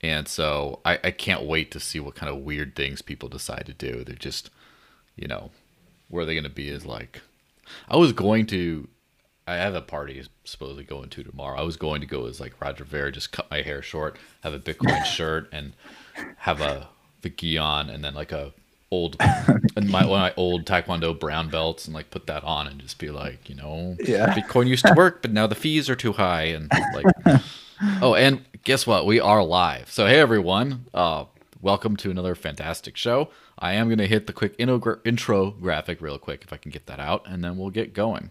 And 0.00 0.28
so 0.28 0.80
I, 0.84 0.98
I 1.02 1.10
can't 1.10 1.42
wait 1.44 1.70
to 1.72 1.80
see 1.80 1.98
what 2.00 2.14
kind 2.14 2.30
of 2.30 2.38
weird 2.42 2.76
things 2.76 3.02
people 3.02 3.28
decide 3.28 3.66
to 3.66 3.72
do. 3.72 4.04
They're 4.04 4.14
just, 4.14 4.50
you 5.16 5.26
know, 5.26 5.50
where 6.08 6.22
are 6.22 6.26
they're 6.26 6.34
going 6.34 6.44
to 6.44 6.50
be 6.50 6.68
is 6.68 6.86
like, 6.86 7.20
I 7.88 7.96
was 7.96 8.12
going 8.12 8.46
to, 8.46 8.88
I 9.46 9.56
have 9.56 9.74
a 9.74 9.80
party 9.80 10.22
supposedly 10.44 10.84
going 10.84 11.08
to 11.10 11.24
tomorrow. 11.24 11.58
I 11.58 11.62
was 11.62 11.76
going 11.76 12.00
to 12.00 12.06
go 12.06 12.26
as 12.26 12.38
like 12.40 12.60
Roger 12.60 12.84
Ver, 12.84 13.10
just 13.10 13.32
cut 13.32 13.50
my 13.50 13.62
hair 13.62 13.82
short, 13.82 14.16
have 14.42 14.54
a 14.54 14.60
Bitcoin 14.60 15.04
shirt, 15.16 15.48
and 15.52 15.72
have 16.38 16.60
a 16.60 16.88
Vicky 17.20 17.58
on, 17.58 17.90
and 17.90 18.04
then 18.04 18.14
like 18.14 18.30
a 18.30 18.52
old 18.90 19.16
and 19.76 19.90
my 19.90 20.06
one 20.06 20.18
of 20.20 20.22
my 20.22 20.32
old 20.36 20.64
taekwondo 20.64 21.18
brown 21.18 21.50
belts 21.50 21.84
and 21.86 21.94
like 21.94 22.10
put 22.10 22.26
that 22.26 22.42
on 22.42 22.66
and 22.66 22.80
just 22.80 22.98
be 22.98 23.10
like 23.10 23.46
you 23.50 23.54
know 23.54 23.98
Yeah. 24.00 24.34
bitcoin 24.34 24.66
used 24.66 24.86
to 24.86 24.94
work 24.94 25.20
but 25.20 25.30
now 25.30 25.46
the 25.46 25.54
fees 25.54 25.90
are 25.90 25.94
too 25.94 26.12
high 26.14 26.44
and 26.44 26.70
like 26.94 27.04
oh 28.00 28.14
and 28.14 28.42
guess 28.64 28.86
what 28.86 29.06
we 29.06 29.20
are 29.20 29.44
live 29.44 29.90
so 29.90 30.06
hey 30.06 30.18
everyone 30.18 30.86
uh 30.94 31.24
welcome 31.60 31.96
to 31.96 32.10
another 32.10 32.34
fantastic 32.34 32.96
show 32.96 33.28
i 33.58 33.72
am 33.72 33.88
going 33.88 33.98
to 33.98 34.06
hit 34.06 34.26
the 34.26 34.32
quick 34.32 34.54
intro, 34.58 34.98
intro 35.04 35.50
graphic 35.50 36.00
real 36.00 36.18
quick 36.18 36.42
if 36.42 36.52
i 36.52 36.56
can 36.56 36.70
get 36.70 36.86
that 36.86 36.98
out 36.98 37.22
and 37.26 37.44
then 37.44 37.56
we'll 37.56 37.70
get 37.70 37.92
going 37.92 38.30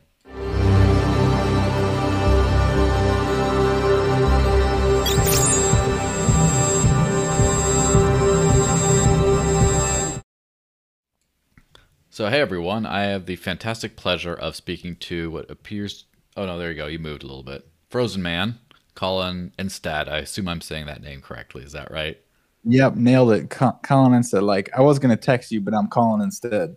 So, 12.10 12.32
hey 12.32 12.42
everyone, 12.42 12.88
I 12.88 13.04
have 13.04 13.28
the 13.28 13.36
fantastic 13.36 13.96
pleasure 13.96 14.34
of 14.34 14.56
speaking 14.56 14.96
to 14.96 15.30
what 15.30 15.52
appears. 15.52 16.06
Oh 16.36 16.48
no, 16.48 16.58
there 16.58 16.72
you 16.72 16.76
go. 16.76 16.88
You 16.88 16.98
moved 16.98 17.22
a 17.22 17.28
little 17.28 17.44
bit. 17.44 17.68
Frozen 17.92 18.24
Man, 18.24 18.58
Colin 18.98 19.54
Instead. 19.60 20.10
I 20.10 20.18
assume 20.18 20.48
I'm 20.48 20.60
saying 20.60 20.88
that 20.88 21.04
name 21.04 21.22
correctly. 21.22 21.62
Is 21.64 21.72
that 21.74 21.92
right? 21.92 22.20
Yep, 22.64 22.96
nailed 22.96 23.32
it. 23.32 23.50
Co- 23.52 23.78
calling 23.84 24.16
instead. 24.16 24.42
Like 24.42 24.72
I 24.76 24.82
was 24.82 24.98
gonna 24.98 25.16
text 25.16 25.52
you, 25.52 25.62
but 25.62 25.76
I'm 25.76 25.88
calling 25.88 26.22
instead. 26.22 26.76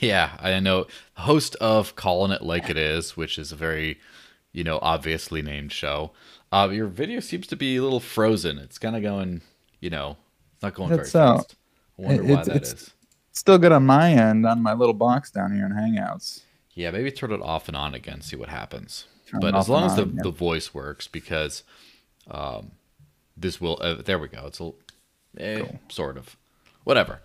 Yeah, 0.00 0.36
I 0.40 0.60
know. 0.60 0.88
Host 1.14 1.54
of 1.56 1.96
Calling 1.96 2.30
It 2.32 2.42
Like 2.42 2.68
It 2.68 2.76
Is, 2.76 3.16
which 3.16 3.38
is 3.38 3.50
a 3.52 3.56
very, 3.56 3.98
you 4.52 4.62
know, 4.62 4.78
obviously 4.82 5.40
named 5.40 5.72
show. 5.72 6.10
Uh, 6.52 6.68
your 6.70 6.86
video 6.86 7.20
seems 7.20 7.46
to 7.46 7.56
be 7.56 7.76
a 7.76 7.82
little 7.82 8.00
frozen. 8.00 8.58
It's 8.58 8.76
kind 8.78 8.94
of 8.94 9.02
going, 9.02 9.40
you 9.80 9.88
know, 9.88 10.18
it's 10.52 10.62
not 10.62 10.74
going 10.74 10.90
That's, 10.90 11.12
very 11.12 11.24
uh, 11.24 11.36
fast. 11.38 11.56
I 11.98 12.02
wonder 12.02 12.22
it- 12.24 12.34
why 12.36 12.44
that 12.44 12.62
is. 12.62 12.90
Still 13.32 13.58
good 13.58 13.72
on 13.72 13.86
my 13.86 14.12
end 14.12 14.44
on 14.44 14.62
my 14.62 14.72
little 14.72 14.94
box 14.94 15.30
down 15.30 15.54
here 15.54 15.66
in 15.66 15.72
Hangouts. 15.72 16.42
Yeah, 16.74 16.90
maybe 16.90 17.10
turn 17.10 17.32
it 17.32 17.40
off 17.40 17.68
and 17.68 17.76
on 17.76 17.94
again, 17.94 18.20
see 18.20 18.36
what 18.36 18.48
happens. 18.48 19.06
Turn 19.30 19.40
but 19.40 19.54
as 19.54 19.68
long 19.68 19.84
as 19.84 19.96
the, 19.96 20.02
on, 20.02 20.16
yeah. 20.16 20.22
the 20.22 20.30
voice 20.30 20.72
works, 20.72 21.08
because 21.08 21.62
um, 22.30 22.72
this 23.36 23.60
will. 23.60 23.78
Uh, 23.80 23.94
there 23.94 24.18
we 24.18 24.28
go. 24.28 24.44
It's 24.46 24.60
a 24.60 24.72
eh, 25.38 25.58
Cool. 25.58 25.80
sort 25.88 26.16
of 26.16 26.36
whatever. 26.84 27.20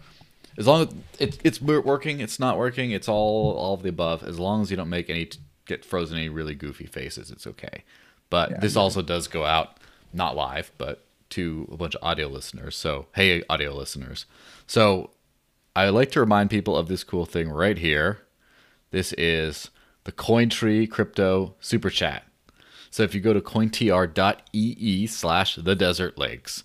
As 0.57 0.67
long 0.67 0.81
as 0.81 0.89
it, 1.19 1.39
it's 1.43 1.61
working, 1.61 2.19
it's 2.19 2.39
not 2.39 2.57
working. 2.57 2.91
It's 2.91 3.07
all 3.07 3.53
all 3.53 3.73
of 3.75 3.83
the 3.83 3.89
above. 3.89 4.23
As 4.23 4.39
long 4.39 4.61
as 4.61 4.71
you 4.71 4.77
don't 4.77 4.89
make 4.89 5.09
any 5.09 5.29
get 5.65 5.85
frozen 5.85 6.17
any 6.17 6.29
really 6.29 6.55
goofy 6.55 6.85
faces, 6.85 7.31
it's 7.31 7.47
okay. 7.47 7.83
But 8.29 8.51
Yeah, 8.51 8.59
this 8.59 8.75
yeah. 8.75 8.81
also 8.81 9.01
does 9.01 9.27
go 9.27 9.45
out 9.45 9.77
not 10.13 10.35
live, 10.35 10.71
but 10.77 11.05
to 11.31 11.69
a 11.71 11.77
bunch 11.77 11.95
of 11.95 12.03
audio 12.03 12.27
listeners. 12.27 12.75
So 12.75 13.07
hey, 13.15 13.43
audio 13.49 13.73
listeners. 13.73 14.25
So 14.67 15.11
I 15.75 15.87
like 15.89 16.11
to 16.11 16.19
remind 16.19 16.49
people 16.49 16.75
of 16.75 16.87
this 16.89 17.03
cool 17.03 17.25
thing 17.25 17.49
right 17.49 17.77
here. 17.77 18.19
This 18.91 19.13
is 19.13 19.69
the 20.03 20.11
Cointree 20.11 20.89
Crypto 20.89 21.55
Super 21.59 21.89
Chat. 21.89 22.23
So 22.89 23.03
if 23.03 23.15
you 23.15 23.21
go 23.21 23.33
to 23.33 23.41
cointr.ee 23.41 25.07
slash 25.07 25.55
the 25.55 25.75
desert 25.75 26.17
lynx, 26.17 26.63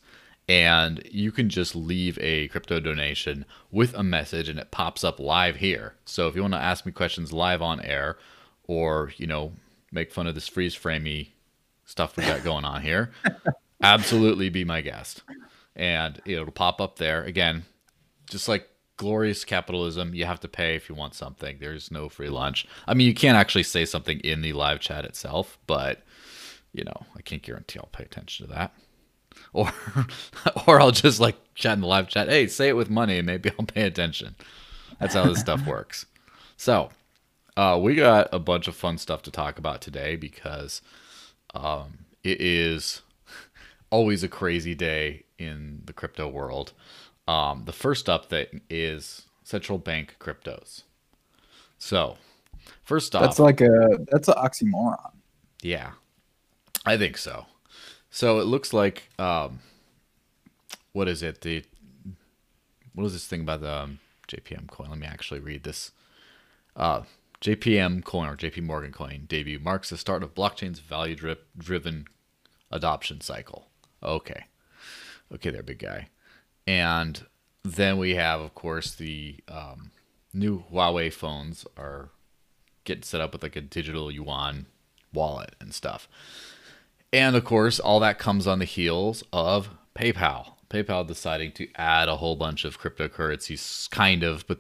and 0.49 1.03
you 1.11 1.33
can 1.33 1.49
just 1.49 1.75
leave 1.75 2.19
a 2.21 2.49
crypto 2.49 2.79
donation 2.79 3.45
with 3.71 3.95
a 3.95 4.03
message 4.03 4.49
and 4.49 4.59
it 4.59 4.71
pops 4.71 5.03
up 5.03 5.19
live 5.19 5.57
here. 5.57 5.95
So 6.05 6.29
if 6.29 6.37
you 6.37 6.43
want 6.43 6.55
to 6.55 6.61
ask 6.61 6.87
me 6.87 6.93
questions 6.93 7.33
live 7.33 7.63
on 7.63 7.81
air 7.81 8.17
or, 8.69 9.13
you 9.17 9.27
know, 9.27 9.53
make 9.91 10.13
fun 10.13 10.27
of 10.27 10.35
this 10.35 10.47
freeze 10.47 10.77
framey 10.77 11.31
stuff 11.85 12.17
we 12.17 12.25
got 12.25 12.45
going 12.45 12.65
on 12.65 12.83
here, 12.83 13.11
absolutely 13.83 14.49
be 14.49 14.65
my 14.65 14.83
guest. 14.83 15.23
And 15.75 16.21
it'll 16.25 16.53
pop 16.53 16.81
up 16.81 16.97
there. 16.97 17.25
Again, 17.25 17.65
just 18.31 18.49
like 18.49 18.69
glorious 18.97 19.45
capitalism, 19.45 20.15
you 20.15 20.25
have 20.25 20.41
to 20.41 20.49
pay 20.49 20.75
if 20.75 20.89
you 20.89 20.95
want 20.95 21.15
something. 21.15 21.59
There's 21.61 21.91
no 21.91 22.09
free 22.09 22.29
lunch. 22.29 22.67
I 22.87 22.95
mean, 22.95 23.07
you 23.07 23.15
can't 23.15 23.37
actually 23.37 23.65
say 23.65 23.85
something 23.85 24.21
in 24.21 24.43
the 24.43 24.53
live 24.53 24.81
chat 24.81 25.05
itself, 25.05 25.59
but 25.67 26.03
you 26.73 26.85
know, 26.85 27.07
I 27.17 27.23
can't 27.23 27.43
guarantee 27.43 27.79
I'll 27.79 27.87
pay 27.87 28.05
attention 28.05 28.47
to 28.47 28.53
that. 28.55 28.73
Or 29.53 29.71
or 30.67 30.81
I'll 30.81 30.91
just 30.91 31.21
like 31.21 31.37
chat 31.55 31.75
in 31.75 31.81
the 31.83 31.87
live 31.87 32.09
chat, 32.09 32.29
hey, 32.29 32.47
say 32.47 32.69
it 32.69 32.77
with 32.77 32.91
money 32.91 33.19
and 33.19 33.27
maybe 33.27 33.51
I'll 33.59 33.67
pay 33.67 33.83
attention. 33.83 34.35
That's 34.99 35.15
how 35.15 35.25
this 35.25 35.41
stuff 35.41 35.67
works. 35.67 36.07
So, 36.57 36.91
uh, 37.57 37.79
we 37.81 37.95
got 37.95 38.29
a 38.33 38.39
bunch 38.39 38.67
of 38.67 38.75
fun 38.75 38.99
stuff 38.99 39.23
to 39.23 39.31
talk 39.31 39.59
about 39.59 39.81
today 39.81 40.17
because 40.17 40.81
um, 41.55 41.99
it 42.23 42.41
is 42.41 43.03
always 43.91 44.23
a 44.23 44.29
crazy 44.29 44.75
day 44.75 45.25
in 45.39 45.83
the 45.85 45.93
crypto 45.93 46.29
world. 46.29 46.73
Um, 47.29 47.65
the 47.65 47.73
first 47.73 48.09
up 48.09 48.29
that 48.29 48.51
is 48.71 49.23
central 49.43 49.79
bank 49.79 50.17
cryptos. 50.21 50.83
So, 51.79 52.17
first 52.83 53.15
off, 53.15 53.23
That's 53.23 53.39
like 53.39 53.61
a 53.61 53.99
that's 54.11 54.29
an 54.29 54.35
oxymoron. 54.35 55.13
yeah, 55.63 55.93
I 56.85 56.97
think 56.97 57.17
so. 57.19 57.47
So 58.11 58.39
it 58.41 58.45
looks 58.45 58.73
like 58.73 59.11
um, 59.19 59.59
what 60.93 61.09
is 61.09 61.23
it? 61.23 61.41
The 61.43 61.65
what 62.95 63.05
is 63.05 63.13
this 63.13 63.27
thing 63.27 63.43
about 63.43 63.61
the 63.61 63.73
um, 63.73 63.99
JPM 64.29 64.69
coin? 64.69 64.89
Let 64.89 64.99
me 64.99 65.07
actually 65.07 65.41
read 65.41 65.65
this. 65.65 65.91
Uh, 66.75 67.03
JPM 67.43 68.03
coin 68.05 68.29
or 68.29 68.37
JP 68.37 68.63
Morgan 68.63 68.93
coin 68.93 69.25
debut 69.29 69.59
marks 69.59 69.91
the 69.91 69.99
start 69.99 70.23
of 70.23 70.35
blockchain's 70.35 70.81
value 70.81 71.15
drip 71.15 71.47
driven 71.59 72.07
adoption 72.71 73.21
cycle. 73.21 73.69
Okay, 74.03 74.45
okay, 75.35 75.51
there, 75.51 75.63
big 75.63 75.79
guy. 75.81 76.09
And 76.67 77.25
then 77.63 77.99
we 77.99 78.15
have, 78.15 78.41
of 78.41 78.55
course, 78.55 78.95
the 78.95 79.37
um, 79.49 79.91
new 80.33 80.65
Huawei 80.73 81.13
phones 81.13 81.67
are 81.77 82.11
getting 82.85 83.03
set 83.03 83.21
up 83.21 83.33
with 83.33 83.43
like 83.43 83.57
a 83.57 83.61
digital 83.61 84.11
yuan 84.11 84.67
wallet 85.13 85.55
and 85.61 85.75
stuff. 85.75 86.09
And 87.13 87.37
of 87.37 87.45
course, 87.45 87.79
all 87.79 88.01
that 88.01 88.19
comes 88.19 88.47
on 88.47 88.59
the 88.59 88.65
heels 88.65 89.25
of 89.33 89.71
PayPal. 89.95 90.53
PayPal 90.69 91.07
deciding 91.07 91.53
to 91.53 91.69
add 91.77 92.09
a 92.09 92.17
whole 92.17 92.37
bunch 92.37 92.65
of 92.65 92.81
cryptocurrencies, 92.81 93.89
kind 93.91 94.23
of, 94.23 94.47
but 94.47 94.59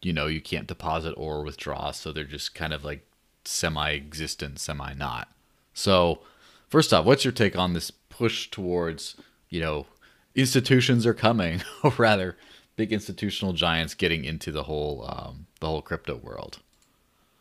you 0.00 0.12
know, 0.12 0.26
you 0.26 0.40
can't 0.40 0.66
deposit 0.66 1.14
or 1.16 1.44
withdraw. 1.44 1.90
So 1.90 2.12
they're 2.12 2.24
just 2.24 2.54
kind 2.54 2.72
of 2.72 2.84
like 2.84 3.06
semi 3.44 3.92
existent, 3.92 4.58
semi 4.58 4.94
not. 4.94 5.28
So, 5.74 6.20
first 6.68 6.92
off, 6.92 7.04
what's 7.04 7.24
your 7.24 7.32
take 7.32 7.56
on 7.56 7.72
this 7.72 7.90
push 7.90 8.50
towards, 8.50 9.16
you 9.48 9.60
know, 9.60 9.86
institutions 10.34 11.06
are 11.06 11.14
coming, 11.14 11.62
or 11.82 11.92
rather, 11.98 12.36
big 12.76 12.92
institutional 12.92 13.52
giants 13.52 13.94
getting 13.94 14.24
into 14.24 14.50
the 14.52 14.62
whole 14.62 15.04
um, 15.08 15.46
the 15.60 15.66
whole 15.66 15.82
crypto 15.82 16.16
world? 16.16 16.58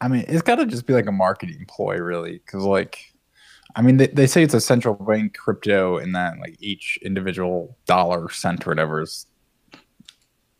I 0.01 0.07
mean, 0.07 0.25
it's 0.27 0.41
got 0.41 0.55
to 0.55 0.65
just 0.65 0.85
be 0.87 0.93
like 0.93 1.05
a 1.07 1.11
marketing 1.11 1.65
ploy, 1.67 1.97
really, 1.97 2.41
because 2.45 2.63
like, 2.63 3.13
I 3.75 3.81
mean, 3.83 3.97
they, 3.97 4.07
they 4.07 4.25
say 4.27 4.41
it's 4.43 4.53
a 4.55 4.61
central 4.61 4.95
bank 4.95 5.37
crypto, 5.37 5.97
and 5.97 6.15
that 6.15 6.39
like 6.39 6.55
each 6.59 6.97
individual 7.03 7.77
dollar, 7.85 8.29
cent, 8.29 8.65
or 8.65 8.71
whatever 8.71 9.01
is 9.01 9.27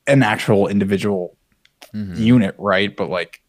an 0.08 0.24
actual 0.24 0.68
individual 0.68 1.38
Mhm. 1.94 2.18
unit, 2.18 2.56
right? 2.58 2.96
But 2.96 3.10
like, 3.10 3.42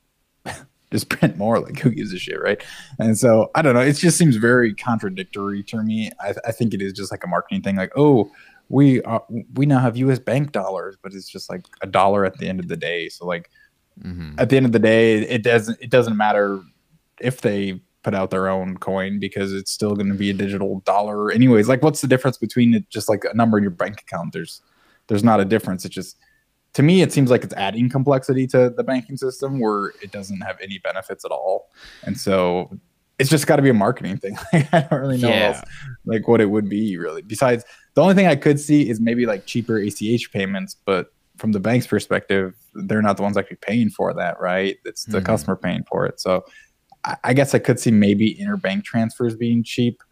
just 0.90 1.08
print 1.08 1.36
more. 1.36 1.60
Like, 1.60 1.78
who 1.78 1.90
gives 1.90 2.12
a 2.12 2.18
shit, 2.18 2.40
right? 2.40 2.62
And 2.98 3.16
so 3.18 3.50
I 3.54 3.62
don't 3.62 3.74
know. 3.74 3.80
It 3.80 3.92
just 3.94 4.18
seems 4.18 4.36
very 4.36 4.74
contradictory 4.74 5.62
to 5.64 5.82
me. 5.82 6.10
I, 6.20 6.34
I 6.46 6.52
think 6.52 6.74
it 6.74 6.82
is 6.82 6.92
just 6.94 7.10
like 7.10 7.22
a 7.24 7.28
marketing 7.28 7.62
thing. 7.62 7.76
Like, 7.76 7.92
oh, 7.96 8.30
we 8.72 9.02
are, 9.02 9.22
we 9.54 9.66
now 9.66 9.78
have 9.80 9.96
U.S. 9.98 10.18
bank 10.18 10.50
dollars, 10.52 10.96
but 11.02 11.12
it's 11.12 11.28
just 11.28 11.50
like 11.50 11.66
a 11.82 11.86
dollar 11.86 12.24
at 12.24 12.38
the 12.38 12.48
end 12.48 12.58
of 12.58 12.68
the 12.68 12.76
day. 12.76 13.08
So 13.08 13.26
like 13.26 13.50
Mhm. 14.02 14.40
at 14.40 14.48
the 14.48 14.56
end 14.56 14.64
of 14.64 14.72
the 14.72 14.78
day, 14.78 15.20
it 15.20 15.42
doesn't 15.42 15.76
it 15.80 15.90
doesn't 15.90 16.16
matter 16.16 16.60
if 17.20 17.42
they 17.42 17.80
put 18.02 18.14
out 18.14 18.30
their 18.30 18.48
own 18.48 18.78
coin 18.78 19.20
because 19.20 19.52
it's 19.52 19.70
still 19.70 19.94
going 19.94 20.08
to 20.08 20.14
be 20.14 20.30
a 20.30 20.32
digital 20.34 20.80
dollar 20.86 21.30
anyways. 21.30 21.68
Like, 21.68 21.82
what's 21.82 22.00
the 22.00 22.08
difference 22.08 22.38
between 22.38 22.72
it 22.74 22.88
just 22.88 23.08
like 23.10 23.24
a 23.30 23.34
number 23.36 23.58
in 23.58 23.62
your 23.62 23.70
bank 23.70 24.00
account? 24.00 24.32
There's 24.32 24.62
there's 25.08 25.22
not 25.22 25.40
a 25.40 25.44
difference. 25.44 25.84
It's 25.84 25.94
just 25.94 26.16
to 26.72 26.82
me, 26.82 27.02
it 27.02 27.12
seems 27.12 27.30
like 27.30 27.44
it's 27.44 27.52
adding 27.54 27.90
complexity 27.90 28.46
to 28.46 28.70
the 28.74 28.82
banking 28.82 29.18
system 29.18 29.60
where 29.60 29.92
it 30.02 30.10
doesn't 30.10 30.40
have 30.40 30.56
any 30.62 30.78
benefits 30.78 31.22
at 31.26 31.30
all, 31.30 31.68
and 32.04 32.18
so 32.18 32.70
it's 33.18 33.28
just 33.28 33.46
got 33.46 33.56
to 33.56 33.62
be 33.62 33.68
a 33.68 33.74
marketing 33.74 34.16
thing. 34.24 34.38
I 34.54 34.86
don't 34.90 35.00
really 35.00 35.18
know 35.18 35.28
Yeah. 35.28 35.48
else, 35.48 35.60
like 36.06 36.26
what 36.26 36.40
it 36.40 36.46
would 36.46 36.68
be 36.70 36.96
really. 36.96 37.20
Besides, 37.20 37.62
the 37.94 38.02
only 38.02 38.14
thing 38.14 38.26
I 38.26 38.36
could 38.36 38.58
see 38.58 38.88
is 38.88 39.00
maybe 39.00 39.26
like 39.26 39.46
cheaper 39.46 39.78
ACH 39.78 40.30
payments, 40.32 40.76
but 40.86 41.12
from 41.36 41.52
the 41.52 41.60
bank's 41.60 41.86
perspective, 41.86 42.54
they're 42.74 43.02
not 43.02 43.16
the 43.16 43.22
ones 43.22 43.36
actually 43.36 43.58
paying 43.60 43.90
for 43.90 44.12
that, 44.14 44.40
right? 44.40 44.76
It's 44.84 45.04
the 45.06 45.20
Mhm. 45.20 45.24
customer 45.24 45.56
paying 45.56 45.84
for 45.84 46.06
it. 46.06 46.20
So 46.20 46.44
I, 47.04 47.16
I 47.24 47.34
guess 47.34 47.54
I 47.54 47.58
could 47.58 47.80
see 47.80 47.90
maybe 47.90 48.34
interbank 48.34 48.84
transfers 48.84 49.34
being 49.34 49.62
cheap, 49.64 50.02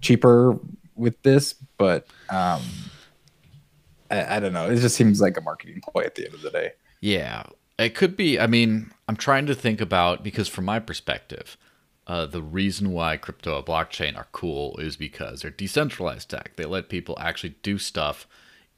cheaper 0.00 0.58
with 0.94 1.20
this, 1.22 1.54
but 1.78 2.06
um, 2.30 2.62
I, 4.10 4.36
I 4.36 4.40
don't 4.40 4.52
know. 4.52 4.68
It 4.70 4.76
just 4.76 4.96
seems 4.96 5.20
like 5.20 5.36
a 5.36 5.40
marketing 5.40 5.80
ploy 5.90 6.02
at 6.02 6.14
the 6.14 6.24
end 6.26 6.34
of 6.34 6.42
the 6.42 6.50
day. 6.50 6.72
Yeah, 7.00 7.44
it 7.78 7.94
could 7.94 8.16
be. 8.16 8.38
I 8.38 8.46
mean, 8.46 8.90
I'm 9.08 9.16
trying 9.16 9.46
to 9.46 9.54
think 9.54 9.80
about 9.80 10.22
because 10.22 10.48
from 10.48 10.64
my 10.64 10.78
perspective, 10.78 11.56
uh, 12.06 12.26
the 12.26 12.42
reason 12.42 12.92
why 12.92 13.16
crypto 13.16 13.56
and 13.56 13.66
blockchain 13.66 14.16
are 14.16 14.28
cool 14.32 14.76
is 14.78 14.96
because 14.96 15.42
they're 15.42 15.50
decentralized 15.50 16.30
tech. 16.30 16.56
They 16.56 16.64
let 16.64 16.88
people 16.88 17.16
actually 17.20 17.56
do 17.62 17.78
stuff 17.78 18.26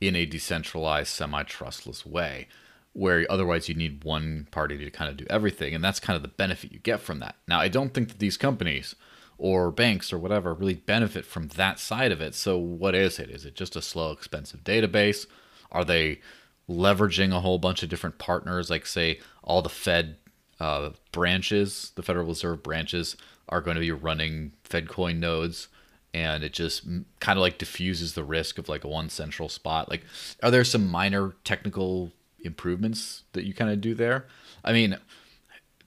in 0.01 0.15
a 0.15 0.27
decentralized, 0.27 1.09
semi-trustless 1.09 2.05
way, 2.05 2.49
where 2.93 3.27
otherwise 3.31 3.69
you 3.69 3.75
need 3.75 4.05
one 4.05 4.47
party 4.51 4.77
to 4.77 4.91
kind 4.91 5.11
of 5.11 5.17
do 5.17 5.27
everything, 5.31 5.75
and 5.75 5.83
that's 5.83 6.01
kind 6.01 6.17
of 6.17 6.23
the 6.23 6.29
benefit 6.29 6.73
you 6.73 6.79
get 6.79 7.01
from 7.01 7.21
that. 7.21 7.37
Now, 7.49 7.61
I 7.61 7.69
don't 7.69 7.95
think 7.95 8.09
that 8.09 8.19
these 8.19 8.37
companies 8.37 8.95
or 9.39 9.71
banks 9.71 10.13
or 10.13 10.19
whatever 10.19 10.55
really 10.55 10.75
benefit 10.75 11.25
from 11.25 11.49
that 11.49 11.79
side 11.79 12.13
of 12.13 12.21
it. 12.21 12.35
So, 12.35 12.59
what 12.59 12.95
is 12.95 13.19
it? 13.19 13.31
Is 13.31 13.45
it 13.45 13.57
just 13.57 13.75
a 13.75 13.83
slow, 13.83 14.13
expensive 14.13 14.63
database? 14.63 15.27
Are 15.73 15.85
they 15.85 16.21
leveraging 16.69 17.35
a 17.35 17.41
whole 17.41 17.59
bunch 17.59 17.83
of 17.83 17.89
different 17.89 18.19
partners, 18.19 18.71
like 18.71 18.87
say 18.87 19.21
all 19.43 19.63
the 19.63 19.69
Fed 19.69 20.17
uh, 20.65 20.91
branches, 21.13 21.93
the 21.95 22.03
Federal 22.03 22.27
Reserve 22.27 22.63
branches, 22.63 23.17
are 23.49 23.61
going 23.61 23.75
to 23.75 23.81
be 23.81 23.93
running 24.09 24.53
FedCoin 24.65 25.19
nodes, 25.19 25.69
and 26.15 26.43
it 26.43 26.53
just 26.53 26.87
kind 27.21 27.39
of 27.39 27.43
like 27.43 27.59
diffuses 27.59 28.15
the 28.15 28.25
risk 28.25 28.59
of 28.59 28.69
like 28.69 28.85
a 28.85 28.89
one 28.89 29.11
central 29.11 29.49
spot. 29.49 29.91
Like, 29.91 30.05
are 30.43 30.51
there 30.51 30.65
some 30.65 30.89
minor 30.89 31.35
technical 31.45 32.13
improvements 32.43 33.25
that 33.33 33.45
you 33.45 33.53
kind 33.53 33.71
of 33.71 33.81
do 33.81 33.95
there? 33.95 34.27
I 34.65 34.73
mean, 34.73 34.97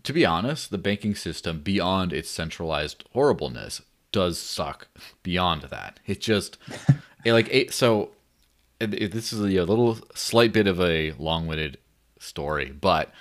to 0.04 0.14
be 0.14 0.26
honest, 0.26 0.70
the 0.70 0.78
banking 0.78 1.16
system, 1.16 1.62
beyond 1.62 2.14
its 2.14 2.30
centralized 2.30 3.04
horribleness, 3.14 3.82
does 4.12 4.38
suck. 4.38 4.88
Beyond 5.24 5.64
that, 5.64 6.00
it 6.06 6.22
just 6.22 6.58
it 7.26 7.34
like 7.34 7.50
it, 7.52 7.74
so. 7.74 8.12
It, 8.80 9.12
this 9.12 9.34
is 9.34 9.40
a 9.40 9.66
little 9.66 9.98
slight 10.14 10.54
bit 10.54 10.68
of 10.68 10.80
a 10.80 11.14
long-winded 11.18 11.80
story, 12.20 12.70
but 12.70 13.12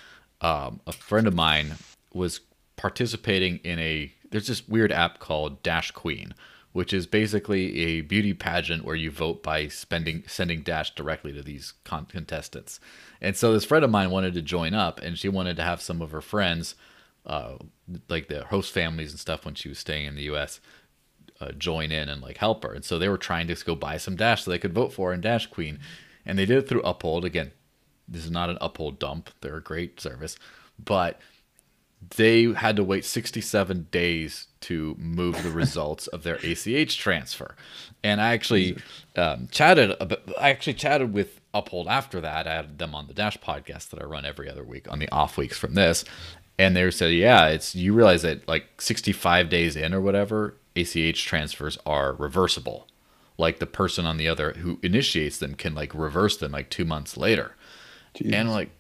um, 0.47 0.81
a 0.87 0.93
friend 0.93 1.27
of 1.27 1.35
mine 1.35 1.75
was 2.15 2.41
participating 2.77 3.57
in 3.65 3.81
a 3.81 4.13
there's 4.31 4.47
this 4.47 4.69
weird 4.69 4.93
app 4.93 5.19
called 5.19 5.61
Dash 5.63 5.91
Queen, 5.91 6.35
which 6.73 6.93
is 6.93 7.07
basically 7.07 7.81
a 7.81 8.01
beauty 8.03 8.33
pageant 8.33 8.85
where 8.85 8.95
you 8.95 9.11
vote 9.11 9.43
by 9.43 9.67
spending 9.67 10.23
sending 10.29 10.63
Dash 10.63 10.95
directly 10.95 11.33
to 11.33 11.43
these 11.43 11.75
con- 11.83 12.07
contestants. 12.07 12.79
And 13.21 13.37
so 13.37 13.53
this 13.53 13.65
friend 13.65 13.85
of 13.85 13.91
mine 13.91 14.11
wanted 14.11 14.35
to 14.35 14.43
join 14.43 14.73
up, 14.73 15.03
and 15.03 15.19
she 15.19 15.29
wanted 15.29 15.57
to 15.57 15.65
have 15.65 15.83
some 15.83 16.01
of 16.01 16.13
her 16.13 16.21
friends, 16.21 16.77
uh, 17.25 17.57
like 18.09 18.29
the 18.29 18.45
host 18.45 18.73
families 18.73 19.11
and 19.11 19.19
stuff, 19.19 19.45
when 19.45 19.57
she 19.57 19.69
was 19.69 19.81
staying 19.81 20.07
in 20.07 20.15
the 20.15 20.25
U.S. 20.25 20.61
Uh, 21.41 21.51
join 21.53 21.91
in 21.91 22.09
and 22.09 22.23
like 22.23 22.37
help 22.37 22.63
her. 22.63 22.73
And 22.73 22.85
so 22.85 23.01
they 23.01 23.09
were 23.09 23.19
trying 23.19 23.49
to 23.49 23.65
go 23.65 23.75
buy 23.75 23.97
some 23.97 24.15
Dash 24.15 24.45
so 24.45 24.53
they 24.53 24.61
could 24.61 24.75
vote 24.75 24.93
for 24.93 25.09
her 25.09 25.15
in 25.15 25.23
Dash 25.23 25.47
Queen, 25.47 25.81
and 26.25 26.39
they 26.39 26.47
did 26.47 26.59
it 26.59 26.69
through 26.69 26.83
Uphold 26.83 27.25
again 27.25 27.51
this 28.09 28.25
is 28.25 28.31
not 28.31 28.51
an 28.51 28.59
uphold 28.61 28.99
dump. 28.99 29.31
They're 29.41 29.57
a 29.57 29.63
great 29.63 30.01
service, 30.01 30.37
but 30.83 31.21
they 32.17 32.53
had 32.53 32.77
to 32.77 32.85
wait 32.85 33.05
67 33.05 33.89
days 33.91 34.47
to 34.61 34.95
move 34.99 35.43
the 35.43 35.51
results 35.51 36.07
of 36.09 36.23
their 36.23 36.37
ACH 36.37 36.99
transfer. 36.99 37.57
And 38.05 38.21
I 38.21 38.33
actually 38.33 38.79
um, 39.17 39.49
chatted. 39.51 39.95
About, 39.99 40.23
I 40.39 40.51
actually 40.51 40.75
chatted 40.75 41.13
with 41.13 41.41
Uphold 41.55 41.89
after 41.89 42.21
that. 42.21 42.47
I 42.47 42.55
had 42.55 42.79
them 42.79 42.95
on 42.95 43.07
the 43.07 43.15
Dash 43.15 43.39
podcast 43.39 43.89
that 43.89 44.01
I 44.01 44.05
run 44.05 44.27
every 44.27 44.51
other 44.51 44.63
week 44.63 44.91
on 44.93 44.99
the 44.99 45.09
off 45.11 45.39
weeks 45.39 45.57
from 45.57 45.75
this, 45.75 46.05
and 46.59 46.77
they 46.77 46.91
said, 46.91 47.13
"Yeah, 47.13 47.47
it's 47.49 47.75
you 47.75 47.95
realize 47.95 48.23
that 48.23 48.47
like 48.47 48.81
65 48.81 49.49
days 49.49 49.75
in 49.75 49.95
or 49.95 50.01
whatever, 50.01 50.57
ACH 50.77 51.25
transfers 51.25 51.79
are 51.87 52.13
reversible. 52.13 52.87
Like 53.39 53.59
the 53.59 53.67
person 53.67 54.05
on 54.05 54.19
the 54.19 54.29
other 54.29 54.53
who 54.53 54.79
initiates 54.83 55.39
them 55.39 55.55
can 55.55 55.75
like 55.75 55.95
reverse 55.95 56.37
them 56.37 56.53
like 56.53 56.69
two 56.69 56.85
months 56.85 57.17
later." 57.17 57.55
Jeez. 58.17 58.33
And 58.33 58.51
like, 58.51 58.71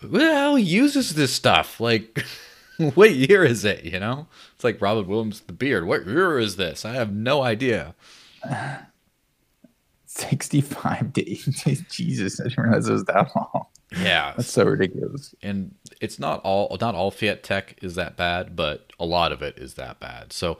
who 0.00 0.08
the 0.08 0.32
hell 0.32 0.58
uses 0.58 1.14
this 1.14 1.32
stuff? 1.32 1.80
Like, 1.80 2.24
what 2.94 3.14
year 3.14 3.44
is 3.44 3.64
it? 3.64 3.84
You 3.84 4.00
know, 4.00 4.26
it's 4.54 4.64
like 4.64 4.80
Robin 4.80 5.06
Williams, 5.06 5.40
The 5.40 5.52
Beard. 5.52 5.86
What 5.86 6.06
year 6.06 6.38
is 6.38 6.56
this? 6.56 6.84
I 6.84 6.94
have 6.94 7.12
no 7.12 7.42
idea. 7.42 7.94
65 10.06 11.12
days. 11.12 11.44
Jesus, 11.90 12.38
I 12.40 12.44
didn't 12.44 12.62
realize 12.62 12.88
it 12.88 12.92
was 12.92 13.04
that 13.04 13.30
long. 13.34 13.66
Yeah, 13.96 14.34
that's 14.36 14.50
so 14.50 14.64
ridiculous. 14.64 15.34
And 15.42 15.74
it's 16.00 16.18
not 16.18 16.40
all 16.44 16.76
not 16.80 16.94
all 16.94 17.10
fiat 17.10 17.42
tech 17.42 17.76
is 17.82 17.94
that 17.94 18.16
bad, 18.16 18.56
but 18.56 18.92
a 18.98 19.04
lot 19.04 19.32
of 19.32 19.42
it 19.42 19.58
is 19.58 19.74
that 19.74 20.00
bad. 20.00 20.32
So, 20.32 20.58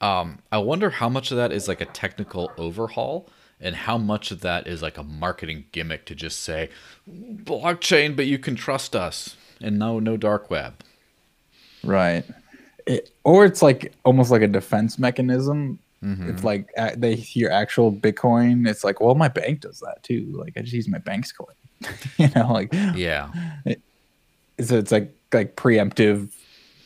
um, 0.00 0.38
I 0.50 0.58
wonder 0.58 0.90
how 0.90 1.08
much 1.08 1.30
of 1.30 1.36
that 1.36 1.52
is 1.52 1.68
like 1.68 1.80
a 1.80 1.86
technical 1.86 2.52
overhaul 2.56 3.28
and 3.60 3.76
how 3.76 3.98
much 3.98 4.30
of 4.30 4.40
that 4.40 4.66
is 4.66 4.82
like 4.82 4.96
a 4.96 5.02
marketing 5.02 5.64
gimmick 5.72 6.06
to 6.06 6.14
just 6.14 6.40
say 6.40 6.70
blockchain 7.08 8.16
but 8.16 8.26
you 8.26 8.38
can 8.38 8.54
trust 8.54 8.96
us 8.96 9.36
and 9.60 9.78
no 9.78 9.98
no 9.98 10.16
dark 10.16 10.50
web. 10.50 10.74
Right. 11.84 12.24
It, 12.86 13.10
or 13.24 13.44
it's 13.44 13.62
like 13.62 13.92
almost 14.04 14.30
like 14.30 14.42
a 14.42 14.48
defense 14.48 14.98
mechanism. 14.98 15.78
Mm-hmm. 16.02 16.30
it's 16.30 16.42
like 16.42 16.70
they 16.96 17.14
hear 17.14 17.50
actual 17.50 17.92
bitcoin 17.92 18.66
it's 18.66 18.82
like 18.82 19.02
well 19.02 19.14
my 19.14 19.28
bank 19.28 19.60
does 19.60 19.80
that 19.80 20.02
too. 20.02 20.32
Like 20.32 20.56
i 20.56 20.62
just 20.62 20.72
use 20.72 20.88
my 20.88 20.98
bank's 20.98 21.32
coin. 21.32 21.54
You 22.18 22.28
know 22.34 22.52
like 22.52 22.72
yeah. 22.94 23.30
it, 23.66 23.80
so 24.60 24.78
it's 24.78 24.92
like 24.92 25.14
like 25.32 25.56
preemptive 25.56 26.30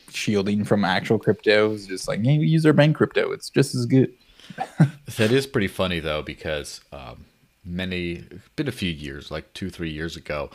shielding 0.09 0.63
from 0.63 0.83
actual 0.83 1.19
crypto. 1.19 1.71
Is 1.71 1.87
just 1.87 2.07
like 2.07 2.23
hey, 2.23 2.37
we 2.37 2.47
use 2.47 2.65
our 2.65 2.73
bank 2.73 2.95
crypto. 2.97 3.31
It's 3.31 3.49
just 3.49 3.75
as 3.75 3.85
good 3.85 4.11
that 5.17 5.31
is 5.31 5.47
pretty 5.47 5.67
funny 5.67 5.99
though, 5.99 6.21
because 6.21 6.81
um, 6.91 7.25
many 7.63 8.23
been 8.55 8.67
a 8.67 8.71
few 8.73 8.91
years, 8.91 9.31
like 9.31 9.53
two 9.53 9.69
three 9.69 9.89
years 9.89 10.15
ago, 10.15 10.49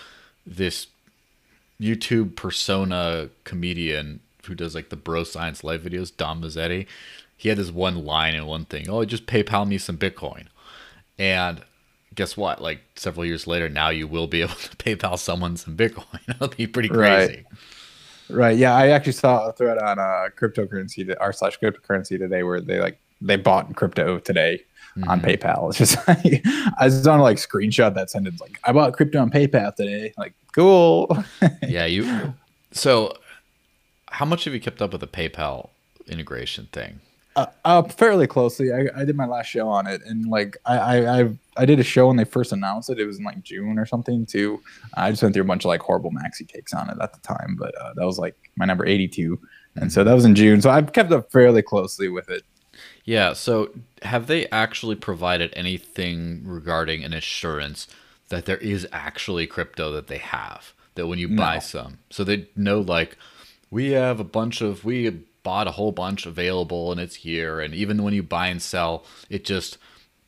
this 0.47 0.89
YouTube 1.81 2.37
persona 2.37 3.31
comedian 3.45 4.21
who 4.47 4.55
does 4.55 4.75
like 4.75 4.89
the 4.89 4.97
bro 4.97 5.25
science 5.25 5.63
live 5.65 5.83
videos, 5.83 6.15
Dom 6.15 6.43
Mazzetti, 6.43 6.87
he 7.37 7.49
had 7.49 7.59
this 7.59 7.71
one 7.71 8.05
line 8.05 8.35
and 8.35 8.47
one 8.47 8.65
thing. 8.65 8.89
Oh, 8.89 9.05
just 9.05 9.27
PayPal 9.27 9.67
me 9.67 9.79
some 9.79 9.97
Bitcoin, 9.99 10.47
and 11.19 11.63
guess 12.15 12.37
what? 12.37 12.61
Like 12.61 12.81
several 12.97 13.25
years 13.25 13.47
later, 13.47 13.69
now 13.69 13.89
you 13.89 14.07
will 14.07 14.27
be 14.27 14.43
able 14.43 14.55
to 14.55 14.77
PayPal 14.77 15.19
someone 15.19 15.57
some 15.57 15.77
Bitcoin. 15.77 16.21
That'll 16.27 16.49
be 16.49 16.67
pretty 16.67 16.89
crazy. 16.89 17.33
Right. 17.33 17.47
Right. 18.29 18.57
Yeah, 18.57 18.75
I 18.75 18.89
actually 18.89 19.13
saw 19.13 19.49
a 19.49 19.53
thread 19.53 19.79
on 19.79 19.99
uh, 19.99 20.29
cryptocurrency, 20.39 21.15
r 21.19 21.33
slash 21.33 21.59
cryptocurrency 21.59 22.17
today, 22.17 22.45
where 22.45 22.61
they 22.61 22.79
like 22.79 23.01
they 23.21 23.37
bought 23.37 23.75
crypto 23.77 24.19
today 24.19 24.63
mm-hmm. 24.97 25.09
on 25.09 25.21
PayPal. 25.21 25.69
It's 25.69 25.79
just 25.79 26.09
like 26.09 26.45
I 26.79 26.85
was 26.85 27.07
on 27.07 27.21
like 27.21 27.37
screenshot 27.37 27.95
that 27.95 28.11
sentence 28.11 28.41
like 28.41 28.59
I 28.65 28.73
bought 28.73 28.95
crypto 28.95 29.21
on 29.21 29.31
PayPal 29.31 29.75
today. 29.75 30.13
Like 30.17 30.35
cool. 30.55 31.17
yeah, 31.63 31.87
you. 31.87 32.35
So, 32.73 33.15
how 34.09 34.25
much 34.25 34.45
have 34.45 34.55
you 34.55 34.61
kept 34.61 34.81
up 34.81 34.93
with 34.93 35.01
the 35.01 35.07
PayPal 35.07 35.71
integration 36.07 36.69
thing? 36.73 37.01
Uh, 37.37 37.47
uh, 37.65 37.83
fairly 37.83 38.27
closely. 38.27 38.73
I, 38.73 38.89
I 38.97 39.05
did 39.05 39.17
my 39.17 39.27
last 39.27 39.47
show 39.47 39.69
on 39.69 39.87
it, 39.87 40.03
and 40.05 40.27
like 40.27 40.57
I, 40.67 40.79
I 40.79 41.21
I 41.21 41.29
I 41.59 41.65
did 41.65 41.79
a 41.79 41.85
show 41.85 42.09
when 42.09 42.17
they 42.17 42.25
first 42.25 42.53
announced 42.53 42.91
it. 42.91 42.99
It 42.99 43.07
was 43.07 43.19
in 43.19 43.25
like 43.25 43.43
June 43.43 43.79
or 43.79 43.87
something. 43.87 44.27
Too. 44.27 44.61
I 44.95 45.11
just 45.11 45.23
went 45.23 45.35
through 45.35 45.45
a 45.45 45.47
bunch 45.47 45.65
of 45.65 45.69
like 45.69 45.81
horrible 45.81 46.11
maxi 46.11 46.47
takes 46.47 46.75
on 46.75 46.91
it 46.91 46.99
at 47.01 47.13
the 47.13 47.21
time, 47.21 47.57
but 47.59 47.73
uh, 47.81 47.95
that 47.95 48.05
was 48.05 48.19
like 48.19 48.35
my 48.57 48.65
number 48.65 48.85
eighty 48.85 49.07
two, 49.07 49.39
and 49.77 49.93
so 49.93 50.03
that 50.03 50.13
was 50.13 50.25
in 50.25 50.35
June. 50.35 50.61
So 50.61 50.71
I've 50.71 50.93
kept 50.93 51.13
up 51.13 51.31
fairly 51.31 51.63
closely 51.63 52.09
with 52.09 52.29
it. 52.31 52.43
Yeah. 53.05 53.33
So, 53.33 53.71
have 54.03 54.27
they 54.27 54.49
actually 54.49 54.97
provided 54.97 55.53
anything 55.55 56.43
regarding 56.45 57.05
an 57.05 57.13
assurance 57.13 57.89
that 58.29 58.47
there 58.47 58.59
is 58.59 58.87
actually 58.93 59.47
crypto 59.47 59.93
that 59.93 60.07
they 60.07 60.19
have? 60.19 60.73
That 60.95 61.07
when 61.07 61.19
you 61.19 61.29
no. 61.29 61.37
buy 61.37 61.59
some, 61.61 61.99
so 62.11 62.25
they 62.25 62.49
know 62.57 62.81
like 62.81 63.17
we 63.71 63.91
have 63.91 64.21
a 64.21 64.25
bunch 64.25 64.61
of 64.61 64.85
we 64.85 65.09
bought 65.43 65.69
a 65.69 65.73
whole 65.73 65.93
bunch 65.93 66.27
available 66.27 66.93
and 66.93 67.01
it's 67.01 67.17
here, 67.17 67.61
and 67.61 67.75
even 67.75 68.03
when 68.03 68.15
you 68.15 68.23
buy 68.23 68.49
and 68.49 68.61
sell, 68.61 69.05
it 69.29 69.45
just 69.45 69.79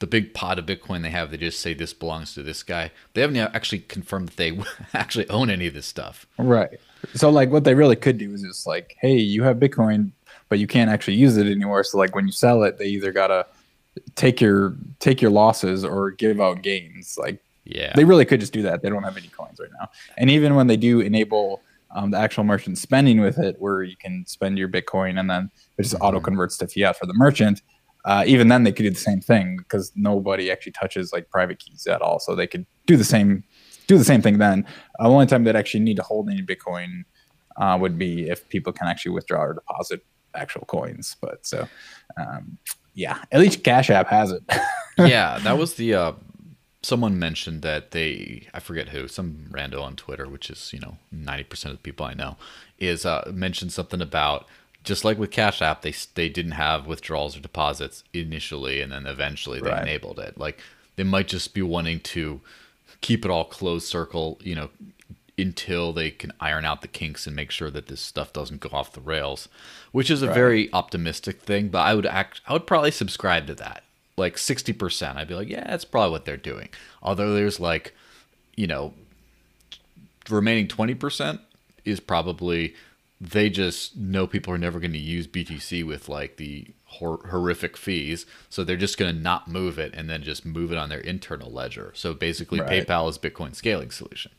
the 0.02 0.06
big 0.08 0.34
pot 0.34 0.58
of 0.58 0.66
Bitcoin 0.66 1.02
they 1.02 1.10
have, 1.10 1.30
they 1.30 1.36
just 1.36 1.60
say 1.60 1.74
this 1.74 1.94
belongs 1.94 2.34
to 2.34 2.42
this 2.42 2.64
guy. 2.64 2.90
They 3.14 3.20
haven't 3.20 3.36
actually 3.36 3.78
confirmed 3.78 4.30
that 4.30 4.36
they 4.36 4.58
actually 4.94 5.28
own 5.30 5.48
any 5.48 5.68
of 5.68 5.74
this 5.74 5.86
stuff. 5.86 6.26
Right. 6.38 6.80
So 7.14 7.30
like 7.30 7.50
what 7.50 7.62
they 7.62 7.74
really 7.74 7.94
could 7.94 8.18
do 8.18 8.34
is 8.34 8.42
just 8.42 8.66
like, 8.66 8.96
hey, 9.00 9.14
you 9.14 9.44
have 9.44 9.58
Bitcoin, 9.58 10.10
but 10.52 10.58
you 10.58 10.66
can't 10.66 10.90
actually 10.90 11.14
use 11.14 11.38
it 11.38 11.46
anymore. 11.46 11.82
So 11.82 11.96
like 11.96 12.14
when 12.14 12.26
you 12.26 12.32
sell 12.32 12.62
it, 12.62 12.76
they 12.76 12.84
either 12.84 13.10
gotta 13.10 13.46
take 14.16 14.38
your 14.38 14.76
take 14.98 15.22
your 15.22 15.30
losses 15.30 15.82
or 15.82 16.10
give 16.10 16.42
out 16.42 16.60
gains. 16.60 17.16
Like 17.18 17.42
yeah, 17.64 17.94
they 17.96 18.04
really 18.04 18.26
could 18.26 18.38
just 18.38 18.52
do 18.52 18.60
that. 18.60 18.82
They 18.82 18.90
don't 18.90 19.02
have 19.02 19.16
any 19.16 19.28
coins 19.28 19.58
right 19.58 19.70
now. 19.80 19.88
And 20.18 20.28
even 20.28 20.54
when 20.54 20.66
they 20.66 20.76
do 20.76 21.00
enable 21.00 21.62
um, 21.92 22.10
the 22.10 22.18
actual 22.18 22.44
merchant 22.44 22.76
spending 22.76 23.22
with 23.22 23.38
it, 23.38 23.56
where 23.60 23.82
you 23.82 23.96
can 23.96 24.26
spend 24.26 24.58
your 24.58 24.68
Bitcoin 24.68 25.18
and 25.18 25.30
then 25.30 25.50
it 25.78 25.84
just 25.84 25.94
mm-hmm. 25.94 26.04
auto 26.04 26.20
converts 26.20 26.58
to 26.58 26.68
fiat 26.68 26.98
for 26.98 27.06
the 27.06 27.14
merchant. 27.14 27.62
Uh, 28.04 28.22
even 28.26 28.48
then, 28.48 28.64
they 28.64 28.72
could 28.72 28.82
do 28.82 28.90
the 28.90 28.96
same 28.96 29.22
thing 29.22 29.56
because 29.56 29.90
nobody 29.96 30.50
actually 30.50 30.72
touches 30.72 31.14
like 31.14 31.30
private 31.30 31.60
keys 31.60 31.86
at 31.86 32.02
all. 32.02 32.18
So 32.18 32.34
they 32.34 32.46
could 32.46 32.66
do 32.86 32.98
the 32.98 33.04
same 33.04 33.42
do 33.86 33.96
the 33.96 34.04
same 34.04 34.20
thing 34.20 34.36
then. 34.36 34.66
Uh, 34.98 35.04
the 35.04 35.14
only 35.14 35.24
time 35.24 35.44
they'd 35.44 35.56
actually 35.56 35.80
need 35.80 35.96
to 35.96 36.02
hold 36.02 36.28
any 36.28 36.42
Bitcoin 36.42 37.04
uh, 37.56 37.78
would 37.80 37.96
be 37.96 38.28
if 38.28 38.46
people 38.50 38.70
can 38.70 38.86
actually 38.86 39.12
withdraw 39.12 39.40
or 39.44 39.54
deposit 39.54 40.04
actual 40.34 40.64
coins. 40.66 41.16
But 41.20 41.46
so, 41.46 41.68
um, 42.16 42.58
yeah, 42.94 43.18
at 43.32 43.40
least 43.40 43.64
Cash 43.64 43.90
App 43.90 44.08
has 44.08 44.32
it. 44.32 44.42
yeah, 44.98 45.38
that 45.40 45.58
was 45.58 45.74
the 45.74 45.94
uh, 45.94 46.12
someone 46.82 47.18
mentioned 47.18 47.62
that 47.62 47.92
they 47.92 48.48
I 48.54 48.60
forget 48.60 48.88
who 48.90 49.08
some 49.08 49.46
rando 49.50 49.82
on 49.82 49.96
Twitter, 49.96 50.28
which 50.28 50.50
is 50.50 50.72
you 50.72 50.80
know 50.80 50.96
ninety 51.10 51.44
percent 51.44 51.72
of 51.72 51.78
the 51.78 51.82
people 51.82 52.06
I 52.06 52.14
know, 52.14 52.36
is 52.78 53.06
uh, 53.06 53.30
mentioned 53.32 53.72
something 53.72 54.00
about 54.00 54.46
just 54.84 55.04
like 55.04 55.16
with 55.18 55.30
Cash 55.30 55.62
App, 55.62 55.82
they 55.82 55.94
they 56.14 56.28
didn't 56.28 56.52
have 56.52 56.86
withdrawals 56.86 57.36
or 57.36 57.40
deposits 57.40 58.02
initially, 58.12 58.80
and 58.80 58.90
then 58.92 59.06
eventually 59.06 59.60
they 59.60 59.70
Right. 59.70 59.82
enabled 59.82 60.18
it. 60.18 60.36
Like 60.36 60.58
they 60.96 61.04
might 61.04 61.28
just 61.28 61.54
be 61.54 61.62
wanting 61.62 62.00
to 62.00 62.40
keep 63.00 63.24
it 63.24 63.30
all 63.30 63.44
closed 63.44 63.86
circle, 63.88 64.38
you 64.42 64.54
know, 64.54 64.70
until 65.38 65.92
they 65.92 66.10
can 66.10 66.32
iron 66.40 66.64
out 66.64 66.82
the 66.82 66.88
kinks 66.88 67.26
and 67.26 67.34
make 67.34 67.50
sure 67.50 67.70
that 67.70 67.86
this 67.86 68.00
stuff 68.00 68.32
doesn't 68.32 68.60
go 68.60 68.68
off 68.72 68.92
the 68.92 69.00
rails, 69.00 69.48
which 69.90 70.10
is 70.10 70.22
a 70.22 70.26
Right. 70.26 70.34
very 70.34 70.72
optimistic 70.72 71.40
thing. 71.40 71.68
But 71.68 71.80
I 71.80 71.94
would 71.94 72.06
act, 72.06 72.40
I 72.46 72.52
would 72.52 72.66
probably 72.66 72.90
subscribe 72.90 73.46
to 73.46 73.54
that. 73.56 73.82
Like 74.18 74.36
sixty 74.36 74.72
percent, 74.74 75.16
I'd 75.18 75.28
be 75.28 75.34
like, 75.34 75.48
yeah, 75.48 75.64
that's 75.66 75.86
probably 75.86 76.10
what 76.10 76.26
they're 76.26 76.36
doing. 76.36 76.68
Although 77.02 77.34
there's 77.34 77.58
like, 77.58 77.94
you 78.56 78.66
know, 78.66 78.92
remaining 80.28 80.68
20% 80.68 81.40
is 81.84 81.98
probably 81.98 82.74
they 83.20 83.48
just 83.48 83.96
know 83.96 84.26
people 84.26 84.52
are 84.52 84.58
never 84.58 84.80
going 84.80 84.92
to 84.92 84.98
use 84.98 85.26
BTC 85.26 85.84
with 85.86 86.08
like 86.08 86.36
the 86.36 86.66
hor- 86.92 87.26
horrific 87.28 87.76
fees. 87.76 88.24
So 88.48 88.64
they're 88.64 88.76
just 88.76 88.98
going 88.98 89.14
to 89.14 89.20
not 89.20 89.48
move 89.48 89.78
it 89.78 89.92
and 89.94 90.08
then 90.08 90.22
just 90.22 90.44
move 90.46 90.72
it 90.72 90.78
on 90.78 90.88
their 90.88 91.00
internal 91.00 91.50
ledger. 91.50 91.92
So 91.94 92.14
basically, 92.14 92.60
Right. 92.60 92.86
PayPal 92.86 93.08
is 93.10 93.18
Bitcoin 93.18 93.54
scaling 93.54 93.90
solution. 93.90 94.30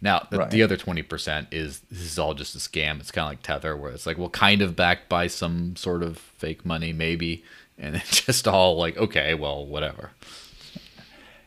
Now, 0.00 0.26
the, 0.30 0.38
Right. 0.38 0.50
the 0.50 0.62
other 0.62 0.76
20% 0.76 1.46
is 1.52 1.80
this 1.90 2.00
is 2.02 2.18
all 2.18 2.34
just 2.34 2.54
a 2.54 2.58
scam. 2.58 3.00
It's 3.00 3.10
kind 3.10 3.24
of 3.26 3.30
like 3.30 3.42
Tether, 3.42 3.76
where 3.76 3.92
it's 3.92 4.06
like, 4.06 4.18
well, 4.18 4.28
kind 4.30 4.60
of 4.62 4.74
backed 4.76 5.08
by 5.08 5.26
some 5.28 5.76
sort 5.76 6.02
of 6.02 6.18
fake 6.18 6.66
money, 6.66 6.92
maybe. 6.92 7.44
And 7.78 7.96
it's 8.02 8.20
just 8.22 8.46
all 8.48 8.76
like, 8.76 8.96
okay, 8.96 9.34
well, 9.34 9.64
whatever. 9.64 10.10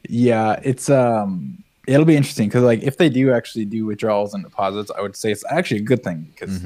Yeah, 0.08 0.60
it's 0.64 0.90
um 0.90 1.64
it'll 1.88 2.06
be 2.06 2.16
interesting 2.16 2.48
because 2.48 2.64
like 2.64 2.82
if 2.84 2.98
they 2.98 3.10
do 3.10 3.32
actually 3.34 3.66
do 3.66 3.86
withdrawals 3.86 4.34
and 4.34 4.44
deposits, 4.44 4.92
I 4.98 5.02
would 5.02 5.16
say 5.16 5.32
it's 5.32 5.44
actually 5.50 5.80
a 5.82 5.84
good 5.84 6.04
thing 6.04 6.28
because 6.34 6.62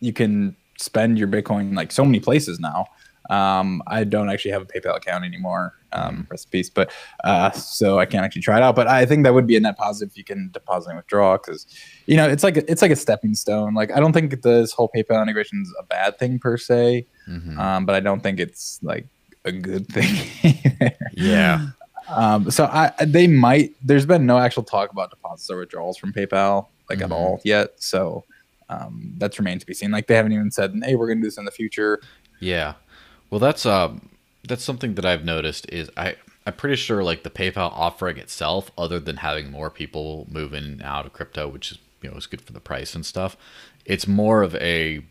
you 0.00 0.12
can 0.12 0.56
spend 0.78 1.18
your 1.18 1.28
Bitcoin 1.28 1.74
like 1.74 1.92
so 1.92 2.04
many 2.04 2.20
places 2.20 2.58
now. 2.60 2.86
Um, 3.30 3.82
I 3.86 4.02
don't 4.04 4.28
actually 4.28 4.50
have 4.50 4.62
a 4.62 4.66
PayPal 4.66 4.96
account 4.96 5.24
anymore, 5.24 5.74
um, 5.92 6.26
in 6.30 6.36
peace, 6.50 6.68
but 6.68 6.90
uh, 7.22 7.50
so 7.52 7.98
I 7.98 8.04
can't 8.06 8.24
actually 8.24 8.42
try 8.42 8.56
it 8.56 8.62
out. 8.62 8.74
But 8.74 8.88
I 8.88 9.06
think 9.06 9.22
that 9.24 9.32
would 9.34 9.46
be 9.46 9.56
a 9.56 9.60
net 9.60 9.76
positive 9.78 10.12
if 10.12 10.18
you 10.18 10.24
can 10.24 10.50
deposit 10.52 10.88
and 10.90 10.96
withdraw 10.96 11.36
because 11.38 11.66
you 12.06 12.16
know 12.16 12.28
it's 12.28 12.42
like 12.42 12.56
a, 12.56 12.68
it's 12.70 12.82
like 12.82 12.90
a 12.90 12.96
stepping 12.96 13.34
stone. 13.34 13.72
Like 13.74 13.92
I 13.92 14.00
don't 14.00 14.12
think 14.12 14.42
this 14.42 14.72
whole 14.72 14.90
PayPal 14.94 15.22
integration 15.22 15.62
is 15.62 15.72
a 15.78 15.84
bad 15.84 16.18
thing 16.18 16.38
per 16.40 16.56
se, 16.56 17.06
Mhm. 17.28 17.56
um, 17.58 17.86
but 17.86 17.94
I 17.94 18.00
don't 18.00 18.20
think 18.20 18.40
it's 18.40 18.80
like 18.82 19.06
a 19.44 19.52
good 19.52 19.86
thing. 19.94 20.92
Yeah. 21.12 21.68
Um, 22.08 22.50
so 22.50 22.64
I 22.64 22.92
they 23.04 23.26
might. 23.28 23.74
There's 23.84 24.06
been 24.06 24.26
no 24.26 24.38
actual 24.38 24.64
talk 24.64 24.90
about 24.90 25.10
deposits 25.10 25.48
or 25.50 25.58
withdrawals 25.58 25.96
from 25.98 26.12
PayPal 26.12 26.66
like 26.88 26.98
Mhm. 26.98 27.04
at 27.04 27.12
all 27.12 27.40
yet. 27.44 27.74
So 27.76 28.24
um, 28.68 29.14
that's 29.18 29.38
remained 29.38 29.60
to 29.60 29.66
be 29.66 29.74
seen. 29.74 29.90
Like 29.92 30.08
they 30.08 30.16
haven't 30.16 30.32
even 30.32 30.50
said, 30.50 30.74
"Hey, 30.84 30.96
we're 30.96 31.06
going 31.06 31.18
to 31.18 31.22
do 31.22 31.28
this 31.28 31.38
in 31.38 31.44
the 31.44 31.50
future." 31.52 32.00
Yeah. 32.40 32.74
Well, 33.30 33.38
that's 33.38 33.64
um 33.64 34.08
that's 34.46 34.64
something 34.64 34.94
that 34.94 35.04
I've 35.06 35.24
noticed 35.24 35.68
is 35.70 35.90
I 35.96 36.16
I'm 36.46 36.54
pretty 36.54 36.76
sure 36.76 37.02
like 37.04 37.22
the 37.22 37.30
PayPal 37.30 37.70
offering 37.72 38.18
itself, 38.18 38.70
other 38.76 38.98
than 38.98 39.18
having 39.18 39.50
more 39.50 39.70
people 39.70 40.26
move 40.30 40.52
in 40.54 40.64
and 40.64 40.82
out 40.82 41.06
of 41.06 41.12
crypto, 41.12 41.48
which 41.48 41.72
is 41.72 41.78
you 42.02 42.10
know 42.10 42.16
is 42.16 42.26
good 42.26 42.40
for 42.42 42.52
the 42.52 42.60
price 42.60 42.94
and 42.94 43.04
stuff, 43.06 43.36
it's 43.84 44.06
more 44.06 44.42
of 44.42 44.54
a 44.56 45.04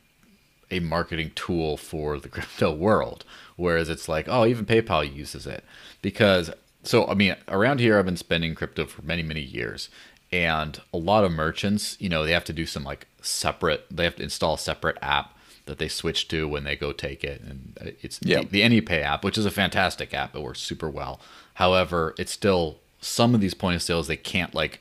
a 0.72 0.80
marketing 0.80 1.32
tool 1.36 1.78
for 1.78 2.20
the 2.20 2.30
crypto 2.36 2.74
world. 2.74 3.26
Whereas 3.56 3.90
it's 3.90 4.08
like, 4.10 4.28
oh, 4.30 4.46
even 4.46 4.66
PayPal 4.66 5.12
uses 5.12 5.48
it 5.48 5.64
because 6.02 6.52
so 6.84 7.08
I 7.08 7.14
mean 7.14 7.36
around 7.48 7.80
here 7.80 7.98
I've 7.98 8.06
been 8.06 8.18
spending 8.18 8.56
crypto 8.56 8.86
for 8.86 9.02
many 9.02 9.24
many 9.24 9.42
years, 9.42 9.90
and 10.32 10.80
a 10.94 10.98
lot 10.98 11.24
of 11.24 11.32
merchants, 11.32 11.96
you 12.00 12.10
know, 12.10 12.26
they 12.26 12.34
have 12.34 12.46
to 12.46 12.54
do 12.54 12.66
some 12.66 12.84
like 12.84 13.08
separate, 13.22 13.86
they 13.90 14.04
have 14.04 14.16
to 14.18 14.24
install 14.24 14.56
a 14.56 14.60
separate 14.60 14.98
app 15.02 15.36
that 15.70 15.78
they 15.78 15.88
switch 15.88 16.28
to 16.28 16.48
when 16.48 16.64
they 16.66 16.76
go 16.76 16.92
take 16.92 17.24
it, 17.24 17.42
and 17.42 17.96
it's 18.02 18.20
Yep. 18.22 18.50
the, 18.50 18.62
the 18.62 18.82
AnyPay 18.82 19.02
app, 19.02 19.24
which 19.24 19.38
is 19.38 19.46
a 19.46 19.52
fantastic 19.52 20.14
app. 20.14 20.36
It 20.36 20.42
works 20.42 20.60
super 20.60 20.90
well. 20.90 21.22
However, 21.56 22.14
it's 22.18 22.32
still 22.32 22.80
some 23.02 23.34
of 23.34 23.40
these 23.42 23.54
point 23.54 23.76
of 23.76 23.82
sales 23.82 24.08
they 24.08 24.18
can't 24.18 24.54
like 24.54 24.80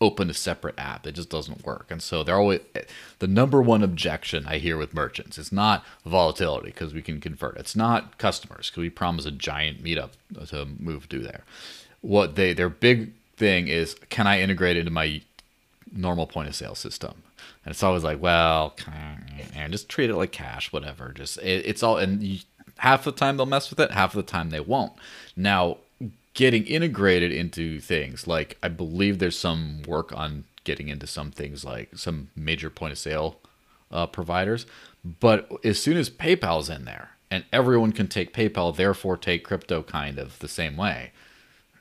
open 0.00 0.28
a 0.28 0.34
separate 0.34 0.78
app. 0.78 1.06
It 1.06 1.12
just 1.12 1.30
doesn't 1.30 1.64
work. 1.64 1.86
And 1.90 2.02
so 2.02 2.22
they're 2.22 2.36
always 2.36 2.60
the 3.18 3.26
number 3.26 3.62
one 3.62 3.82
objection 3.82 4.44
I 4.46 4.58
hear 4.58 4.76
with 4.76 4.92
merchants 4.92 5.38
is 5.38 5.50
not 5.50 5.84
volatility 6.04 6.66
because 6.66 6.92
we 6.92 7.00
can 7.00 7.18
convert. 7.20 7.56
It's 7.56 7.74
not 7.74 8.18
customers 8.18 8.68
because 8.68 8.82
we 8.82 8.90
promise 8.90 9.24
a 9.24 9.30
giant 9.30 9.82
meetup 9.82 10.10
to 10.48 10.66
move 10.78 11.08
to 11.08 11.20
there. 11.20 11.44
What 12.02 12.34
they 12.36 12.52
their 12.52 12.68
big 12.68 13.12
thing 13.36 13.68
is 13.68 13.94
can 14.10 14.26
I 14.26 14.40
integrate 14.40 14.76
into 14.76 14.90
my 14.90 15.22
normal 15.90 16.26
point 16.26 16.48
of 16.48 16.54
sale 16.56 16.74
system? 16.74 17.22
And 17.66 17.72
it's 17.72 17.82
always 17.82 18.04
like, 18.04 18.22
well, 18.22 18.76
and 19.56 19.72
just 19.72 19.88
treat 19.88 20.08
it 20.08 20.14
like 20.14 20.30
cash, 20.30 20.72
whatever. 20.72 21.12
Just 21.12 21.38
it, 21.38 21.66
it's 21.66 21.82
all 21.82 21.98
and 21.98 22.22
you, 22.22 22.38
half 22.78 23.02
the 23.02 23.10
time 23.10 23.36
they'll 23.36 23.44
mess 23.44 23.70
with 23.70 23.80
it, 23.80 23.90
half 23.90 24.12
the 24.12 24.22
time 24.22 24.50
they 24.50 24.60
won't. 24.60 24.92
Now, 25.34 25.78
getting 26.34 26.64
integrated 26.64 27.32
into 27.32 27.80
things 27.80 28.28
like 28.28 28.56
I 28.62 28.68
believe 28.68 29.18
there's 29.18 29.36
some 29.38 29.82
work 29.82 30.16
on 30.16 30.44
getting 30.62 30.88
into 30.88 31.08
some 31.08 31.32
things 31.32 31.64
like 31.64 31.90
some 31.96 32.28
major 32.36 32.70
point 32.70 32.92
of 32.92 32.98
sale 32.98 33.40
uh, 33.90 34.06
providers, 34.06 34.64
but 35.04 35.50
as 35.64 35.82
soon 35.82 35.96
as 35.96 36.08
PayPal's 36.08 36.70
in 36.70 36.84
there 36.84 37.10
and 37.32 37.44
everyone 37.52 37.90
can 37.90 38.06
take 38.06 38.32
PayPal, 38.32 38.76
therefore 38.76 39.16
take 39.16 39.42
crypto 39.42 39.82
kind 39.82 40.20
of 40.20 40.38
the 40.38 40.46
same 40.46 40.76
way, 40.76 41.10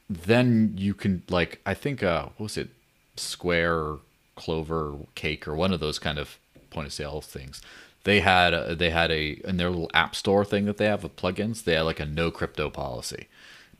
then 0.09 0.73
you 0.77 0.95
can 0.95 1.21
like 1.29 1.61
I 1.63 1.75
think 1.75 2.01
uh 2.01 2.29
what 2.37 2.45
was 2.45 2.57
it 2.57 2.69
Square 3.17 3.97
or 4.37 4.41
Clover 4.41 4.97
Cake 5.15 5.47
or 5.47 5.55
one 5.55 5.73
of 5.73 5.79
those 5.79 5.99
kind 5.99 6.17
of 6.19 6.39
point 6.69 6.87
of 6.87 6.93
sale 6.93 7.21
things. 7.21 7.61
They 8.03 8.21
had 8.21 8.53
a, 8.53 8.75
they 8.75 8.91
had 8.91 9.11
a 9.11 9.41
in 9.47 9.57
their 9.57 9.69
little 9.69 9.91
app 9.93 10.15
store 10.15 10.45
thing 10.45 10.65
that 10.65 10.77
they 10.77 10.85
have 10.85 11.03
of 11.03 11.15
plugins. 11.15 11.63
They 11.63 11.73
had 11.75 11.83
like 11.83 11.99
a 11.99 12.05
no 12.05 12.31
crypto 12.31 12.69
policy, 12.69 13.27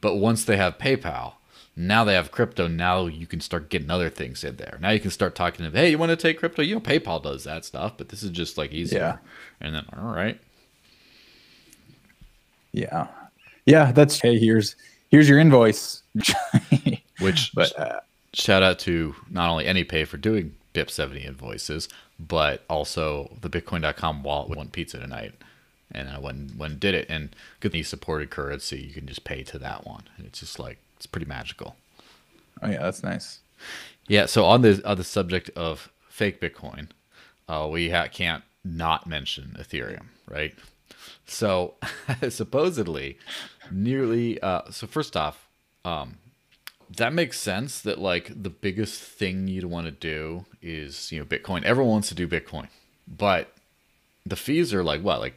but 0.02 0.16
once 0.16 0.46
they 0.46 0.58
have 0.58 0.78
PayPal, 0.80 1.34
now 1.76 2.04
they 2.04 2.16
have 2.16 2.32
crypto. 2.32 2.68
Now 2.68 3.06
you 3.08 3.28
can 3.28 3.42
start 3.42 3.70
getting 3.70 3.92
other 3.92 4.10
things 4.10 4.44
in 4.44 4.56
there. 4.58 4.78
Now 4.82 4.92
you 4.92 5.00
can 5.00 5.12
start 5.12 5.36
talking 5.36 5.66
to 5.66 5.72
them. 5.72 5.74
Hey, 5.80 5.92
you 5.92 5.98
want 5.98 6.10
to 6.12 6.16
take 6.16 6.40
crypto? 6.40 6.64
You 6.64 6.76
know 6.76 6.82
PayPal 6.82 7.22
does 7.22 7.44
that 7.44 7.66
stuff, 7.66 7.94
but 7.98 8.10
this 8.10 8.24
is 8.24 8.32
just 8.32 8.58
like 8.58 8.74
easier. 8.74 9.00
Yeah. 9.00 9.18
And 9.62 9.76
then 9.76 9.86
all 9.96 10.14
right, 10.14 10.40
Yeah, 12.72 13.08
yeah. 13.66 13.92
That's 13.92 14.20
hey. 14.20 14.40
Here's 14.40 14.76
here's 15.10 15.30
your 15.30 15.40
invoice. 15.40 16.04
which 17.20 17.54
but 17.54 17.78
uh, 17.80 18.00
shout 18.36 18.64
out 18.64 18.80
to 18.80 19.16
not 19.30 19.50
only 19.50 19.66
AnyPay 19.66 20.08
for 20.08 20.18
doing 20.18 20.56
BIP 20.74 20.90
70 20.90 21.22
invoices, 21.22 21.88
but 22.20 22.64
also 22.70 23.36
the 23.42 23.50
Bitcoin.com 23.50 24.24
wallet 24.24 24.50
with 24.50 24.58
one 24.58 24.70
pizza 24.70 25.00
tonight. 25.00 25.34
And 25.92 26.10
I 26.10 26.20
went, 26.20 26.58
went 26.58 26.74
and 26.74 26.80
did 26.80 26.96
it. 26.96 27.08
And 27.10 27.36
good 27.60 27.72
thing 27.72 27.84
supported 27.84 28.30
currency. 28.30 28.78
You 28.82 28.94
can 28.94 29.08
just 29.08 29.24
pay 29.24 29.44
to 29.44 29.60
that 29.60 29.86
one. 29.86 30.04
And 30.18 30.26
it's 30.26 30.40
just 30.40 30.60
like, 30.60 30.80
it's 30.98 31.06
pretty 31.06 31.26
magical. 31.28 31.76
oh 32.62 32.70
yeah, 32.70 32.82
that's 32.82 33.04
nice. 33.04 33.40
Yeah. 34.08 34.26
So 34.26 34.46
on 34.46 34.62
the, 34.62 34.82
on 34.86 34.98
the 34.98 35.04
subject 35.04 35.50
of 35.56 35.90
fake 36.10 36.42
Bitcoin, 36.42 36.90
uh, 37.48 37.68
we 37.72 37.90
ha- 37.90 38.08
can't 38.08 38.44
not 38.64 39.08
mention 39.08 39.56
Ethereum, 39.60 40.08
right? 40.28 40.54
So 41.26 41.76
supposedly, 42.30 43.18
nearly. 43.72 44.42
Uh, 44.42 44.64
so 44.72 44.88
first 44.88 45.16
off, 45.16 45.48
um, 45.86 46.18
that 46.96 47.14
makes 47.14 47.40
sense. 47.40 47.82
That 47.82 48.00
like 48.00 48.32
the 48.44 48.50
biggest 48.50 49.02
thing 49.02 49.48
you'd 49.48 49.66
want 49.66 49.86
to 49.88 49.92
do 49.92 50.46
is 50.62 51.12
you 51.12 51.20
know 51.20 51.26
Bitcoin. 51.26 51.64
Everyone 51.64 51.92
wants 51.94 52.10
to 52.10 52.16
do 52.16 52.28
Bitcoin, 52.28 52.68
but 53.08 53.52
the 54.26 54.36
fees 54.36 54.74
are 54.74 54.84
like 54.84 55.02
what? 55.02 55.20
Like, 55.20 55.36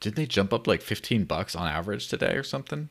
did 0.00 0.14
they 0.16 0.26
jump 0.26 0.52
up 0.52 0.66
like 0.66 0.82
fifteen 0.82 1.24
bucks 1.24 1.54
on 1.54 1.66
average 1.66 2.08
today 2.08 2.32
or 2.34 2.42
something? 2.42 2.88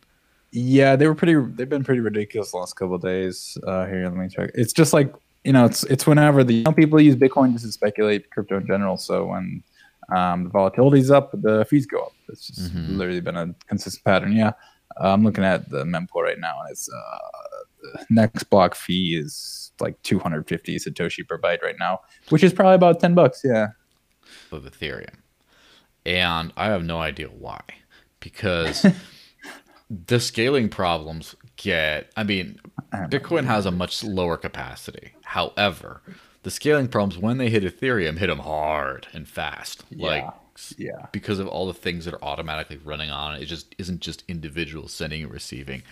Yeah, 0.51 0.95
they 0.95 1.07
were 1.07 1.15
pretty. 1.15 1.35
They've 1.55 1.69
been 1.69 1.83
pretty 1.83 2.01
ridiculous 2.01 2.51
the 2.51 2.57
last 2.57 2.75
couple 2.75 2.95
of 2.95 3.01
days. 3.01 3.57
Uh, 3.65 3.85
here, 3.85 4.03
let 4.05 4.13
me 4.15 4.29
check. 4.29 4.51
It's 4.55 4.73
just 4.73 4.93
like 4.93 5.13
you 5.43 5.53
know, 5.53 5.65
it's 5.65 5.83
it's 5.85 6.05
whenever 6.07 6.43
the 6.43 6.55
you 6.55 6.63
know, 6.63 6.71
people 6.73 6.99
use 7.01 7.15
Bitcoin 7.15 7.53
just 7.53 7.65
to 7.65 7.71
speculate 7.71 8.29
crypto 8.31 8.57
in 8.57 8.65
general. 8.67 8.97
So 8.97 9.25
when 9.25 9.63
um, 10.15 10.45
the 10.45 10.49
volatility's 10.49 11.11
up, 11.11 11.31
the 11.33 11.65
fees 11.69 11.85
go 11.85 11.99
up. 11.99 12.13
It's 12.29 12.47
just 12.47 12.73
Mhm. 12.73 12.97
literally 12.97 13.19
been 13.21 13.35
a 13.37 13.53
consistent 13.67 14.03
pattern. 14.05 14.31
Yeah, 14.33 14.49
uh, 15.01 15.13
I'm 15.13 15.23
looking 15.23 15.43
at 15.43 15.69
the 15.69 15.83
mempool 15.83 16.23
right 16.23 16.39
now, 16.39 16.61
and 16.61 16.71
it's 16.71 16.89
uh, 16.89 17.17
next 18.09 18.43
block 18.45 18.75
fee 18.75 19.17
is 19.17 19.71
like 19.79 20.01
250 20.03 20.77
satoshi 20.77 21.27
per 21.27 21.37
byte 21.37 21.61
right 21.61 21.75
now, 21.79 21.99
which 22.29 22.43
is 22.43 22.53
probably 22.53 22.75
about 22.75 22.99
10 22.99 23.13
bucks. 23.13 23.41
Yeah. 23.43 23.67
of 24.51 24.63
Ethereum. 24.63 25.15
And 26.05 26.53
I 26.57 26.65
have 26.67 26.83
no 26.83 26.99
idea 26.99 27.27
why. 27.27 27.61
Because 28.19 28.85
the 30.07 30.19
scaling 30.19 30.69
problems 30.69 31.35
get, 31.57 32.11
I 32.15 32.23
mean, 32.23 32.59
Bitcoin 32.93 33.45
has 33.45 33.65
a 33.65 33.71
much 33.71 34.03
lower 34.03 34.37
capacity. 34.37 35.13
However, 35.23 36.01
the 36.43 36.51
scaling 36.51 36.87
problems 36.87 37.17
when 37.21 37.37
they 37.37 37.49
hit 37.49 37.63
Ethereum 37.63 38.17
hit 38.17 38.27
them 38.27 38.39
hard 38.39 39.07
and 39.13 39.27
fast. 39.27 39.83
Like 39.95 40.23
Yeah. 40.23 40.31
Yeah. 40.77 41.05
because 41.11 41.37
of 41.37 41.47
all 41.47 41.67
the 41.67 41.73
things 41.73 42.05
that 42.05 42.15
are 42.15 42.23
automatically 42.23 42.77
running 42.83 43.11
on 43.11 43.35
it. 43.35 43.43
It 43.43 43.45
just 43.45 43.75
isn't 43.77 43.99
just 43.99 44.23
individuals 44.27 44.91
sending 44.91 45.21
and 45.23 45.31
receiving. 45.31 45.83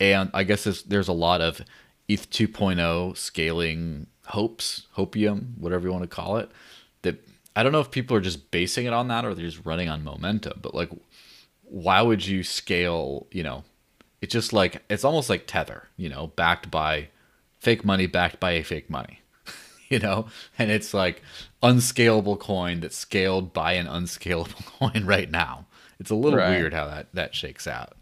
And 0.00 0.30
I 0.32 0.44
guess 0.44 0.64
there's, 0.64 0.82
there's 0.84 1.08
a 1.08 1.12
lot 1.12 1.40
of 1.42 1.60
ETH 2.08 2.30
2.0 2.30 3.16
scaling 3.16 4.06
hopes, 4.26 4.86
hopium, 4.96 5.58
whatever 5.58 5.86
you 5.86 5.92
want 5.92 6.04
to 6.04 6.08
call 6.08 6.38
it. 6.38 6.50
That 7.02 7.16
I 7.54 7.62
don't 7.62 7.72
know 7.72 7.80
if 7.80 7.90
people 7.90 8.16
are 8.16 8.20
just 8.20 8.50
basing 8.50 8.86
it 8.86 8.92
on 8.92 9.08
that 9.08 9.24
or 9.24 9.34
they're 9.34 9.44
just 9.44 9.64
running 9.66 9.88
on 9.88 10.02
momentum. 10.02 10.58
But 10.62 10.74
like, 10.74 10.90
why 11.64 12.02
would 12.02 12.26
you 12.26 12.42
scale? 12.42 13.26
You 13.30 13.42
know, 13.42 13.64
it's 14.22 14.32
just 14.32 14.52
like 14.52 14.82
it's 14.88 15.04
almost 15.04 15.28
like 15.30 15.46
Tether. 15.46 15.88
You 15.96 16.08
know, 16.08 16.28
backed 16.28 16.70
by 16.70 17.08
fake 17.58 17.84
money, 17.84 18.06
backed 18.06 18.40
by 18.40 18.52
a 18.52 18.62
fake 18.64 18.88
money. 18.90 19.20
you 19.90 19.98
know, 19.98 20.26
and 20.58 20.70
it's 20.70 20.94
like 20.94 21.22
unscalable 21.62 22.36
coin 22.38 22.80
that's 22.80 22.96
scaled 22.96 23.52
by 23.52 23.74
an 23.74 23.86
unscalable 23.86 24.52
coin 24.78 25.04
right 25.04 25.30
now. 25.30 25.66
It's 25.98 26.10
a 26.10 26.14
little 26.14 26.38
Right. 26.38 26.56
weird 26.56 26.72
how 26.72 26.86
that 26.86 27.08
that 27.14 27.34
shakes 27.34 27.66
out. 27.66 27.96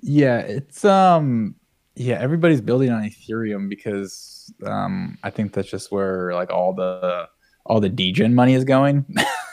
Yeah, 0.00 0.38
it's 0.38 0.84
um 0.84 1.54
yeah, 1.96 2.18
everybody's 2.20 2.60
building 2.60 2.90
on 2.90 3.02
Ethereum 3.02 3.68
because 3.68 4.52
um 4.64 5.18
I 5.22 5.30
think 5.30 5.52
that's 5.52 5.68
just 5.70 5.90
where 5.90 6.32
like 6.34 6.50
all 6.50 6.72
the 6.74 7.28
all 7.66 7.80
the 7.80 7.88
degen 7.88 8.34
money 8.34 8.54
is 8.54 8.64
going. 8.64 9.04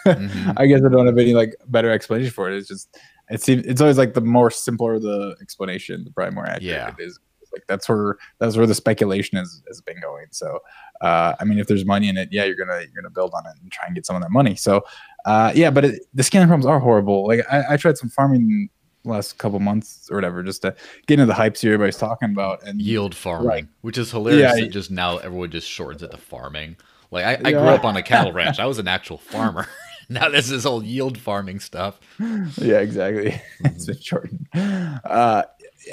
Mhm. 0.05 0.53
I 0.57 0.67
guess 0.67 0.81
I 0.85 0.89
don't 0.89 1.07
have 1.07 1.17
any 1.17 1.33
like 1.33 1.55
better 1.67 1.89
explanation 1.91 2.31
for 2.31 2.49
it. 2.51 2.57
It's 2.57 2.67
just 2.67 2.97
it 3.29 3.41
seems 3.41 3.65
it's 3.65 3.81
always 3.81 3.97
like 3.97 4.13
the 4.13 4.21
more 4.21 4.51
simpler 4.51 4.99
the 4.99 5.35
explanation, 5.41 6.03
the 6.03 6.11
probably 6.11 6.35
more 6.35 6.45
accurate 6.45 6.63
Yeah. 6.63 6.93
it 6.97 7.03
is. 7.03 7.19
It's 7.41 7.51
like 7.51 7.63
that's 7.67 7.89
where 7.89 8.17
that's 8.39 8.55
where 8.55 8.67
the 8.67 8.75
speculation 8.75 9.37
has, 9.39 9.63
has 9.67 9.81
been 9.81 9.99
going. 9.99 10.27
So 10.31 10.59
uh 11.01 11.33
I 11.39 11.43
mean 11.43 11.57
if 11.57 11.65
there's 11.67 11.85
money 11.85 12.07
in 12.07 12.17
it, 12.17 12.29
yeah, 12.31 12.43
you're 12.45 12.55
gonna 12.55 12.81
you're 12.81 13.01
gonna 13.01 13.09
build 13.09 13.31
on 13.35 13.45
it 13.47 13.53
and 13.61 13.71
try 13.71 13.87
and 13.87 13.95
get 13.95 14.05
some 14.05 14.15
of 14.15 14.21
that 14.21 14.31
money. 14.31 14.55
So 14.55 14.83
uh 15.25 15.51
yeah, 15.55 15.71
but 15.71 15.85
it, 15.85 16.03
the 16.13 16.21
scaling 16.21 16.47
problems 16.47 16.67
are 16.67 16.79
horrible. 16.79 17.25
Like 17.27 17.41
I, 17.51 17.73
I 17.73 17.77
tried 17.77 17.97
some 17.97 18.09
farming 18.09 18.69
last 19.05 19.37
couple 19.37 19.59
months 19.59 20.07
or 20.11 20.15
whatever 20.15 20.43
just 20.43 20.61
to 20.63 20.75
get 21.07 21.19
into 21.19 21.25
the 21.25 21.33
hypes 21.39 21.59
here 21.59 21.73
everybody's 21.73 21.97
talking 21.97 22.31
about 22.31 22.63
and 22.63 22.81
yield 22.81 23.13
farming, 23.15 23.47
Right. 23.47 23.67
which 23.81 23.97
is 23.97 24.11
hilarious. 24.11 24.53
Yeah, 24.57 24.63
that 24.65 24.71
just 24.71 24.91
now 24.91 25.17
everyone 25.17 25.51
just 25.51 25.67
shortens 25.69 26.03
it 26.03 26.11
to 26.11 26.17
farming. 26.17 26.75
Like 27.11 27.25
I, 27.25 27.49
I 27.49 27.51
grew 27.51 27.61
up 27.61 27.85
on 27.85 27.95
a 27.95 28.03
cattle 28.03 28.33
ranch. 28.33 28.59
I 28.59 28.65
was 28.65 28.79
an 28.79 28.87
actual 28.87 29.17
farmer. 29.17 29.67
now 30.09 30.29
this 30.29 30.49
is 30.51 30.65
all 30.65 30.83
yield 30.83 31.17
farming 31.17 31.59
stuff. 31.59 31.99
yeah, 32.19 32.79
exactly. 32.79 33.39
it's 33.61 33.85
been 33.85 33.99
shortened. 33.99 34.47
Uh, 34.53 35.43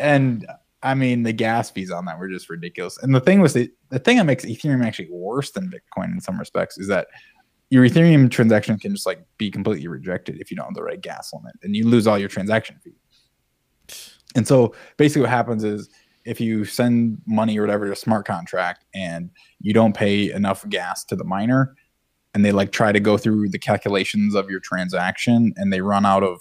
and 0.00 0.46
I 0.82 0.94
mean, 0.94 1.22
the 1.22 1.32
gas 1.32 1.70
fees 1.70 1.90
on 1.90 2.06
that 2.06 2.18
were 2.18 2.28
just 2.28 2.50
ridiculous. 2.50 2.98
And 3.02 3.14
the 3.14 3.20
thing 3.20 3.40
was, 3.40 3.52
the, 3.52 3.70
the 3.90 3.98
thing 4.00 4.16
that 4.16 4.24
makes 4.24 4.44
Ethereum 4.44 4.84
actually 4.84 5.08
worse 5.10 5.50
than 5.52 5.70
Bitcoin 5.70 6.12
in 6.12 6.20
some 6.20 6.38
respects 6.38 6.76
is 6.76 6.88
that 6.88 7.06
your 7.70 7.86
Ethereum 7.88 8.30
transaction 8.30 8.78
can 8.78 8.92
just 8.92 9.06
like 9.06 9.24
be 9.38 9.50
completely 9.50 9.86
rejected 9.88 10.40
if 10.40 10.50
you 10.50 10.56
don't 10.56 10.66
have 10.66 10.74
the 10.74 10.82
right 10.82 11.00
gas 11.00 11.32
limit, 11.32 11.54
and 11.62 11.74
you 11.76 11.86
lose 11.88 12.06
all 12.06 12.18
your 12.18 12.28
transaction 12.28 12.76
fee. 12.82 12.92
And 14.34 14.46
so 14.46 14.74
basically, 14.96 15.22
what 15.22 15.30
happens 15.30 15.64
is 15.64 15.88
if 16.24 16.40
you 16.40 16.64
send 16.64 17.18
money 17.26 17.58
or 17.58 17.62
whatever 17.62 17.86
to 17.86 17.92
a 17.92 17.96
smart 17.96 18.26
contract 18.26 18.84
and 18.94 19.30
you 19.60 19.72
don't 19.72 19.94
pay 19.94 20.32
enough 20.32 20.68
gas 20.68 21.04
to 21.06 21.16
the 21.16 21.24
miner, 21.24 21.74
and 22.34 22.44
they 22.44 22.52
like 22.52 22.72
try 22.72 22.92
to 22.92 23.00
go 23.00 23.18
through 23.18 23.48
the 23.48 23.58
calculations 23.58 24.34
of 24.34 24.50
your 24.50 24.60
transaction 24.60 25.52
and 25.56 25.72
they 25.72 25.80
run 25.80 26.06
out 26.06 26.22
of 26.22 26.40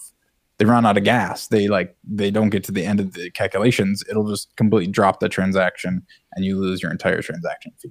they 0.57 0.65
run 0.65 0.85
out 0.85 0.97
of 0.97 1.03
gas 1.03 1.47
they 1.47 1.67
like 1.67 1.95
they 2.03 2.31
don't 2.31 2.49
get 2.49 2.63
to 2.63 2.71
the 2.71 2.85
end 2.85 2.99
of 2.99 3.13
the 3.13 3.31
calculations 3.31 4.03
it'll 4.09 4.29
just 4.29 4.55
completely 4.55 4.91
drop 4.91 5.19
the 5.19 5.29
transaction 5.29 6.01
and 6.33 6.45
you 6.45 6.59
lose 6.59 6.81
your 6.81 6.91
entire 6.91 7.21
transaction 7.21 7.71
fee. 7.81 7.89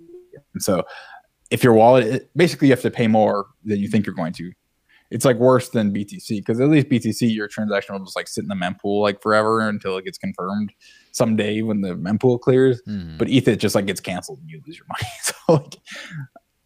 And 0.54 0.62
so 0.62 0.84
if 1.50 1.64
your 1.64 1.72
wallet 1.72 2.30
basically 2.36 2.68
you 2.68 2.72
have 2.72 2.82
to 2.82 2.90
pay 2.90 3.08
more 3.08 3.46
than 3.64 3.80
you 3.80 3.88
think 3.88 4.06
you're 4.06 4.14
going 4.14 4.32
to 4.34 4.52
it's 5.10 5.24
like 5.24 5.36
worse 5.36 5.68
than 5.70 5.92
btc 5.92 6.28
because 6.38 6.60
at 6.60 6.68
least 6.68 6.88
btc 6.88 7.34
your 7.34 7.48
transaction 7.48 7.94
will 7.94 8.04
just 8.04 8.16
like 8.16 8.28
sit 8.28 8.42
in 8.42 8.48
the 8.48 8.54
mempool 8.54 9.00
like 9.02 9.20
forever 9.20 9.60
until 9.60 9.96
it 9.96 10.04
gets 10.04 10.18
confirmed 10.18 10.72
someday 11.12 11.62
when 11.62 11.80
the 11.80 11.94
mempool 11.94 12.40
clears 12.40 12.80
Mhm. 12.88 13.18
but 13.18 13.28
eth 13.28 13.48
it 13.48 13.56
just 13.56 13.74
like 13.74 13.86
gets 13.86 14.00
canceled 14.00 14.38
and 14.40 14.48
you 14.50 14.60
lose 14.66 14.76
your 14.78 14.86
money 14.88 15.10
so 15.22 15.34
like 15.48 15.76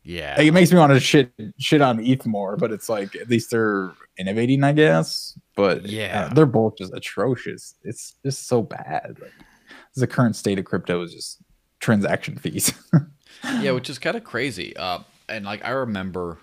yeah, 0.06 0.34
like, 0.36 0.46
it 0.48 0.52
makes 0.52 0.70
me 0.70 0.78
want 0.78 0.92
to 0.92 1.00
shit 1.00 1.32
shit 1.58 1.80
on 1.80 1.98
ETH 1.98 2.26
more, 2.26 2.58
but 2.58 2.70
it's 2.70 2.90
like 2.90 3.16
at 3.16 3.30
least 3.30 3.50
they're 3.50 3.90
innovating, 4.18 4.62
I 4.62 4.72
guess. 4.74 5.32
But 5.56 5.86
Yeah. 5.86 6.28
uh, 6.30 6.34
they're 6.34 6.44
both 6.44 6.76
just 6.76 6.92
atrocious. 6.92 7.74
It's 7.84 8.14
just 8.22 8.46
so 8.46 8.60
bad. 8.62 9.16
Like 9.18 9.32
the 9.96 10.06
current 10.06 10.36
state 10.36 10.58
of 10.58 10.66
crypto 10.66 11.00
is 11.02 11.14
just 11.14 11.38
transaction 11.80 12.36
fees. 12.36 12.74
yeah, 13.62 13.70
which 13.70 13.88
is 13.88 13.98
kind 13.98 14.14
of 14.14 14.24
crazy. 14.24 14.76
Uh, 14.76 14.98
and 15.30 15.46
like 15.46 15.64
I 15.64 15.70
remember 15.70 16.36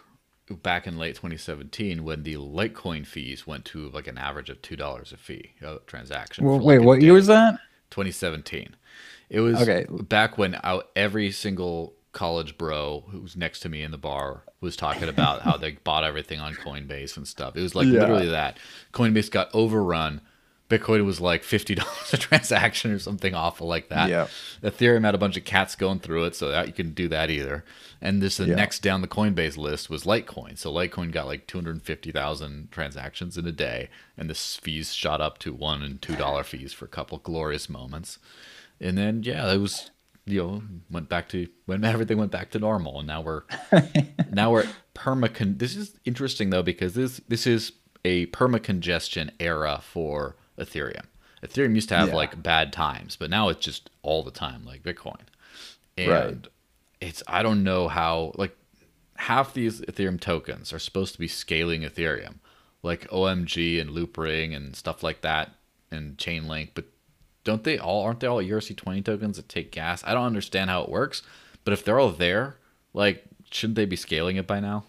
back 0.55 0.87
in 0.87 0.97
late 0.97 1.15
2017 1.15 2.03
when 2.03 2.23
the 2.23 2.35
Litecoin 2.35 3.05
fees 3.05 3.45
went 3.47 3.65
to 3.65 3.89
like 3.89 4.07
an 4.07 4.17
average 4.17 4.49
of 4.49 4.61
two 4.61 4.75
dollars 4.75 5.11
a 5.11 5.17
fee 5.17 5.51
a 5.61 5.77
transaction. 5.87 6.45
well, 6.45 6.59
wait, 6.59 6.79
like, 6.79 6.87
what 6.87 7.01
year 7.01 7.13
was 7.13 7.27
that? 7.27 7.59
2017. 7.91 8.75
It 9.29 9.39
was 9.39 9.61
Okay. 9.61 9.85
back 9.89 10.37
when 10.37 10.57
every 10.95 11.31
single 11.31 11.93
college 12.13 12.57
bro 12.57 13.05
who 13.11 13.19
was 13.21 13.37
next 13.37 13.61
to 13.61 13.69
me 13.69 13.81
in 13.83 13.91
the 13.91 13.97
bar 13.97 14.43
was 14.59 14.75
talking 14.75 15.07
about 15.07 15.41
how 15.43 15.55
they 15.55 15.71
bought 15.71 16.03
everything 16.03 16.39
on 16.41 16.53
Coinbase 16.53 17.15
and 17.15 17.25
stuff. 17.27 17.55
It 17.55 17.61
was 17.61 17.73
like 17.75 17.87
Yeah. 17.91 18.01
literally 18.01 18.27
that. 18.29 18.57
Coinbase 18.93 19.31
got 19.31 19.49
overrun. 19.53 20.19
Bitcoin 20.71 21.05
was 21.05 21.19
like 21.21 21.43
fifty 21.43 21.75
dollars 21.81 22.13
a 22.13 22.17
transaction 22.17 22.91
or 22.91 22.97
something 22.99 23.35
awful 23.35 23.67
like 23.67 23.89
that. 23.89 24.09
Yeah. 24.09 24.27
Ethereum 24.63 25.03
had 25.05 25.13
a 25.13 25.19
bunch 25.19 25.37
of 25.37 25.43
cats 25.45 25.75
going 25.75 25.99
through 25.99 26.23
it, 26.23 26.35
so 26.35 26.49
that 26.49 26.67
you 26.67 26.73
can 26.73 26.91
do 26.93 27.07
that 27.09 27.29
either. 27.29 27.63
And 28.01 28.21
this 28.21 28.37
the 28.37 28.45
Yeah. 28.45 28.55
next 28.55 28.79
down 28.79 29.01
the 29.01 29.07
Coinbase 29.07 29.57
list 29.57 29.89
was 29.89 30.03
Litecoin. 30.05 30.57
So 30.57 30.71
Litecoin 30.73 31.11
got 31.11 31.27
like 31.27 31.45
two 31.45 31.57
hundred 31.57 31.81
fifty 31.83 32.11
thousand 32.11 32.71
transactions 32.71 33.37
in 33.37 33.45
a 33.45 33.51
day, 33.51 33.89
and 34.17 34.29
the 34.29 34.33
fees 34.33 34.93
shot 34.93 35.21
up 35.21 35.37
to 35.39 35.53
one 35.53 35.83
and 35.83 36.01
two 36.01 36.15
dollar 36.15 36.43
fees 36.43 36.73
for 36.73 36.85
a 36.85 36.89
couple 36.89 37.17
glorious 37.19 37.69
moments. 37.69 38.17
And 38.79 38.97
then 38.97 39.23
yeah, 39.23 39.51
it 39.53 39.57
was 39.57 39.91
you 40.25 40.39
know 40.41 40.63
went 40.89 41.09
back 41.09 41.27
to 41.29 41.47
when 41.65 41.83
everything 41.83 42.17
went 42.17 42.31
back 42.31 42.49
to 42.51 42.59
normal, 42.59 42.99
and 42.99 43.07
now 43.07 43.21
we're 43.21 43.43
now 44.31 44.51
we're 44.51 44.65
perma. 44.95 45.57
This 45.57 45.75
is 45.75 45.95
interesting 46.05 46.49
though 46.49 46.63
because 46.63 46.93
this 46.93 47.21
this 47.27 47.45
is 47.45 47.73
a 48.03 48.25
perma 48.27 48.61
congestion 48.61 49.31
era 49.39 49.79
for 49.83 50.35
Ethereum. 50.61 51.05
Ethereum 51.43 51.75
used 51.75 51.89
to 51.89 51.95
have 51.95 52.13
Yeah. 52.13 52.13
like 52.13 52.41
bad 52.43 52.73
times, 52.73 53.15
but 53.17 53.29
now 53.29 53.49
it's 53.49 53.65
just 53.65 53.89
all 54.03 54.23
the 54.23 54.31
time, 54.31 54.65
like 54.65 54.83
Bitcoin. 54.83 55.21
And 55.97 56.07
Right. 56.07 56.47
it's 57.01 57.23
I 57.27 57.43
don't 57.43 57.63
know 57.63 57.87
how 57.87 58.33
like 58.37 58.55
half 59.17 59.53
these 59.53 59.81
Ethereum 59.81 60.19
tokens 60.19 60.73
are 60.73 60.79
supposed 60.79 61.13
to 61.13 61.19
be 61.19 61.27
scaling 61.27 61.81
Ethereum, 61.81 62.35
like 62.83 63.07
OMG 63.11 63.79
and 63.79 63.89
Loopring 63.91 64.55
and 64.55 64.75
stuff 64.75 65.03
like 65.03 65.21
that, 65.21 65.51
and 65.91 66.17
Chainlink, 66.17 66.69
but 66.75 66.85
don't 67.43 67.63
they 67.63 67.77
all 67.79 68.03
aren't 68.03 68.19
they 68.19 68.27
all 68.27 68.41
ERC 68.41 68.75
twenty 68.77 69.01
tokens 69.01 69.37
that 69.37 69.49
take 69.49 69.71
gas? 69.71 70.03
I 70.05 70.13
don't 70.13 70.25
understand 70.27 70.69
how 70.69 70.83
it 70.83 70.89
works, 70.89 71.23
but 71.63 71.73
if 71.73 71.83
they're 71.83 71.99
all 71.99 72.11
there, 72.11 72.57
like 72.93 73.23
shouldn't 73.51 73.75
they 73.75 73.85
be 73.85 73.95
scaling 73.95 74.37
it 74.37 74.47
by 74.47 74.59
now? 74.59 74.85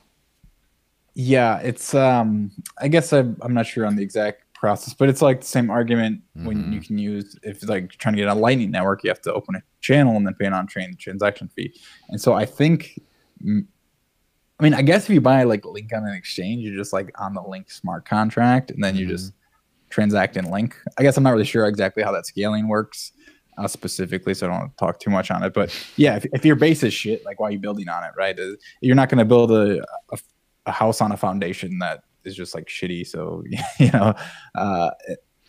Yeah, 1.15 1.59
it's 1.59 1.95
um 1.95 2.51
I 2.81 2.89
guess 2.89 3.13
I'm 3.13 3.37
I'm 3.43 3.55
not 3.55 3.67
sure 3.67 3.87
on 3.87 3.97
the 3.97 4.03
exact 4.03 4.45
process, 4.63 4.95
but 4.95 5.09
it's 5.09 5.21
like 5.21 5.41
the 5.41 5.47
same 5.47 5.71
argument 5.71 6.23
when 6.45 6.73
you 6.73 6.81
can 6.81 6.97
use 6.97 7.37
if 7.43 7.57
it's 7.57 7.69
like 7.69 7.91
trying 7.99 8.15
to 8.15 8.23
get 8.23 8.29
a 8.29 8.35
lightning 8.35 8.71
network, 8.71 9.03
you 9.03 9.11
have 9.11 9.21
to 9.23 9.35
open 9.35 9.57
a 9.57 9.63
channel 9.81 10.17
and 10.17 10.25
then 10.25 10.35
pay 10.35 10.47
an 10.47 10.55
on 10.55 10.67
chain 10.69 10.97
transaction 10.97 11.49
fee. 11.49 11.75
And 12.09 12.21
so 12.21 12.33
I 12.33 12.47
think 12.47 12.99
I 13.45 14.63
mean, 14.63 14.73
I 14.73 14.83
guess 14.83 15.05
if 15.05 15.11
you 15.11 15.21
buy 15.21 15.43
like 15.43 15.65
link 15.65 15.91
on 15.93 16.07
an 16.07 16.15
exchange, 16.15 16.63
you're 16.63 16.77
just 16.77 16.93
like 16.93 17.11
on 17.21 17.35
the 17.35 17.43
link 17.43 17.71
smart 17.71 18.05
contract 18.05 18.71
and 18.71 18.83
then 18.83 18.95
you 18.95 19.07
just 19.07 19.33
transact 19.91 20.37
in 20.37 20.49
link. 20.51 20.77
I 20.97 21.03
guess 21.03 21.17
I'm 21.17 21.25
not 21.25 21.33
really 21.33 21.45
sure 21.45 21.67
exactly 21.67 22.05
how 22.05 22.13
that 22.13 22.25
scaling 22.27 22.69
works 22.69 23.13
uh, 23.59 23.67
specifically, 23.67 24.33
so 24.33 24.47
I 24.47 24.51
don't 24.51 24.61
want 24.61 24.79
to 24.79 24.87
talk 24.87 25.01
too 25.01 25.11
much 25.11 25.31
on 25.33 25.43
it. 25.43 25.53
But 25.53 25.77
yeah, 25.97 26.17
if, 26.17 26.25
if 26.33 26.45
your 26.45 26.57
base 26.57 26.85
is 26.85 26.95
shit, 26.95 27.25
like 27.27 27.41
why 27.41 27.49
are 27.49 27.51
you 27.51 27.59
building 27.59 27.89
on 27.89 28.05
it, 28.05 28.13
right? 28.17 28.39
Uh, 28.39 28.55
You're 28.81 28.95
not 28.95 29.09
going 29.09 29.19
to 29.19 29.25
build 29.25 29.51
a, 29.51 29.83
a 30.13 30.19
a 30.67 30.73
house 30.73 31.01
on 31.01 31.13
a 31.13 31.17
foundation 31.17 31.79
that 31.81 32.05
is 32.25 32.37
just 32.37 32.55
like 32.55 32.67
shitty. 32.67 33.07
So 33.07 33.43
you 33.79 33.91
know, 33.93 34.15
uh, 34.55 34.91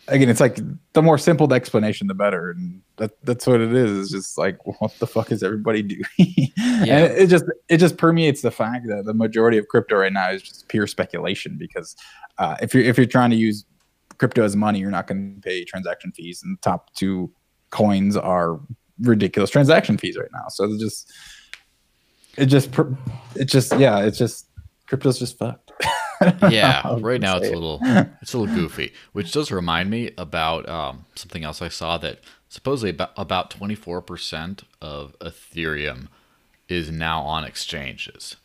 again, 0.08 0.28
it's 0.28 0.40
like 0.40 0.58
the 0.92 1.02
more 1.02 1.18
simple 1.18 1.46
the 1.46 1.54
explanation, 1.54 2.06
the 2.06 2.14
better, 2.14 2.50
and 2.50 2.82
that 2.96 3.12
that's 3.24 3.46
what 3.46 3.60
it 3.60 3.72
is. 3.74 3.98
It's 4.00 4.10
just 4.12 4.38
like 4.38 4.58
what 4.80 4.98
the 4.98 5.06
fuck 5.06 5.32
is 5.32 5.42
everybody 5.42 5.82
doing? 5.82 6.52
and 6.58 6.88
it, 6.88 7.18
it 7.18 7.26
just 7.28 7.44
it 7.68 7.78
just 7.78 7.96
permeates 7.96 8.42
the 8.42 8.50
fact 8.50 8.86
that 8.88 9.04
the 9.04 9.14
majority 9.14 9.58
of 9.58 9.68
crypto 9.68 9.96
right 9.96 10.12
now 10.12 10.30
is 10.30 10.42
just 10.42 10.68
pure 10.68 10.86
speculation 10.86 11.56
because 11.58 11.96
uh, 12.38 12.56
if 12.60 12.74
you're 12.74 12.84
if 12.84 12.96
you're 12.96 13.06
trying 13.06 13.30
to 13.30 13.36
use 13.36 13.64
crypto 14.18 14.44
as 14.44 14.56
money, 14.56 14.78
you're 14.78 14.90
not 14.90 15.06
going 15.06 15.34
to 15.34 15.40
pay 15.40 15.64
transaction 15.64 16.12
fees, 16.12 16.42
and 16.42 16.56
the 16.56 16.60
top 16.60 16.92
two 16.94 17.32
coins 17.70 18.16
are 18.16 18.60
ridiculous 19.00 19.50
transaction 19.50 19.98
fees 19.98 20.16
right 20.16 20.30
now. 20.32 20.46
So 20.48 20.64
it's 20.64 20.82
just 20.82 21.12
it 22.36 22.46
just 22.46 22.70
it 23.34 23.46
just 23.46 23.78
yeah, 23.78 24.00
it's 24.00 24.18
just 24.18 24.48
crypto's 24.86 25.18
just 25.18 25.38
fucked. 25.38 25.63
Yeah 26.50 26.96
right 27.00 27.20
now 27.20 27.36
it's 27.36 27.48
a 27.48 27.52
little 27.52 27.78
it's 28.22 28.34
a 28.34 28.38
little 28.38 28.54
goofy 28.54 28.92
which 29.12 29.32
does 29.32 29.50
remind 29.50 29.90
me 29.90 30.10
about 30.16 30.68
um, 30.68 31.04
something 31.14 31.44
else 31.44 31.60
i 31.62 31.68
saw 31.68 31.98
that 31.98 32.20
supposedly 32.48 32.90
about, 32.90 33.10
about 33.16 33.50
24% 33.50 34.62
of 34.80 35.18
ethereum 35.18 36.06
is 36.68 36.90
now 36.90 37.20
on 37.22 37.44
exchanges 37.44 38.36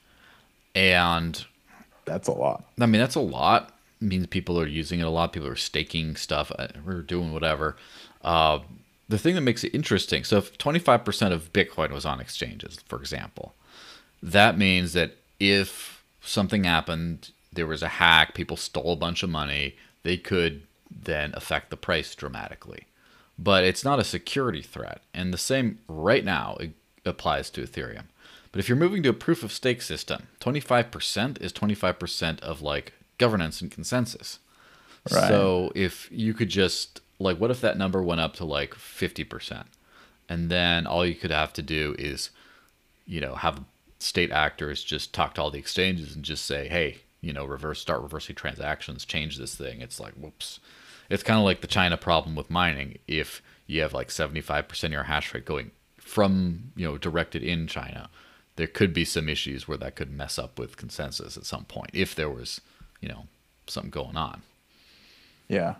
and 0.75 1.45
that's 2.05 2.27
a 2.27 2.32
lot. 2.32 2.63
I 2.79 2.86
mean, 2.88 2.99
that's 2.99 3.15
a 3.15 3.19
lot. 3.21 3.73
It 4.01 4.05
means 4.05 4.27
people 4.27 4.60
are 4.60 4.67
using 4.67 4.99
it 4.99 5.05
a 5.05 5.10
lot. 5.10 5.32
People 5.34 5.47
are 5.49 5.55
staking 5.55 6.15
stuff. 6.15 6.51
uh, 6.58 6.67
We're 6.84 7.01
doing 7.03 7.34
whatever. 7.34 7.75
Uh, 8.23 8.60
the 9.08 9.17
thing 9.19 9.36
that 9.36 9.41
makes 9.41 9.63
it 9.63 9.75
interesting. 9.75 10.23
So, 10.23 10.38
if 10.38 10.58
25% 10.58 11.32
of 11.32 11.53
Bitcoin 11.53 11.91
was 11.91 12.05
on 12.05 12.19
exchanges, 12.19 12.79
for 12.88 12.99
example, 12.99 13.53
that 14.23 14.58
means 14.58 14.93
that 14.93 15.17
if 15.39 16.03
something 16.21 16.63
happened, 16.63 17.29
there 17.51 17.67
was 17.67 17.83
a 17.83 17.88
hack, 17.88 18.33
people 18.33 18.57
stole 18.57 18.93
a 18.93 18.97
bunch 18.97 19.23
of 19.23 19.29
money, 19.29 19.75
they 20.03 20.17
could 20.17 20.63
then 20.89 21.33
affect 21.35 21.69
the 21.69 21.77
price 21.77 22.15
dramatically. 22.15 22.83
But 23.38 23.63
it's 23.63 23.83
not 23.83 23.99
a 23.99 24.03
security 24.03 24.62
threat. 24.62 25.01
And 25.13 25.33
the 25.33 25.38
same 25.38 25.79
right 25.88 26.25
now 26.25 26.57
it 26.59 26.71
applies 27.05 27.49
to 27.51 27.62
Ethereum. 27.62 28.05
But 28.51 28.59
if 28.59 28.67
you're 28.67 28.75
moving 28.75 29.03
to 29.03 29.09
a 29.09 29.13
proof 29.13 29.43
of 29.43 29.51
stake 29.51 29.81
system, 29.81 30.27
25% 30.41 31.41
is 31.41 31.53
25% 31.53 32.39
of 32.41 32.62
like 32.62 32.93
governance 33.17 33.62
and 33.62 33.71
consensus. 33.71 34.39
Right. 35.12 35.27
So 35.27 35.71
if 35.75 36.09
you 36.12 36.33
could 36.33 36.49
just 36.49 37.01
like 37.19 37.38
what 37.38 37.51
if 37.51 37.62
that 37.62 37.77
number 37.77 38.01
went 38.01 38.21
up 38.21 38.33
to 38.35 38.45
like 38.45 38.73
50%? 38.73 39.65
And 40.27 40.49
then 40.49 40.85
all 40.85 41.05
you 41.05 41.15
could 41.15 41.31
have 41.31 41.53
to 41.53 41.62
do 41.62 41.95
is 41.97 42.29
you 43.09 43.19
know, 43.19 43.33
have 43.35 43.63
state 43.97 44.31
actors 44.31 44.83
just 44.83 45.13
talk 45.13 45.33
to 45.33 45.41
all 45.41 45.49
the 45.49 45.57
exchanges 45.57 46.15
and 46.15 46.23
just 46.23 46.45
say, 46.45 46.67
"Hey, 46.69 46.99
you 47.21 47.34
know, 47.34 47.45
reverse 47.45 47.79
start 47.79 48.01
reversing 48.01 48.36
transactions, 48.36 49.05
change 49.05 49.38
this 49.38 49.55
thing." 49.55 49.82
It's 49.82 49.99
like, 49.99 50.13
whoops. 50.13 50.60
It's 51.10 51.23
kind 51.23 51.39
of 51.39 51.45
like 51.45 51.62
the 51.62 51.67
China 51.67 51.97
problem 51.97 52.36
with 52.36 52.49
mining. 52.49 52.99
If 53.08 53.41
you 53.65 53.82
have 53.82 53.93
like 53.93 54.10
75% 54.10 54.84
of 54.84 54.91
your 54.91 55.03
hash 55.03 55.34
rate 55.34 55.45
going 55.45 55.71
from, 55.97 56.71
you 56.75 56.86
know, 56.86 56.97
directed 56.97 57.43
in 57.43 57.67
China, 57.67 58.10
there 58.55 58.67
could 58.67 58.93
be 58.93 59.05
some 59.05 59.29
issues 59.29 59.67
where 59.67 59.77
that 59.77 59.95
could 59.95 60.12
mess 60.12 60.38
up 60.38 60.60
with 60.60 60.77
consensus 60.77 61.38
at 61.38 61.45
some 61.45 61.65
point 61.65 61.91
if 61.93 62.13
there 62.13 62.29
was, 62.29 62.62
you 62.99 63.08
know, 63.08 63.25
something 63.67 63.91
going 63.91 64.17
on. 64.17 64.41
Yeah. 65.47 65.75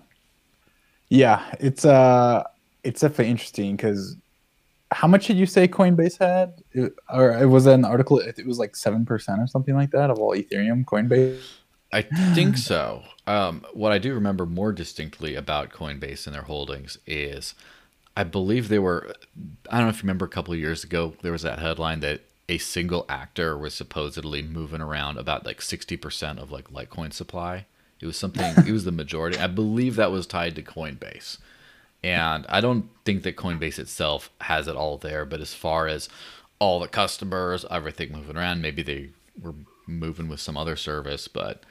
Yeah, 1.10 1.44
it's 1.60 1.84
uh 1.84 2.44
it's 2.84 3.02
definitely 3.02 3.32
interesting 3.32 3.76
because 3.76 4.16
how 4.92 5.08
much 5.08 5.28
did 5.28 5.38
you 5.38 5.46
say 5.46 5.68
Coinbase 5.68 6.18
had? 6.18 6.64
It, 6.72 6.94
or 7.14 7.32
it 7.32 7.48
was 7.48 7.66
an 7.66 7.86
article. 7.86 8.20
It 8.20 8.46
was 8.46 8.58
like 8.58 8.76
seven 8.76 9.06
percent 9.06 9.42
or 9.42 9.48
something 9.48 9.76
like 9.76 9.92
that 9.92 10.10
of 10.10 10.20
all 10.20 10.36
Ethereum. 10.36 10.86
Coinbase. 10.86 11.42
I 11.92 12.04
think 12.04 12.58
so. 12.58 13.04
Um, 13.26 13.66
what 13.74 13.92
I 13.92 13.98
do 13.98 14.14
remember 14.14 14.46
more 14.46 14.72
distinctly 14.72 15.36
about 15.36 15.72
Coinbase 15.72 16.28
and 16.28 16.36
their 16.36 16.44
holdings 16.44 17.00
is 17.08 17.56
I 18.16 18.24
believe 18.24 18.68
they 18.68 18.80
were, 18.80 19.16
I 19.70 19.78
don't 19.78 19.88
know 19.88 19.90
if 19.90 19.98
you 19.98 20.02
remember 20.02 20.26
a 20.26 20.30
couple 20.30 20.54
of 20.54 20.60
years 20.60 20.84
ago, 20.84 21.14
there 21.22 21.32
was 21.32 21.44
that 21.44 21.60
headline 21.60 22.02
that 22.02 22.22
a 22.48 22.58
single 22.58 23.06
actor 23.08 23.58
was 23.58 23.74
supposedly 23.74 24.42
moving 24.42 24.82
around 24.82 25.18
about 25.18 25.46
like 25.46 25.62
60% 25.62 26.38
of 26.38 26.52
like 26.52 26.70
Litecoin 26.70 27.14
supply. 27.14 27.66
It 28.02 28.06
was 28.06 28.18
something, 28.18 28.46
it 28.68 28.72
was 28.72 28.84
the 28.86 28.92
majority. 28.92 29.38
I 29.38 29.48
believe 29.48 29.96
that 29.96 30.12
was 30.12 30.28
tied 30.28 30.56
to 30.56 30.64
Coinbase. 30.64 31.38
And 32.04 32.46
I 32.48 32.62
don't 32.62 32.90
think 33.04 33.24
that 33.24 33.36
Coinbase 33.36 33.80
itself 33.80 34.30
has 34.42 34.68
it 34.68 34.76
all 34.76 34.98
there, 34.98 35.26
but 35.26 35.42
as 35.42 35.54
far 35.54 35.88
as 35.88 36.08
all 36.60 36.80
the 36.80 36.88
customers, 36.88 37.66
everything 37.70 38.12
moving 38.12 38.38
around, 38.38 38.62
maybe 38.62 38.84
they 38.84 39.10
were 39.42 39.56
moving 39.88 40.28
with 40.30 40.40
some 40.40 40.58
other 40.58 40.76
service, 40.76 41.28
but 41.28 41.64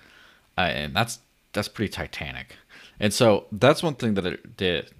uh, 0.56 0.62
and 0.62 0.94
that's 0.94 1.20
that's 1.52 1.68
pretty 1.68 1.90
titanic. 1.90 2.56
And 3.00 3.12
so 3.14 3.46
that's 3.52 3.82
one 3.82 3.94
thing 3.94 4.14
that 4.14 4.26
it 4.26 4.56
did. 4.56 4.90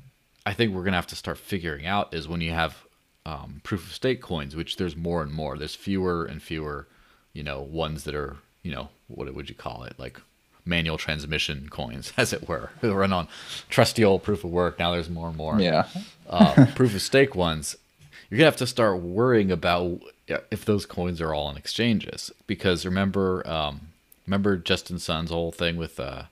I 0.47 0.55
think 0.55 0.73
we're 0.73 0.85
gonna 0.85 0.97
have 0.97 1.07
to 1.09 1.17
start 1.17 1.39
figuring 1.39 1.87
out 1.87 2.15
is 2.15 2.29
when 2.29 2.41
you 2.41 2.53
have 2.53 2.85
um, 3.27 3.61
proof 3.65 3.87
of 3.87 3.93
stake 3.93 4.23
coins, 4.23 4.57
which 4.57 4.77
there's 4.77 4.97
more 4.97 5.23
and 5.23 5.33
more. 5.33 5.59
There's 5.59 5.75
fewer 5.75 6.25
and 6.25 6.43
fewer, 6.43 6.87
you 7.35 7.43
know, 7.43 7.61
ones 7.61 8.05
that 8.05 8.15
are 8.15 8.37
you 8.63 8.73
know 8.73 8.89
what 9.09 9.33
would 9.35 9.49
you 9.49 9.55
call 9.55 9.85
it 9.85 9.95
like 9.99 10.21
manual 10.69 10.99
transmission 10.99 11.69
coins, 11.71 12.13
as 12.17 12.33
it 12.33 12.49
were, 12.49 12.71
who 12.81 12.93
run 12.93 13.13
on 13.13 13.27
trusty 13.69 14.05
old 14.05 14.23
proof 14.23 14.45
of 14.45 14.51
work. 14.51 14.79
Now 14.79 14.93
there's 14.93 15.11
more 15.11 15.29
and 15.29 15.37
more 15.37 15.61
Yeah. 15.61 15.89
uh, 16.29 16.67
proof 16.77 16.95
of 16.95 17.03
stake 17.03 17.35
ones, 17.35 17.77
you're 18.31 18.39
gonna 18.39 18.47
have 18.51 18.57
to 18.57 18.67
start 18.67 19.01
worrying 19.01 19.51
about 19.51 20.01
if 20.51 20.65
those 20.65 20.85
coins 20.85 21.21
are 21.21 21.33
all 21.33 21.47
on 21.47 21.57
exchanges. 21.57 22.31
Because 22.47 22.85
remember, 22.85 23.43
um, 23.49 23.81
remember 24.27 24.57
Justin 24.59 24.99
Sun's 24.99 25.31
whole 25.31 25.51
thing 25.53 25.77
with 25.79 25.99
uh, 25.99 26.25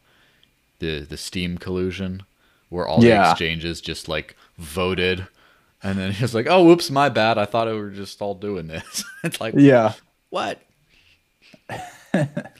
the 0.78 1.00
the 1.00 1.16
Steem 1.16 1.56
collusion, 1.56 2.22
where 2.68 2.86
all 2.86 3.00
the 3.00 3.08
exchanges 3.30 3.80
just 3.80 4.08
like 4.08 4.36
voted, 4.58 5.26
and 5.82 5.98
then 5.98 6.12
he 6.12 6.22
was 6.22 6.34
like, 6.34 6.46
"Oh, 6.48 6.62
whoops, 6.64 6.90
my 6.90 7.08
bad. 7.08 7.38
I 7.38 7.46
thought 7.46 7.66
we 7.68 7.80
were 7.80 7.88
just 7.90 8.20
all 8.20 8.34
doing 8.34 8.66
this." 8.66 9.02
it's 9.24 9.40
like, 9.40 9.54
Yeah. 9.56 9.94
what? 10.28 10.60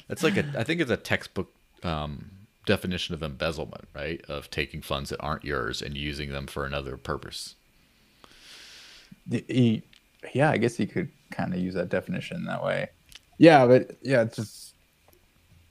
It's 0.08 0.22
like 0.22 0.36
a, 0.36 0.44
I 0.56 0.64
think 0.64 0.80
it's 0.80 0.90
a 0.90 0.96
textbook 0.96 1.50
um, 1.86 2.30
definition 2.66 3.14
of 3.14 3.22
embezzlement, 3.22 3.88
right? 3.94 4.20
Of 4.28 4.50
taking 4.50 4.82
funds 4.82 5.10
that 5.10 5.20
aren't 5.20 5.44
yours 5.44 5.80
and 5.82 5.96
using 5.96 6.30
them 6.32 6.46
for 6.46 6.66
another 6.66 6.96
purpose. 6.96 7.54
Y- 9.30 9.44
y- 9.48 9.82
yeah, 10.34 10.50
I 10.50 10.56
guess 10.56 10.78
you 10.78 10.86
could 10.86 11.10
kind 11.30 11.54
of 11.54 11.60
use 11.60 11.74
that 11.74 11.88
definition 11.88 12.44
that 12.44 12.62
way. 12.62 12.88
Yeah, 13.38 13.66
but 13.66 13.96
yeah, 14.02 14.22
it's 14.22 14.36
just 14.36 14.74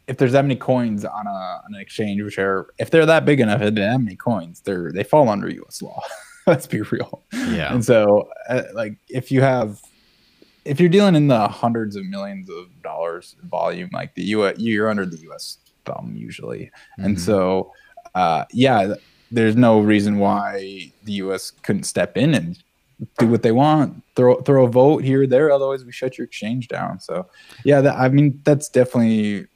if 0.07 0.17
there's 0.17 0.33
that 0.33 0.43
many 0.43 0.55
coins 0.55 1.03
on 1.03 1.27
a 1.27 1.29
on 1.29 1.73
an 1.73 1.79
exchange, 1.79 2.21
which 2.21 2.37
are 2.37 2.67
if 2.77 2.91
they're 2.91 3.05
that 3.05 3.25
big 3.25 3.39
enough, 3.39 3.61
and 3.61 3.77
that 3.77 3.99
many 3.99 4.15
coins, 4.15 4.61
they're 4.61 4.91
they 4.91 5.03
fall 5.03 5.29
under 5.29 5.49
U.S. 5.49 5.81
law. 5.81 6.01
Let's 6.47 6.67
be 6.67 6.81
real. 6.81 7.23
Yeah. 7.33 7.73
And 7.73 7.83
so, 7.83 8.29
uh, 8.47 8.63
like, 8.75 8.97
if 9.09 9.31
you 9.31 9.41
have, 9.41 9.81
if 10.63 10.79
you're 10.79 10.89
dealing 10.89 11.15
in 11.15 11.27
the 11.27 11.47
hundreds 11.47 11.95
of 11.95 12.05
millions 12.05 12.49
of 12.51 12.83
dollars 12.83 13.35
volume, 13.41 13.89
like 13.91 14.13
the 14.13 14.21
U.S., 14.25 14.55
you're 14.59 14.87
under 14.87 15.07
the 15.07 15.17
U.S. 15.21 15.57
thumb 15.85 16.13
usually. 16.15 16.71
And 16.97 17.15
Mhm. 17.17 17.19
so, 17.19 17.71
uh, 18.13 18.45
yeah, 18.51 18.95
there's 19.31 19.55
no 19.55 19.79
reason 19.79 20.19
why 20.19 20.91
the 21.03 21.13
U.S. 21.23 21.51
couldn't 21.51 21.83
step 21.83 22.17
in 22.17 22.33
and 22.33 22.57
do 23.17 23.27
what 23.27 23.43
they 23.43 23.51
want, 23.51 24.01
throw 24.15 24.41
throw 24.41 24.65
a 24.65 24.69
vote 24.69 25.03
here 25.03 25.23
or 25.23 25.27
there. 25.27 25.51
Otherwise, 25.51 25.83
we 25.83 25.91
shut 25.91 26.17
your 26.17 26.25
exchange 26.25 26.67
down. 26.69 26.99
So, 26.99 27.27
yeah, 27.63 27.81
that, 27.81 27.95
I 27.97 28.09
mean, 28.09 28.39
that's 28.43 28.69
definitely 28.69 29.47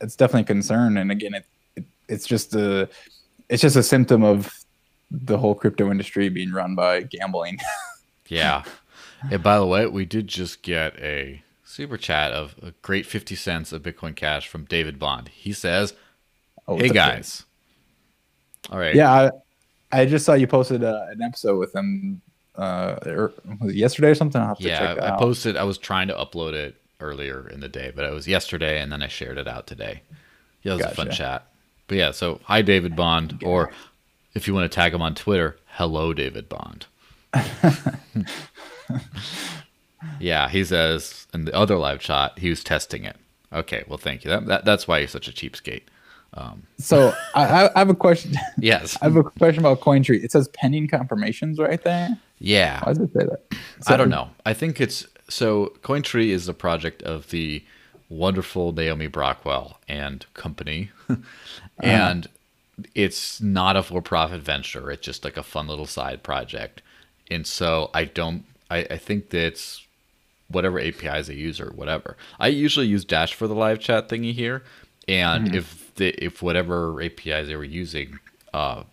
it's 0.00 0.16
definitely 0.16 0.42
a 0.42 0.44
concern. 0.56 0.96
And 0.98 1.10
again, 1.10 1.34
it, 1.34 1.46
it 1.76 1.84
it's 2.08 2.26
just 2.26 2.54
a 2.54 2.88
it's 3.48 3.62
just 3.62 3.76
a 3.76 3.82
symptom 3.82 4.22
of 4.24 4.52
the 5.10 5.38
whole 5.38 5.54
crypto 5.54 5.90
industry 5.90 6.28
being 6.28 6.52
run 6.52 6.74
by 6.74 7.02
gambling. 7.02 7.58
Yeah. 8.28 8.64
And 9.30 9.42
by 9.42 9.58
the 9.58 9.66
way, 9.66 9.86
we 9.86 10.06
did 10.06 10.28
just 10.28 10.62
get 10.62 10.98
a 10.98 11.42
super 11.74 11.96
chat 11.96 12.30
of 12.30 12.54
a 12.62 12.70
great 12.82 13.04
50 13.04 13.34
cents 13.34 13.72
of 13.72 13.82
Bitcoin 13.82 14.14
Cash 14.14 14.46
from 14.46 14.64
David 14.64 14.96
Bond. 14.96 15.28
He 15.28 15.52
says, 15.52 15.92
Oh, 16.68 16.76
Hey 16.76 16.88
guys. 16.88 17.44
All 18.70 18.78
right. 18.78 18.94
Yeah, 18.94 19.30
I, 19.92 20.00
I 20.00 20.06
just 20.06 20.24
saw 20.24 20.34
you 20.34 20.46
posted 20.46 20.84
uh, 20.84 21.06
an 21.10 21.20
episode 21.20 21.58
with 21.58 21.72
them 21.72 22.22
uh, 22.54 22.96
er, 23.04 23.32
yesterday 23.62 24.10
or 24.10 24.14
something. 24.14 24.40
I'll 24.40 24.48
have 24.48 24.58
to 24.58 24.64
Yeah. 24.64 24.94
I, 25.00 25.14
I 25.14 25.18
posted, 25.18 25.56
I 25.56 25.64
was 25.64 25.76
trying 25.76 26.06
to 26.08 26.14
upload 26.14 26.52
it 26.52 26.80
earlier 27.00 27.48
in 27.48 27.58
the 27.58 27.68
day, 27.68 27.92
but 27.94 28.04
it 28.04 28.12
was 28.12 28.28
yesterday 28.28 28.80
and 28.80 28.92
then 28.92 29.02
I 29.02 29.08
shared 29.08 29.36
it 29.36 29.48
out 29.48 29.66
today. 29.66 30.02
Yeah, 30.62 30.74
it 30.74 30.76
was 30.76 30.86
a 30.86 30.94
fun 30.94 31.10
chat. 31.10 31.48
But 31.88 31.98
yeah, 31.98 32.12
so 32.12 32.40
hi, 32.44 32.62
David 32.62 32.94
Bond. 32.94 33.42
Or 33.44 33.72
if 34.34 34.46
you 34.46 34.54
want 34.54 34.70
to 34.70 34.74
tag 34.74 34.94
him 34.94 35.02
on 35.02 35.16
Twitter, 35.16 35.58
hello, 35.66 36.14
David 36.14 36.48
Bond. 36.48 36.86
yeah, 40.20 40.48
he 40.48 40.64
says 40.64 41.26
in 41.34 41.44
the 41.44 41.54
other 41.54 41.76
live 41.76 42.00
chat, 42.00 42.38
he 42.38 42.50
was 42.50 42.64
testing 42.64 43.04
it. 43.04 43.16
Okay, 43.52 43.84
well, 43.86 43.98
thank 43.98 44.24
you. 44.24 44.30
That, 44.30 44.46
that, 44.46 44.64
that's 44.64 44.88
why 44.88 44.98
you're 44.98 45.08
such 45.08 45.28
a 45.28 45.32
cheapskate. 45.32 45.82
Um, 46.34 46.64
so 46.78 47.14
I, 47.34 47.70
I 47.74 47.78
have 47.78 47.90
a 47.90 47.94
question. 47.94 48.34
Yes. 48.58 48.98
I 49.00 49.04
have 49.04 49.16
a 49.16 49.22
question 49.22 49.60
about 49.60 49.80
CoinTree. 49.80 50.24
It 50.24 50.32
says 50.32 50.48
pending 50.48 50.88
confirmations 50.88 51.58
right 51.58 51.82
there. 51.82 52.18
Yeah. 52.38 52.80
Why 52.84 52.92
does 52.92 53.02
it 53.02 53.12
say 53.12 53.26
that? 53.26 53.58
I 53.86 53.96
don't 53.96 54.08
know. 54.08 54.30
I 54.44 54.52
think 54.54 54.80
it's 54.80 55.06
so 55.28 55.72
Cointree 55.82 56.28
is 56.28 56.48
a 56.48 56.54
project 56.54 57.02
of 57.02 57.30
the 57.30 57.64
wonderful 58.08 58.72
Naomi 58.72 59.08
Brockwell 59.08 59.76
and 59.88 60.26
company. 60.34 60.90
Uh-huh. 61.80 61.90
and 61.90 62.28
it's 62.94 63.40
not 63.40 63.76
a 63.76 63.82
for-profit 63.82 64.40
venture. 64.40 64.92
It's 64.92 65.04
just 65.04 65.24
like 65.24 65.36
a 65.36 65.42
fun 65.42 65.66
little 65.66 65.86
side 65.86 66.22
project. 66.22 66.82
And 67.28 67.48
so 67.48 67.90
I 67.92 68.04
don't 68.04 68.44
I, 68.70 68.78
I 68.90 68.96
think 68.96 69.30
that's 69.30 69.83
whatever 70.48 70.78
APIs 70.78 71.26
they 71.28 71.34
use 71.34 71.60
or 71.60 71.70
whatever. 71.70 72.16
I 72.38 72.48
usually 72.48 72.86
use 72.86 73.04
Dash 73.04 73.32
for 73.34 73.46
the 73.48 73.54
live 73.54 73.80
chat 73.80 74.08
thingy 74.08 74.32
here. 74.34 74.62
And 75.08 75.54
if 75.54 75.94
the 75.96 76.08
if 76.22 76.42
whatever 76.42 77.00
APIs 77.02 77.46
they 77.48 77.56
were 77.56 77.64
using 77.64 78.18
uh 78.52 78.84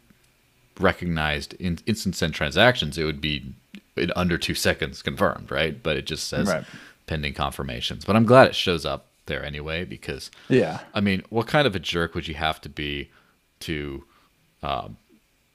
recognized 0.79 1.53
in 1.55 1.79
instant 1.85 2.15
send 2.15 2.33
transactions, 2.33 2.97
it 2.97 3.03
would 3.03 3.21
be 3.21 3.53
in 3.95 4.11
under 4.15 4.37
two 4.37 4.55
seconds 4.55 5.01
confirmed, 5.01 5.51
right? 5.51 5.81
But 5.81 5.97
it 5.97 6.05
just 6.05 6.27
says 6.27 6.47
Right. 6.47 6.63
pending 7.07 7.33
confirmations. 7.33 8.05
But 8.05 8.15
I'm 8.15 8.25
glad 8.25 8.47
it 8.47 8.55
shows 8.55 8.85
up 8.85 9.05
there 9.25 9.43
anyway 9.43 9.85
because 9.85 10.31
Yeah. 10.49 10.79
I 10.93 11.01
mean, 11.01 11.23
what 11.29 11.47
kind 11.47 11.67
of 11.67 11.75
a 11.75 11.79
jerk 11.79 12.15
would 12.15 12.27
you 12.27 12.35
have 12.35 12.59
to 12.61 12.69
be 12.69 13.09
to 13.61 14.03
um, 14.63 14.97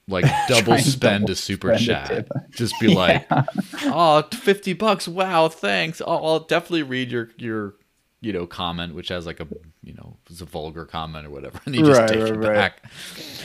like 0.09 0.31
double 0.47 0.79
spend 0.79 1.27
double 1.27 1.31
a 1.31 1.37
super 1.37 1.73
spend 1.75 1.79
chat? 1.79 2.07
tip. 2.07 2.33
Just 2.51 2.79
be 2.81 2.89
like, 2.89 3.27
oh, 3.85 4.23
50 4.33 4.73
bucks. 4.75 5.09
Wow, 5.09 5.49
thanks. 5.49 6.01
I'll, 6.01 6.25
I'll 6.27 6.41
definitely 6.41 6.85
read 6.85 7.11
your 7.11 7.31
your 7.37 7.75
you 8.23 8.33
know 8.33 8.47
comment 8.47 8.95
which 8.95 9.09
has 9.09 9.27
like 9.27 9.41
a 9.41 9.47
you 9.83 9.93
know 9.95 10.17
it's 10.31 10.41
a 10.41 10.45
vulgar 10.47 10.85
comment 10.87 11.27
or 11.27 11.31
whatever, 11.31 11.61
and 11.67 11.75
he 11.75 11.83
just 11.83 12.01
Right, 12.01 12.09
take 12.09 12.21
right, 12.23 12.33
it 12.33 12.37
right. 12.37 12.55
back. 12.55 12.85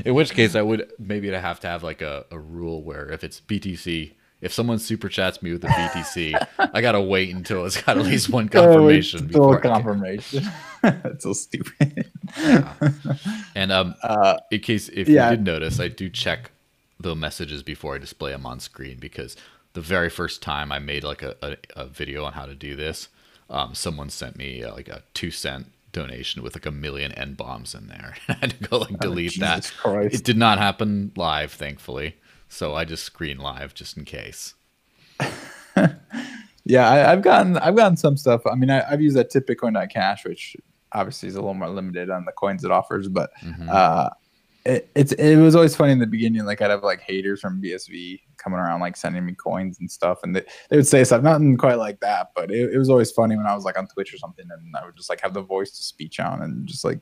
In 0.05 0.13
which 0.13 0.31
case, 0.31 0.55
I 0.55 0.61
would 0.61 0.91
maybe 0.99 1.33
I'd 1.33 1.39
have 1.41 1.59
to 1.61 1.67
have 1.67 1.83
like 1.83 2.01
a, 2.01 2.25
a 2.31 2.39
rule 2.39 2.83
where 2.83 3.09
if 3.11 3.23
it's 3.23 3.41
BTC, 3.41 4.13
if 4.41 4.51
someone 4.53 4.79
super 4.79 5.07
chats 5.09 5.41
me 5.41 5.51
with 5.53 5.63
a 5.63 5.67
BTC, 5.67 6.47
I 6.59 6.81
gotta 6.81 7.01
wait 7.01 7.33
until 7.33 7.65
it's 7.65 7.79
got 7.81 7.97
at 7.97 8.03
least 8.05 8.29
one 8.29 8.49
confirmation 8.59 9.21
Oh, 9.25 9.27
before. 9.27 9.59
Confirmation. 9.59 10.45
That's 10.81 11.23
so 11.23 11.33
stupid. 11.33 12.09
And 13.55 13.71
um, 13.71 13.95
Uh, 14.03 14.37
in 14.51 14.59
case 14.61 14.89
if 14.89 15.07
yeah. 15.07 15.29
you 15.29 15.37
did 15.37 15.45
notice, 15.45 15.79
I 15.79 15.87
do 15.87 16.09
check 16.09 16.51
the 16.99 17.15
messages 17.15 17.63
before 17.63 17.95
I 17.95 17.97
display 17.97 18.31
them 18.31 18.45
on 18.45 18.59
screen 18.59 18.97
because 18.99 19.35
the 19.73 19.81
very 19.81 20.09
first 20.09 20.41
time 20.41 20.71
I 20.71 20.79
made 20.79 21.03
like 21.03 21.21
a, 21.23 21.35
a, 21.41 21.57
a 21.75 21.85
video 21.85 22.25
on 22.25 22.33
how 22.33 22.45
to 22.45 22.55
do 22.55 22.75
this, 22.75 23.07
um, 23.49 23.73
someone 23.75 24.09
sent 24.09 24.35
me 24.37 24.63
uh, 24.63 24.73
like 24.73 24.87
a 24.87 25.03
two 25.13 25.31
cent 25.31 25.71
donation 25.93 26.41
with 26.41 26.55
like 26.55 26.65
a 26.65 26.71
million 26.71 27.11
n 27.13 27.33
bombs 27.33 27.75
in 27.75 27.87
there. 27.87 28.15
I 28.29 28.33
had 28.33 28.51
to 28.51 28.67
go 28.69 28.77
like 28.79 28.99
delete 28.99 29.39
that. 29.39 29.51
Oh, 29.53 29.55
Jesus 29.57 29.71
Christ. 29.71 30.15
It 30.15 30.23
did 30.23 30.37
not 30.37 30.57
happen 30.57 31.11
live, 31.15 31.51
thankfully. 31.51 32.15
So 32.51 32.75
I 32.75 32.83
just 32.85 33.03
screen 33.05 33.37
live 33.37 33.73
just 33.73 33.97
in 33.97 34.05
case. 34.05 34.53
Yeah, 36.63 36.87
I, 36.87 37.11
I've 37.11 37.23
gotten 37.23 37.57
I've 37.57 37.75
gotten 37.75 37.97
some 37.97 38.15
stuff. 38.15 38.41
I 38.45 38.53
mean, 38.53 38.69
I, 38.69 38.83
I've 38.87 39.01
used 39.01 39.15
that 39.17 39.31
tip 39.31 39.47
Bitcoin.cash, 39.47 40.25
which 40.25 40.55
obviously 40.91 41.27
is 41.27 41.33
a 41.35 41.39
little 41.39 41.55
more 41.55 41.67
limited 41.69 42.11
on 42.11 42.23
the 42.23 42.31
coins 42.33 42.63
it 42.63 42.69
offers, 42.69 43.07
but 43.07 43.31
Mm-hmm. 43.41 43.67
uh, 43.71 44.09
it, 44.63 44.87
it's 44.93 45.11
it 45.13 45.37
was 45.37 45.55
always 45.55 45.75
funny 45.75 45.91
in 45.91 45.97
the 45.97 46.05
beginning. 46.05 46.45
Like 46.45 46.61
I'd 46.61 46.69
have 46.69 46.83
like 46.83 47.01
haters 47.01 47.41
from 47.41 47.59
BSV 47.63 48.21
coming 48.41 48.59
around, 48.59 48.79
like 48.79 48.97
sending 48.97 49.25
me 49.25 49.33
coins 49.33 49.79
and 49.79 49.89
stuff, 49.89 50.19
and 50.23 50.35
they, 50.35 50.43
they 50.69 50.77
would 50.77 50.87
say 50.87 51.03
stuff, 51.03 51.21
nothing 51.23 51.57
quite 51.57 51.77
like 51.77 51.99
that, 51.99 52.31
but 52.35 52.51
it, 52.51 52.73
it 52.73 52.77
was 52.77 52.89
always 52.89 53.11
funny 53.11 53.35
when 53.37 53.45
I 53.45 53.53
was 53.55 53.63
like 53.63 53.77
on 53.77 53.87
Twitch 53.87 54.13
or 54.13 54.17
something, 54.17 54.45
and 54.49 54.75
I 54.75 54.85
would 54.85 54.95
just 54.97 55.09
like 55.09 55.21
have 55.21 55.33
the 55.33 55.41
voice 55.41 55.71
to 55.71 55.83
speech 55.83 56.19
on, 56.19 56.41
and 56.41 56.67
just 56.67 56.83
like 56.83 56.99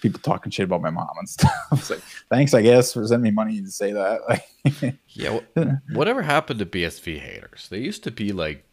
people 0.00 0.20
talking 0.20 0.50
shit 0.50 0.64
about 0.64 0.82
my 0.82 0.90
mom 0.90 1.08
and 1.18 1.28
stuff. 1.28 1.52
I 1.70 1.74
was 1.74 1.90
like, 1.90 2.00
thanks, 2.30 2.54
I 2.54 2.62
guess, 2.62 2.92
for 2.92 3.06
sending 3.06 3.24
me 3.24 3.30
money 3.30 3.60
to 3.62 3.70
say 3.70 3.92
that. 3.92 4.20
Like, 4.28 4.96
Yeah, 5.08 5.40
wh- 5.56 5.68
whatever 5.96 6.22
happened 6.22 6.58
to 6.60 6.66
BSV 6.66 7.18
haters? 7.18 7.68
They 7.68 7.78
used 7.78 8.04
to 8.04 8.10
be 8.10 8.32
like 8.32 8.64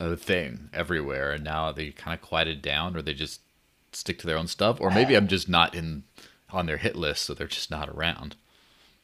a 0.00 0.16
thing 0.16 0.70
everywhere, 0.72 1.32
and 1.32 1.44
now 1.44 1.72
they 1.72 1.90
kind 1.90 2.14
of 2.14 2.26
quieted 2.26 2.62
down, 2.62 2.96
or 2.96 3.02
they 3.02 3.14
just 3.14 3.40
stick 3.92 4.18
to 4.20 4.26
their 4.26 4.36
own 4.36 4.46
stuff, 4.46 4.80
or 4.80 4.90
maybe 4.90 5.16
I'm 5.16 5.28
just 5.28 5.48
not 5.48 5.74
in 5.74 6.04
on 6.50 6.66
their 6.66 6.76
hit 6.78 6.96
list, 6.96 7.24
so 7.24 7.34
they're 7.34 7.46
just 7.46 7.70
not 7.70 7.88
around. 7.88 8.36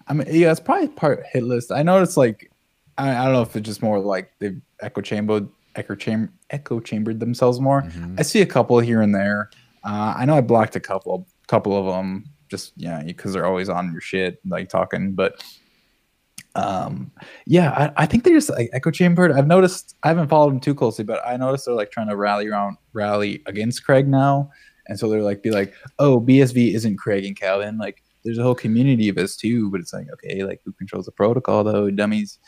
I 0.08 0.14
mean, 0.14 0.26
yeah, 0.30 0.50
it's 0.50 0.60
probably 0.60 0.88
part 0.88 1.24
hit 1.32 1.44
list. 1.44 1.72
I 1.72 1.82
noticed 1.82 2.16
like 2.16 2.50
I, 2.98 3.10
I 3.16 3.24
don't 3.24 3.32
know 3.32 3.42
if 3.42 3.56
it's 3.56 3.66
just 3.66 3.82
more 3.82 3.98
like 3.98 4.32
they've 4.38 4.60
echo 4.80 5.00
chambered 5.00 5.48
echo 5.76 5.94
chamber 5.94 6.32
echo 6.50 6.80
chambered 6.80 7.20
themselves 7.20 7.60
more. 7.60 7.82
I 8.18 8.22
see 8.22 8.40
a 8.42 8.46
couple 8.46 8.78
here 8.78 9.02
and 9.02 9.14
there. 9.14 9.50
Uh, 9.84 10.14
I 10.16 10.24
know 10.24 10.36
I 10.36 10.40
blocked 10.40 10.76
a 10.76 10.80
couple 10.80 11.26
couple 11.46 11.76
of 11.76 11.86
them 11.86 12.24
just 12.48 12.72
yeah 12.76 13.02
because 13.02 13.32
they're 13.32 13.46
always 13.46 13.68
on 13.68 13.92
your 13.92 14.00
shit 14.00 14.40
like 14.46 14.68
talking, 14.68 15.12
but 15.12 15.42
um 16.56 17.10
yeah 17.46 17.70
I, 17.96 18.04
I 18.04 18.06
think 18.06 18.22
they're 18.22 18.34
just 18.34 18.50
like 18.50 18.70
echo 18.72 18.92
chambered 18.92 19.32
i've 19.32 19.48
noticed 19.48 19.96
i 20.04 20.08
haven't 20.08 20.28
followed 20.28 20.50
them 20.50 20.60
too 20.60 20.74
closely 20.74 21.04
but 21.04 21.20
i 21.26 21.36
noticed 21.36 21.66
they're 21.66 21.74
like 21.74 21.90
trying 21.90 22.08
to 22.08 22.16
rally 22.16 22.46
around 22.46 22.76
rally 22.92 23.42
against 23.46 23.84
craig 23.84 24.06
now 24.06 24.50
and 24.86 24.98
so 24.98 25.08
they're 25.08 25.22
like 25.22 25.42
be 25.42 25.50
like 25.50 25.74
oh 25.98 26.20
bsv 26.20 26.74
isn't 26.74 26.96
craig 26.96 27.24
and 27.24 27.36
calvin 27.36 27.76
like 27.76 28.03
there's 28.24 28.38
a 28.38 28.42
whole 28.42 28.54
community 28.54 29.08
of 29.08 29.18
us 29.18 29.37
too 29.37 29.70
but 29.70 29.80
it's 29.80 29.92
like 29.92 30.06
okay 30.12 30.42
like 30.44 30.60
who 30.64 30.72
controls 30.72 31.06
the 31.06 31.12
protocol 31.12 31.62
though 31.64 31.90
dummies 31.90 32.38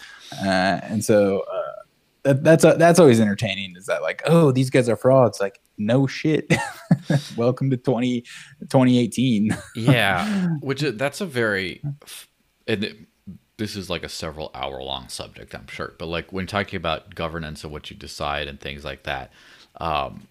uh, 0.43 0.81
and 0.83 1.05
so 1.05 1.41
uh 1.53 1.83
that, 2.23 2.43
that's 2.43 2.65
uh, 2.65 2.75
that's 2.75 2.99
always 2.99 3.21
entertaining 3.21 3.75
is 3.77 3.87
that 3.87 4.03
like 4.03 4.21
oh 4.27 4.51
these 4.51 4.69
guys 4.71 4.89
are 4.89 4.97
frauds 4.97 5.41
like 5.41 5.61
no 5.79 6.07
shit 6.07 6.53
welcome 7.37 7.71
to 7.71 7.77
20 7.77 8.23
2018 8.63 9.57
Yeah, 9.75 10.49
which 10.61 10.83
is, 10.83 10.97
that's 10.97 11.21
a 11.21 11.27
very, 11.27 11.83
and 12.67 12.85
it, 12.85 12.97
this 13.59 13.77
is 13.77 13.89
like 13.89 14.03
a 14.03 14.09
several 14.09 14.51
hour 14.55 14.83
long 14.83 15.09
subject, 15.09 15.55
I'm 15.55 15.67
sure. 15.69 15.95
But 15.99 16.07
like 16.07 16.33
when 16.33 16.47
talking 16.47 16.77
about 16.77 17.15
governance 17.15 17.65
and 17.65 17.73
what 17.73 17.91
you 17.91 17.97
decide 17.97 18.49
and 18.49 18.61
things 18.61 18.85
like 18.85 19.05
that, 19.05 19.33
um, 19.81 20.29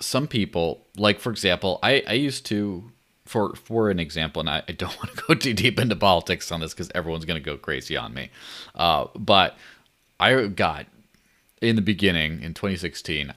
some 0.00 0.26
people, 0.26 0.86
like 0.96 1.20
for 1.20 1.30
example, 1.30 1.78
I 1.82 2.02
I 2.08 2.14
used 2.14 2.46
to. 2.46 2.90
For, 3.34 3.52
for 3.56 3.90
an 3.90 3.98
example, 3.98 4.38
and 4.38 4.48
I, 4.48 4.62
I 4.68 4.72
don't 4.72 4.96
want 5.02 5.16
to 5.16 5.22
go 5.26 5.34
too 5.34 5.54
deep 5.54 5.80
into 5.80 5.96
politics 5.96 6.52
on 6.52 6.60
this 6.60 6.72
because 6.72 6.88
everyone's 6.94 7.24
going 7.24 7.42
to 7.42 7.44
go 7.44 7.56
crazy 7.56 7.96
on 7.96 8.14
me. 8.14 8.30
Uh, 8.76 9.06
but 9.16 9.56
I 10.20 10.46
got 10.46 10.86
in 11.60 11.74
the 11.74 11.82
beginning 11.82 12.42
in 12.42 12.54
2016 12.54 13.32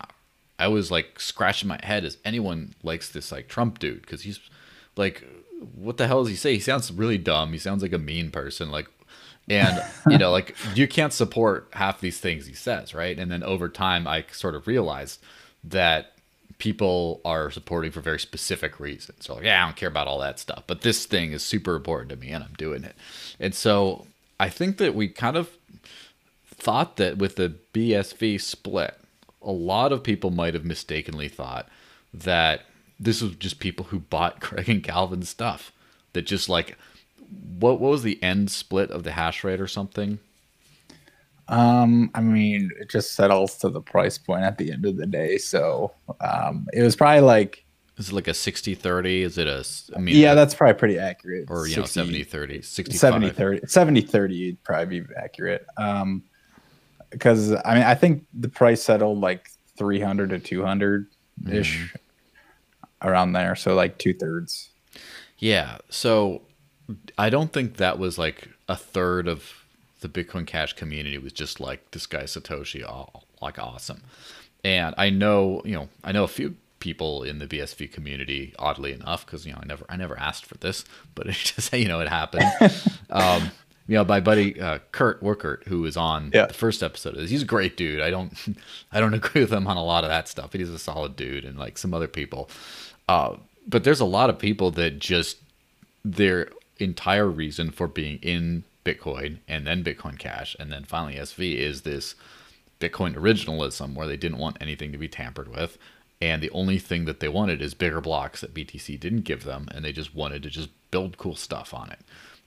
i 0.60 0.68
was 0.68 0.92
like 0.92 1.20
scratching 1.20 1.68
my 1.68 1.80
head 1.82 2.04
as 2.04 2.18
anyone 2.26 2.76
likes 2.84 3.10
this 3.10 3.32
like 3.32 3.48
trump 3.48 3.80
dude? 3.80 4.02
Because 4.02 4.22
he's 4.22 4.40
like 4.96 5.24
what 5.74 5.98
the 5.98 6.06
hell 6.06 6.22
does 6.22 6.30
he 6.30 6.36
say? 6.36 6.54
He 6.54 6.60
sounds 6.60 6.92
really 6.92 7.18
dumb. 7.18 7.52
He 7.52 7.58
sounds 7.58 7.82
like 7.82 7.94
a 7.94 7.98
mean 7.98 8.30
person 8.30 8.70
like 8.70 8.88
and 9.50 9.82
you 10.10 10.20
know 10.20 10.30
like 10.30 10.56
you 10.76 10.88
can't 10.88 11.14
support 11.14 11.70
half 11.74 12.02
these 12.02 12.20
things 12.20 12.46
he 12.46 12.54
says 12.54 12.94
right? 12.94 13.18
And 13.18 13.32
then 13.32 13.42
over 13.42 13.68
time 13.68 14.08
i 14.08 14.26
sort 14.32 14.54
of 14.54 14.68
realized 14.68 15.20
that 15.64 16.17
people 16.58 17.22
are 17.24 17.52
supporting 17.52 17.92
for 17.92 18.02
very 18.02 18.20
specific 18.20 18.80
reasons 18.80 19.26
so 19.26 19.36
like 19.36 19.44
yeah 19.44 19.64
i 19.64 19.66
don't 19.66 19.76
care 19.76 19.90
about 19.90 20.08
all 20.08 20.20
that 20.20 20.40
stuff 20.40 20.64
but 20.68 20.82
this 20.82 21.06
thing 21.06 21.32
is 21.32 21.44
super 21.44 21.76
important 21.76 22.10
to 22.10 22.16
me 22.16 22.32
and 22.32 22.44
i'm 22.44 22.54
doing 22.58 22.84
it 22.84 22.96
and 23.40 23.54
so 23.54 24.08
i 24.40 24.50
think 24.50 24.78
that 24.78 24.96
we 24.96 25.08
kind 25.08 25.38
of 25.38 25.50
thought 26.58 26.98
that 26.98 27.18
with 27.18 27.36
the 27.36 27.56
BSV 27.74 28.42
split, 28.42 29.00
a 29.42 29.52
lot 29.52 29.92
of 29.92 30.04
people 30.04 30.32
might 30.32 30.54
have 30.54 30.66
mistakenly 30.66 31.30
thought 31.30 31.70
that 32.14 32.62
this 33.00 33.22
was 33.22 33.36
just 33.36 33.60
people 33.60 33.86
who 33.86 34.00
bought 34.00 34.40
Craig 34.42 34.68
and 34.68 34.84
Calvin's 34.84 35.30
stuff. 35.30 35.72
That 36.14 36.24
just 36.24 36.50
like, 36.50 36.78
what, 37.60 37.80
what 37.80 37.92
was 37.92 38.04
the 38.04 38.22
end 38.24 38.50
split 38.50 38.90
of 38.90 39.04
the 39.04 39.12
hash 39.12 39.44
rate 39.44 39.62
or 39.62 39.68
something? 39.68 40.20
Um, 41.50 42.12
I 42.14 42.22
mean, 42.22 42.72
it 42.80 42.90
just 42.90 43.14
settles 43.16 43.58
to 43.60 43.70
the 43.70 43.82
price 43.82 44.18
point 44.18 44.44
at 44.44 44.58
the 44.58 44.72
end 44.72 44.86
of 44.86 44.98
the 44.98 45.06
day. 45.06 45.38
So, 45.38 45.94
um, 46.22 46.68
it 46.74 46.82
was 46.82 46.96
probably 46.96 47.22
like, 47.22 47.66
Is 47.98 48.10
it 48.10 48.14
like 48.14 48.28
a 48.28 48.34
60 48.34 48.76
30? 48.76 49.22
Is 49.24 49.38
it 49.38 49.48
a, 49.48 49.66
I 49.96 50.00
mean, 50.00 50.16
yeah, 50.18 50.34
that's 50.34 50.54
probably 50.54 50.74
pretty 50.74 51.00
accurate. 51.00 51.46
or, 51.50 51.68
you 51.68 51.78
know, 51.78 51.86
70 51.86 52.24
30, 52.24 52.62
65. 52.62 53.00
70 53.00 53.30
30, 53.32 53.68
70 53.68 54.02
30 54.02 54.46
would 54.52 54.64
probably 54.64 55.00
be 55.00 55.06
accurate. 55.18 55.66
Um, 55.78 56.24
because 57.10 57.54
I 57.54 57.76
mean, 57.76 57.84
I 57.84 57.96
think 57.96 58.26
the 58.34 58.50
price 58.50 58.84
settled 58.84 59.20
like 59.22 59.50
300 59.78 60.30
to 60.32 60.40
200 60.40 61.08
ish 61.50 61.78
Mm-hmm. 61.78 63.08
around 63.08 63.32
there. 63.34 63.56
So, 63.56 63.76
like 63.76 63.98
two 63.98 64.14
thirds. 64.14 64.70
Yeah. 65.38 65.78
So 65.90 66.42
I 67.18 67.30
don't 67.30 67.54
think 67.54 67.78
that 67.78 68.00
was 68.00 68.18
like 68.18 68.50
a 68.68 68.76
third 68.76 69.28
of 69.28 69.54
the 70.02 70.10
Bitcoin 70.10 70.46
Cash 70.46 70.74
community 70.74 71.18
was 71.18 71.34
just 71.34 71.60
like 71.60 71.92
this 71.92 72.06
guy 72.06 72.24
Satoshi, 72.24 72.88
all 72.88 73.26
like 73.42 73.60
awesome. 73.60 74.02
And 74.64 74.94
I 74.98 75.10
know, 75.10 75.62
you 75.66 75.74
know, 75.76 75.90
I 76.04 76.12
know 76.12 76.24
a 76.24 76.28
few 76.28 76.56
people 76.80 77.24
in 77.24 77.40
the 77.40 77.48
BSV 77.48 77.92
community, 77.92 78.54
oddly 78.60 78.92
enough, 78.94 79.26
because 79.26 79.46
you 79.46 79.52
know 79.54 79.60
I 79.62 79.66
never 79.66 79.86
I 79.90 79.96
never 79.98 80.18
asked 80.20 80.46
for 80.46 80.56
this, 80.58 80.86
but 81.16 81.28
it 81.28 81.34
just 81.36 81.74
you 81.74 81.88
know 81.88 82.00
it 82.00 82.10
happened. 82.10 82.46
um, 83.10 83.52
you 83.88 83.96
know, 83.96 84.04
my 84.04 84.20
buddy 84.20 84.60
uh, 84.60 84.80
Kurt 84.92 85.24
Wuckert, 85.24 85.64
who 85.68 85.80
was 85.82 85.96
on 85.96 86.32
Yeah. 86.34 86.48
the 86.48 86.54
first 86.54 86.84
episode 86.84 87.14
of 87.14 87.20
this, 87.22 87.30
he's 87.30 87.44
a 87.44 87.46
great 87.46 87.78
dude. 87.78 88.02
I 88.02 88.10
don't 88.10 88.34
I 88.92 89.00
don't 89.00 89.14
agree 89.14 89.42
with 89.42 89.54
him 89.54 89.66
on 89.68 89.78
a 89.78 89.84
lot 89.84 90.04
of 90.04 90.10
that 90.10 90.28
stuff, 90.28 90.52
but 90.52 90.60
he's 90.60 90.70
a 90.70 90.78
solid 90.80 91.16
dude, 91.16 91.46
and 91.46 91.58
like 91.58 91.78
some 91.78 91.94
other 91.94 92.08
people. 92.08 92.50
Uh, 93.08 93.38
but 93.68 93.84
there's 93.84 94.00
a 94.02 94.06
lot 94.06 94.30
of 94.30 94.38
people 94.40 94.72
that 94.72 95.00
just 95.00 95.38
their 96.06 96.50
entire 96.78 97.28
reason 97.28 97.72
for 97.72 97.88
being 97.88 98.18
in 98.22 98.64
Bitcoin 98.88 99.40
and 99.48 99.68
then 99.68 99.84
Bitcoin 99.84 100.18
Cash 100.18 100.56
and 100.60 100.72
then 100.72 100.86
finally 100.86 101.16
SV 101.16 101.56
is 101.56 101.82
this 101.82 102.16
Bitcoin 102.80 103.16
originalism 103.16 103.96
where 103.96 104.08
they 104.08 104.18
didn't 104.18 104.38
want 104.38 104.58
anything 104.62 104.92
to 104.92 104.98
be 104.98 105.08
tampered 105.08 105.48
with. 105.48 105.78
And 106.22 106.42
the 106.42 106.52
only 106.52 106.80
thing 106.80 107.06
that 107.06 107.20
they 107.20 107.28
wanted 107.28 107.62
is 107.62 107.74
bigger 107.74 108.02
blocks 108.02 108.42
that 108.42 108.54
BTC 108.54 109.00
didn't 109.00 109.22
give 109.22 109.44
them. 109.44 109.68
And 109.72 109.84
they 109.84 109.92
just 109.92 110.16
wanted 110.16 110.44
to 110.44 110.50
just 110.50 110.70
build 110.90 111.18
cool 111.18 111.36
stuff 111.36 111.74
on 111.74 111.92
it. 111.92 112.00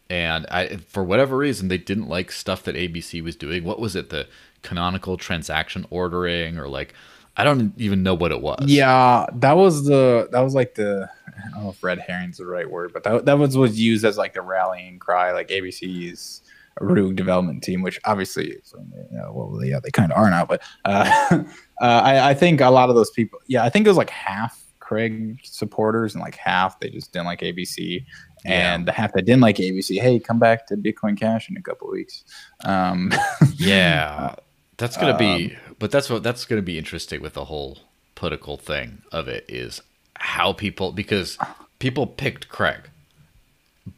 And 0.08 0.46
I, 0.50 0.76
for 0.76 1.04
whatever 1.04 1.36
reason, 1.36 1.68
they 1.68 1.78
didn't 1.78 2.08
like 2.08 2.32
stuff 2.32 2.64
that 2.64 2.74
ABC 2.74 3.22
was 3.22 3.36
doing. 3.36 3.62
What 3.62 3.78
was 3.78 3.94
it? 3.94 4.10
The 4.10 4.26
canonical 4.62 5.16
transaction 5.16 5.86
ordering 5.90 6.58
or 6.58 6.68
like, 6.68 6.94
I 7.36 7.44
don't 7.44 7.72
even 7.78 8.02
know 8.02 8.14
what 8.14 8.32
it 8.32 8.40
was. 8.40 8.64
Yeah, 8.66 9.26
that 9.34 9.56
was 9.56 9.84
the 9.84 10.28
that 10.32 10.40
was 10.40 10.54
like 10.54 10.74
the 10.74 11.08
I 11.26 11.50
don't 11.50 11.64
know 11.64 11.70
if 11.70 11.82
red 11.82 11.98
herring's 11.98 12.38
the 12.38 12.46
right 12.46 12.68
word, 12.68 12.92
but 12.92 13.02
that 13.04 13.24
that 13.24 13.38
was 13.38 13.56
was 13.56 13.80
used 13.80 14.04
as 14.04 14.18
like 14.18 14.34
the 14.34 14.42
rallying 14.42 14.98
cry, 14.98 15.32
like 15.32 15.48
ABC's 15.48 16.42
Rogue 16.80 17.16
development 17.16 17.62
team, 17.62 17.82
which 17.82 18.00
obviously, 18.04 18.48
you 18.48 19.06
know, 19.10 19.32
well, 19.34 19.64
yeah, 19.64 19.80
they 19.80 19.90
kind 19.90 20.10
of 20.10 20.18
are 20.18 20.30
now, 20.30 20.46
but 20.46 20.62
uh, 20.84 21.10
uh, 21.30 21.44
I, 21.80 22.30
I 22.30 22.34
think 22.34 22.60
a 22.60 22.70
lot 22.70 22.88
of 22.88 22.94
those 22.94 23.10
people, 23.10 23.38
yeah, 23.46 23.64
I 23.64 23.68
think 23.68 23.86
it 23.86 23.90
was 23.90 23.98
like 23.98 24.10
half 24.10 24.62
Craig 24.78 25.38
supporters 25.44 26.14
and 26.14 26.22
like 26.22 26.36
half 26.36 26.80
they 26.80 26.88
just 26.88 27.12
didn't 27.12 27.26
like 27.26 27.40
ABC, 27.40 28.04
and 28.44 28.86
the 28.86 28.92
half 28.92 29.12
that 29.12 29.26
didn't 29.26 29.42
like 29.42 29.56
ABC, 29.56 30.00
hey, 30.00 30.18
come 30.18 30.38
back 30.38 30.66
to 30.66 30.76
Bitcoin 30.76 31.18
Cash 31.18 31.50
in 31.50 31.56
a 31.56 31.62
couple 31.62 31.90
weeks. 31.90 32.24
Um, 32.64 33.12
Yeah, 33.56 34.34
that's 34.80 34.96
gonna 34.96 35.16
be, 35.16 35.56
but 35.78 35.90
that's 35.90 36.08
what 36.08 36.22
that's 36.22 36.46
gonna 36.46 36.62
be 36.62 36.78
interesting 36.78 37.20
with 37.20 37.34
the 37.34 37.44
whole 37.44 37.78
political 38.14 38.56
thing 38.56 39.02
of 39.12 39.28
it 39.28 39.44
is 39.46 39.82
how 40.16 40.52
people 40.54 40.90
because 40.90 41.38
people 41.78 42.06
picked 42.06 42.48
Craig, 42.48 42.88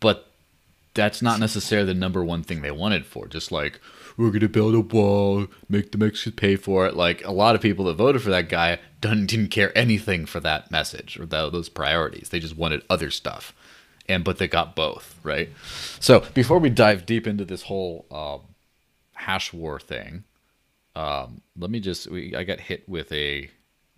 but 0.01 0.27
that's 0.95 1.23
not 1.23 1.38
necessarily 1.40 1.87
the 1.87 1.99
number 1.99 2.25
one 2.25 2.42
thing 2.42 2.62
they 2.62 2.73
wanted 2.73 3.07
for. 3.07 3.29
Just 3.29 3.53
like 3.53 3.81
we're 4.16 4.33
gonna 4.33 4.49
build 4.49 4.75
a 4.75 4.81
wall, 4.81 5.47
make 5.68 5.92
the 5.92 5.99
Mexicans 5.99 6.35
pay 6.35 6.57
for 6.57 6.85
it. 6.87 6.97
Like 6.97 7.25
a 7.25 7.33
lot 7.33 7.55
of 7.55 7.61
people 7.61 7.85
that 7.85 7.95
voted 7.95 8.21
for 8.21 8.31
that 8.31 8.49
guy 8.49 8.81
didn't, 9.01 9.27
didn't 9.27 9.49
care 9.49 9.77
anything 9.79 10.27
for 10.27 10.40
that 10.40 10.71
message 10.73 11.18
or 11.18 11.27
that, 11.27 11.53
those 11.53 11.68
priorities. 11.68 12.31
They 12.31 12.40
just 12.40 12.57
wanted 12.57 12.83
other 12.90 13.11
stuff, 13.11 13.55
and 14.09 14.25
but 14.25 14.38
they 14.38 14.49
got 14.49 14.75
both 14.75 15.18
right. 15.23 15.51
So 16.01 16.25
before 16.35 16.59
we 16.59 16.71
dive 16.71 17.07
deep 17.07 17.29
into 17.29 17.45
this 17.45 17.62
whole 17.62 18.05
um, 18.11 18.40
hash 19.14 19.53
war 19.53 19.79
thing, 19.79 20.25
um, 20.94 21.42
let 21.57 21.70
me 21.70 21.81
just 21.81 22.11
we, 22.11 22.35
I 22.35 22.44
got 22.44 22.61
hit 22.61 22.88
with 22.88 23.11
a 23.12 23.50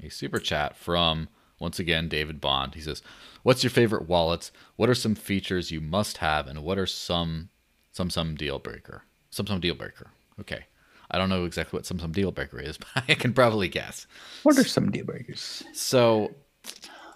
a 0.02 0.08
super 0.08 0.38
chat 0.38 0.76
from 0.76 1.28
once 1.58 1.78
again 1.78 2.08
David 2.08 2.40
Bond. 2.40 2.74
He 2.74 2.80
says, 2.80 3.02
"What's 3.42 3.62
your 3.62 3.70
favorite 3.70 4.08
wallets? 4.08 4.52
What 4.76 4.88
are 4.88 4.94
some 4.94 5.14
features 5.14 5.70
you 5.70 5.80
must 5.80 6.18
have, 6.18 6.46
and 6.46 6.62
what 6.62 6.78
are 6.78 6.86
some 6.86 7.50
some 7.92 8.10
some 8.10 8.34
deal 8.36 8.58
breaker? 8.58 9.04
Some 9.30 9.46
some 9.46 9.60
deal 9.60 9.74
breaker. 9.74 10.10
Okay, 10.40 10.66
I 11.10 11.18
don't 11.18 11.28
know 11.28 11.44
exactly 11.44 11.76
what 11.76 11.86
some 11.86 11.98
some 11.98 12.12
deal 12.12 12.32
breaker 12.32 12.60
is, 12.60 12.78
but 12.94 13.04
I 13.08 13.14
can 13.14 13.32
probably 13.32 13.68
guess. 13.68 14.06
What 14.42 14.58
are 14.58 14.64
some 14.64 14.90
deal 14.90 15.04
breakers? 15.04 15.62
So, 15.72 16.34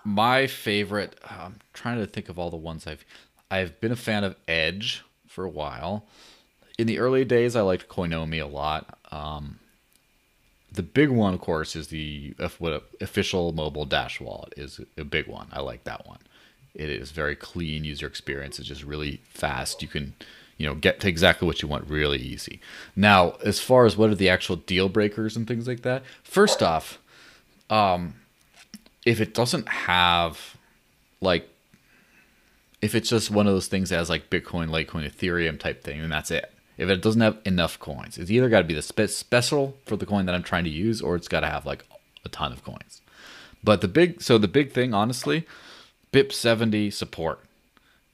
my 0.04 0.46
favorite. 0.46 1.18
I'm 1.28 1.60
trying 1.72 1.98
to 1.98 2.06
think 2.06 2.28
of 2.28 2.38
all 2.38 2.50
the 2.50 2.56
ones 2.56 2.86
I've. 2.86 3.04
I've 3.50 3.80
been 3.80 3.92
a 3.92 3.96
fan 3.96 4.24
of 4.24 4.36
Edge 4.46 5.04
for 5.26 5.44
a 5.44 5.48
while. 5.48 6.06
In 6.78 6.86
the 6.86 6.98
early 6.98 7.24
days, 7.24 7.56
I 7.56 7.62
liked 7.62 7.88
Coinomi 7.88 8.42
a 8.42 8.46
lot. 8.46 8.98
Um, 9.10 9.58
the 10.72 10.82
big 10.82 11.08
one, 11.08 11.34
of 11.34 11.40
course, 11.40 11.74
is 11.74 11.88
the 11.88 12.34
official 12.38 13.52
mobile 13.52 13.84
dash 13.84 14.20
wallet 14.20 14.54
is 14.56 14.80
a 14.96 15.04
big 15.04 15.26
one. 15.26 15.48
I 15.52 15.60
like 15.60 15.84
that 15.84 16.06
one. 16.06 16.18
It 16.74 16.90
is 16.90 17.10
very 17.10 17.34
clean 17.34 17.84
user 17.84 18.06
experience. 18.06 18.58
It's 18.58 18.68
just 18.68 18.84
really 18.84 19.20
fast. 19.30 19.82
You 19.82 19.88
can, 19.88 20.14
you 20.56 20.66
know, 20.66 20.74
get 20.74 21.00
to 21.00 21.08
exactly 21.08 21.46
what 21.46 21.62
you 21.62 21.68
want 21.68 21.88
really 21.88 22.18
easy. 22.18 22.60
Now, 22.94 23.36
as 23.44 23.60
far 23.60 23.86
as 23.86 23.96
what 23.96 24.10
are 24.10 24.14
the 24.14 24.28
actual 24.28 24.56
deal 24.56 24.88
breakers 24.88 25.36
and 25.36 25.46
things 25.46 25.66
like 25.66 25.82
that, 25.82 26.02
first 26.22 26.62
off, 26.62 26.98
um, 27.70 28.14
if 29.04 29.20
it 29.20 29.34
doesn't 29.34 29.68
have 29.68 30.56
like 31.20 31.48
if 32.80 32.94
it's 32.94 33.08
just 33.08 33.30
one 33.30 33.46
of 33.46 33.52
those 33.52 33.66
things 33.66 33.90
as 33.90 34.08
like 34.08 34.30
Bitcoin, 34.30 34.68
Litecoin, 34.68 35.10
Ethereum 35.10 35.58
type 35.58 35.82
thing, 35.82 36.00
then 36.00 36.10
that's 36.10 36.30
it. 36.30 36.52
If 36.78 36.88
it 36.88 37.02
doesn't 37.02 37.20
have 37.20 37.38
enough 37.44 37.78
coins, 37.78 38.16
it's 38.16 38.30
either 38.30 38.48
got 38.48 38.58
to 38.58 38.64
be 38.64 38.74
the 38.74 38.82
spe- 38.82 39.08
special 39.08 39.76
for 39.84 39.96
the 39.96 40.06
coin 40.06 40.26
that 40.26 40.34
I'm 40.34 40.44
trying 40.44 40.64
to 40.64 40.70
use, 40.70 41.02
or 41.02 41.16
it's 41.16 41.28
got 41.28 41.40
to 41.40 41.48
have 41.48 41.66
like 41.66 41.84
a 42.24 42.28
ton 42.28 42.52
of 42.52 42.64
coins. 42.64 43.02
But 43.62 43.80
the 43.80 43.88
big, 43.88 44.22
so 44.22 44.38
the 44.38 44.48
big 44.48 44.72
thing, 44.72 44.94
honestly, 44.94 45.44
BIP 46.12 46.32
70 46.32 46.90
support, 46.90 47.40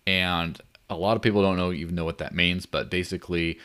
and 0.07 0.59
a 0.88 0.96
lot 0.96 1.16
of 1.16 1.22
people 1.22 1.42
don't 1.42 1.57
know 1.57 1.72
even 1.72 1.94
know 1.94 2.05
what 2.07 2.18
that 2.18 2.35
means. 2.35 2.64
But 2.64 2.90
basically, 2.90 3.59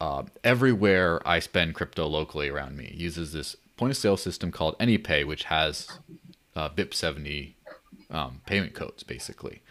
uh, 0.00 0.24
everywhere 0.44 1.26
I 1.26 1.38
spend 1.38 1.74
crypto 1.74 2.06
locally 2.06 2.50
around 2.50 2.76
me 2.76 2.92
uses 2.94 3.32
this 3.32 3.56
point 3.76 3.90
of 3.90 3.96
sale 3.96 4.18
system 4.18 4.52
called 4.52 4.78
AnyPay, 4.78 5.26
which 5.26 5.44
has 5.44 5.98
uh, 6.54 6.68
BIP 6.68 6.92
70 6.92 7.56
um, 8.10 8.40
payment 8.46 8.74
codes 8.74 9.02
basically. 9.02 9.62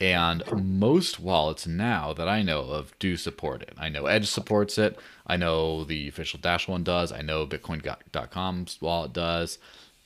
And 0.00 0.42
most 0.52 1.20
wallets 1.20 1.66
now 1.66 2.12
that 2.12 2.28
I 2.28 2.42
know 2.42 2.62
of 2.62 2.98
do 2.98 3.16
support 3.16 3.62
it. 3.62 3.74
I 3.78 3.88
know 3.88 4.06
Edge 4.06 4.28
supports 4.28 4.78
it. 4.78 4.98
I 5.26 5.36
know 5.36 5.84
the 5.84 6.08
official 6.08 6.40
Dash 6.40 6.66
one 6.66 6.82
does. 6.82 7.12
I 7.12 7.22
know 7.22 7.46
Bitcoin.com's 7.46 8.78
wallet 8.80 9.12
does. 9.12 9.58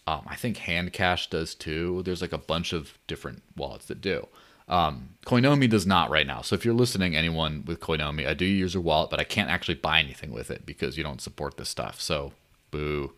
Um, 0.06 0.22
I 0.26 0.36
think 0.36 0.58
Handcash 0.58 1.30
does 1.30 1.54
too. 1.54 2.02
There's 2.04 2.20
like 2.20 2.32
a 2.32 2.38
bunch 2.38 2.72
of 2.72 2.98
different 3.06 3.42
wallets 3.56 3.86
that 3.86 4.00
do. 4.00 4.28
Um, 4.68 5.10
Coinomi 5.24 5.70
does 5.70 5.86
not 5.86 6.10
right 6.10 6.26
now. 6.26 6.42
So 6.42 6.54
if 6.54 6.64
you're 6.64 6.74
listening, 6.74 7.16
anyone 7.16 7.64
with 7.66 7.80
Coinomi, 7.80 8.26
I 8.26 8.34
do 8.34 8.44
use 8.44 8.74
your 8.74 8.82
wallet, 8.82 9.10
but 9.10 9.20
I 9.20 9.24
can't 9.24 9.50
actually 9.50 9.74
buy 9.76 10.00
anything 10.00 10.32
with 10.32 10.50
it 10.50 10.66
because 10.66 10.96
you 10.96 11.04
don't 11.04 11.20
support 11.20 11.56
this 11.56 11.68
stuff. 11.68 12.00
So, 12.00 12.32
boo. 12.70 13.12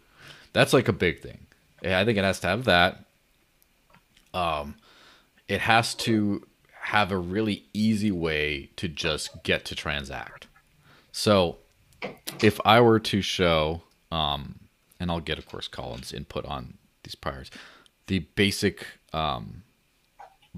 That's 0.53 0.73
like 0.73 0.89
a 0.89 0.93
big 0.93 1.21
thing. 1.21 1.47
I 1.83 2.05
think 2.05 2.19
it 2.19 2.25
has 2.25 2.41
to 2.41 2.49
have 2.49 2.65
that. 2.65 3.05
Um, 4.35 4.77
it 5.49 5.61
has 5.61 5.95
to 5.97 6.47
have 6.83 7.13
a 7.13 7.19
really 7.19 7.65
easy 7.73 8.11
way 8.11 8.71
to 8.77 8.89
just 8.89 9.43
get 9.43 9.65
to 9.67 9.75
transact. 9.75 10.47
So 11.13 11.59
if 12.43 12.61
I 12.65 12.81
were 12.81 13.01
to 13.01 13.21
show, 13.23 13.83
um, 14.11 14.61
and 15.01 15.11
I'll 15.11 15.21
get, 15.21 15.39
of 15.39 15.47
course, 15.47 15.69
Colin's 15.69 16.13
input 16.13 16.45
on 16.45 16.79
these 17.03 17.15
priors, 17.15 17.51
the 18.07 18.21
basic 18.21 18.87
um, 19.13 19.63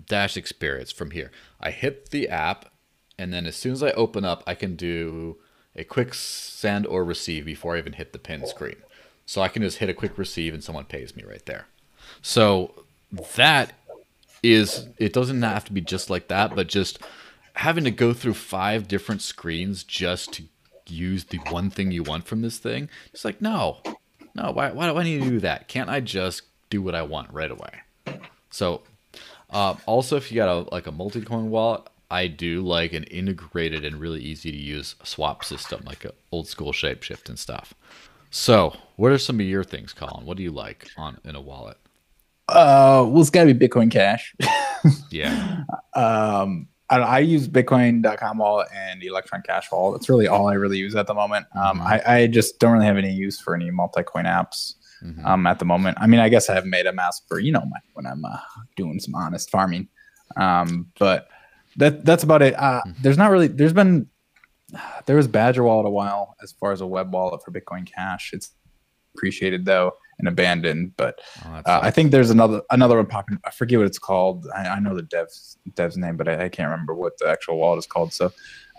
Dash 0.06 0.36
experience 0.36 0.92
from 0.92 1.10
here. 1.10 1.30
I 1.60 1.70
hit 1.70 2.10
the 2.10 2.28
app, 2.28 2.72
and 3.18 3.32
then 3.32 3.44
as 3.46 3.56
soon 3.56 3.72
as 3.72 3.82
I 3.82 3.90
open 3.92 4.24
up, 4.24 4.42
I 4.46 4.54
can 4.54 4.76
do 4.76 5.36
a 5.76 5.84
quick 5.84 6.14
send 6.14 6.86
or 6.86 7.04
receive 7.04 7.44
before 7.44 7.74
I 7.74 7.78
even 7.78 7.94
hit 7.94 8.12
the 8.12 8.18
pin 8.18 8.46
screen. 8.46 8.76
So 9.26 9.42
I 9.42 9.48
can 9.48 9.62
just 9.62 9.78
hit 9.78 9.88
a 9.88 9.94
quick 9.94 10.16
receive, 10.16 10.54
and 10.54 10.62
someone 10.64 10.84
pays 10.84 11.14
me 11.16 11.24
right 11.24 11.44
there. 11.44 11.66
So 12.22 12.84
that 13.36 13.72
is 14.42 14.88
it 14.96 15.12
doesn't 15.12 15.42
have 15.42 15.64
to 15.66 15.72
be 15.72 15.80
just 15.80 16.10
like 16.10 16.28
that, 16.28 16.54
but 16.54 16.68
just 16.68 16.98
having 17.54 17.84
to 17.84 17.90
go 17.90 18.12
through 18.12 18.34
five 18.34 18.88
different 18.88 19.22
screens 19.22 19.84
just 19.84 20.32
to 20.34 20.44
use 20.86 21.24
the 21.24 21.38
one 21.50 21.70
thing 21.70 21.90
you 21.90 22.02
want 22.02 22.26
from 22.26 22.42
this 22.42 22.58
thing. 22.58 22.88
It's 23.12 23.24
like, 23.24 23.40
no, 23.40 23.78
no, 24.34 24.50
why, 24.52 24.70
why 24.72 24.88
do 24.88 24.96
I 24.96 25.02
need 25.02 25.22
to 25.22 25.28
do 25.28 25.40
that? 25.40 25.68
Can't 25.68 25.90
I 25.90 26.00
just 26.00 26.42
do 26.70 26.82
what 26.82 26.94
I 26.94 27.02
want 27.02 27.32
right 27.32 27.50
away? 27.50 28.20
So, 28.50 28.82
uh, 29.50 29.76
also, 29.86 30.16
if 30.16 30.30
you 30.30 30.36
got 30.36 30.48
a 30.48 30.74
like 30.74 30.86
a 30.86 30.92
multi-coin 30.92 31.50
wallet, 31.50 31.82
I 32.10 32.26
do 32.26 32.60
like 32.60 32.92
an 32.92 33.04
integrated 33.04 33.84
and 33.84 34.00
really 34.00 34.20
easy 34.20 34.50
to 34.50 34.56
use 34.56 34.96
swap 35.02 35.44
system, 35.44 35.82
like 35.84 36.04
a 36.04 36.12
old 36.32 36.48
school 36.48 36.72
Shapeshift 36.72 37.28
and 37.28 37.38
stuff. 37.38 37.74
So, 38.30 38.76
what 38.96 39.12
are 39.12 39.18
some 39.18 39.40
of 39.40 39.46
your 39.46 39.64
things, 39.64 39.92
Colin? 39.92 40.24
What 40.24 40.36
do 40.36 40.42
you 40.42 40.52
like 40.52 40.88
on 40.96 41.18
in 41.24 41.34
a 41.34 41.40
wallet? 41.40 41.78
Uh, 42.50 43.04
well, 43.08 43.20
it's 43.20 43.30
got 43.30 43.44
to 43.44 43.54
be 43.54 43.68
Bitcoin 43.68 43.90
Cash. 43.90 44.34
Yeah. 45.10 45.64
um, 45.94 46.66
I, 46.88 46.96
I 47.00 47.18
use 47.18 47.46
Bitcoin.com 47.48 48.38
wallet 48.38 48.68
and 48.74 49.02
Electron 49.02 49.42
Cash 49.46 49.70
wallet. 49.70 50.00
That's 50.00 50.08
really 50.08 50.26
all 50.26 50.48
I 50.48 50.54
really 50.54 50.78
use 50.78 50.94
at 50.96 51.06
the 51.06 51.12
moment. 51.14 51.44
Um, 51.54 51.80
Mhm. 51.80 51.84
I, 52.06 52.14
I 52.22 52.26
just 52.28 52.58
don't 52.58 52.72
really 52.72 52.86
have 52.86 52.96
any 52.96 53.12
use 53.12 53.38
for 53.38 53.54
any 53.54 53.70
multi-coin 53.70 54.24
apps 54.24 54.74
Mhm. 55.04 55.24
um, 55.26 55.46
at 55.46 55.58
the 55.58 55.64
moment. 55.66 55.98
I 56.00 56.06
mean, 56.06 56.18
I 56.18 56.28
guess 56.30 56.48
I 56.48 56.54
have 56.54 56.64
MetaMask 56.64 57.28
for 57.28 57.38
you 57.40 57.52
know 57.52 57.60
my, 57.70 57.78
when 57.92 58.06
I'm 58.06 58.24
uh, 58.24 58.38
doing 58.76 58.98
some 59.00 59.14
honest 59.14 59.50
farming, 59.50 59.88
um, 60.36 60.90
but 60.98 61.28
that 61.76 62.04
that's 62.06 62.22
about 62.24 62.40
it. 62.42 62.54
Uh, 62.58 62.80
Mhm. 62.86 63.02
there's 63.02 63.18
not 63.18 63.30
really. 63.30 63.48
There's 63.48 63.72
been 63.74 64.06
there 65.06 65.16
was 65.16 65.28
Badger 65.28 65.62
Wallet 65.64 65.86
a 65.86 65.90
while 65.90 66.36
as 66.42 66.52
far 66.52 66.72
as 66.72 66.80
a 66.80 66.86
web 66.86 67.12
wallet 67.12 67.42
for 67.44 67.50
Bitcoin 67.52 67.84
Cash. 67.86 68.30
It's 68.32 68.50
appreciated 69.14 69.64
though 69.66 69.92
and 70.20 70.28
abandoned, 70.28 70.92
but 70.96 71.18
Oh, 71.44 71.54
uh, 71.66 71.80
I 71.82 71.90
think 71.90 72.10
there's 72.12 72.30
another 72.30 72.62
another 72.70 72.96
one 72.96 73.06
popping. 73.06 73.38
I 73.44 73.50
forget 73.50 73.78
what 73.78 73.86
it's 73.86 73.98
called. 73.98 74.46
I, 74.54 74.68
I 74.68 74.78
know 74.78 74.94
the 74.94 75.02
dev's 75.02 75.56
dev's 75.74 75.96
name, 75.96 76.16
but 76.16 76.28
I, 76.28 76.44
I 76.44 76.48
can't 76.48 76.70
remember 76.70 76.94
what 76.94 77.18
the 77.18 77.28
actual 77.28 77.58
wallet 77.58 77.78
is 77.80 77.86
called. 77.86 78.12
So 78.12 78.26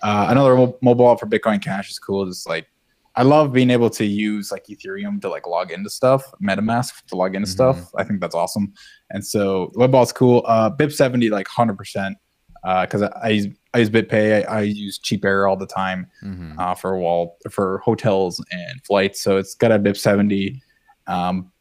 uh, 0.04 0.28
another 0.30 0.56
mo- 0.56 0.78
mobile 0.82 1.06
wallet 1.06 1.20
for 1.20 1.26
Bitcoin 1.28 1.62
Cash 1.62 1.90
is 1.92 2.00
cool. 2.00 2.26
Just 2.26 2.48
like 2.48 2.68
I 3.16 3.24
love 3.24 3.52
being 3.52 3.72
able 3.72 3.90
to 3.90 4.06
use 4.06 4.52
like 4.52 4.66
Ethereum 4.68 5.20
to 5.22 5.30
like 5.30 5.46
log 5.46 5.72
into 5.72 5.90
stuff, 5.90 6.24
MetaMask 6.42 7.06
to 7.08 7.16
log 7.16 7.36
into 7.36 7.48
Mhm. 7.48 7.52
stuff. 7.52 7.92
I 7.98 8.04
think 8.06 8.22
that's 8.22 8.36
awesome. 8.36 8.74
And 9.10 9.26
so 9.26 9.72
web 9.76 9.92
wallet's 9.94 10.14
cool. 10.14 10.44
Uh, 10.48 10.70
BIP 10.70 10.94
seventy 10.94 11.30
like 11.30 11.48
hundred 11.48 11.78
percent 11.78 12.18
uh 12.64 12.86
because 12.86 13.02
I, 13.02 13.10
I 13.24 13.30
use 13.30 13.48
I 13.74 13.80
use 13.80 13.90
BitPay. 13.90 14.46
I, 14.48 14.58
I 14.58 14.62
use 14.62 15.00
CheapAir 15.00 15.50
all 15.50 15.58
the 15.58 15.66
time 15.66 16.08
Mhm. 16.24 16.60
uh, 16.60 16.76
for 16.76 16.98
wall 17.00 17.38
for 17.50 17.80
hotels 17.80 18.44
and 18.52 18.86
flights. 18.86 19.22
So 19.24 19.38
it's 19.38 19.56
got 19.56 19.72
a 19.72 19.80
BIP 19.80 19.98
seventy. 19.98 20.62
Um, 21.08 21.52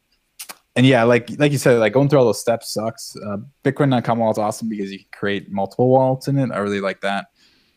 and 0.75 0.85
yeah, 0.85 1.03
like 1.03 1.29
like 1.37 1.51
you 1.51 1.57
said, 1.57 1.79
like 1.79 1.93
going 1.93 2.07
through 2.07 2.19
all 2.19 2.25
those 2.25 2.39
steps 2.39 2.73
sucks. 2.73 3.15
Uh, 3.25 3.37
Bitcoin.com 3.63 4.19
wallet's 4.19 4.39
awesome 4.39 4.69
because 4.69 4.91
you 4.91 4.99
can 4.99 5.07
create 5.11 5.51
multiple 5.51 5.89
wallets 5.89 6.27
in 6.27 6.37
it. 6.37 6.49
I 6.51 6.59
really 6.59 6.79
like 6.79 7.01
that. 7.01 7.25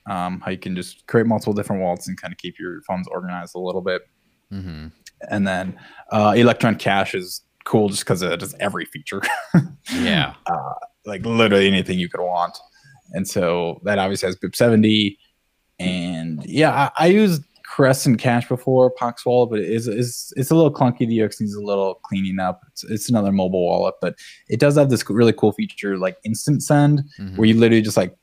Um, 0.07 0.41
how 0.45 0.51
you 0.51 0.59
can 0.59 0.77
just 0.77 1.07
create 1.07 1.27
multiple 1.27 1.55
different 1.55 1.83
wallets 1.83 2.07
and 2.09 2.21
kind 2.21 2.33
of 2.33 2.39
keep 2.39 2.59
your 2.59 2.83
funds 2.83 3.09
organized 3.09 3.55
a 3.57 3.59
little 3.59 3.81
bit. 3.81 4.03
Mhm. 4.53 4.93
And 5.31 5.47
then 5.49 5.79
uh, 6.13 6.35
Electron 6.37 6.77
Cash 6.77 7.15
is 7.15 7.43
cool 7.65 7.89
just 7.89 8.03
because 8.05 8.21
it 8.23 8.39
does 8.39 8.55
every 8.61 8.85
feature, 8.85 9.23
Yeah. 9.93 10.35
like 11.07 11.25
literally 11.25 11.67
anything 11.67 11.99
you 11.99 12.09
could 12.11 12.21
want. 12.21 12.57
And 13.13 13.27
so 13.27 13.81
that 13.85 13.99
obviously 13.99 14.27
has 14.27 14.37
BIP 14.37 14.55
70. 14.55 15.19
And 15.79 16.45
yeah, 16.45 16.91
I, 16.97 17.05
I 17.05 17.07
used 17.09 17.43
Crescent 17.75 18.21
Cash 18.21 18.49
before 18.49 18.89
Pox 18.89 19.27
Wallet, 19.27 19.51
but 19.51 19.59
it 19.59 19.69
is 19.69 19.89
it's, 19.89 20.33
it's 20.37 20.53
a 20.53 20.55
little 20.55 20.73
clunky. 20.73 21.09
The 21.09 21.23
UX 21.25 21.41
needs 21.41 21.55
a 21.55 21.61
little 21.61 21.97
cleaning 22.05 22.39
up. 22.39 22.61
It's, 22.69 22.85
it's 22.85 23.09
another 23.11 23.33
mobile 23.33 23.67
wallet, 23.67 23.97
but 24.01 24.15
it 24.49 24.61
does 24.61 24.77
have 24.77 24.91
this 24.91 25.09
really 25.11 25.33
cool 25.33 25.51
feature 25.51 25.99
like 25.99 26.17
instant 26.25 26.63
send, 26.63 27.03
Mhm. 27.19 27.37
where 27.37 27.49
you 27.49 27.55
literally 27.59 27.83
just 27.83 27.97
like 27.97 28.17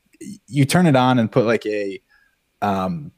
you 0.46 0.64
turn 0.64 0.86
it 0.86 0.96
on 0.96 1.18
and 1.18 1.30
put 1.30 1.44
like 1.44 1.66
a 1.66 2.00
um 2.62 3.12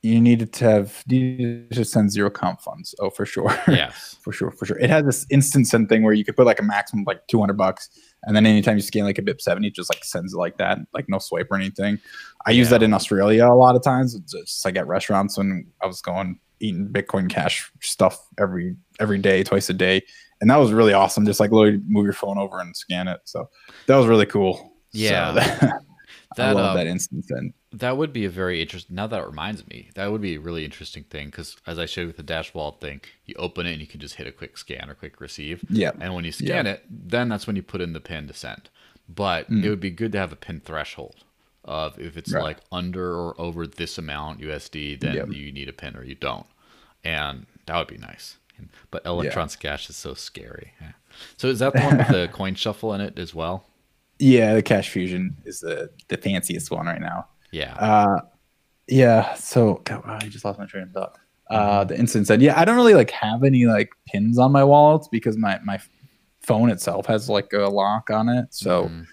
you 0.00 0.18
needed 0.20 0.52
to 0.54 0.64
have 0.64 1.02
you 1.08 1.66
just 1.72 1.92
send 1.92 2.10
zero-conf 2.10 2.60
funds. 2.62 2.94
Oh, 3.00 3.10
for 3.10 3.26
sure. 3.26 3.54
yes. 3.68 4.16
for 4.22 4.32
sure, 4.32 4.50
for 4.50 4.64
sure. 4.66 4.78
It 4.78 4.88
has 4.90 5.04
this 5.04 5.26
instant 5.30 5.66
send 5.66 5.88
thing 5.90 6.02
where 6.04 6.14
you 6.14 6.24
could 6.24 6.36
put 6.36 6.46
like 6.46 6.60
a 6.60 6.62
maximum 6.62 7.02
of 7.02 7.06
like 7.06 7.26
200 7.26 7.54
bucks 7.54 7.88
And 8.26 8.36
then 8.36 8.46
anytime 8.46 8.76
you 8.76 8.82
scan 8.82 9.04
like 9.04 9.18
a 9.18 9.22
BIP 9.22 9.40
seventy, 9.40 9.68
it 9.68 9.74
just 9.74 9.92
like 9.92 10.04
sends 10.04 10.34
it 10.34 10.38
like 10.38 10.56
that, 10.58 10.78
like 10.92 11.08
no 11.08 11.18
swipe 11.18 11.48
or 11.50 11.56
anything. 11.56 11.98
I 12.46 12.50
use 12.50 12.70
that 12.70 12.82
in 12.82 12.92
Australia 12.94 13.46
a 13.46 13.54
lot 13.54 13.76
of 13.76 13.82
times. 13.82 14.14
It's 14.14 14.32
just 14.32 14.64
like 14.64 14.76
at 14.76 14.86
restaurants 14.86 15.38
when 15.38 15.66
I 15.82 15.86
was 15.86 16.00
going 16.00 16.38
eating 16.60 16.88
Bitcoin 16.88 17.28
Cash 17.28 17.70
stuff 17.80 18.18
every 18.38 18.76
every 19.00 19.18
day, 19.18 19.42
twice 19.42 19.68
a 19.68 19.74
day, 19.74 20.02
and 20.40 20.50
that 20.50 20.56
was 20.56 20.72
really 20.72 20.92
awesome. 20.92 21.26
Just 21.26 21.40
like 21.40 21.50
literally 21.50 21.80
move 21.86 22.04
your 22.04 22.12
phone 22.12 22.38
over 22.38 22.60
and 22.60 22.76
scan 22.76 23.08
it. 23.08 23.20
So 23.24 23.48
that 23.86 23.96
was 23.96 24.06
really 24.06 24.26
cool. 24.26 24.72
Yeah. 24.92 25.28
so 25.28 25.34
that, 25.40 25.80
I 26.38 26.46
That, 26.48 26.54
love 26.56 26.70
um, 26.70 26.76
that 26.76 26.86
instance. 26.86 27.30
And 27.30 27.52
That 27.72 27.96
would 27.96 28.12
be 28.12 28.24
a 28.24 28.30
very 28.30 28.60
interesting. 28.62 28.96
Now 28.96 29.06
that 29.06 29.20
it 29.20 29.26
reminds 29.26 29.66
me, 29.68 29.90
that 29.94 30.10
would 30.10 30.20
be 30.20 30.34
a 30.36 30.40
really 30.40 30.64
interesting 30.64 31.04
thing 31.04 31.26
because, 31.26 31.56
as 31.66 31.78
I 31.78 31.86
showed 31.86 32.06
with 32.08 32.16
the 32.16 32.22
Dash 32.22 32.52
Wallet 32.54 32.80
thing, 32.80 33.00
you 33.26 33.34
open 33.38 33.66
it 33.66 33.72
and 33.72 33.80
you 33.80 33.86
can 33.86 34.00
just 34.00 34.14
hit 34.16 34.26
a 34.26 34.32
quick 34.32 34.56
scan 34.58 34.88
or 34.90 34.94
quick 34.94 35.20
receive. 35.20 35.64
yeah, 35.70 35.92
And 36.00 36.14
when 36.14 36.24
you 36.24 36.32
scan 36.32 36.66
it, 36.66 36.84
then 36.90 37.28
that's 37.28 37.46
when 37.46 37.56
you 37.56 37.62
put 37.62 37.80
in 37.80 37.92
the 37.92 38.00
pin 38.00 38.26
to 38.28 38.34
send. 38.34 38.68
But 39.08 39.48
it 39.50 39.68
would 39.68 39.80
be 39.80 39.90
good 39.90 40.12
to 40.12 40.18
have 40.18 40.32
a 40.32 40.36
pin 40.36 40.60
threshold 40.60 41.16
of 41.64 41.98
if 41.98 42.16
it's 42.16 42.30
Mm. 42.32 42.36
Right. 42.36 42.42
like 42.44 42.58
under 42.72 43.14
or 43.14 43.40
over 43.40 43.66
this 43.66 43.96
amount 43.98 44.40
USD, 44.40 44.96
then 45.00 45.14
Yep. 45.14 45.28
you 45.32 45.52
need 45.52 45.68
a 45.68 45.72
pin 45.72 45.96
or 45.96 46.04
you 46.04 46.14
don't. 46.14 46.46
And 47.02 47.46
that 47.66 47.76
would 47.78 47.88
be 47.88 47.98
nice. 47.98 48.36
But 48.90 49.04
Electron 49.04 49.48
Cash 49.48 49.90
is 49.90 49.96
so 49.96 50.14
scary. 50.14 50.72
So 51.36 51.48
is 51.48 51.58
that 51.58 51.74
the 51.74 51.80
one 51.82 51.98
with 51.98 52.08
the 52.08 52.28
coin 52.32 52.54
shuffle 52.54 52.94
in 52.94 53.00
it 53.00 53.18
as 53.18 53.34
well? 53.34 53.66
Yeah. 54.24 54.54
The 54.54 54.62
Cash 54.62 54.88
Fusion 54.90 55.36
is 55.44 55.60
the 55.60 55.90
the 56.08 56.16
fanciest 56.16 56.70
one 56.70 56.86
right 56.86 57.00
now. 57.00 57.26
Yeah. 57.52 57.74
Uh, 57.74 58.20
yeah. 58.88 59.34
So 59.34 59.80
God, 59.84 60.04
wow, 60.06 60.18
I 60.20 60.28
just 60.28 60.44
lost 60.44 60.58
my 60.58 60.66
train 60.66 60.84
of 60.84 60.92
thought. 60.92 61.18
Uh, 61.50 61.84
the 61.84 61.96
instant 61.98 62.26
said, 62.26 62.40
yeah, 62.42 62.58
I 62.58 62.64
don't 62.64 62.76
really 62.76 62.94
like 62.94 63.10
have 63.10 63.44
any 63.44 63.66
like 63.66 63.90
pins 64.08 64.38
on 64.38 64.50
my 64.52 64.64
wallets 64.64 65.08
because 65.08 65.36
my 65.36 65.58
my 65.64 65.78
phone 66.40 66.70
itself 66.70 67.06
has 67.06 67.28
like 67.28 67.52
a 67.52 67.68
lock 67.68 68.10
on 68.10 68.28
it. 68.28 68.46
So 68.50 68.84
Mhm. 68.84 69.06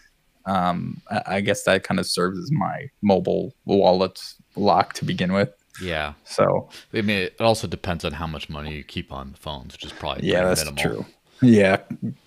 um, 0.45 1.01
I, 1.09 1.21
I 1.37 1.41
guess 1.41 1.63
that 1.63 1.83
kind 1.83 1.99
of 1.99 2.05
serves 2.07 2.37
as 2.39 2.51
my 2.51 2.89
mobile 3.01 3.53
wallet 3.65 4.19
lock 4.55 4.93
to 4.93 5.05
begin 5.05 5.31
with. 5.33 5.49
yeah. 5.81 6.13
So 6.25 6.69
I 6.93 7.01
mean, 7.01 7.17
it 7.17 7.39
also 7.41 7.67
depends 7.67 8.03
on 8.05 8.13
how 8.13 8.27
much 8.27 8.49
money 8.49 8.75
you 8.75 8.83
keep 8.83 9.11
on 9.11 9.31
the 9.33 9.37
phones, 9.37 9.73
which 9.73 9.85
is 9.85 9.91
probably 9.93 10.27
yeah, 10.27 10.43
that's 10.45 10.65
minimal. 10.65 10.83
true. 10.83 11.05
Yeah, 11.43 11.77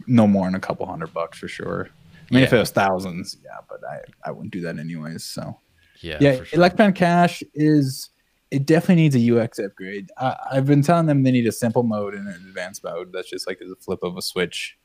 no 0.07 0.27
more 0.27 0.47
than 0.47 0.55
a 0.55 0.61
couple 0.61 0.87
hundred 0.87 1.13
bucks 1.15 1.39
for 1.39 1.49
sure. 1.49 1.89
I 2.31 2.35
mean, 2.35 2.45
if 2.45 2.53
it 2.53 2.59
was 2.59 2.71
thousands, 2.71 3.37
yeah, 3.45 3.59
but 3.69 3.81
I, 3.89 4.01
I 4.29 4.31
wouldn't 4.31 4.53
do 4.53 4.61
that 4.63 4.79
anyways. 4.79 5.25
So 5.25 5.59
Yeah, 6.01 6.19
yeah, 6.21 6.37
sure. 6.37 6.47
Electron 6.53 6.93
Cash 6.93 7.43
is 7.55 8.11
it 8.51 8.67
definitely 8.67 9.03
needs 9.03 9.17
a 9.17 9.37
UX 9.43 9.59
upgrade. 9.59 10.11
I, 10.19 10.37
I've 10.53 10.67
been 10.67 10.83
telling 10.83 11.07
them 11.07 11.23
they 11.25 11.33
need 11.33 11.47
a 11.47 11.53
simple 11.53 11.83
mode 11.83 12.15
and 12.15 12.29
an 12.29 12.35
advanced 12.49 12.85
mode. 12.85 13.13
That's 13.13 13.29
just 13.29 13.47
like 13.49 13.61
a 13.61 13.75
flip 13.77 14.01
of 14.03 14.17
a 14.17 14.23
switch 14.23 14.77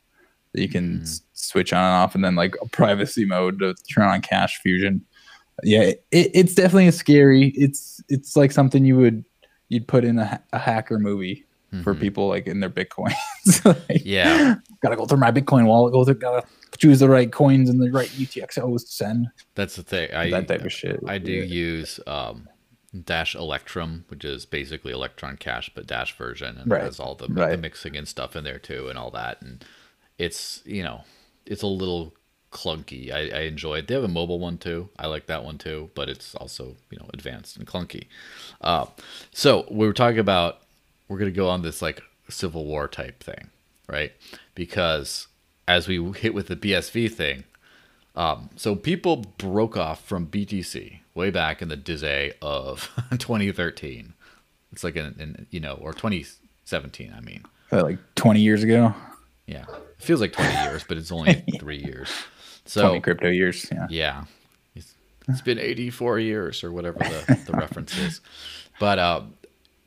that 0.54 0.62
you 0.62 0.70
can 0.70 1.00
Mhm. 1.00 1.04
s- 1.04 1.22
switch 1.34 1.72
on 1.74 1.84
and 1.84 1.94
off, 1.94 2.16
and 2.16 2.24
then 2.26 2.36
like 2.36 2.56
a 2.62 2.68
privacy 2.68 3.26
mode 3.26 3.60
to 3.60 3.76
turn 3.94 4.08
on 4.08 4.22
Cash 4.22 4.60
Fusion. 4.62 5.06
Yeah, 5.64 5.82
it, 5.82 6.02
it's 6.12 6.56
definitely 6.56 6.90
scary. 6.92 7.50
It's 7.50 8.02
it's 8.10 8.36
like 8.36 8.52
something 8.52 8.86
you 8.86 8.98
would 8.98 9.24
you'd 9.68 9.88
put 9.88 10.04
in 10.04 10.18
a, 10.18 10.42
a 10.52 10.58
hacker 10.58 10.98
movie 10.98 11.46
for 11.84 11.94
Mhm. 11.94 12.00
people 12.00 12.28
like 12.28 12.48
in 12.48 12.60
their 12.60 12.70
bitcoins. 12.70 13.14
Like, 13.66 14.02
Yeah. 14.06 14.56
gotta 14.82 14.96
go 14.96 15.06
through 15.06 15.20
my 15.20 15.32
Bitcoin 15.32 15.66
wallet. 15.66 15.94
Go 15.94 16.04
through, 16.06 16.16
gotta 16.16 16.46
choose 16.78 17.00
the 17.00 17.10
right 17.10 17.32
coins 17.32 17.70
and 17.70 17.82
the 17.82 17.92
right 17.92 18.10
UTXOs 18.10 18.82
to 18.86 18.92
send. 18.92 19.28
That's 19.56 19.76
the 19.76 19.84
thing. 19.84 20.14
I 20.14 20.30
that 20.32 20.48
type 20.48 20.62
of 20.66 20.72
shit. 20.74 21.00
I 21.08 21.18
do 21.18 21.32
use 21.32 22.00
um, 22.08 22.48
Dash 23.06 23.36
Electrum, 23.36 24.06
which 24.10 24.26
is 24.26 24.46
basically 24.46 24.92
Electron 24.92 25.38
Cash 25.38 25.70
but 25.76 25.86
Dash 25.88 26.16
version, 26.18 26.58
and 26.58 26.72
Right. 26.72 26.82
has 26.84 27.00
all 27.00 27.16
the, 27.16 27.28
the 27.28 27.58
mixing 27.58 27.96
and 27.96 28.08
stuff 28.08 28.36
in 28.36 28.44
there 28.44 28.60
too, 28.60 28.90
and 28.90 28.98
all 28.98 29.12
that. 29.12 29.42
And 29.42 29.64
it's 30.18 30.62
you 30.66 30.84
know, 30.84 31.04
it's 31.46 31.62
a 31.64 31.68
little 31.68 32.14
clunky. 32.52 33.12
I, 33.12 33.30
I 33.30 33.42
enjoy 33.44 33.76
it. 33.80 33.88
They 33.88 33.94
have 33.94 34.04
a 34.04 34.08
mobile 34.08 34.40
one 34.40 34.58
too. 34.58 34.90
I 34.98 35.06
like 35.08 35.28
that 35.28 35.44
one 35.44 35.58
too, 35.60 35.92
but 35.96 36.10
it's 36.10 36.34
also 36.36 36.76
you 36.90 36.98
know 37.00 37.10
advanced 37.14 37.58
and 37.58 37.68
clunky. 37.68 38.08
Uh, 38.62 38.86
so 39.32 39.66
we 39.70 39.86
were 39.88 39.94
talking 39.94 40.20
about 40.20 40.60
we're 41.10 41.18
gonna 41.18 41.32
go 41.32 41.50
on 41.50 41.64
this 41.64 41.82
like 41.82 42.02
Civil 42.30 42.66
War 42.66 42.88
type 42.88 43.22
thing, 43.22 43.50
right? 43.88 44.14
Because 44.56 45.28
as 45.68 45.88
we 45.88 46.02
hit 46.14 46.34
with 46.34 46.48
the 46.48 46.56
BSV 46.56 47.12
thing, 47.12 47.44
um, 48.16 48.50
so 48.56 48.76
people 48.76 49.18
broke 49.38 49.76
off 49.76 50.06
from 50.06 50.28
BTC 50.28 51.00
way 51.16 51.30
back 51.30 51.62
in 51.62 51.68
the 51.68 51.76
dizzy 51.76 52.32
of 52.42 52.90
2013. 53.12 54.14
It's 54.72 54.84
like 54.84 54.96
in, 54.96 55.16
in 55.20 55.48
you 55.50 55.60
know, 55.60 55.74
or 55.82 55.94
2017. 55.94 57.14
I 57.16 57.22
mean, 57.22 57.44
like 57.72 57.98
20 58.16 58.40
years 58.40 58.64
ago, 58.64 58.94
yeah, 59.48 59.66
it 59.98 60.04
feels 60.04 60.22
like 60.22 60.34
20 60.34 60.54
years, 60.64 60.86
but 60.88 60.98
it's 60.98 61.12
only 61.12 61.44
three 61.60 61.84
years. 61.84 62.10
So 62.66 62.82
20 62.82 63.00
crypto 63.02 63.30
years. 63.30 63.66
Yeah. 63.72 63.88
yeah, 63.90 64.24
it's, 64.76 64.94
it's 65.28 65.42
been 65.42 65.58
84 65.58 66.20
years 66.20 66.64
or 66.64 66.72
whatever 66.72 67.00
the, 67.00 67.40
the 67.48 67.54
reference 67.54 67.98
is. 67.98 68.22
But 68.80 69.00
uh, 69.00 69.22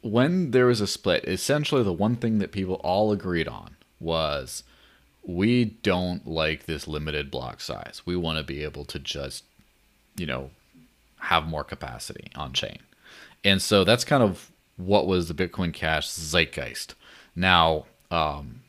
when 0.03 0.51
there 0.51 0.67
was 0.67 0.81
a 0.81 0.87
split, 0.87 1.25
essentially 1.25 1.83
the 1.83 1.93
one 1.93 2.17
thing 2.17 2.39
that 2.39 2.53
people 2.53 2.75
all 2.77 3.13
agreed 3.13 3.49
on 3.49 3.77
was 4.01 4.65
we 5.25 5.65
don't 5.65 6.27
like 6.27 6.67
this 6.67 6.89
limited 6.89 7.31
block 7.31 7.61
size. 7.61 8.03
We 8.05 8.17
want 8.17 8.39
to 8.39 8.45
be 8.45 8.65
able 8.65 8.85
to 8.87 8.99
just, 8.99 9.45
you 10.17 10.27
know, 10.27 10.51
have 11.21 11.47
more 11.47 11.65
capacity 11.65 12.31
on 12.35 12.53
chain. 12.53 12.81
And 13.45 13.63
so 13.63 13.85
that's 13.85 14.05
kind 14.05 14.23
of 14.23 14.51
what 14.77 15.07
was 15.07 15.29
the 15.29 15.35
Bitcoin 15.35 15.73
Cash 15.73 16.09
zeitgeist. 16.09 16.95
Now, 17.37 17.87
um, 18.11 18.63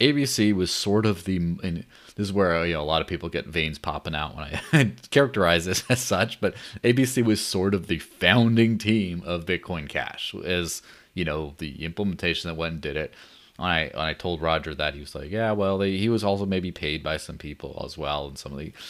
ABC 0.00 0.52
was 0.52 0.70
sort 0.72 1.06
of 1.06 1.24
the, 1.24 1.36
and 1.36 1.84
this 2.18 2.26
is 2.26 2.32
where 2.32 2.66
you 2.66 2.74
know 2.74 2.82
a 2.82 2.84
lot 2.84 3.00
of 3.00 3.06
people 3.06 3.28
get 3.30 3.46
veins 3.46 3.78
popping 3.78 4.14
out 4.14 4.36
when 4.36 4.44
I 4.72 4.92
characterize 5.10 5.64
this 5.64 5.84
as 5.88 6.00
such. 6.00 6.40
But 6.40 6.54
ABC 6.84 7.24
was 7.24 7.40
sort 7.40 7.72
of 7.74 7.86
the 7.86 8.00
founding 8.00 8.76
team 8.76 9.22
of 9.24 9.46
Bitcoin 9.46 9.88
Cash, 9.88 10.34
as 10.44 10.82
you 11.14 11.24
know 11.24 11.54
the 11.58 11.84
implementation 11.84 12.48
that 12.48 12.56
went 12.56 12.72
and 12.74 12.80
did 12.82 12.96
it. 12.96 13.14
When 13.56 13.68
I 13.70 13.90
when 13.94 14.04
I 14.04 14.12
told 14.14 14.42
Roger 14.42 14.74
that 14.74 14.94
he 14.94 15.00
was 15.00 15.14
like, 15.14 15.30
yeah, 15.30 15.52
well, 15.52 15.78
they, 15.78 15.96
he 15.96 16.08
was 16.08 16.22
also 16.24 16.44
maybe 16.44 16.70
paid 16.72 17.02
by 17.02 17.16
some 17.16 17.38
people 17.38 17.80
as 17.86 17.96
well, 17.96 18.26
and 18.28 18.36
some 18.36 18.52
of 18.52 18.58
the. 18.58 18.72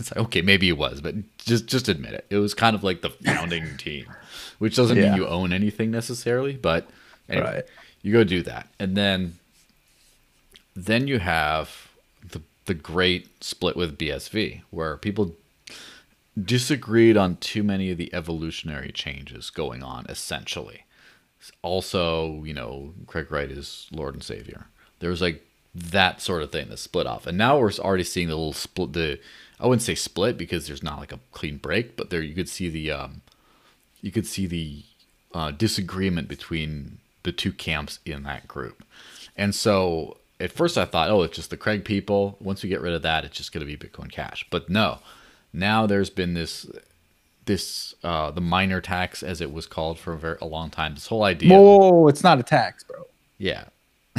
It's 0.00 0.10
like 0.16 0.24
okay, 0.28 0.40
maybe 0.40 0.64
he 0.64 0.72
was, 0.72 1.02
but 1.02 1.14
just 1.36 1.66
just 1.66 1.86
admit 1.86 2.14
it. 2.14 2.24
It 2.30 2.38
was 2.38 2.54
kind 2.54 2.74
of 2.74 2.82
like 2.82 3.02
the 3.02 3.10
founding 3.10 3.76
team, 3.76 4.06
which 4.58 4.74
doesn't 4.74 4.96
Yeah. 4.96 5.10
mean 5.10 5.14
you 5.16 5.26
own 5.26 5.52
anything 5.52 5.90
necessarily, 5.90 6.54
but 6.54 6.88
anyway, 7.28 7.56
Right. 7.56 7.64
you 8.00 8.14
go 8.14 8.24
do 8.24 8.42
that, 8.44 8.66
and 8.78 8.96
then 8.96 9.36
then 10.74 11.06
you 11.06 11.18
have 11.18 11.89
the 12.66 12.74
great 12.74 13.42
split 13.42 13.76
with 13.76 13.98
BSV, 13.98 14.62
where 14.70 14.96
people 14.96 15.36
disagreed 16.40 17.16
on 17.16 17.36
too 17.36 17.62
many 17.62 17.90
of 17.90 17.98
the 17.98 18.12
evolutionary 18.14 18.92
changes 18.92 19.50
going 19.50 19.82
on. 19.82 20.06
Essentially, 20.08 20.84
also, 21.62 22.44
you 22.44 22.54
know, 22.54 22.94
Craig 23.06 23.30
Wright 23.30 23.50
is 23.50 23.88
Lord 23.90 24.14
and 24.14 24.22
Savior. 24.22 24.66
There 25.00 25.10
was 25.10 25.22
like 25.22 25.44
that 25.74 26.20
sort 26.20 26.42
of 26.42 26.50
thing 26.50 26.68
that 26.68 26.78
split 26.78 27.06
off, 27.06 27.26
and 27.26 27.38
now 27.38 27.58
we're 27.58 27.72
already 27.78 28.04
seeing 28.04 28.28
the 28.28 28.36
little 28.36 28.52
split. 28.52 28.92
The 28.92 29.20
I 29.58 29.66
wouldn't 29.66 29.82
say 29.82 29.94
split 29.94 30.38
because 30.38 30.66
there's 30.66 30.82
not 30.82 30.98
like 30.98 31.12
a 31.12 31.20
clean 31.32 31.58
break, 31.58 31.96
but 31.96 32.10
there 32.10 32.22
you 32.22 32.34
could 32.34 32.48
see 32.48 32.68
the 32.68 32.90
um, 32.90 33.22
you 34.00 34.10
could 34.10 34.26
see 34.26 34.46
the 34.46 34.84
uh, 35.34 35.50
disagreement 35.50 36.28
between 36.28 36.98
the 37.22 37.32
two 37.32 37.52
camps 37.52 37.98
in 38.04 38.22
that 38.24 38.48
group. 38.48 38.84
And 39.36 39.54
so 39.54 40.16
at 40.40 40.52
first 40.52 40.78
I 40.78 40.84
thought, 40.84 41.10
oh, 41.10 41.22
it's 41.22 41.36
just 41.36 41.50
the 41.50 41.56
Craig 41.56 41.84
people. 41.84 42.36
Once 42.40 42.62
we 42.62 42.68
get 42.68 42.80
rid 42.80 42.94
of 42.94 43.02
that, 43.02 43.24
it's 43.24 43.36
just 43.36 43.52
going 43.52 43.66
to 43.66 43.76
be 43.76 43.76
Bitcoin 43.76 44.10
Cash. 44.10 44.46
But 44.50 44.68
no, 44.70 44.98
now 45.52 45.86
there's 45.86 46.10
been 46.10 46.34
this 46.34 46.66
this 47.46 47.94
uh, 48.04 48.30
the 48.30 48.40
miner 48.40 48.80
tax 48.80 49.22
as 49.22 49.40
it 49.40 49.52
was 49.52 49.66
called 49.66 49.98
for 49.98 50.12
a, 50.12 50.18
very, 50.18 50.38
a 50.40 50.46
long 50.46 50.70
time. 50.70 50.94
This 50.94 51.08
whole 51.08 51.24
idea, 51.24 51.56
Whoa, 51.56 52.08
it's 52.08 52.22
not 52.22 52.38
a 52.38 52.42
tax, 52.42 52.84
bro. 52.84 53.06
yeah. 53.38 53.64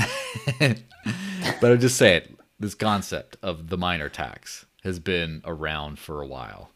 but 0.59 1.71
I'm 1.71 1.79
just 1.79 1.97
saying, 1.97 2.37
this 2.59 2.75
concept 2.75 3.37
of 3.41 3.69
the 3.69 3.77
miner 3.77 4.09
tax 4.09 4.65
has 4.83 4.99
been 4.99 5.41
around 5.45 5.99
for 5.99 6.21
a 6.21 6.27
while, 6.27 6.71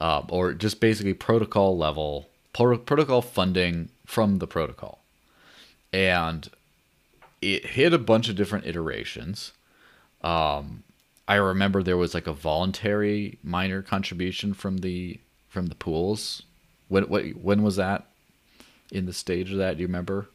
um, 0.00 0.26
or 0.28 0.54
just 0.54 0.80
basically 0.80 1.14
protocol 1.14 1.76
level 1.76 2.28
pro- 2.52 2.78
protocol 2.78 3.22
funding 3.22 3.88
from 4.06 4.38
the 4.38 4.46
protocol, 4.46 5.02
and 5.92 6.48
it 7.42 7.66
hit 7.66 7.92
a 7.92 7.98
bunch 7.98 8.28
of 8.28 8.36
different 8.36 8.66
iterations. 8.66 9.52
Um, 10.22 10.84
I 11.28 11.34
remember 11.36 11.82
there 11.82 11.96
was 11.96 12.14
like 12.14 12.26
a 12.26 12.32
voluntary 12.32 13.38
miner 13.42 13.82
contribution 13.82 14.54
from 14.54 14.78
the 14.78 15.20
from 15.48 15.66
the 15.66 15.74
pools. 15.74 16.42
When 16.88 17.04
what 17.04 17.24
when 17.30 17.62
was 17.62 17.76
that? 17.76 18.06
In 18.90 19.06
the 19.06 19.12
stage 19.12 19.50
of 19.50 19.58
that, 19.58 19.76
do 19.76 19.80
you 19.82 19.86
remember? 19.86 20.28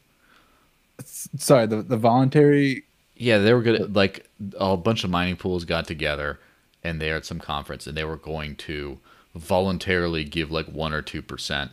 Sorry, 1.04 1.66
the, 1.66 1.82
the 1.82 1.96
voluntary. 1.96 2.84
Yeah, 3.16 3.38
they 3.38 3.54
were 3.54 3.62
gonna 3.62 3.86
like 3.86 4.28
a 4.58 4.76
bunch 4.76 5.04
of 5.04 5.10
mining 5.10 5.36
pools 5.36 5.64
got 5.64 5.86
together 5.86 6.38
and 6.84 7.00
they 7.00 7.10
were 7.10 7.16
at 7.16 7.26
some 7.26 7.40
conference 7.40 7.86
and 7.86 7.96
they 7.96 8.04
were 8.04 8.16
going 8.16 8.56
to 8.56 8.98
voluntarily 9.34 10.24
give 10.24 10.50
like 10.50 10.66
one 10.66 10.92
or 10.92 11.02
two 11.02 11.22
percent 11.22 11.70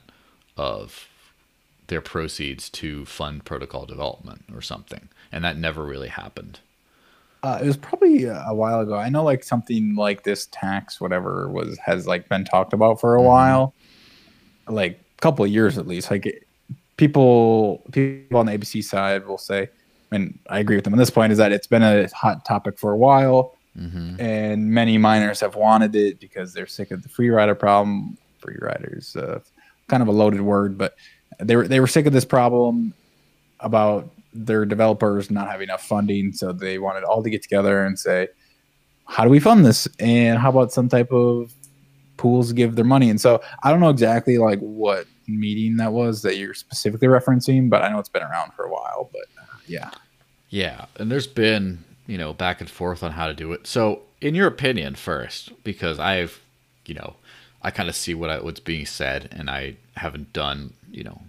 of 0.57 1.07
their 1.87 2.01
proceeds 2.01 2.69
to 2.69 3.05
fund 3.05 3.45
protocol 3.45 3.85
development 3.85 4.43
or 4.53 4.61
something. 4.61 5.09
And 5.35 5.43
that 5.43 5.57
never 5.57 5.83
really 5.85 6.07
happened. 6.07 6.59
Uh, 7.43 7.59
it 7.61 7.65
was 7.67 7.77
probably 7.77 8.23
a 8.23 8.53
while 8.53 8.79
ago. 8.79 8.95
I 8.95 9.09
know 9.09 9.23
like 9.23 9.43
something 9.43 9.95
like 9.95 10.23
this 10.23 10.47
tax, 10.47 10.99
whatever 10.99 11.49
was 11.49 11.77
has 11.79 12.07
like 12.07 12.27
been 12.29 12.45
talked 12.45 12.73
about 12.73 12.99
for 13.01 13.15
a 13.17 13.19
Mhm. 13.19 13.25
while, 13.25 13.73
like 14.67 14.93
a 15.17 15.21
couple 15.21 15.45
of 15.45 15.51
years 15.51 15.77
at 15.77 15.85
least. 15.87 16.09
Like 16.09 16.25
it- 16.25 16.47
people, 16.97 17.83
people 17.91 18.39
on 18.39 18.45
the 18.47 18.53
ABC 18.53 18.81
side 18.81 19.27
will 19.27 19.37
say, 19.37 19.67
and 20.09 20.39
I 20.49 20.59
agree 20.59 20.77
with 20.77 20.85
them 20.85 20.93
on 20.93 20.97
this 20.99 21.09
point, 21.09 21.33
is 21.33 21.37
that 21.37 21.51
it's 21.51 21.67
been 21.67 21.83
a 21.83 22.07
hot 22.15 22.45
topic 22.45 22.79
for 22.79 22.91
a 22.91 22.97
while, 22.97 23.51
Mm-hmm. 23.77 24.21
and 24.21 24.71
many 24.71 24.97
miners 24.97 25.41
have 25.41 25.55
wanted 25.55 25.93
it 25.97 26.17
because 26.21 26.53
they're 26.53 26.65
sick 26.65 26.91
of 26.91 27.03
the 27.03 27.09
free 27.09 27.29
rider 27.29 27.55
problem. 27.55 28.17
Free 28.39 28.55
riders, 28.61 29.17
uh, 29.17 29.41
kind 29.89 30.01
of 30.01 30.07
a 30.07 30.13
loaded 30.13 30.39
word, 30.39 30.77
but 30.77 30.95
they 31.39 31.57
were 31.57 31.67
they 31.67 31.81
were 31.81 31.87
sick 31.87 32.05
of 32.05 32.13
this 32.13 32.23
problem 32.23 32.93
about 33.59 34.09
their 34.35 34.65
developers 34.65 35.31
not 35.31 35.49
having 35.49 35.69
enough 35.69 35.85
funding, 35.87 36.33
so 36.33 36.51
they 36.51 36.77
wanted 36.77 37.03
all 37.03 37.23
to 37.23 37.29
get 37.29 37.41
together 37.41 37.85
and 37.85 37.97
say, 37.97 38.27
"How 39.05 39.23
do 39.23 39.29
we 39.29 39.39
fund 39.39 39.65
this?" 39.65 39.87
And 39.99 40.37
how 40.37 40.49
about 40.49 40.71
some 40.73 40.89
type 40.89 41.11
of 41.11 41.53
pools 42.17 42.53
give 42.53 42.75
their 42.75 42.85
money? 42.85 43.09
And 43.09 43.19
so 43.19 43.41
I 43.63 43.71
don't 43.71 43.79
know 43.79 43.89
exactly 43.89 44.37
like 44.37 44.59
what 44.59 45.07
meeting 45.27 45.77
that 45.77 45.91
was 45.93 46.21
that 46.21 46.37
you're 46.37 46.53
specifically 46.53 47.07
referencing, 47.07 47.69
but 47.69 47.81
I 47.81 47.89
know 47.89 47.99
it's 47.99 48.09
been 48.09 48.23
around 48.23 48.53
for 48.53 48.65
a 48.65 48.71
while. 48.71 49.09
But 49.11 49.25
uh, 49.41 49.57
yeah, 49.67 49.91
Yeah, 50.49 50.85
and 50.97 51.11
there's 51.11 51.27
been, 51.27 51.83
you 52.07 52.17
know, 52.17 52.33
back 52.33 52.61
and 52.61 52.69
forth 52.69 53.03
on 53.03 53.11
how 53.11 53.27
to 53.27 53.33
do 53.33 53.51
it. 53.53 53.67
So, 53.67 54.01
in 54.21 54.35
your 54.35 54.47
opinion, 54.47 54.95
first, 54.95 55.51
because 55.63 55.99
I've, 55.99 56.41
you 56.85 56.93
know, 56.93 57.15
I 57.61 57.71
kind 57.71 57.89
of 57.89 57.95
see 57.95 58.13
what 58.13 58.29
I, 58.29 58.39
what's 58.39 58.59
being 58.59 58.85
said, 58.85 59.29
and 59.31 59.49
I 59.49 59.75
haven't 59.95 60.31
done, 60.33 60.73
you 60.91 61.03
know, 61.03 61.21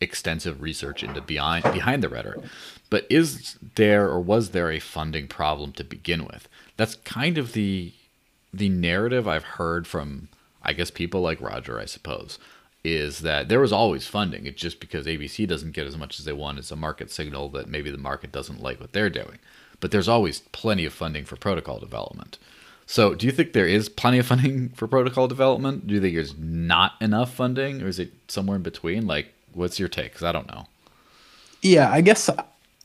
extensive 0.00 0.62
research 0.62 1.02
into 1.02 1.20
behind 1.20 1.64
behind 1.64 2.02
the 2.02 2.08
rhetoric. 2.08 2.40
But 2.88 3.06
is 3.08 3.56
there 3.76 4.08
or 4.08 4.20
was 4.20 4.50
there 4.50 4.70
a 4.70 4.80
funding 4.80 5.28
problem 5.28 5.72
to 5.72 5.84
begin 5.84 6.24
with? 6.24 6.48
That's 6.76 6.96
kind 6.96 7.38
of 7.38 7.52
the 7.52 7.92
the 8.52 8.68
narrative 8.68 9.28
I've 9.28 9.44
heard 9.44 9.86
from, 9.86 10.28
I 10.62 10.72
guess, 10.72 10.90
people 10.90 11.20
like 11.20 11.40
Roger, 11.40 11.78
I 11.78 11.84
suppose, 11.84 12.38
is 12.82 13.20
that 13.20 13.48
there 13.48 13.60
was 13.60 13.72
always 13.72 14.06
funding. 14.06 14.46
It's 14.46 14.60
just 14.60 14.80
because 14.80 15.06
ABC 15.06 15.46
doesn't 15.46 15.72
get 15.72 15.86
as 15.86 15.96
much 15.96 16.18
as 16.18 16.24
they 16.24 16.32
want 16.32 16.58
as 16.58 16.70
a 16.70 16.76
market 16.76 17.10
signal 17.10 17.48
that 17.50 17.68
maybe 17.68 17.90
the 17.90 17.98
market 17.98 18.32
doesn't 18.32 18.62
like 18.62 18.80
what 18.80 18.92
they're 18.92 19.10
doing. 19.10 19.38
But 19.78 19.90
there's 19.90 20.08
always 20.08 20.40
plenty 20.52 20.84
of 20.84 20.92
funding 20.92 21.24
for 21.24 21.36
protocol 21.36 21.78
development. 21.78 22.38
So, 22.86 23.14
do 23.14 23.24
you 23.24 23.32
think 23.32 23.52
there 23.52 23.68
is 23.68 23.88
plenty 23.88 24.18
of 24.18 24.26
funding 24.26 24.70
for 24.70 24.88
protocol 24.88 25.28
development? 25.28 25.86
Do 25.86 25.94
you 25.94 26.00
think 26.00 26.14
there's 26.14 26.36
not 26.36 26.94
enough 27.00 27.32
funding, 27.32 27.82
or 27.82 27.86
is 27.86 28.00
it 28.00 28.12
somewhere 28.26 28.56
in 28.56 28.62
between? 28.62 29.06
Like, 29.06 29.32
what's 29.54 29.78
your 29.78 29.88
take? 29.88 30.12
Because 30.12 30.22
I 30.24 30.32
don't 30.32 30.46
know. 30.48 30.66
yeah, 31.62 31.90
I 31.90 32.00
guess 32.00 32.28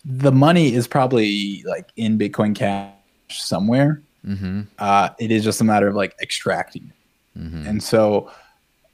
the 0.03 0.31
money 0.31 0.73
is 0.73 0.87
probably 0.87 1.63
like 1.67 1.89
in 1.95 2.17
Bitcoin 2.19 2.55
Cash 2.55 2.91
somewhere. 3.29 4.01
Mm-hmm. 4.25 4.61
Uh, 4.79 5.09
it 5.19 5.31
is 5.31 5.43
just 5.43 5.61
a 5.61 5.63
matter 5.63 5.87
of 5.87 5.95
like 5.95 6.15
extracting 6.21 6.91
it. 7.35 7.39
Mm-hmm. 7.39 7.67
and 7.67 7.83
so 7.83 8.31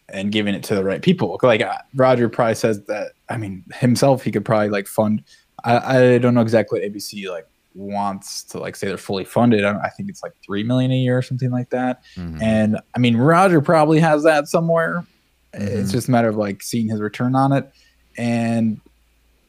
and 0.10 0.32
giving 0.32 0.56
it 0.56 0.64
to 0.64 0.74
the 0.76 0.84
right 0.84 1.02
people 1.04 1.40
like 1.44 1.62
uh, 1.62 1.78
roger 1.96 2.28
probably 2.28 2.56
says 2.56 2.84
that 2.86 3.12
i 3.30 3.38
mean 3.38 3.64
himself 3.76 4.24
he 4.24 4.32
could 4.32 4.44
probably 4.44 4.70
like 4.70 4.88
fund 4.88 5.24
i, 5.64 6.16
I 6.16 6.18
don't 6.18 6.34
know 6.34 6.42
exactly 6.42 6.82
what 6.82 6.92
abc 6.92 7.30
like 7.30 7.48
wants 7.76 8.42
to 8.46 8.58
like 8.58 8.76
say 8.76 8.88
they're 8.88 8.98
fully 8.98 9.26
funded 9.26 9.64
i, 9.64 9.78
I 9.80 9.90
think 9.90 10.10
it's 10.10 10.24
like 10.24 10.34
three 10.44 10.64
million 10.64 10.92
a 10.92 10.98
year 10.98 11.16
or 11.18 11.22
something 11.22 11.52
like 11.52 11.70
that 11.70 12.02
Mhm. 12.18 12.42
and 12.42 12.80
i 12.96 13.00
mean 13.00 13.16
roger 13.16 13.62
probably 13.62 14.00
has 14.00 14.24
that 14.24 14.48
somewhere 14.48 15.06
it's 15.54 15.90
Mhm. 15.90 15.94
just 15.94 16.08
a 16.08 16.12
matter 16.12 16.30
of 16.30 16.36
like 16.38 16.62
seeing 16.64 16.88
his 16.90 17.00
return 17.02 17.36
on 17.36 17.52
it 17.52 17.70
and 18.18 18.80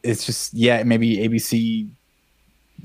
it's 0.03 0.27
just 0.27 0.53
yeah 0.55 0.83
maybe 0.83 1.19
abc 1.19 1.89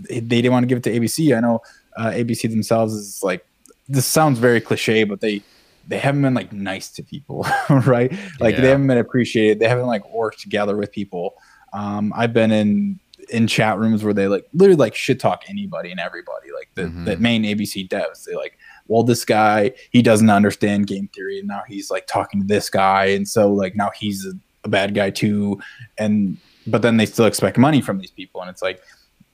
they 0.10 0.20
didn't 0.22 0.52
want 0.52 0.64
to 0.64 0.68
give 0.68 0.78
it 0.78 0.84
to 0.84 0.92
abc 1.00 1.36
i 1.36 1.40
know 1.40 1.62
uh, 1.98 2.12
abc 2.12 2.42
themselves 2.50 2.94
is 2.94 3.22
like 3.24 3.46
this 3.88 4.06
sounds 4.06 4.38
very 4.40 4.62
cliche 4.62 5.04
but 5.04 5.22
they 5.22 5.42
they 5.88 5.98
haven't 5.98 6.22
been 6.22 6.34
like 6.34 6.52
nice 6.54 6.90
to 6.90 7.02
people 7.04 7.46
right 7.70 8.12
like 8.40 8.56
Yeah. 8.56 8.62
they 8.62 8.70
haven't 8.70 8.88
been 8.88 8.98
appreciated 8.98 9.60
they 9.60 9.68
haven't 9.70 9.88
like 9.88 10.08
worked 10.14 10.40
together 10.40 10.76
with 10.78 10.92
people 10.92 11.34
um 11.74 12.14
i've 12.16 12.34
been 12.34 12.52
in 12.52 13.00
in 13.30 13.48
chat 13.48 13.78
rooms 13.78 14.04
where 14.04 14.14
they 14.14 14.28
like 14.28 14.46
literally 14.54 14.78
like 14.78 14.96
shit 14.96 15.20
talk 15.20 15.44
anybody 15.50 15.92
and 15.92 16.00
everybody 16.00 16.48
like 16.56 16.70
the, 16.76 16.84
Mhm. 16.84 17.06
the 17.06 17.18
main 17.18 17.44
abc 17.44 17.88
devs 17.90 18.26
they 18.26 18.36
like 18.36 18.58
well 18.88 19.04
this 19.04 19.24
guy 19.26 19.72
he 19.92 20.02
doesn't 20.02 20.30
understand 20.30 20.88
game 20.88 21.08
theory 21.14 21.40
and 21.40 21.48
now 21.48 21.62
he's 21.68 21.90
like 21.92 22.08
talking 22.08 22.42
to 22.42 22.48
this 22.48 22.70
guy 22.70 23.06
and 23.06 23.28
so 23.28 23.52
like 23.52 23.76
now 23.76 23.90
he's 24.00 24.26
a, 24.26 24.34
a 24.64 24.68
bad 24.70 24.94
guy 24.94 25.10
too 25.10 25.60
and 25.98 26.38
but 26.68 26.82
then 26.82 26.98
they 26.98 27.06
still 27.06 27.26
expect 27.26 27.58
money 27.58 27.82
from 27.82 27.98
these 28.00 28.12
people 28.12 28.42
and 28.42 28.50
it's 28.50 28.62
like 28.62 28.82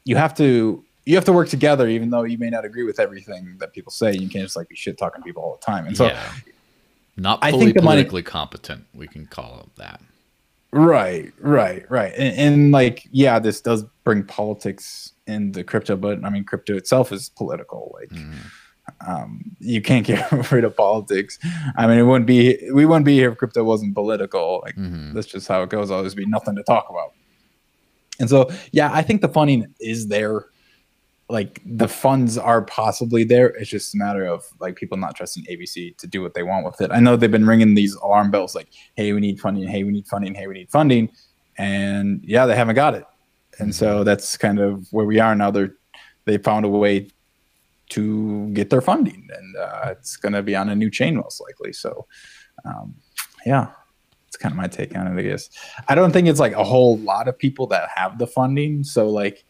you 0.06 0.16
have 0.16 0.34
to 0.36 0.84
you 1.06 1.16
have 1.16 1.26
to 1.26 1.34
work 1.34 1.50
together 1.50 1.88
even 1.88 2.10
though 2.10 2.24
you 2.24 2.38
may 2.38 2.50
not 2.50 2.64
agree 2.66 2.84
with 2.84 3.00
everything 3.00 3.56
that 3.60 3.74
people 3.74 3.92
say 3.92 4.12
you 4.14 4.30
can't 4.30 4.46
just 4.46 4.56
like 4.56 4.68
be 4.70 4.76
shit 4.76 4.98
talking 4.98 5.22
to 5.22 5.26
people 5.26 5.44
all 5.44 5.58
the 5.60 5.66
time 5.66 5.86
and 5.88 5.96
so 5.98 6.06
yeah. 6.06 6.32
Not 7.16 7.40
I 7.44 7.52
think 7.52 7.76
the 7.76 7.82
money- 7.84 7.98
politically 7.98 8.24
competent, 8.24 8.86
we 8.96 9.08
can 9.08 9.28
call 9.28 9.60
it 9.68 9.76
that. 9.78 10.02
Right, 10.72 11.32
right, 11.40 11.86
right. 11.92 12.12
And, 12.18 12.36
and 12.40 12.72
like, 12.72 13.08
yeah, 13.12 13.38
this 13.38 13.62
does 13.62 13.84
bring 14.04 14.24
politics 14.24 15.12
in 15.28 15.52
the 15.52 15.64
crypto, 15.64 15.96
but 15.96 16.26
I 16.26 16.32
mean, 16.32 16.44
crypto 16.44 16.76
itself 16.76 17.12
is 17.12 17.30
political. 17.30 17.96
Like, 18.00 18.10
Mhm. 18.10 18.34
Um, 19.08 19.44
you 19.60 19.82
can't 19.82 20.06
get 20.06 20.32
rid 20.52 20.64
of 20.64 20.76
politics. 20.76 21.40
I 21.78 21.88
mean, 21.88 21.98
it 22.00 22.04
wouldn't 22.04 22.28
be 22.28 22.58
we 22.74 22.86
wouldn't 22.86 23.06
be 23.06 23.14
here 23.16 23.32
if 23.32 23.38
crypto 23.38 23.64
wasn't 23.64 23.94
political. 23.96 24.62
Like, 24.64 24.76
Mhm. 24.76 25.14
that's 25.14 25.28
just 25.28 25.48
how 25.48 25.64
it 25.64 25.70
goes. 25.70 25.92
Always 25.92 26.16
be 26.16 26.26
nothing 26.26 26.56
to 26.56 26.64
talk 26.64 26.88
about. 26.90 27.14
And 28.20 28.30
so, 28.30 28.50
yeah, 28.72 28.92
I 28.94 29.02
think 29.02 29.22
the 29.22 29.30
funding 29.30 29.74
is 29.80 30.08
there. 30.08 30.46
Like 31.30 31.62
the 31.66 31.88
funds 31.88 32.38
are 32.38 32.62
possibly 32.64 33.24
there. 33.24 33.48
It's 33.48 33.70
just 33.70 33.96
a 33.96 33.98
matter 33.98 34.26
of 34.26 34.44
like 34.60 34.76
people 34.76 34.98
not 34.98 35.16
trusting 35.16 35.46
ABC 35.46 35.98
to 35.98 36.06
do 36.06 36.22
what 36.22 36.34
they 36.34 36.44
want 36.44 36.66
with 36.66 36.80
it. 36.82 36.92
I 36.92 37.00
know 37.00 37.16
they've 37.16 37.32
been 37.32 37.48
ringing 37.48 37.74
these 37.74 37.96
alarm 37.96 38.30
bells 38.30 38.54
like, 38.54 38.68
"Hey, 38.96 39.14
we 39.14 39.22
need 39.22 39.40
funding. 39.40 39.68
Hey, 39.68 39.84
we 39.84 39.92
need 39.94 40.06
funding. 40.06 40.36
Hey, 40.36 40.48
we 40.48 40.54
need 40.54 40.70
funding," 40.70 41.10
and 41.58 42.22
yeah, 42.24 42.46
they 42.46 42.56
haven't 42.56 42.76
got 42.76 42.94
it. 42.94 43.06
And 43.60 43.74
so 43.74 44.04
that's 44.04 44.36
kind 44.38 44.60
of 44.60 44.86
where 44.92 45.06
we 45.06 45.20
are 45.20 45.34
now. 45.34 45.50
They're 45.50 45.74
they 46.26 46.38
found 46.38 46.66
a 46.66 46.70
way 46.70 47.08
to 47.90 48.50
get 48.54 48.70
their 48.70 48.82
funding, 48.82 49.28
and 49.36 49.56
uh, 49.58 49.90
it's 49.92 50.16
going 50.18 50.34
to 50.34 50.42
be 50.42 50.56
on 50.56 50.70
a 50.70 50.76
new 50.76 50.90
chain 50.90 51.16
most 51.16 51.42
likely. 51.42 51.74
So, 51.74 52.08
um, 52.66 52.96
yeah, 53.46 53.72
it's 54.28 54.38
kind 54.38 54.52
of 54.54 54.58
my 54.58 54.68
take 54.68 54.96
on 54.98 55.08
it. 55.08 55.20
I 55.20 55.24
guess 55.24 55.50
I 55.88 55.96
don't 55.96 56.12
think 56.12 56.28
it's 56.28 56.40
like 56.40 56.54
a 56.54 56.64
whole 56.64 56.98
lot 57.00 57.28
of 57.28 57.38
people 57.38 57.68
that 57.68 57.90
have 57.96 58.18
the 58.18 58.28
funding. 58.28 58.84
So, 58.84 59.10
like, 59.10 59.44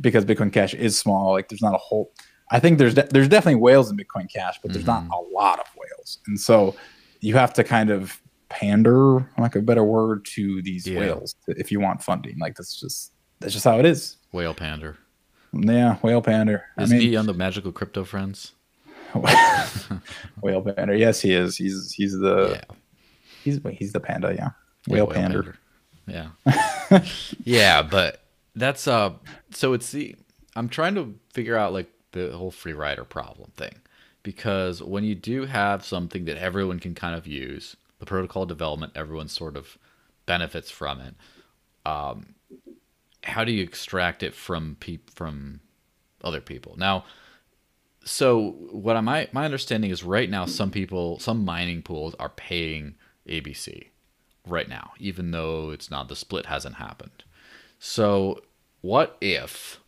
because 0.00 0.24
Bitcoin 0.24 0.52
Cash 0.52 0.74
is 0.74 0.98
small, 0.98 1.32
like, 1.32 1.48
there's 1.48 1.62
not 1.62 1.74
a 1.74 1.78
whole. 1.78 2.12
I 2.52 2.58
think 2.60 2.78
there's 2.78 2.94
de- 2.94 3.08
there's 3.10 3.28
definitely 3.28 3.60
whales 3.60 3.90
in 3.90 3.96
Bitcoin 3.96 4.30
Cash, 4.32 4.58
but 4.62 4.72
there's 4.72 4.86
not 4.86 5.04
a 5.12 5.20
lot 5.34 5.58
of 5.60 5.66
whales, 5.76 6.18
and 6.26 6.38
so 6.38 6.74
you 7.20 7.34
have 7.34 7.52
to 7.54 7.64
kind 7.64 7.90
of 7.90 8.20
pander, 8.48 9.30
like 9.38 9.54
a 9.54 9.62
better 9.62 9.84
word, 9.84 10.24
to 10.24 10.60
these 10.62 10.86
Yeah. 10.86 10.98
whales 10.98 11.36
if 11.46 11.70
you 11.70 11.78
want 11.80 12.02
funding. 12.02 12.38
Like 12.38 12.56
that's 12.56 12.78
just 12.80 13.12
that's 13.38 13.52
just 13.52 13.64
how 13.64 13.78
it 13.78 13.86
is. 13.86 14.16
Whale 14.32 14.52
pander. 14.54 14.98
Yeah, 15.52 15.96
whale 15.96 16.22
pander. 16.22 16.64
Isn't 16.78 16.96
I 16.96 16.98
mean, 16.98 17.08
he 17.08 17.16
on 17.16 17.26
the 17.26 17.34
Magical 17.34 17.72
Crypto 17.72 18.04
Friends? 18.04 18.52
whale 20.40 20.62
pander. 20.62 20.94
Yes, 20.94 21.20
he 21.20 21.32
is. 21.32 21.56
He's 21.56 21.92
he's 21.92 22.16
the 22.18 22.50
yeah. 22.54 22.76
he's 23.42 23.60
he's 23.72 23.92
the 23.92 24.00
panda. 24.00 24.34
Yeah, 24.34 24.50
Yeah, 24.86 24.94
whale, 24.94 25.06
pander. 25.08 25.56
Yeah. 26.06 26.30
yeah, 27.44 27.82
but 27.82 28.22
that's 28.54 28.86
uh 28.86 29.12
so 29.50 29.72
it's 29.72 29.90
the 29.92 30.14
I'm 30.56 30.68
trying 30.68 30.94
to 30.96 31.14
figure 31.32 31.56
out 31.56 31.72
like 31.72 31.90
the 32.12 32.30
whole 32.36 32.50
free 32.50 32.72
rider 32.72 33.04
problem 33.04 33.50
thing. 33.56 33.74
Because 34.22 34.82
when 34.82 35.04
you 35.04 35.14
do 35.14 35.46
have 35.46 35.84
something 35.84 36.26
that 36.26 36.36
everyone 36.36 36.78
can 36.78 36.94
kind 36.94 37.16
of 37.16 37.26
use, 37.26 37.76
the 38.00 38.06
protocol 38.06 38.44
development, 38.44 38.92
everyone 38.94 39.28
sort 39.28 39.56
of 39.56 39.78
benefits 40.26 40.70
from 40.70 41.00
it. 41.00 41.14
Um 41.86 42.34
how 43.24 43.44
do 43.44 43.52
you 43.52 43.62
extract 43.62 44.22
it 44.22 44.34
from 44.34 44.76
peop 44.80 45.10
from 45.10 45.60
other 46.22 46.40
people? 46.40 46.74
Now, 46.76 47.04
so 48.04 48.52
what 48.70 48.96
I 48.96 49.00
my 49.00 49.28
my 49.32 49.44
understanding 49.44 49.90
is 49.90 50.02
right 50.02 50.30
now 50.30 50.46
some 50.46 50.70
people 50.70 51.18
some 51.18 51.44
mining 51.44 51.82
pools 51.82 52.14
are 52.18 52.30
paying 52.30 52.94
ABC 53.28 53.88
right 54.46 54.68
now, 54.68 54.92
even 54.98 55.30
though 55.30 55.70
it's 55.70 55.90
not 55.90 56.08
the 56.08 56.16
split 56.16 56.46
hasn't 56.46 56.76
happened. 56.76 57.24
So 57.78 58.42
what 58.80 59.16
if 59.20 59.80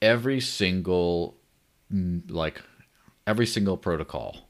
every 0.00 0.40
single 0.40 1.36
mm, 1.92 2.22
like 2.30 2.62
every 3.26 3.46
single 3.46 3.76
protocol 3.76 4.48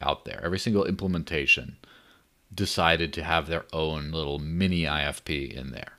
out 0.00 0.24
there, 0.24 0.40
every 0.44 0.58
single 0.58 0.84
implementation 0.84 1.76
decided 2.54 3.12
to 3.12 3.24
have 3.24 3.46
their 3.46 3.64
own 3.72 4.10
little 4.10 4.38
mini 4.38 4.82
IFP 4.82 5.52
in 5.52 5.72
there. 5.72 5.97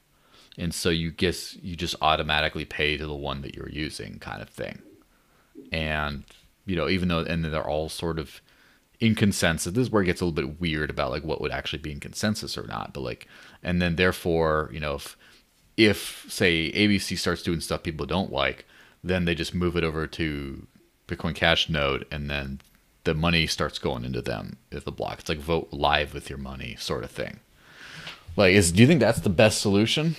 And 0.60 0.74
so 0.74 0.90
you 0.90 1.12
guess 1.12 1.56
you 1.62 1.76
just 1.76 1.96
automatically 2.02 2.66
pay 2.66 2.98
to 2.98 3.08
the 3.08 3.16
one 3.16 3.42
that 3.42 3.56
you're 3.56 3.70
using 3.70 4.20
kind 4.20 4.42
of 4.42 4.50
thing 4.50 4.82
and 5.72 6.24
you 6.66 6.76
know 6.76 6.88
even 6.88 7.08
though 7.08 7.20
and 7.20 7.44
they're 7.44 7.68
all 7.68 7.90
sort 7.90 8.18
of 8.18 8.42
in 9.00 9.14
consensus 9.14 9.74
this 9.74 9.84
is 9.84 9.92
where 9.92 10.04
it 10.04 10.06
gets 10.06 10.22
a 10.22 10.26
little 10.26 10.48
bit 10.48 10.60
weird 10.60 10.90
about 10.90 11.12
like 11.12 11.24
what 11.24 11.42
would 11.42 11.52
actually 11.52 11.80
be 11.80 11.92
in 11.92 12.00
consensus 12.00 12.58
or 12.58 12.66
not 12.68 12.94
but 12.94 13.02
like 13.02 13.28
and 13.62 13.82
then 13.82 13.98
therefore 13.98 14.70
you 14.72 14.80
know 14.80 14.96
if 14.96 15.18
if 15.76 16.26
say 16.30 16.72
abc 16.72 17.18
starts 17.18 17.44
doing 17.44 17.60
stuff 17.60 17.84
people 17.84 18.06
don't 18.06 18.32
like 18.32 18.66
then 19.04 19.26
they 19.26 19.36
just 19.36 19.54
move 19.54 19.76
it 19.76 19.84
over 19.84 20.08
to 20.08 20.66
Bitcoin 21.10 21.36
Cash 21.36 21.70
node, 21.70 22.06
and 22.12 22.30
then 22.30 22.62
the 23.04 23.14
money 23.14 23.48
starts 23.48 23.80
going 23.80 24.06
into 24.06 24.22
them 24.22 24.58
at 24.72 24.86
the 24.86 24.92
block. 24.92 25.20
It's 25.20 25.30
like 25.30 25.40
vote 25.40 25.70
live 25.72 26.14
with 26.14 26.30
your 26.30 26.38
money 26.38 26.76
sort 26.80 27.04
of 27.04 27.12
thing. 27.12 27.40
Like, 28.36 28.54
is 28.54 28.72
do 28.72 28.82
you 28.82 28.88
think 28.88 29.00
that's 29.00 29.22
the 29.22 29.30
best 29.30 29.60
solution? 29.60 30.16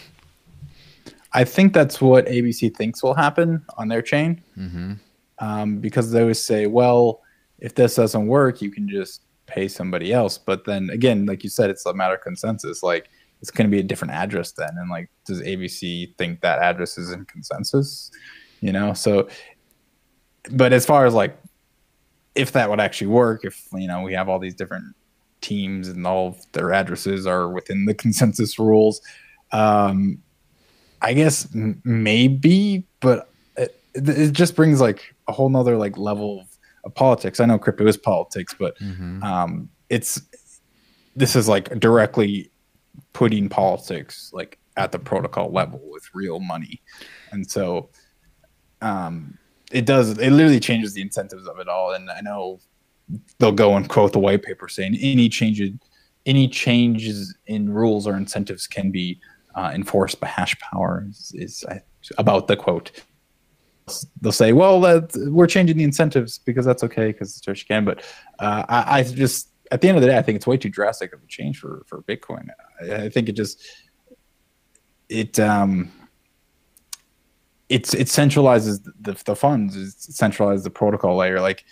I 1.32 1.44
think 1.44 1.72
that's 1.72 2.00
what 2.00 2.26
ABC 2.26 2.74
thinks 2.76 3.02
will 3.02 3.14
happen 3.14 3.64
on 3.78 3.88
their 3.88 4.02
chain, 4.02 4.42
mm-hmm. 4.58 4.94
um, 5.38 5.78
because 5.78 6.10
they 6.10 6.20
always 6.20 6.42
say, 6.42 6.66
well, 6.66 7.22
if 7.58 7.74
this 7.74 7.94
doesn't 7.94 8.26
work, 8.26 8.60
you 8.60 8.70
can 8.70 8.88
just 8.88 9.22
pay 9.46 9.68
somebody 9.68 10.12
else. 10.12 10.38
But 10.38 10.64
then 10.64 10.90
again, 10.90 11.26
like 11.26 11.44
you 11.44 11.50
said, 11.50 11.70
it's 11.70 11.86
a 11.86 11.94
matter 11.94 12.14
of 12.14 12.22
consensus. 12.22 12.82
Like 12.82 13.10
it's 13.40 13.50
going 13.50 13.68
to 13.68 13.74
be 13.74 13.80
a 13.80 13.84
different 13.84 14.14
address 14.14 14.52
then, 14.52 14.70
and 14.76 14.90
like, 14.90 15.08
does 15.24 15.40
ABC 15.42 16.16
think 16.16 16.40
that 16.40 16.58
address 16.58 16.98
is 16.98 17.12
in 17.12 17.24
consensus? 17.26 18.10
You 18.60 18.72
know, 18.72 18.94
so. 18.94 19.28
But 20.52 20.72
as 20.72 20.86
far 20.86 21.04
as 21.04 21.12
like, 21.12 21.36
if 22.34 22.52
that 22.52 22.70
would 22.70 22.80
actually 22.80 23.08
work, 23.08 23.44
if 23.44 23.68
you 23.72 23.86
know 23.86 24.02
we 24.02 24.14
have 24.14 24.28
all 24.28 24.38
these 24.38 24.54
different 24.54 24.96
teams 25.40 25.88
and 25.88 26.06
all 26.06 26.38
their 26.52 26.72
addresses 26.72 27.26
are 27.26 27.48
within 27.50 27.84
the 27.84 27.94
consensus 28.04 28.58
rules. 28.58 29.00
Um, 29.52 30.22
I 31.02 31.12
guess 31.14 31.48
m- 31.54 31.80
maybe, 31.84 32.84
but 33.00 33.30
it, 33.56 33.74
it, 33.94 34.32
just 34.32 34.54
brings 34.54 34.80
like 34.80 35.14
a 35.28 35.32
whole 35.32 35.48
nother 35.48 35.76
like 35.76 35.96
level 35.96 36.40
of, 36.40 36.58
of 36.84 36.94
politics. 36.94 37.40
I 37.40 37.46
know 37.46 37.58
crypto 37.58 37.86
is 37.86 37.96
politics, 37.96 38.54
but 38.58 38.78
mm-hmm. 38.78 39.22
um, 39.22 39.70
it's 39.88 40.20
this 41.16 41.36
is 41.36 41.48
like 41.48 41.78
directly 41.80 42.50
putting 43.12 43.48
politics 43.48 44.30
like 44.32 44.58
at 44.76 44.92
the 44.92 44.98
protocol 44.98 45.50
level 45.50 45.80
with 45.90 46.08
real 46.14 46.40
money, 46.40 46.80
and 47.32 47.50
so 47.50 47.88
um, 48.82 49.38
it 49.70 49.86
does. 49.86 50.18
It 50.18 50.30
literally 50.30 50.60
changes 50.60 50.94
the 50.94 51.02
incentives 51.02 51.46
of 51.46 51.58
it 51.58 51.68
all. 51.68 51.92
And 51.92 52.10
I 52.10 52.20
know 52.20 52.60
they'll 53.38 53.52
go 53.52 53.76
and 53.76 53.88
quote 53.88 54.12
the 54.12 54.18
white 54.18 54.42
paper 54.42 54.68
saying 54.68 54.96
any 55.00 55.28
changes 55.28 55.72
any 56.26 56.46
changes 56.48 57.34
in 57.46 57.72
rules 57.72 58.06
or 58.06 58.16
incentives 58.16 58.66
can 58.66 58.90
be 58.90 59.18
uh, 59.54 59.70
enforced 59.74 60.20
by 60.20 60.26
hash 60.26 60.58
power 60.60 61.04
is, 61.08 61.32
is 61.34 61.64
uh, 61.64 61.76
about 62.18 62.46
the 62.48 62.56
quote 62.56 62.90
they'll 64.20 64.30
say 64.30 64.52
well 64.52 64.80
we're 65.26 65.46
changing 65.46 65.76
the 65.76 65.84
incentives 65.84 66.38
because 66.38 66.64
that's 66.64 66.84
okay 66.84 67.08
because 67.08 67.36
it's 67.36 67.46
what 67.46 67.58
you 67.58 67.66
can 67.66 67.84
but 67.84 68.04
uh, 68.38 68.64
I, 68.68 69.00
I, 69.00 69.02
just 69.02 69.48
at 69.72 69.80
the 69.80 69.88
end 69.88 69.96
of 69.96 70.02
the 70.02 70.08
day 70.08 70.16
i 70.16 70.22
think 70.22 70.36
it's 70.36 70.46
way 70.46 70.56
too 70.56 70.68
drastic 70.68 71.12
of 71.12 71.20
a 71.22 71.26
change 71.26 71.58
for 71.58 71.82
for 71.86 72.02
bitcoin 72.02 72.48
i, 72.80 73.04
I 73.04 73.08
think 73.08 73.28
it 73.28 73.32
just 73.32 73.66
it 75.08 75.40
um 75.40 75.90
it's 77.68 77.94
it 77.94 78.06
centralizes 78.06 78.84
the, 79.00 79.20
the 79.24 79.34
funds 79.34 79.76
it 79.76 80.12
centralizes 80.12 80.62
the 80.62 80.70
protocol 80.70 81.16
layer 81.16 81.40
like 81.40 81.64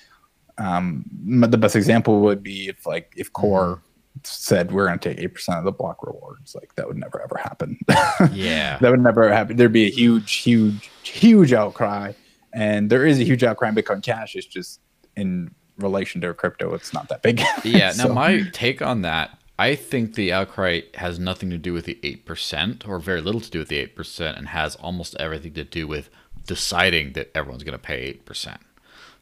um, 0.58 1.04
the 1.22 1.56
best 1.56 1.76
example 1.76 2.20
would 2.22 2.42
be 2.42 2.68
if 2.68 2.84
like 2.84 3.12
if 3.16 3.32
Core. 3.32 3.82
Said 4.24 4.72
we're 4.72 4.86
going 4.86 4.98
to 4.98 5.08
take 5.08 5.18
eight 5.18 5.34
percent 5.34 5.58
of 5.58 5.64
the 5.64 5.72
block 5.72 6.06
rewards, 6.06 6.54
like 6.54 6.74
that 6.76 6.86
would 6.86 6.96
never 6.96 7.20
ever 7.22 7.36
happen. 7.38 7.78
yeah, 8.32 8.78
that 8.78 8.90
would 8.90 9.00
never 9.00 9.32
happen. 9.32 9.56
There'd 9.56 9.72
be 9.72 9.86
a 9.86 9.90
huge, 9.90 10.32
huge, 10.34 10.90
huge 11.02 11.52
outcry, 11.52 12.12
and 12.52 12.90
there 12.90 13.06
is 13.06 13.20
a 13.20 13.24
huge 13.24 13.44
outcry 13.44 13.68
in 13.68 13.74
Bitcoin 13.74 14.02
Cash. 14.02 14.36
It's 14.36 14.46
just 14.46 14.80
in 15.16 15.54
relation 15.78 16.20
to 16.20 16.34
crypto, 16.34 16.74
it's 16.74 16.92
not 16.92 17.08
that 17.08 17.22
big. 17.22 17.40
yeah. 17.64 17.92
Now, 17.96 18.08
my 18.08 18.42
take 18.52 18.82
on 18.82 19.02
that, 19.02 19.38
I 19.58 19.74
think 19.74 20.14
the 20.14 20.32
outcry 20.32 20.82
has 20.94 21.18
nothing 21.18 21.50
to 21.50 21.58
do 21.58 21.72
with 21.72 21.84
the 21.84 21.98
eight 22.02 22.24
percent, 22.24 22.86
or 22.86 22.98
very 22.98 23.20
little 23.20 23.40
to 23.40 23.50
do 23.50 23.58
with 23.58 23.68
the 23.68 23.78
eight 23.78 23.96
percent, 23.96 24.36
and 24.36 24.48
has 24.48 24.76
almost 24.76 25.16
everything 25.16 25.54
to 25.54 25.64
do 25.64 25.86
with 25.86 26.10
deciding 26.46 27.12
that 27.12 27.30
everyone's 27.34 27.64
going 27.64 27.72
to 27.72 27.78
pay 27.78 27.98
eight 27.98 28.24
percent. 28.24 28.60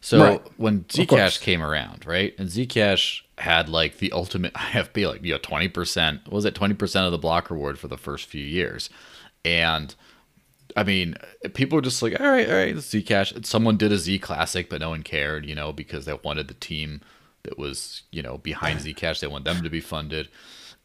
So 0.01 0.23
right. 0.23 0.43
when 0.57 0.85
Zcash 0.85 1.41
came 1.41 1.63
around, 1.63 2.07
right, 2.07 2.35
and 2.39 2.49
Zcash 2.49 3.23
had 3.39 3.69
like 3.69 3.99
the 3.99 4.13
ultimate 4.13 4.53
IFP, 4.55 5.09
like 5.09 5.25
you 5.25 5.33
know, 5.33 5.39
twenty 5.39 5.69
percent 5.69 6.31
was 6.31 6.45
it 6.45 6.55
twenty 6.55 6.75
percent 6.75 7.07
of 7.07 7.13
the 7.13 7.19
block 7.19 7.51
reward 7.51 7.79
for 7.79 7.89
the 7.89 7.97
first 7.97 8.27
few 8.27 8.45
years, 8.45 8.91
and 9.45 9.95
I 10.77 10.85
mean, 10.85 11.17
people 11.55 11.77
were 11.77 11.83
just 11.83 12.03
like, 12.03 12.21
all 12.21 12.27
right, 12.27 12.49
all 12.49 12.55
right, 12.55 12.75
Zcash. 12.77 13.47
Someone 13.47 13.77
did 13.77 13.93
a 13.93 13.99
Z 13.99 14.19
Classic, 14.19 14.69
but 14.69 14.81
no 14.81 14.91
one 14.91 15.03
cared, 15.03 15.47
you 15.47 15.55
know, 15.55 15.73
because 15.73 16.05
they 16.05 16.15
wanted 16.23 16.49
the 16.49 16.55
team 16.55 17.01
that 17.45 17.59
was, 17.59 18.03
you 18.13 18.23
know, 18.23 18.39
behind 18.39 18.81
Zcash. 18.81 19.21
They 19.21 19.27
want 19.27 19.45
them 19.45 19.63
to 19.63 19.71
be 19.71 19.81
funded, 19.81 20.29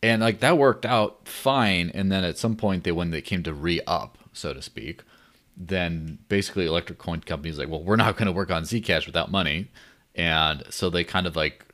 and 0.01 0.21
like 0.21 0.39
that 0.39 0.57
worked 0.57 0.85
out 0.85 1.27
fine. 1.27 1.91
And 1.93 2.11
then 2.11 2.23
at 2.23 2.37
some 2.37 2.55
point, 2.55 2.85
they 2.85 2.91
when 2.91 3.11
they 3.11 3.21
came 3.21 3.43
to 3.43 3.53
re 3.53 3.81
up, 3.85 4.17
so 4.31 4.53
to 4.53 4.61
speak, 4.61 5.03
then 5.55 6.19
basically 6.29 6.65
electric 6.65 6.97
coin 6.97 7.21
companies 7.21 7.57
like, 7.57 7.69
well, 7.69 7.83
we're 7.83 7.95
not 7.95 8.17
going 8.17 8.27
to 8.27 8.31
work 8.31 8.51
on 8.51 8.63
Zcash 8.63 9.05
without 9.05 9.31
money, 9.31 9.69
and 10.15 10.63
so 10.69 10.89
they 10.89 11.03
kind 11.03 11.27
of 11.27 11.35
like, 11.35 11.65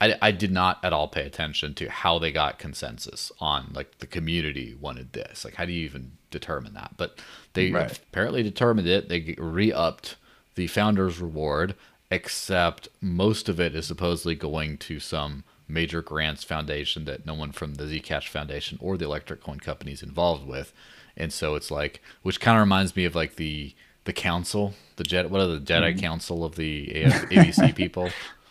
I, 0.00 0.16
I 0.22 0.30
did 0.30 0.50
not 0.50 0.82
at 0.82 0.92
all 0.92 1.08
pay 1.08 1.26
attention 1.26 1.74
to 1.74 1.90
how 1.90 2.18
they 2.18 2.32
got 2.32 2.58
consensus 2.58 3.30
on 3.38 3.72
like 3.74 3.98
the 3.98 4.06
community 4.06 4.74
wanted 4.80 5.12
this. 5.12 5.44
Like, 5.44 5.54
how 5.54 5.64
do 5.64 5.72
you 5.72 5.84
even 5.84 6.12
determine 6.30 6.74
that? 6.74 6.92
But 6.96 7.18
they 7.52 7.70
right. 7.70 7.98
apparently 8.10 8.42
determined 8.42 8.88
it. 8.88 9.08
They 9.08 9.34
re-upped 9.38 10.16
the 10.54 10.68
founders 10.68 11.20
reward, 11.20 11.74
except 12.10 12.88
most 13.00 13.48
of 13.48 13.60
it 13.60 13.74
is 13.74 13.86
supposedly 13.86 14.34
going 14.34 14.78
to 14.78 15.00
some 15.00 15.44
major 15.68 16.02
grants 16.02 16.44
foundation 16.44 17.04
that 17.04 17.26
no 17.26 17.34
one 17.34 17.52
from 17.52 17.74
the 17.74 17.84
Zcash 17.84 18.28
Foundation 18.28 18.78
or 18.80 18.96
the 18.96 19.04
electric 19.04 19.42
coin 19.42 19.60
companies 19.60 20.02
involved 20.02 20.46
with 20.46 20.72
and 21.20 21.32
so 21.32 21.54
it's 21.54 21.70
like 21.70 22.02
which 22.22 22.40
kind 22.40 22.56
of 22.56 22.60
reminds 22.60 22.96
me 22.96 23.04
of 23.04 23.14
like 23.14 23.36
the 23.36 23.74
the 24.04 24.12
council 24.12 24.74
the 24.96 25.04
jet 25.04 25.30
what 25.30 25.40
are 25.40 25.46
the 25.46 25.58
jedi 25.58 25.90
mm-hmm. 25.90 26.00
council 26.00 26.44
of 26.44 26.56
the 26.56 26.88
abc 26.88 27.74
people? 27.76 28.10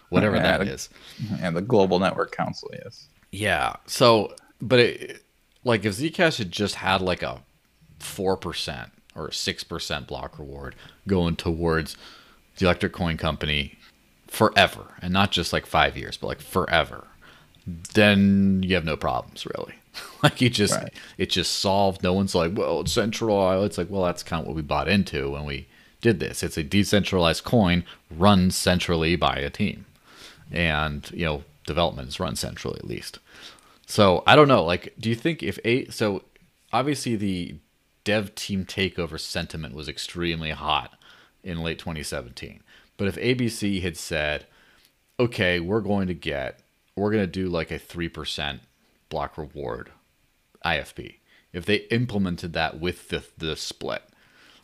Whatever 0.09 0.37
yeah, 0.37 0.57
that 0.57 0.65
the, 0.65 0.71
is. 0.73 0.89
And 1.39 1.55
the 1.55 1.61
global 1.61 1.99
network 1.99 2.35
council 2.35 2.71
yes. 2.73 3.07
Yeah 3.31 3.75
so 3.85 4.35
but 4.61 4.79
it 4.79 5.23
like 5.63 5.85
if 5.85 5.95
zcash 5.95 6.37
had 6.37 6.51
just 6.51 6.75
had 6.75 7.01
like 7.01 7.21
a 7.21 7.41
4% 7.99 8.89
or 9.15 9.27
6% 9.27 10.07
block 10.07 10.39
reward 10.39 10.75
going 11.05 11.35
towards 11.35 11.97
the 12.57 12.65
electric 12.65 12.93
coin 12.93 13.17
company 13.17 13.77
forever 14.27 14.95
and 15.01 15.11
not 15.11 15.31
just 15.31 15.51
like 15.51 15.65
five 15.65 15.97
years 15.97 16.17
but 16.17 16.27
like 16.27 16.41
forever 16.41 17.07
then 17.93 18.61
you 18.63 18.75
have 18.75 18.85
no 18.85 18.95
problems 18.95 19.45
really 19.45 19.75
like 20.23 20.41
you 20.41 20.49
just 20.49 20.75
right. 20.75 20.93
it 21.17 21.29
just 21.29 21.59
solved. 21.59 22.03
No 22.03 22.13
one's 22.13 22.35
like, 22.35 22.55
well, 22.55 22.81
it's 22.81 22.93
centralized. 22.93 23.65
It's 23.65 23.77
like, 23.77 23.89
well, 23.89 24.03
that's 24.03 24.23
kind 24.23 24.41
of 24.41 24.47
what 24.47 24.55
we 24.55 24.61
bought 24.61 24.87
into 24.87 25.29
when 25.31 25.45
we 25.45 25.67
did 26.01 26.19
this. 26.19 26.43
It's 26.43 26.57
a 26.57 26.63
decentralized 26.63 27.43
coin 27.43 27.83
run 28.09 28.51
centrally 28.51 29.15
by 29.15 29.35
a 29.35 29.49
team, 29.49 29.85
and 30.51 31.09
you 31.11 31.25
know, 31.25 31.43
development 31.65 32.09
is 32.09 32.19
run 32.19 32.35
centrally 32.35 32.79
at 32.79 32.87
least. 32.87 33.19
So 33.85 34.23
I 34.27 34.35
don't 34.35 34.47
know. 34.47 34.63
Like, 34.63 34.93
do 34.99 35.09
you 35.09 35.15
think 35.15 35.41
if 35.43 35.59
a 35.65 35.85
so 35.87 36.23
obviously 36.71 37.15
the 37.15 37.55
dev 38.03 38.33
team 38.35 38.65
takeover 38.65 39.19
sentiment 39.19 39.75
was 39.75 39.87
extremely 39.87 40.51
hot 40.51 40.97
in 41.43 41.61
late 41.61 41.79
2017. 41.79 42.61
But 42.97 43.07
if 43.07 43.15
ABC 43.15 43.81
had 43.81 43.97
said, 43.97 44.45
okay, 45.19 45.59
we're 45.59 45.81
going 45.81 46.07
to 46.07 46.13
get, 46.13 46.59
we're 46.95 47.11
going 47.11 47.23
to 47.23 47.27
do 47.27 47.49
like 47.49 47.71
a 47.71 47.79
3% 47.79 48.59
block 49.09 49.37
reward 49.37 49.91
IFP. 50.65 51.15
If 51.51 51.65
they 51.65 51.77
implemented 51.87 52.53
that 52.53 52.79
with 52.79 53.09
the 53.09 53.23
the 53.37 53.55
split, 53.55 54.03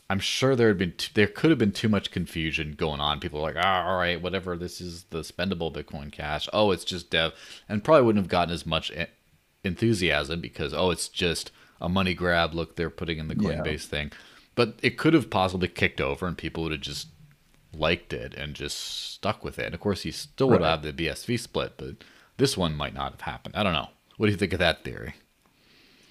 I'm 0.09 0.19
sure 0.19 0.55
there 0.55 0.67
had 0.67 0.77
been 0.77 0.93
t- 0.93 1.11
there 1.13 1.27
could 1.27 1.49
have 1.49 1.59
been 1.59 1.71
too 1.71 1.89
much 1.89 2.11
confusion 2.11 2.73
going 2.73 2.99
on. 2.99 3.19
People 3.19 3.39
are 3.39 3.53
like, 3.53 3.63
oh, 3.63 3.67
all 3.67 3.97
right, 3.97 4.21
whatever. 4.21 4.55
This 4.55 4.79
is 4.79 5.05
the 5.05 5.21
spendable 5.21 5.73
Bitcoin 5.73 6.11
Cash. 6.11 6.47
Oh, 6.53 6.71
it's 6.71 6.85
just 6.85 7.09
dev, 7.09 7.33
and 7.67 7.83
probably 7.83 8.03
wouldn't 8.03 8.23
have 8.23 8.29
gotten 8.29 8.53
as 8.53 8.65
much 8.65 8.91
enthusiasm 9.63 10.41
because 10.41 10.73
oh, 10.73 10.91
it's 10.91 11.09
just 11.09 11.51
a 11.81 11.89
money 11.89 12.13
grab. 12.13 12.53
Look, 12.53 12.75
they're 12.75 12.91
putting 12.91 13.17
in 13.17 13.27
the 13.29 13.35
Coinbase 13.35 13.65
yeah. 13.65 13.77
thing, 13.77 14.11
but 14.53 14.77
it 14.83 14.97
could 14.97 15.15
have 15.15 15.31
possibly 15.31 15.67
kicked 15.67 15.99
over, 15.99 16.27
and 16.27 16.37
people 16.37 16.63
would 16.63 16.71
have 16.71 16.81
just 16.81 17.07
liked 17.73 18.13
it 18.13 18.35
and 18.35 18.53
just 18.53 18.77
stuck 18.77 19.43
with 19.43 19.57
it. 19.57 19.65
And 19.65 19.73
of 19.73 19.81
course, 19.81 20.05
you 20.05 20.11
still 20.11 20.49
would 20.49 20.61
right. 20.61 20.69
have 20.69 20.83
the 20.83 20.93
BSV 20.93 21.39
split, 21.39 21.73
but 21.77 21.95
this 22.37 22.55
one 22.55 22.75
might 22.75 22.93
not 22.93 23.11
have 23.13 23.21
happened. 23.21 23.55
I 23.55 23.63
don't 23.63 23.73
know. 23.73 23.89
What 24.17 24.27
do 24.27 24.31
you 24.31 24.37
think 24.37 24.53
of 24.53 24.59
that 24.59 24.83
theory? 24.83 25.13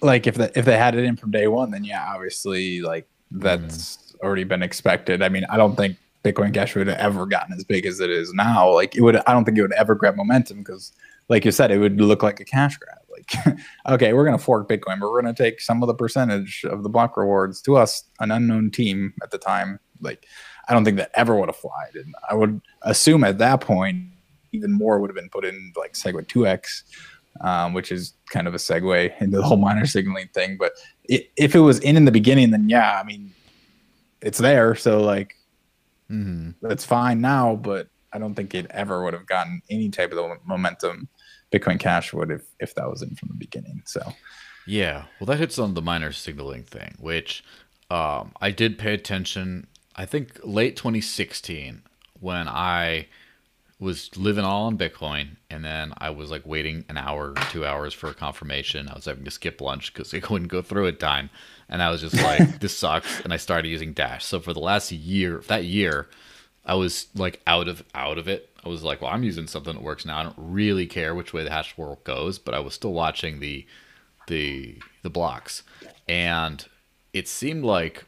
Like 0.01 0.27
if 0.27 0.35
the, 0.35 0.51
if 0.57 0.65
they 0.65 0.77
had 0.77 0.95
it 0.95 1.03
in 1.03 1.15
from 1.15 1.31
day 1.31 1.47
one, 1.47 1.71
then 1.71 1.83
yeah, 1.83 2.05
obviously 2.13 2.81
like 2.81 3.07
that's 3.31 3.97
mm. 3.97 4.19
already 4.21 4.43
been 4.43 4.61
expected. 4.61 5.21
I 5.21 5.29
mean, 5.29 5.45
I 5.49 5.57
don't 5.57 5.75
think 5.75 5.97
Bitcoin 6.23 6.53
Cash 6.53 6.75
would 6.75 6.87
have 6.87 6.97
ever 6.97 7.25
gotten 7.25 7.53
as 7.53 7.63
big 7.63 7.85
as 7.85 7.99
it 7.99 8.09
is 8.09 8.33
now. 8.33 8.71
Like 8.71 8.95
it 8.95 9.01
would, 9.01 9.17
I 9.27 9.33
don't 9.33 9.45
think 9.45 9.57
it 9.57 9.61
would 9.61 9.73
ever 9.73 9.95
grab 9.95 10.15
momentum 10.15 10.59
because, 10.59 10.91
like 11.29 11.45
you 11.45 11.51
said, 11.51 11.71
it 11.71 11.77
would 11.77 11.99
look 11.99 12.23
like 12.23 12.39
a 12.39 12.45
cash 12.45 12.77
grab. 12.77 12.97
Like, 13.09 13.59
okay, 13.87 14.13
we're 14.13 14.25
gonna 14.25 14.37
fork 14.37 14.67
Bitcoin, 14.67 14.99
but 14.99 15.11
we're 15.11 15.21
gonna 15.21 15.33
take 15.33 15.61
some 15.61 15.81
of 15.81 15.87
the 15.87 15.93
percentage 15.93 16.65
of 16.65 16.83
the 16.83 16.89
block 16.89 17.15
rewards 17.17 17.61
to 17.63 17.77
us, 17.77 18.03
an 18.19 18.31
unknown 18.31 18.71
team 18.71 19.13
at 19.23 19.31
the 19.31 19.37
time. 19.37 19.79
Like, 20.01 20.25
I 20.67 20.73
don't 20.73 20.83
think 20.83 20.97
that 20.97 21.11
ever 21.13 21.35
would 21.35 21.49
have 21.49 21.55
flied, 21.55 21.95
and 21.95 22.13
I 22.29 22.33
would 22.33 22.61
assume 22.81 23.23
at 23.23 23.37
that 23.37 23.61
point 23.61 24.09
even 24.51 24.71
more 24.71 24.99
would 24.99 25.09
have 25.09 25.15
been 25.15 25.29
put 25.29 25.45
in 25.45 25.73
like 25.75 25.93
Segwit 25.93 26.27
2x 26.27 26.83
um, 27.41 27.73
which 27.73 27.91
is 27.91 28.13
kind 28.29 28.47
of 28.47 28.53
a 28.53 28.57
segue 28.57 29.21
into 29.21 29.37
the 29.37 29.43
whole 29.43 29.57
miner 29.57 29.85
signaling 29.85 30.29
thing. 30.33 30.57
But 30.57 30.73
it, 31.03 31.31
if 31.35 31.55
it 31.55 31.59
was 31.59 31.79
in 31.79 31.97
in 31.97 32.05
the 32.05 32.11
beginning, 32.11 32.51
then 32.51 32.69
yeah, 32.69 32.99
I 32.99 33.03
mean, 33.03 33.33
it's 34.21 34.37
there. 34.37 34.75
So 34.75 35.01
like, 35.01 35.35
Mm-hmm. 36.11 36.51
That's 36.67 36.85
fine 36.85 37.21
now, 37.21 37.55
but 37.55 37.87
I 38.13 38.19
don't 38.19 38.35
think 38.35 38.53
it 38.53 38.67
ever 38.69 39.03
would 39.03 39.13
have 39.13 39.25
gotten 39.25 39.61
any 39.69 39.89
type 39.89 40.11
of 40.13 40.37
momentum 40.45 41.09
Bitcoin 41.51 41.79
Cash 41.79 42.13
would 42.13 42.31
if 42.31 42.43
if 42.59 42.75
that 42.75 42.89
was 42.89 43.01
in 43.01 43.15
from 43.15 43.29
the 43.29 43.35
beginning. 43.35 43.81
So 43.85 44.01
Yeah, 44.65 45.05
well, 45.19 45.27
that 45.27 45.39
hits 45.39 45.59
on 45.59 45.73
the 45.73 45.81
miner 45.81 46.11
signaling 46.11 46.63
thing, 46.63 46.95
which 46.99 47.43
um, 47.89 48.33
I 48.41 48.51
did 48.51 48.77
pay 48.77 48.93
attention. 48.93 49.67
I 49.95 50.05
think 50.05 50.39
late 50.43 50.75
2016 50.75 51.83
when 52.19 52.47
I 52.47 53.07
was 53.79 54.15
living 54.15 54.45
all 54.45 54.67
on 54.67 54.77
Bitcoin, 54.77 55.35
and 55.49 55.63
then 55.63 55.93
I 55.97 56.09
was 56.09 56.31
like 56.31 56.45
waiting 56.45 56.85
an 56.87 56.97
hour, 56.97 57.33
two 57.51 57.65
hours 57.65 57.93
for 57.93 58.09
a 58.09 58.13
confirmation. 58.13 58.87
I 58.87 58.95
was 58.95 59.05
having 59.05 59.25
to 59.25 59.31
skip 59.31 59.59
lunch 59.59 59.93
because 59.93 60.13
it 60.13 60.29
wouldn't 60.29 60.51
go 60.51 60.61
through 60.61 60.87
in 60.87 60.97
time, 60.97 61.29
and 61.67 61.81
I 61.81 61.91
was 61.91 62.01
just 62.01 62.15
like, 62.15 62.59
"This 62.59 62.77
sucks." 62.77 63.21
And 63.21 63.33
I 63.33 63.37
started 63.37 63.67
using 63.67 63.93
Dash. 63.93 64.23
So 64.23 64.39
for 64.39 64.53
the 64.53 64.59
last 64.61 64.91
year, 64.91 65.43
that 65.47 65.65
year, 65.65 66.07
I 66.65 66.75
was 66.75 67.07
like 67.15 67.41
out 67.45 67.67
of 67.67 67.83
out 67.93 68.17
of 68.17 68.27
it. 68.27 68.49
I 68.63 68.69
was 68.69 68.83
like, 68.83 69.01
"Well, 69.01 69.11
I'm 69.11 69.23
using 69.23 69.47
something 69.47 69.73
that 69.73 69.83
works 69.83 70.05
now. 70.05 70.19
I 70.19 70.23
don't 70.23 70.35
really 70.37 70.87
care 70.87 71.13
which 71.13 71.33
way 71.33 71.43
the 71.43 71.51
hash 71.51 71.77
world 71.77 72.03
goes," 72.05 72.39
but 72.39 72.53
I 72.55 72.59
was 72.59 72.73
still 72.73 72.93
watching 72.93 73.39
the 73.39 73.65
the 74.27 74.77
the 75.03 75.09
blocks, 75.09 75.63
and 76.07 76.65
it 77.11 77.27
seemed 77.27 77.65
like 77.65 78.05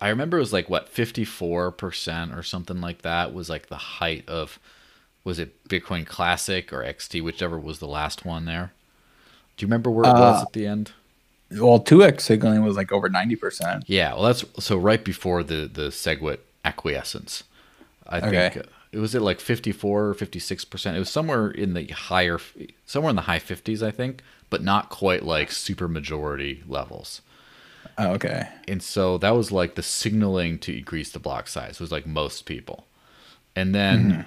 I 0.00 0.08
remember 0.08 0.38
it 0.38 0.40
was 0.40 0.52
like 0.52 0.68
what 0.68 0.92
54% 0.92 2.36
or 2.36 2.42
something 2.42 2.80
like 2.80 3.02
that 3.02 3.32
was 3.32 3.48
like 3.48 3.68
the 3.68 3.76
height 3.76 4.28
of 4.28 4.58
was 5.24 5.38
it 5.38 5.68
Bitcoin 5.68 6.06
Classic 6.06 6.72
or 6.72 6.82
XT, 6.82 7.22
whichever 7.22 7.58
was 7.58 7.78
the 7.78 7.88
last 7.88 8.24
one 8.24 8.44
there. 8.44 8.72
Do 9.56 9.64
you 9.64 9.66
remember 9.68 9.90
where 9.90 10.08
it 10.08 10.14
was 10.16 10.40
Uh, 10.40 10.42
at 10.42 10.52
the 10.52 10.66
end? 10.66 10.92
well, 11.50 11.78
two 11.80 12.02
X 12.02 12.24
signaling 12.24 12.62
was 12.64 12.76
like 12.76 12.92
over 12.92 13.08
ninety 13.08 13.36
percent. 13.36 13.84
Yeah, 13.86 14.14
well 14.14 14.24
that's 14.24 14.44
so 14.58 14.76
right 14.76 15.04
before 15.04 15.42
the 15.42 15.68
the 15.72 15.88
SegWit 15.88 16.38
acquiescence. 16.64 17.44
I 18.06 18.20
Okay. 18.20 18.50
think 18.50 18.56
it 18.92 18.98
was 18.98 19.14
at 19.14 19.22
like 19.22 19.40
54 19.40 20.08
or 20.08 20.14
56%. 20.14 20.94
It 20.94 20.98
was 20.98 21.08
somewhere 21.10 21.50
in 21.50 21.74
the 21.74 21.86
higher 21.86 22.38
somewhere 22.86 23.10
in 23.10 23.16
the 23.16 23.22
high 23.22 23.38
50s, 23.38 23.82
I 23.82 23.90
think, 23.90 24.22
but 24.50 24.62
not 24.62 24.90
quite 24.90 25.22
like 25.24 25.50
super 25.50 25.88
majority 25.88 26.62
levels. 26.66 27.22
Oh, 27.98 28.12
okay. 28.12 28.48
and 28.68 28.82
so 28.82 29.18
that 29.18 29.30
was 29.36 29.52
like 29.52 29.74
the 29.74 29.82
signaling 29.82 30.58
to 30.60 30.76
increase 30.76 31.10
the 31.10 31.18
block 31.18 31.48
size 31.48 31.80
was 31.80 31.92
like 31.92 32.06
most 32.06 32.46
people 32.46 32.86
and 33.56 33.74
then 33.74 34.18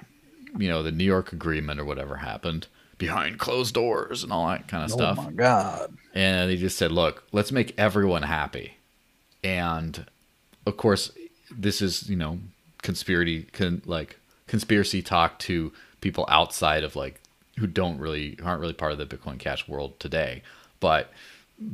you 0.58 0.68
know 0.68 0.84
the 0.84 0.92
new 0.92 1.04
york 1.04 1.34
agreement 1.34 1.80
or 1.80 1.86
whatever 1.86 2.18
happened 2.18 2.68
behind 2.98 3.40
closed 3.40 3.74
doors 3.74 4.24
and 4.24 4.32
all 4.32 4.48
that 4.48 4.68
kind 4.68 4.84
of 4.84 4.92
oh 4.92 4.96
stuff. 4.96 5.18
Oh 5.20 5.24
my 5.24 5.32
god. 5.32 5.94
and 6.14 6.50
they 6.50 6.56
just 6.56 6.78
said 6.78 6.92
look 6.92 7.24
let's 7.32 7.52
make 7.52 7.74
everyone 7.78 8.24
happy. 8.24 8.78
And 9.44 10.06
of 10.66 10.78
course 10.78 11.12
this 11.52 11.82
is 11.82 12.10
you 12.10 12.16
know 12.16 12.40
conspiracy 12.82 13.44
con, 13.52 13.82
like 13.86 14.20
conspiracy 14.48 15.02
talk 15.02 15.40
to 15.40 15.72
people 16.02 16.26
outside 16.30 16.84
of 16.84 16.96
like 16.96 17.22
who 17.60 17.68
don't 17.68 18.00
really 18.00 18.38
aren't 18.44 18.62
really 18.62 18.74
part 18.74 18.92
of 18.92 18.98
the 18.98 19.06
bitcoin 19.06 19.40
cash 19.40 19.68
world 19.68 20.00
today. 20.00 20.42
But 20.80 21.12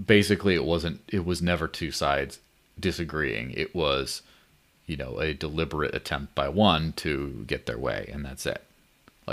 basically 0.05 0.55
it 0.55 0.65
wasn't 0.65 1.01
it 1.07 1.25
was 1.25 1.41
never 1.41 1.67
two 1.67 1.91
sides 1.91 2.39
disagreeing. 2.79 3.51
It 3.51 3.75
was 3.75 4.21
you 4.87 4.97
know 4.97 5.19
a 5.19 5.33
deliberate 5.33 5.93
attempt 5.93 6.33
by 6.33 6.49
one 6.49 6.93
to 6.93 7.43
get 7.47 7.65
their 7.67 7.77
way 7.77 8.09
and 8.11 8.25
that's 8.25 8.45
it 8.45 8.65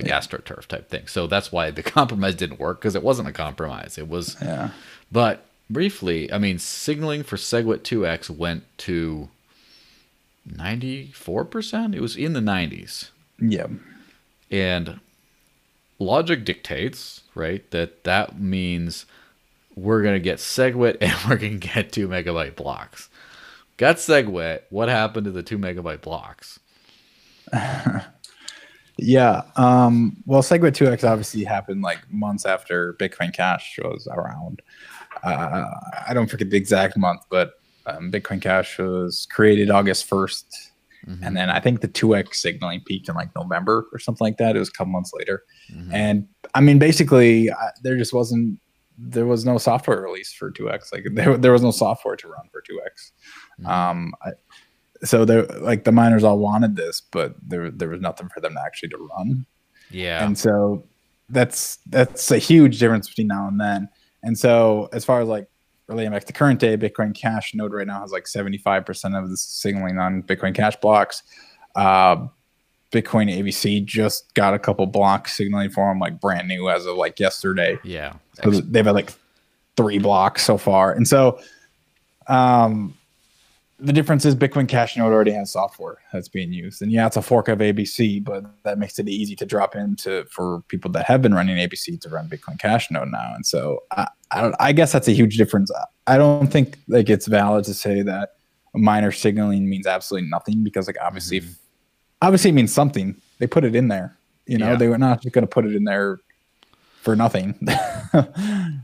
like 0.03 0.12
astroturf 0.12 0.66
type 0.66 0.88
thing 0.88 1.07
so 1.07 1.26
that's 1.26 1.51
why 1.53 1.70
the 1.70 1.82
compromise 1.99 2.34
didn't 2.34 2.59
work 2.61 2.80
because 2.80 2.94
it 2.94 3.03
wasn't 3.03 3.28
a 3.28 3.32
compromise 3.32 3.96
it 3.99 4.09
was 4.09 4.36
Yeah. 4.42 4.70
but 5.12 5.44
briefly, 5.70 6.32
I 6.32 6.38
mean, 6.38 6.59
signaling 6.59 7.22
for 7.22 7.36
SegWit 7.36 7.80
2x 7.80 8.30
went 8.30 8.64
to 8.78 9.28
94%. 10.51 11.94
It 11.94 12.01
was 12.01 12.16
in 12.16 12.32
the 12.32 12.40
90s. 12.40 13.11
Yeah. 13.38 13.66
And 14.51 15.01
logic 15.99 16.44
dictates, 16.46 17.20
right, 17.34 17.70
that 17.70 18.05
that 18.05 18.40
means 18.40 19.05
we're 19.76 20.01
going 20.03 20.14
to 20.14 20.20
get 20.20 20.38
SegWit 20.38 20.96
and 21.03 21.12
we're 21.28 21.36
going 21.36 21.61
to 21.61 21.68
get 21.68 21.92
2 21.92 22.09
megabyte 22.09 22.57
blocks. 22.57 23.09
Got 23.76 23.96
SegWit. 23.96 24.62
What 24.70 24.88
happened 24.88 25.26
to 25.26 25.30
the 25.30 25.42
2 25.42 25.59
megabyte 25.59 26.01
blocks? 26.01 26.61
Yeah. 28.99 29.42
Um, 29.57 30.16
well, 30.26 30.42
SegWit 30.42 30.72
2x 30.72 31.09
obviously 31.09 31.44
happened 31.44 31.82
like 31.82 31.99
months 32.11 32.44
after 32.44 32.94
Bitcoin 32.94 33.32
Cash 33.32 33.78
was 33.82 34.09
around. 34.11 34.61
Uh, 35.22 35.64
I 36.07 36.12
don't 36.14 36.28
forget 36.28 36.51
the 36.51 36.57
exact 36.57 36.96
month, 36.96 37.22
but 37.30 37.53
um, 37.86 38.11
Bitcoin 38.11 38.42
Cash 38.42 38.78
was 38.78 39.26
created 39.30 39.70
August 39.70 40.09
1st. 40.11 40.44
And 41.22 41.34
then 41.34 41.49
I 41.49 41.59
think 41.59 41.80
the 41.80 41.88
2x 41.88 42.34
signaling 42.34 42.82
peaked 42.84 43.09
in 43.09 43.14
like 43.14 43.34
November 43.34 43.86
or 43.94 43.99
something 43.99 44.26
like 44.26 44.36
that. 44.38 44.57
It 44.57 44.59
was 44.59 44.68
a 44.68 44.72
couple 44.72 44.92
months 44.92 45.12
later. 45.14 45.44
Mhm. 45.72 45.90
And 45.90 46.28
I 46.55 46.61
mean, 46.61 46.78
basically, 46.78 47.51
I, 47.51 47.70
there 47.82 47.96
just 47.96 48.12
wasn't, 48.12 48.61
there 48.99 49.24
was 49.24 49.46
no 49.46 49.57
software 49.57 50.03
release 50.03 50.34
for 50.34 50.51
2x. 50.53 50.92
Like 50.92 51.07
there, 51.14 51.38
there 51.38 51.53
was 51.53 51.62
no 51.62 51.70
software 51.70 52.16
to 52.16 52.28
run 52.28 52.49
for 52.53 52.61
2x. 52.61 53.12
Mhm. 53.62 53.66
Um, 53.70 54.12
I, 54.22 54.32
so 55.05 55.24
there, 55.24 55.44
like 55.44 55.84
the 55.84 55.92
miners 55.92 56.24
all 56.24 56.38
wanted 56.38 56.76
this, 56.76 57.01
but 57.01 57.34
there, 57.46 57.70
there 57.70 57.88
was 57.88 58.01
nothing 58.01 58.28
for 58.28 58.40
them 58.40 58.55
to 58.55 58.61
actually 58.61 58.88
to 58.90 59.09
run. 59.16 59.46
Yeah. 59.90 60.24
And 60.24 60.38
so 60.38 60.84
that's 61.28 61.78
that's 61.86 62.30
a 62.30 62.38
huge 62.38 62.78
difference 62.78 63.09
between 63.09 63.28
now 63.28 63.49
and 63.49 63.61
then. 63.61 63.88
And 64.22 64.38
so 64.38 64.88
as 64.92 65.05
far 65.05 65.20
as 65.20 65.28
like 65.28 65.49
relating 65.86 66.12
back 66.12 66.24
to 66.24 66.32
current 66.32 66.61
day, 66.61 66.76
Bitcoin 66.76 67.14
Cash 67.14 67.55
node 67.55 67.72
right 67.72 67.86
now 67.86 68.01
has 68.01 68.12
like 68.12 68.24
75% 68.24 69.22
of 69.22 69.30
the 69.30 69.36
signaling 69.36 69.99
on 69.99 70.22
Bitcoin 70.22 70.55
Cash 70.55 70.76
blocks. 70.76 71.22
Uh, 71.74 72.28
Bitcoin 72.90 73.30
ABC 73.30 73.84
just 73.84 74.32
got 74.34 74.55
a 74.55 74.59
couple 74.59 74.86
blocks 74.86 75.36
signaling 75.36 75.70
for 75.70 75.88
them, 75.88 75.99
like 75.99 76.20
brand 76.20 76.49
new 76.49 76.70
as 76.70 76.86
of 76.86 76.96
like 76.96 77.20
yesterday. 77.20 77.78
yeah. 77.84 78.14
So 78.42 78.51
they've 78.51 78.84
had 78.84 78.94
like 78.94 79.12
three 79.76 79.99
blocks 79.99 80.44
so 80.44 80.57
far. 80.57 80.92
And 80.92 81.07
so 81.07 81.40
um, 82.28 82.94
the 83.81 83.93
difference 83.93 84.24
is 84.24 84.35
Bitcoin 84.35 84.68
Cash 84.68 84.97
Node 84.97 85.12
already 85.12 85.31
has 85.31 85.53
software 85.53 85.99
that's 86.12 86.29
being 86.29 86.53
used. 86.53 86.83
And 86.83 86.91
yeah, 86.91 87.07
it's 87.07 87.16
a 87.16 87.22
fork 87.22 87.49
of 87.49 87.61
ABC, 87.61 88.22
but 88.22 88.45
that 88.64 88.79
makes 88.79 88.99
it 88.99 89.09
easy 89.09 89.37
to 89.37 89.47
drop 89.47 89.76
into 89.76 90.24
for 90.31 90.62
people 90.68 90.91
that 90.93 91.07
have 91.07 91.22
been 91.22 91.33
running 91.33 91.57
ABC 91.57 92.01
to 92.01 92.09
run 92.09 92.29
Bitcoin 92.29 92.59
Cash 92.59 92.91
Node 92.91 93.09
now. 93.09 93.33
And 93.35 93.47
so 93.47 93.85
I, 93.93 94.09
I, 94.33 94.41
don't, 94.41 94.55
I 94.59 94.72
guess 94.72 94.91
that's 94.91 95.07
a 95.07 95.12
huge 95.12 95.37
difference. 95.37 95.70
I 96.09 96.18
don't 96.18 96.49
think 96.49 96.76
like 96.89 97.09
it's 97.09 97.26
valid 97.26 97.64
to 97.66 97.74
say 97.74 98.03
that 98.03 98.35
miner 98.74 99.12
signaling 99.12 99.68
means 99.68 99.87
absolutely 99.87 100.29
nothing 100.29 100.64
because 100.64 100.89
like 100.89 100.97
obviously, 101.01 101.41
mm-hmm. 101.41 101.51
if, 101.51 101.59
obviously 102.20 102.51
it 102.51 102.55
means 102.55 102.72
something. 102.72 103.14
They 103.39 103.47
put 103.47 103.64
it 103.64 103.76
in 103.76 103.89
there. 103.89 104.16
You 104.47 104.59
know, 104.59 104.70
Yeah. 104.70 104.76
they 104.76 104.89
were 104.89 104.99
not 104.99 105.22
just 105.22 105.35
going 105.35 105.43
to 105.43 105.49
put 105.49 105.66
it 105.66 105.76
in 105.76 105.85
there 105.85 106.18
for 107.03 107.14
nothing. 107.14 107.55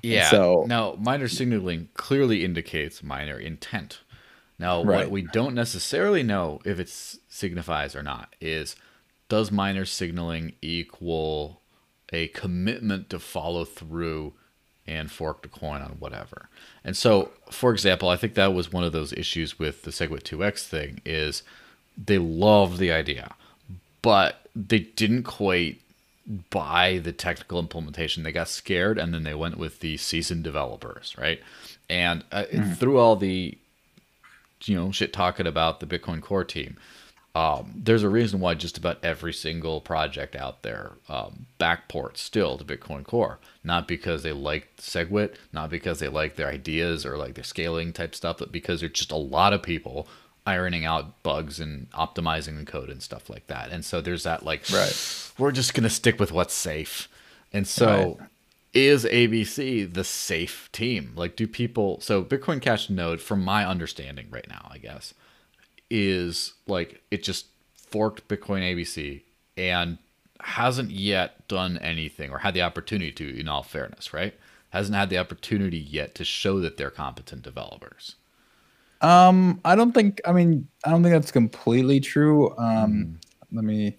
Yeah. 0.05 0.29
So 0.29 0.67
now, 0.69 0.97
miner 0.99 1.29
signaling 1.29 1.89
clearly 1.95 2.45
indicates 2.45 3.03
miner 3.03 3.39
intent. 3.39 4.01
Now, 4.59 4.83
what 4.83 5.11
we 5.11 5.23
don't 5.23 5.55
necessarily 5.55 6.23
know 6.23 6.61
if 6.65 6.79
it 6.79 6.89
signifies 6.89 7.97
or 7.97 8.03
not 8.03 8.35
is 8.41 8.77
does 9.29 9.51
miner 9.51 9.85
signaling 9.85 10.53
equal 10.63 11.61
a 12.13 12.29
commitment 12.29 13.11
to 13.11 13.19
follow 13.19 13.65
through 13.65 14.35
and 14.87 15.11
fork 15.11 15.43
the 15.43 15.49
coin 15.49 15.81
on 15.81 15.97
whatever. 15.99 16.49
And 16.85 16.97
so, 16.97 17.31
for 17.51 17.73
example, 17.73 18.09
I 18.09 18.17
think 18.17 18.35
that 18.35 18.53
was 18.53 18.73
one 18.73 18.85
of 18.85 18.93
those 18.93 19.13
issues 19.15 19.59
with 19.59 19.83
the 19.83 19.91
SegWit 19.91 20.23
2x 20.23 20.67
thing 20.67 21.01
is 21.05 21.43
they 21.97 22.19
loved 22.19 22.79
the 22.79 22.93
idea, 22.93 23.35
but 24.03 24.47
they 24.55 24.81
didn't 24.81 25.23
quite 25.23 25.81
buy 26.51 26.99
the 27.03 27.13
technical 27.13 27.59
implementation. 27.59 28.23
They 28.23 28.33
got 28.33 28.49
scared 28.49 28.99
and 28.99 29.13
then 29.13 29.25
they 29.25 29.35
went 29.35 29.59
with 29.59 29.81
the 29.81 29.97
seasoned 29.97 30.45
developers, 30.45 31.15
right? 31.19 31.41
And 31.89 32.25
uh, 32.31 32.45
through 32.77 32.99
all 32.99 33.17
the 33.17 33.57
you 34.67 34.77
know 34.77 34.91
shit 34.93 35.13
talking 35.13 35.47
about 35.47 35.81
the 35.81 35.87
Bitcoin 35.87 36.21
Core 36.23 36.45
team, 36.45 36.77
um, 37.35 37.73
there's 37.77 38.05
a 38.05 38.09
reason 38.09 38.39
why 38.39 38.55
just 38.55 38.79
about 38.79 39.05
every 39.05 39.33
single 39.33 39.81
project 39.81 40.37
out 40.37 40.63
there 40.63 40.93
um, 41.09 41.47
backports 41.59 42.19
still 42.19 42.57
to 42.59 42.65
Bitcoin 42.65 43.05
Core. 43.05 43.41
Not 43.65 43.89
because 43.89 44.23
they 44.23 44.33
like 44.33 44.77
SegWit, 44.77 45.35
not 45.53 45.69
because 45.71 45.99
they 45.99 46.09
like 46.09 46.37
their 46.37 46.49
ideas 46.49 47.05
or 47.05 47.17
like 47.17 47.35
their 47.35 47.43
scaling 47.45 47.93
type 47.93 48.15
stuff, 48.15 48.39
but 48.39 48.53
because 48.53 48.81
there's 48.81 48.93
just 48.93 49.11
a 49.11 49.17
lot 49.17 49.53
of 49.53 49.63
people 49.63 50.07
ironing 50.47 50.85
out 50.85 51.23
bugs 51.23 51.59
and 51.59 51.91
optimizing 51.93 52.59
the 52.59 52.65
code 52.67 52.91
and 52.91 53.03
stuff 53.03 53.29
like 53.31 53.47
that. 53.49 53.71
And 53.71 53.85
so 53.85 54.01
there's 54.01 54.23
that 54.25 54.45
like, 54.45 54.63
Right. 54.71 54.95
we're 55.39 55.53
just 55.53 55.75
gonna 55.75 55.91
stick 55.91 56.21
with 56.21 56.31
what's 56.31 56.55
safe. 56.55 57.09
And 57.53 57.67
so 57.67 58.19
is 58.75 59.05
ABC 59.05 59.93
the 59.93 60.05
safe 60.05 60.69
team? 60.73 61.13
Like, 61.17 61.37
do 61.37 61.47
people? 61.47 62.01
So 62.01 62.25
Bitcoin 62.25 62.61
Cash 62.61 62.91
Node, 62.91 63.21
from 63.21 63.43
my 63.45 63.67
understanding 63.67 64.27
right 64.31 64.49
now, 64.49 64.69
I 64.71 64.79
guess, 64.79 65.15
is 65.91 66.55
like 66.67 67.03
it 67.11 67.23
just 67.23 67.47
forked 67.77 68.29
Bitcoin 68.29 68.63
ABC 68.63 69.23
and 69.57 69.99
hasn't 70.41 70.91
yet 70.91 71.47
done 71.49 71.79
anything 71.79 72.31
or 72.31 72.39
had 72.39 72.55
the 72.55 72.63
opportunity 72.63 73.13
to, 73.13 73.39
in 73.41 73.49
all 73.49 73.63
fairness, 73.63 74.13
right? 74.13 74.35
Hasn't 74.71 74.97
had 74.97 75.09
the 75.11 75.19
opportunity 75.19 75.79
yet 75.79 76.15
to 76.17 76.25
show 76.25 76.59
that 76.61 76.77
they're 76.77 76.91
competent 76.91 77.43
developers. 77.43 78.17
Um, 79.01 79.61
I 79.65 79.77
don't 79.77 79.93
think. 79.93 80.21
I 80.27 80.33
mean, 80.33 80.67
I 80.85 80.91
don't 80.91 81.03
think 81.03 81.15
that's 81.15 81.31
completely 81.33 82.01
true. 82.01 82.57
Um, 82.59 82.93
Mm. 82.93 83.17
let 83.53 83.65
me 83.65 83.97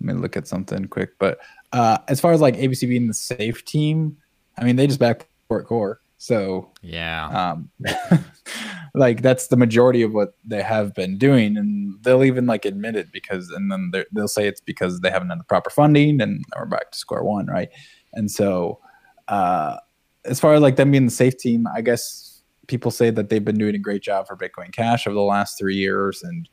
let 0.00 0.14
me 0.14 0.20
look 0.20 0.36
at 0.36 0.46
something 0.46 0.84
quick. 0.86 1.18
But 1.18 1.38
uh, 1.74 1.98
as 2.08 2.20
far 2.20 2.32
as 2.32 2.40
like 2.40 2.54
ABC 2.56 2.88
being 2.88 3.08
the 3.08 3.14
safe 3.14 3.64
team, 3.64 4.16
I 4.56 4.62
mean, 4.64 4.76
they 4.76 4.86
just 4.86 5.00
backport 5.00 5.66
core. 5.66 6.00
So 6.18 6.70
Yeah. 6.82 7.26
um, 7.28 7.68
like 8.94 9.22
that's 9.22 9.48
the 9.48 9.56
majority 9.56 10.02
of 10.02 10.14
what 10.14 10.36
they 10.44 10.62
have 10.62 10.94
been 10.94 11.18
doing, 11.18 11.56
and 11.56 12.02
they'll 12.02 12.22
even 12.22 12.46
like 12.46 12.64
admit 12.64 12.94
it 12.94 13.10
because, 13.12 13.50
and 13.50 13.70
then 13.72 13.90
they'll 14.12 14.28
say 14.28 14.46
it's 14.46 14.60
because 14.60 15.00
they 15.00 15.10
haven't 15.10 15.30
had 15.30 15.40
the 15.40 15.44
proper 15.44 15.68
funding, 15.68 16.20
and 16.20 16.44
we're 16.56 16.64
back 16.66 16.92
to 16.92 16.98
square 16.98 17.24
one, 17.24 17.46
right? 17.46 17.68
And 18.12 18.30
so, 18.30 18.78
uh, 19.26 19.78
as 20.24 20.38
far 20.38 20.54
as 20.54 20.62
like 20.62 20.76
them 20.76 20.92
being 20.92 21.06
the 21.06 21.10
safe 21.10 21.36
team, 21.36 21.66
I 21.74 21.80
guess 21.80 22.42
people 22.68 22.92
say 22.92 23.10
that 23.10 23.28
they've 23.30 23.44
been 23.44 23.58
doing 23.58 23.74
a 23.74 23.78
great 23.78 24.02
job 24.02 24.28
for 24.28 24.36
Bitcoin 24.36 24.72
Cash 24.72 25.08
over 25.08 25.14
the 25.14 25.20
last 25.22 25.58
three 25.58 25.74
years, 25.76 26.22
and 26.22 26.48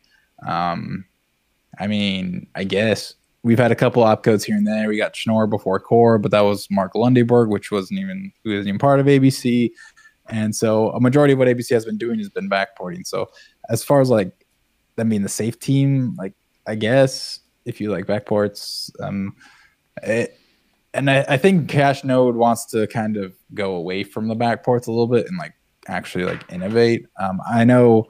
um, 0.47 1.05
I 1.80 1.86
mean, 1.86 2.47
I 2.55 2.63
guess 2.63 3.13
we've 3.43 3.59
had 3.59 3.71
a 3.71 3.75
couple 3.75 4.03
opcodes 4.03 4.43
here 4.43 4.55
and 4.55 4.67
there. 4.67 4.87
We 4.87 4.97
got 4.97 5.15
Schnorr 5.15 5.47
before 5.47 5.79
Core, 5.79 6.17
but 6.17 6.31
that 6.31 6.41
was 6.41 6.67
Mark 6.69 6.93
Lundeberg, 6.93 7.49
which 7.49 7.71
wasn't 7.71 7.99
even 7.99 8.31
who 8.43 8.51
wasn't 8.51 8.67
even 8.67 8.79
part 8.79 8.99
of 8.99 9.05
ABC. 9.07 9.71
And 10.29 10.55
so 10.55 10.91
a 10.91 10.99
majority 10.99 11.33
of 11.33 11.39
what 11.39 11.47
ABC 11.47 11.69
has 11.71 11.85
been 11.85 11.97
doing 11.97 12.19
has 12.19 12.29
been 12.29 12.49
backporting. 12.49 13.05
So 13.05 13.29
as 13.69 13.83
far 13.83 14.01
as 14.01 14.09
like 14.09 14.45
them 14.95 15.09
being 15.09 15.23
the 15.23 15.29
safe 15.29 15.59
team, 15.59 16.15
like 16.17 16.33
I 16.67 16.75
guess 16.75 17.39
if 17.65 17.81
you 17.81 17.91
like 17.91 18.05
backports, 18.05 18.91
um, 19.01 19.35
it, 20.03 20.37
and 20.93 21.09
I, 21.09 21.25
I 21.27 21.37
think 21.37 21.69
Cash 21.69 22.03
Node 22.03 22.35
wants 22.35 22.65
to 22.67 22.87
kind 22.87 23.17
of 23.17 23.33
go 23.53 23.75
away 23.75 24.03
from 24.03 24.27
the 24.27 24.35
backports 24.35 24.87
a 24.87 24.91
little 24.91 25.07
bit 25.07 25.27
and 25.27 25.37
like 25.37 25.53
actually 25.87 26.25
like 26.25 26.43
innovate. 26.51 27.05
Um, 27.19 27.39
I 27.49 27.63
know 27.63 28.07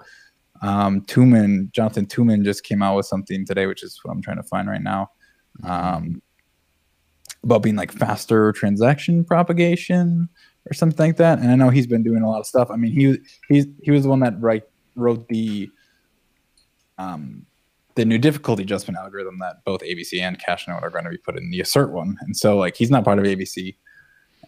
um, 0.61 1.01
Toomim, 1.01 1.71
Jonathan 1.71 2.05
Toomim 2.05 2.43
just 2.43 2.63
came 2.63 2.81
out 2.81 2.97
with 2.97 3.05
something 3.05 3.45
today, 3.45 3.65
which 3.65 3.83
is 3.83 3.99
what 4.03 4.11
I'm 4.11 4.21
trying 4.21 4.37
to 4.37 4.43
find 4.43 4.67
right 4.67 4.81
now. 4.81 5.09
Um, 5.63 6.21
about 7.43 7.63
being 7.63 7.75
like 7.75 7.91
faster 7.91 8.51
transaction 8.51 9.23
propagation 9.23 10.29
or 10.69 10.73
something 10.73 11.07
like 11.07 11.17
that. 11.17 11.39
And 11.39 11.49
I 11.49 11.55
know 11.55 11.69
he's 11.69 11.87
been 11.87 12.03
doing 12.03 12.21
a 12.21 12.29
lot 12.29 12.39
of 12.39 12.45
stuff. 12.45 12.69
I 12.69 12.75
mean, 12.75 12.91
he 12.91 13.17
he's 13.47 13.65
he 13.81 13.91
was 13.91 14.03
the 14.03 14.09
one 14.09 14.19
that 14.19 14.39
write, 14.39 14.63
wrote 14.95 15.27
the 15.27 15.69
um 16.97 17.45
the 17.95 18.05
new 18.05 18.17
difficulty 18.17 18.63
adjustment 18.63 18.97
algorithm 18.97 19.39
that 19.39 19.63
both 19.65 19.81
ABC 19.81 20.21
and 20.21 20.39
Cashnode 20.39 20.81
are 20.81 20.89
going 20.89 21.03
to 21.03 21.09
be 21.09 21.17
put 21.17 21.37
in 21.37 21.49
the 21.49 21.59
ASERT 21.59 21.91
one. 21.91 22.17
And 22.21 22.37
so 22.37 22.57
like 22.57 22.75
he's 22.75 22.91
not 22.91 23.03
part 23.03 23.19
of 23.19 23.25
ABC. 23.25 23.75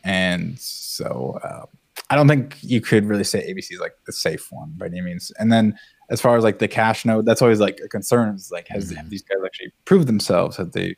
And 0.06 0.58
so 0.60 1.40
uh, 1.44 1.66
I 2.10 2.16
don't 2.16 2.28
think 2.28 2.58
you 2.62 2.80
could 2.80 3.06
really 3.06 3.24
say 3.24 3.40
ABC 3.52 3.74
is 3.74 3.80
like 3.80 3.96
the 4.06 4.14
safe 4.14 4.48
one 4.52 4.74
by 4.78 4.86
any 4.86 5.02
means. 5.02 5.32
And 5.40 5.52
then 5.52 5.78
as 6.10 6.22
far 6.22 6.36
as 6.38 6.44
like 6.44 6.60
the 6.60 6.68
cash 6.68 7.06
node, 7.06 7.26
that's 7.26 7.42
always 7.42 7.60
like 7.60 7.80
a 7.84 7.88
concern 7.88 8.36
is 8.36 8.52
like 8.52 8.68
has 8.70 8.92
Mhm. 8.92 8.98
have 8.98 9.10
these 9.10 9.24
guys 9.24 9.38
actually 9.46 9.72
proved 9.86 10.08
themselves? 10.08 10.58
Have 10.58 10.72
they 10.74 10.96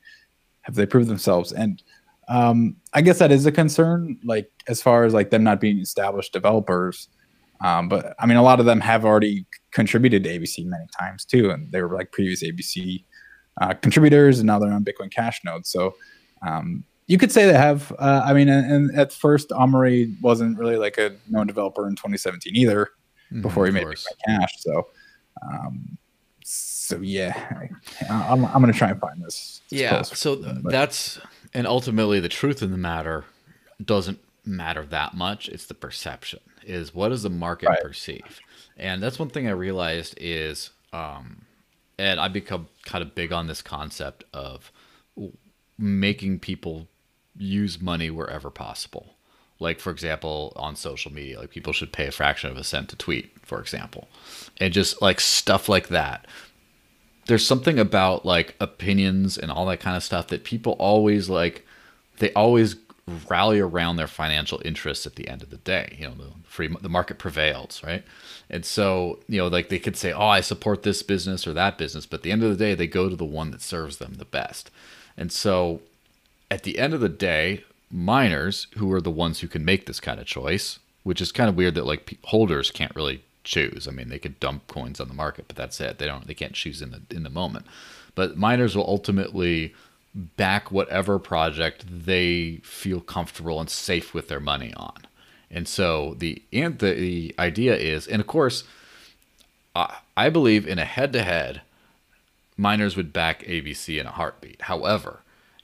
have 0.61 0.75
they 0.75 0.85
proved 0.85 1.07
themselves? 1.07 1.51
And 1.51 1.81
um, 2.27 2.75
I 2.93 3.01
guess 3.01 3.19
that 3.19 3.31
is 3.31 3.45
a 3.45 3.51
concern, 3.51 4.17
like 4.23 4.49
as 4.67 4.81
far 4.81 5.03
as 5.03 5.13
like 5.13 5.29
them 5.29 5.43
not 5.43 5.61
being 5.61 5.77
established 5.79 6.33
developers. 6.33 7.07
Um, 7.63 7.87
but 7.87 8.15
I 8.19 8.25
mean, 8.25 8.37
a 8.37 8.43
lot 8.43 8.59
of 8.59 8.65
them 8.65 8.79
have 8.81 9.05
already 9.05 9.45
contributed 9.71 10.23
to 10.23 10.29
ABC 10.29 10.65
many 10.65 10.85
times 10.99 11.23
too, 11.23 11.51
and 11.51 11.71
they 11.71 11.81
were 11.83 11.95
like 11.95 12.11
previous 12.11 12.43
ABC 12.43 13.05
uh, 13.61 13.73
contributors, 13.75 14.39
and 14.39 14.47
now 14.47 14.59
they're 14.59 14.71
on 14.73 14.83
Bitcoin 14.83 15.11
Cash 15.11 15.41
Node. 15.45 15.65
So 15.67 15.95
um, 16.45 16.83
you 17.07 17.17
could 17.19 17.31
say 17.31 17.45
they 17.45 17.53
have. 17.53 17.93
Uh, 17.99 18.23
I 18.25 18.33
mean, 18.33 18.49
and, 18.49 18.69
and 18.71 18.99
at 18.99 19.13
first, 19.13 19.49
Amaury 19.51 20.19
wasn't 20.21 20.57
really 20.57 20.75
like 20.77 20.97
a 20.97 21.15
known 21.29 21.45
developer 21.47 21.87
in 21.87 21.95
2017 21.95 22.55
either 22.55 22.89
Mhm, 23.31 23.41
before 23.43 23.65
he 23.67 23.71
made. 23.71 23.85
Bitcoin 23.85 24.05
Cash. 24.27 24.53
So, 24.59 24.87
um, 25.41 25.97
so 26.43 26.97
yeah, 27.01 27.33
I, 28.09 28.13
I'm 28.31 28.45
I'm 28.45 28.61
gonna 28.61 28.73
try 28.73 28.91
and 28.91 28.99
find 28.99 29.23
this. 29.23 29.61
Yeah. 29.69 30.01
So 30.03 30.35
th- 30.35 30.57
But- 30.61 30.71
that's 30.71 31.19
and 31.53 31.65
ultimately 31.67 32.19
the 32.19 32.29
truth 32.29 32.61
in 32.61 32.71
the 32.71 32.77
matter 32.77 33.25
doesn't 33.83 34.19
matter 34.45 34.85
that 34.85 35.13
much. 35.15 35.49
It's 35.49 35.65
the 35.65 35.73
perception. 35.73 36.39
Is 36.63 36.93
what 36.93 37.09
does 37.09 37.23
the 37.23 37.29
market 37.29 37.69
Right. 37.69 37.81
perceive? 37.81 38.39
And 38.77 39.01
that's 39.01 39.17
one 39.19 39.29
thing 39.29 39.47
I 39.47 39.51
realized 39.51 40.15
is, 40.17 40.71
um, 40.93 41.45
and 41.97 42.19
I 42.19 42.27
become 42.27 42.67
kind 42.85 43.01
of 43.01 43.15
big 43.15 43.31
on 43.31 43.47
this 43.47 43.61
concept 43.61 44.23
of 44.33 44.71
making 45.77 46.39
people 46.39 46.87
use 47.37 47.81
money 47.81 48.09
wherever 48.09 48.49
possible. 48.49 49.14
Like 49.59 49.79
for 49.79 49.91
example, 49.91 50.53
on 50.55 50.75
social 50.75 51.13
media, 51.13 51.39
like 51.39 51.49
people 51.49 51.73
should 51.73 51.93
pay 51.93 52.07
a 52.07 52.11
fraction 52.11 52.49
of 52.49 52.57
a 52.57 52.63
cent 52.63 52.89
to 52.89 52.95
tweet, 52.95 53.31
for 53.41 53.61
example, 53.61 54.07
and 54.59 54.73
just 54.73 55.01
like 55.01 55.19
stuff 55.21 55.69
like 55.69 55.87
that. 55.89 56.27
There's 57.27 57.45
something 57.45 57.79
about 57.79 58.25
like 58.25 58.55
opinions 58.59 59.37
and 59.37 59.51
all 59.51 59.65
that 59.67 59.79
kind 59.79 59.95
of 59.95 60.03
stuff 60.03 60.27
that 60.27 60.43
people 60.43 60.73
always 60.73 61.29
like 61.29 61.65
they 62.19 62.31
always 62.33 62.75
rally 63.29 63.59
around 63.59 63.97
their 63.97 64.07
financial 64.07 64.61
interests 64.65 65.05
at 65.05 65.15
the 65.15 65.27
end 65.27 65.43
of 65.43 65.51
the 65.51 65.57
day 65.57 65.95
you 65.99 66.07
know 66.07 66.15
the 66.15 66.31
free 66.43 66.67
the 66.81 66.89
market 66.89 67.19
prevails 67.19 67.83
right? 67.83 68.03
And 68.49 68.65
so 68.65 69.19
you 69.27 69.37
know 69.37 69.47
like 69.47 69.69
they 69.69 69.79
could 69.79 69.95
say 69.95 70.11
oh 70.11 70.27
i 70.27 70.41
support 70.41 70.83
this 70.83 71.03
business 71.03 71.45
or 71.45 71.53
that 71.53 71.77
business 71.77 72.05
but 72.05 72.17
at 72.21 72.23
the 72.23 72.31
end 72.31 72.43
of 72.43 72.49
the 72.49 72.57
day 72.57 72.73
they 72.73 72.87
go 72.87 73.07
to 73.09 73.15
the 73.15 73.23
one 73.23 73.51
that 73.51 73.61
serves 73.61 73.97
them 73.97 74.15
the 74.15 74.25
best. 74.25 74.71
And 75.17 75.31
so 75.31 75.81
at 76.49 76.63
the 76.63 76.79
end 76.79 76.93
of 76.93 76.99
the 76.99 77.09
day 77.09 77.63
miners 77.95 78.67
who 78.77 78.91
are 78.91 79.01
the 79.01 79.11
ones 79.11 79.39
who 79.39 79.47
can 79.47 79.63
make 79.63 79.85
this 79.85 79.99
kind 79.99 80.19
of 80.19 80.25
choice 80.25 80.79
which 81.03 81.21
is 81.21 81.31
kind 81.31 81.49
of 81.49 81.55
weird 81.55 81.75
that 81.75 81.85
like 81.85 82.17
holders 82.25 82.71
can't 82.71 82.95
really 82.95 83.23
choose 83.43 83.87
i 83.87 83.91
mean 83.91 84.09
they 84.09 84.19
could 84.19 84.39
dump 84.39 84.67
coins 84.67 84.99
on 84.99 85.07
the 85.07 85.13
market 85.13 85.45
but 85.47 85.55
that's 85.55 85.79
it 85.79 85.97
they 85.97 86.05
don't 86.05 86.27
they 86.27 86.33
can't 86.33 86.53
choose 86.53 86.81
in 86.81 86.91
the 86.91 87.01
in 87.09 87.23
the 87.23 87.29
moment 87.29 87.65
but 88.15 88.37
miners 88.37 88.75
will 88.75 88.87
ultimately 88.87 89.73
back 90.13 90.71
whatever 90.71 91.19
project 91.19 91.85
they 91.87 92.59
feel 92.63 92.99
comfortable 92.99 93.59
and 93.59 93.69
safe 93.69 94.13
with 94.13 94.27
their 94.27 94.39
money 94.39 94.73
on 94.75 95.05
and 95.51 95.67
so 95.67 96.15
the 96.17 96.41
and 96.51 96.79
the, 96.79 96.93
the 96.93 97.35
idea 97.37 97.75
is 97.75 98.07
and 98.07 98.19
of 98.19 98.27
course 98.27 98.63
I, 99.75 99.97
I 100.17 100.29
believe 100.29 100.67
in 100.67 100.79
a 100.79 100.85
head 100.85 101.13
to 101.13 101.23
head 101.23 101.61
miners 102.57 102.95
would 102.95 103.11
back 103.11 103.43
ABC 103.43 103.99
in 103.99 104.07
a 104.07 104.11
heartbeat. 104.11 104.63
However, 104.63 105.21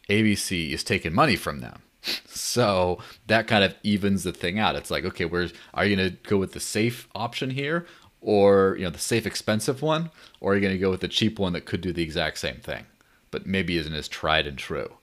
ABC 0.10 0.72
is 0.72 0.84
taking 0.84 1.14
money 1.14 1.36
from 1.36 1.60
them. 1.60 1.82
So 2.26 3.00
that 3.28 3.48
kind 3.48 3.64
of 3.64 3.76
evens 3.84 4.24
the 4.24 4.32
thing 4.32 4.60
out. 4.60 4.76
It's 4.76 4.92
like, 4.92 5.06
okay, 5.06 5.26
where's 5.26 5.54
are 5.74 5.86
you 5.86 5.96
gonna 5.96 6.10
go 6.10 6.38
with 6.38 6.54
the 6.54 6.60
safe 6.60 7.08
option 7.14 7.52
here? 7.52 7.86
Or, 8.22 8.76
you 8.78 8.84
know, 8.84 8.92
the 8.92 9.00
safe 9.00 9.26
expensive 9.26 9.82
one, 9.82 10.12
or 10.40 10.54
are 10.54 10.56
you 10.56 10.62
gonna 10.62 10.78
go 10.78 10.92
with 10.92 11.02
the 11.02 11.08
cheap 11.08 11.40
one 11.40 11.54
that 11.54 11.66
could 11.66 11.82
do 11.82 11.92
the 11.92 12.04
exact 12.04 12.38
same 12.38 12.58
thing, 12.58 12.86
but 13.32 13.48
maybe 13.48 13.78
isn't 13.78 13.94
as 13.94 14.08
tried 14.08 14.48
and 14.48 14.58
true? 14.58 14.94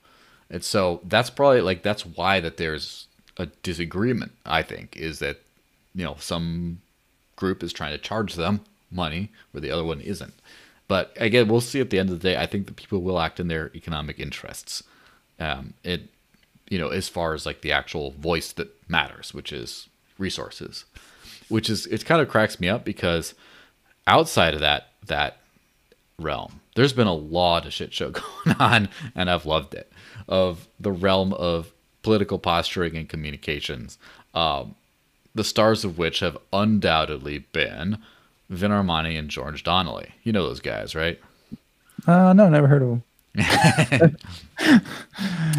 And 0.49 0.63
so 0.63 1.01
that's 1.03 1.29
probably 1.29 1.61
like 1.61 1.83
that's 1.83 2.05
why 2.05 2.39
that 2.39 2.57
there's 2.57 3.07
a 3.37 3.47
disagreement, 3.63 4.33
I 4.45 4.63
think, 4.63 4.97
is 4.97 5.19
that, 5.19 5.41
you 5.95 6.03
know, 6.03 6.15
some 6.19 6.81
group 7.35 7.63
is 7.63 7.73
trying 7.73 7.91
to 7.91 7.97
charge 7.97 8.35
them 8.35 8.61
money 8.91 9.31
where 9.51 9.61
the 9.61 9.71
other 9.71 9.83
one 9.83 10.01
isn't. 10.01 10.33
But 10.87 11.13
again, 11.17 11.47
we'll 11.47 11.61
see 11.61 11.79
at 11.79 11.89
the 11.89 11.99
end 11.99 12.09
of 12.09 12.19
the 12.19 12.29
day. 12.29 12.37
I 12.37 12.47
think 12.47 12.65
that 12.65 12.75
people 12.75 13.01
will 13.01 13.19
act 13.19 13.39
in 13.39 13.47
their 13.47 13.71
economic 13.75 14.19
interests. 14.19 14.83
Um, 15.39 15.73
it, 15.83 16.09
you 16.69 16.77
know, 16.79 16.89
as 16.89 17.09
far 17.09 17.33
as 17.33 17.45
like 17.45 17.61
the 17.61 17.71
actual 17.71 18.11
voice 18.11 18.51
that 18.53 18.69
matters, 18.89 19.33
which 19.33 19.51
is 19.51 19.89
resources, 20.17 20.85
which 21.49 21.69
is 21.69 21.85
it 21.87 22.05
kind 22.05 22.21
of 22.21 22.29
cracks 22.29 22.59
me 22.59 22.69
up 22.69 22.85
because 22.85 23.33
outside 24.07 24.53
of 24.53 24.59
that 24.61 24.89
that 25.07 25.37
realm, 26.17 26.61
there's 26.75 26.93
been 26.93 27.07
a 27.07 27.13
lot 27.13 27.65
of 27.65 27.73
shit 27.73 27.93
show 27.93 28.11
going 28.45 28.55
on, 28.59 28.89
and 29.15 29.29
I've 29.29 29.45
loved 29.45 29.73
it. 29.73 29.91
Of 30.27 30.67
the 30.79 30.91
realm 30.91 31.33
of 31.33 31.71
political 32.03 32.37
posturing 32.37 32.95
and 32.95 33.09
communications, 33.09 33.97
um, 34.33 34.75
the 35.33 35.43
stars 35.43 35.83
of 35.83 35.97
which 35.97 36.19
have 36.19 36.37
undoubtedly 36.53 37.39
been 37.51 37.97
Vin 38.49 38.71
Armani 38.71 39.17
and 39.17 39.29
George 39.29 39.63
Donnelly. 39.63 40.13
You 40.23 40.31
know 40.31 40.43
those 40.43 40.59
guys, 40.59 40.95
right? 40.95 41.19
Uh, 42.07 42.33
no, 42.33 42.47
never 42.49 42.67
heard 42.67 42.81
of 42.81 42.89
him. 42.89 43.03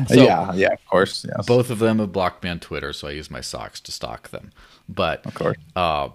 So- 0.09 0.15
yeah, 0.25 0.53
yeah, 0.55 0.73
of 0.73 0.85
course. 0.87 1.25
Yes. 1.29 1.47
Both 1.47 1.71
of 1.71 1.79
them 1.79 1.99
have 1.99 2.13
blocked 2.13 2.43
me 2.45 2.51
on 2.51 2.61
Twitter, 2.61 2.93
so 2.93 3.09
I 3.09 3.13
use 3.13 3.31
my 3.31 3.41
socks 3.41 3.81
to 3.83 3.93
stalk 3.93 4.31
them. 4.31 4.53
But 4.89 5.25
Of 5.27 5.35
course. 5.35 5.57
uh, 5.77 6.09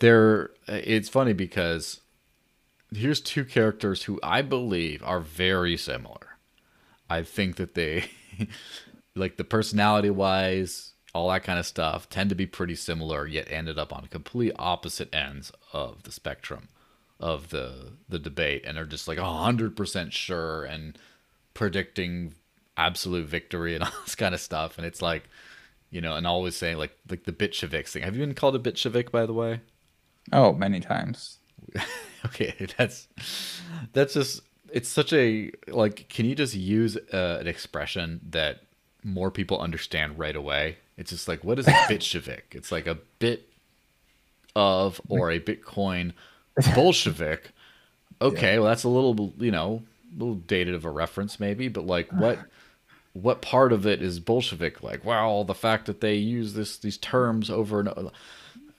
they're 0.00 0.50
it's 0.68 1.08
funny 1.08 1.32
because 1.32 2.00
here's 2.94 3.20
two 3.20 3.44
characters 3.44 4.04
who 4.04 4.18
I 4.22 4.42
believe 4.42 5.02
are 5.04 5.20
very 5.20 5.76
similar. 5.76 6.36
I 7.10 7.22
think 7.22 7.56
that 7.56 7.74
they 7.74 8.04
like 9.16 9.36
the 9.36 9.44
personality 9.44 10.10
wise, 10.10 10.92
all 11.14 11.30
that 11.30 11.44
kind 11.44 11.58
of 11.58 11.66
stuff 11.66 12.08
tend 12.08 12.30
to 12.30 12.36
be 12.36 12.46
pretty 12.46 12.74
similar, 12.74 13.26
yet 13.26 13.48
ended 13.50 13.78
up 13.78 13.92
on 13.92 14.06
complete 14.06 14.52
opposite 14.58 15.14
ends 15.14 15.52
of 15.72 16.02
the 16.04 16.12
spectrum 16.12 16.68
of 17.22 17.50
the 17.50 17.92
the 18.08 18.18
debate 18.18 18.64
and 18.66 18.76
are 18.76 18.84
just 18.84 19.08
like 19.08 19.18
hundred 19.18 19.76
percent 19.76 20.12
sure 20.12 20.64
and 20.64 20.98
predicting 21.54 22.34
absolute 22.76 23.28
victory 23.28 23.74
and 23.74 23.84
all 23.84 23.92
this 24.04 24.16
kind 24.16 24.34
of 24.34 24.40
stuff. 24.40 24.76
And 24.76 24.86
it's 24.86 25.00
like, 25.00 25.24
you 25.90 26.00
know, 26.00 26.16
and 26.16 26.26
always 26.26 26.56
saying 26.56 26.76
like 26.76 26.98
like 27.08 27.24
the 27.24 27.32
Bitcheviks 27.32 27.90
thing. 27.90 28.02
Have 28.02 28.16
you 28.16 28.20
been 28.20 28.34
called 28.34 28.56
a 28.56 28.58
Bitchevik 28.58 29.10
by 29.10 29.24
the 29.24 29.32
way? 29.32 29.60
Oh, 30.32 30.52
many 30.52 30.80
times. 30.80 31.38
okay, 32.26 32.54
that's 32.76 33.08
that's 33.92 34.14
just 34.14 34.42
it's 34.72 34.88
such 34.88 35.12
a 35.12 35.52
like. 35.68 36.08
Can 36.08 36.26
you 36.26 36.34
just 36.34 36.54
use 36.54 36.96
uh, 37.12 37.38
an 37.40 37.46
expression 37.46 38.20
that 38.30 38.62
more 39.04 39.30
people 39.30 39.60
understand 39.60 40.18
right 40.18 40.34
away? 40.34 40.78
It's 40.96 41.10
just 41.10 41.28
like 41.28 41.44
what 41.44 41.58
is 41.60 41.68
a 41.68 41.74
Bolshevik? 41.88 42.54
It's 42.56 42.72
like 42.72 42.86
a 42.88 42.98
bit 43.20 43.48
of 44.56 45.00
or 45.08 45.30
a 45.30 45.38
Bitcoin 45.38 46.12
Bolshevik. 46.74 47.52
Okay, 48.20 48.54
yeah. 48.54 48.58
well 48.58 48.68
that's 48.68 48.84
a 48.84 48.88
little 48.88 49.32
you 49.38 49.50
know 49.50 49.82
a 50.14 50.18
little 50.18 50.34
dated 50.36 50.74
of 50.74 50.84
a 50.84 50.90
reference 50.90 51.40
maybe, 51.40 51.68
but 51.68 51.86
like 51.86 52.10
what 52.12 52.38
what 53.14 53.42
part 53.42 53.72
of 53.72 53.86
it 53.86 54.02
is 54.02 54.20
Bolshevik? 54.20 54.82
Like, 54.82 55.04
well, 55.04 55.44
the 55.44 55.54
fact 55.54 55.86
that 55.86 56.00
they 56.00 56.14
use 56.14 56.54
this 56.54 56.78
these 56.78 56.96
terms 56.98 57.50
over 57.50 57.80
and 57.80 57.88
over. 57.88 58.10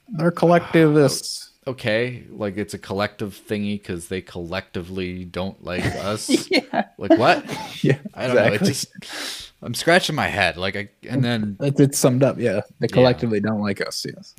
They're 0.08 0.30
collectivists. 0.30 1.52
Oh, 1.66 1.72
okay, 1.72 2.24
like 2.30 2.56
it's 2.56 2.74
a 2.74 2.78
collective 2.78 3.40
thingy 3.48 3.80
because 3.80 4.08
they 4.08 4.20
collectively 4.20 5.24
don't 5.24 5.62
like 5.64 5.84
us. 5.84 6.50
yeah. 6.50 6.84
Like 6.98 7.18
what? 7.18 7.44
Yeah, 7.82 7.98
I 8.14 8.28
don't 8.28 8.38
exactly. 8.38 8.58
know. 8.58 8.64
It 8.64 8.66
just 8.66 9.52
I'm 9.60 9.74
scratching 9.74 10.14
my 10.14 10.28
head. 10.28 10.56
Like 10.56 10.76
I 10.76 10.88
and 11.08 11.22
then 11.22 11.56
it's 11.60 11.98
summed 11.98 12.22
up. 12.22 12.38
Yeah, 12.38 12.62
they 12.80 12.88
collectively 12.88 13.38
yeah. 13.38 13.50
don't 13.50 13.60
like 13.60 13.86
us. 13.86 14.06
Yes, 14.06 14.34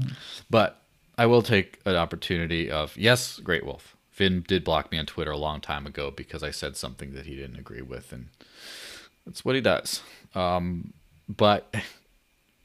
but 0.50 0.82
I 1.18 1.26
will 1.26 1.42
take 1.42 1.80
an 1.86 1.96
opportunity 1.96 2.70
of 2.70 2.98
yes, 2.98 3.40
Great 3.40 3.66
Wolf. 3.66 3.96
Finn 4.12 4.46
did 4.48 4.64
block 4.64 4.92
me 4.92 4.98
on 4.98 5.06
Twitter 5.06 5.32
a 5.32 5.38
long 5.38 5.60
time 5.60 5.86
ago 5.86 6.10
because 6.10 6.42
I 6.42 6.52
said 6.52 6.78
something 6.78 7.14
that 7.14 7.26
he 7.26 7.36
didn't 7.36 7.60
agree 7.60 7.82
with, 7.82 8.14
and 8.14 8.30
that's 9.26 9.44
what 9.44 9.56
he 9.56 9.62
does. 9.62 10.02
Um, 10.34 10.94
but 11.28 11.74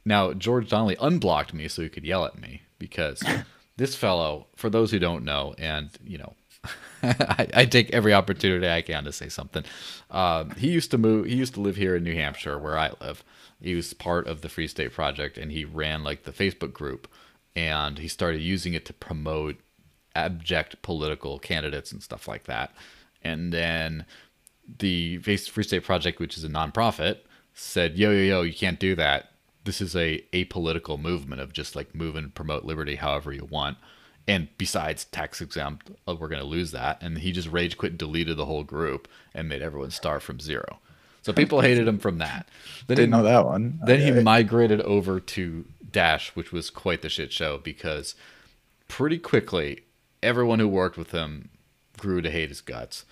now 0.04 0.32
George 0.32 0.68
Donnelly 0.68 0.96
unblocked 1.00 1.52
me 1.52 1.66
so 1.68 1.82
he 1.82 1.88
could 1.88 2.04
yell 2.04 2.24
at 2.24 2.40
me 2.40 2.62
because 2.78 3.22
this 3.76 3.96
fellow, 3.96 4.46
for 4.54 4.70
those 4.70 4.90
who 4.90 4.98
don't 4.98 5.24
know, 5.24 5.54
and 5.58 5.90
you 6.04 6.18
know, 6.18 6.34
I, 7.02 7.48
I, 7.54 7.64
take 7.64 7.90
every 7.90 8.12
opportunity 8.12 8.68
I 8.68 8.82
can 8.82 9.04
to 9.04 9.12
say 9.12 9.28
something. 9.28 9.64
Um, 10.10 10.50
he 10.50 10.68
used 10.68 10.90
to 10.90 10.98
move. 10.98 11.26
He 11.26 11.34
used 11.34 11.54
to 11.54 11.60
live 11.60 11.76
here 11.76 11.96
in 11.96 12.04
New 12.04 12.14
Hampshire, 12.14 12.58
where 12.58 12.78
I 12.78 12.92
live. 13.00 13.24
He 13.60 13.74
was 13.74 13.94
part 13.94 14.26
of 14.26 14.42
the 14.42 14.48
Free 14.48 14.68
State 14.68 14.92
Project, 14.92 15.38
and 15.38 15.50
he 15.50 15.64
ran 15.64 16.04
like 16.04 16.24
the 16.24 16.32
Facebook 16.32 16.72
group, 16.72 17.08
and 17.56 17.98
he 17.98 18.08
started 18.08 18.40
using 18.40 18.74
it 18.74 18.84
to 18.86 18.92
promote 18.92 19.56
abject 20.14 20.82
political 20.82 21.38
candidates 21.38 21.92
and 21.92 22.02
stuff 22.02 22.26
like 22.26 22.44
that. 22.44 22.72
And 23.22 23.52
then 23.52 24.06
the 24.78 25.18
Free 25.18 25.36
State 25.36 25.84
Project, 25.84 26.20
which 26.20 26.36
is 26.36 26.44
a 26.44 26.48
nonprofit, 26.48 27.18
said, 27.54 27.98
"Yo, 27.98 28.10
yo, 28.10 28.22
yo, 28.22 28.42
you 28.42 28.54
can't 28.54 28.78
do 28.78 28.94
that. 28.96 29.32
This 29.64 29.80
is 29.80 29.94
a 29.94 30.24
apolitical 30.32 31.00
movement 31.00 31.40
of 31.40 31.52
just 31.52 31.76
like 31.76 31.94
move 31.94 32.16
and 32.16 32.34
promote 32.34 32.64
liberty 32.64 32.96
however 32.96 33.32
you 33.32 33.44
want." 33.44 33.78
And 34.28 34.48
besides 34.58 35.06
tax 35.06 35.40
exempt, 35.40 35.90
oh, 36.06 36.14
we're 36.14 36.28
going 36.28 36.40
to 36.40 36.46
lose 36.46 36.70
that. 36.70 37.02
And 37.02 37.18
he 37.18 37.32
just 37.32 37.48
rage 37.48 37.76
quit, 37.76 37.98
deleted 37.98 38.36
the 38.36 38.44
whole 38.44 38.62
group, 38.62 39.08
and 39.34 39.48
made 39.48 39.62
everyone 39.62 39.90
start 39.90 40.22
from 40.22 40.38
zero. 40.38 40.78
So 41.22 41.32
people 41.32 41.60
hated 41.60 41.86
him 41.86 41.98
from 41.98 42.18
that. 42.18 42.48
Then 42.86 42.96
Didn't 42.96 43.12
he, 43.12 43.18
know 43.18 43.24
that 43.24 43.44
one. 43.44 43.80
Then 43.84 44.00
okay. 44.00 44.14
he 44.14 44.22
migrated 44.22 44.80
over 44.82 45.20
to 45.20 45.64
Dash, 45.92 46.34
which 46.36 46.52
was 46.52 46.70
quite 46.70 47.02
the 47.02 47.08
shit 47.08 47.32
show 47.32 47.58
because 47.58 48.14
pretty 48.88 49.18
quickly 49.18 49.82
everyone 50.22 50.58
who 50.58 50.68
worked 50.68 50.96
with 50.96 51.12
him 51.12 51.50
grew 51.98 52.20
to 52.22 52.30
hate 52.30 52.48
his 52.48 52.60
guts. 52.60 53.04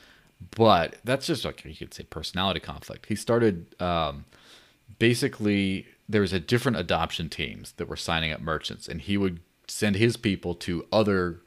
But 0.57 0.97
that's 1.05 1.26
just 1.26 1.45
like 1.45 1.64
you 1.64 1.74
could 1.74 1.95
say 1.95 2.05
personality 2.05 2.61
conflict. 2.61 3.07
He 3.07 3.16
started 3.16 3.81
um, 3.81 4.24
basically 4.99 5.87
there 6.09 6.20
was 6.20 6.33
a 6.33 6.41
different 6.41 6.79
adoption 6.79 7.29
teams 7.29 7.72
that 7.72 7.89
were 7.89 7.97
signing 7.97 8.33
up 8.33 8.41
merchants, 8.41 8.89
and 8.89 9.01
he 9.01 9.16
would 9.16 9.41
send 9.66 9.97
his 9.97 10.16
people 10.16 10.55
to 10.55 10.87
other 10.91 11.41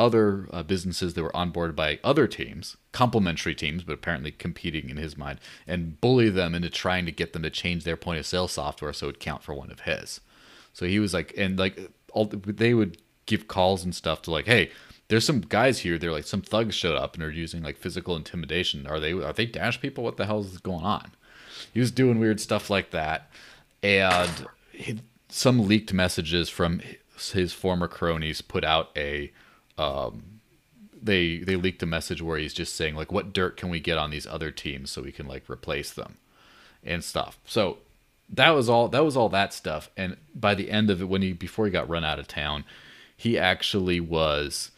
other 0.00 0.48
uh, 0.50 0.62
businesses 0.62 1.12
that 1.12 1.22
were 1.22 1.30
onboarded 1.32 1.76
by 1.76 1.98
other 2.02 2.26
teams, 2.26 2.78
complementary 2.90 3.54
teams, 3.54 3.84
but 3.84 3.92
apparently 3.92 4.32
competing 4.32 4.88
in 4.88 4.96
his 4.96 5.18
mind, 5.18 5.38
and 5.66 6.00
bully 6.00 6.30
them 6.30 6.54
into 6.54 6.70
trying 6.70 7.04
to 7.04 7.12
get 7.12 7.34
them 7.34 7.42
to 7.42 7.50
change 7.50 7.84
their 7.84 7.98
point 7.98 8.18
of 8.18 8.24
sale 8.24 8.48
software 8.48 8.94
so 8.94 9.06
it 9.06 9.08
would 9.08 9.20
count 9.20 9.42
for 9.42 9.54
one 9.54 9.70
of 9.70 9.80
his. 9.80 10.20
So 10.72 10.86
he 10.86 10.98
was 10.98 11.12
like, 11.12 11.34
and 11.36 11.58
like 11.58 11.78
all 12.12 12.24
they 12.24 12.72
would 12.72 12.96
give 13.26 13.46
calls 13.46 13.84
and 13.84 13.94
stuff 13.94 14.22
to 14.22 14.30
like, 14.30 14.46
hey, 14.46 14.70
there's 15.08 15.26
some 15.26 15.42
guys 15.42 15.80
here. 15.80 15.98
They're 15.98 16.12
like 16.12 16.24
some 16.24 16.40
thugs 16.40 16.74
showed 16.74 16.96
up 16.96 17.14
and 17.14 17.22
are 17.22 17.30
using 17.30 17.62
like 17.62 17.76
physical 17.76 18.16
intimidation. 18.16 18.86
Are 18.86 18.98
they 18.98 19.12
are 19.12 19.34
they 19.34 19.44
dash 19.44 19.80
people? 19.82 20.02
What 20.02 20.16
the 20.16 20.24
hell 20.24 20.40
is 20.40 20.56
going 20.58 20.84
on? 20.84 21.12
He 21.74 21.80
was 21.80 21.90
doing 21.90 22.18
weird 22.18 22.40
stuff 22.40 22.70
like 22.70 22.90
that, 22.90 23.30
and 23.82 24.46
he, 24.72 25.00
some 25.28 25.68
leaked 25.68 25.92
messages 25.92 26.48
from 26.48 26.80
his 27.34 27.52
former 27.52 27.86
cronies 27.86 28.40
put 28.40 28.64
out 28.64 28.90
a. 28.96 29.30
Um, 29.80 30.40
they 31.02 31.38
they 31.38 31.56
leaked 31.56 31.82
a 31.82 31.86
message 31.86 32.20
where 32.20 32.38
he's 32.38 32.52
just 32.52 32.76
saying 32.76 32.94
like, 32.94 33.10
what 33.10 33.32
dirt 33.32 33.56
can 33.56 33.70
we 33.70 33.80
get 33.80 33.96
on 33.96 34.10
these 34.10 34.26
other 34.26 34.50
teams 34.50 34.90
so 34.90 35.02
we 35.02 35.12
can 35.12 35.26
like 35.26 35.48
replace 35.48 35.90
them, 35.92 36.18
and 36.84 37.02
stuff. 37.02 37.38
So 37.46 37.78
that 38.28 38.50
was 38.50 38.68
all 38.68 38.88
that 38.88 39.04
was 39.04 39.16
all 39.16 39.28
that 39.30 39.54
stuff. 39.54 39.90
And 39.96 40.16
by 40.34 40.54
the 40.54 40.70
end 40.70 40.90
of 40.90 41.00
it, 41.00 41.08
when 41.08 41.22
he 41.22 41.32
before 41.32 41.64
he 41.64 41.72
got 41.72 41.88
run 41.88 42.04
out 42.04 42.18
of 42.18 42.28
town, 42.28 42.64
he 43.16 43.38
actually 43.38 44.00
was 44.00 44.70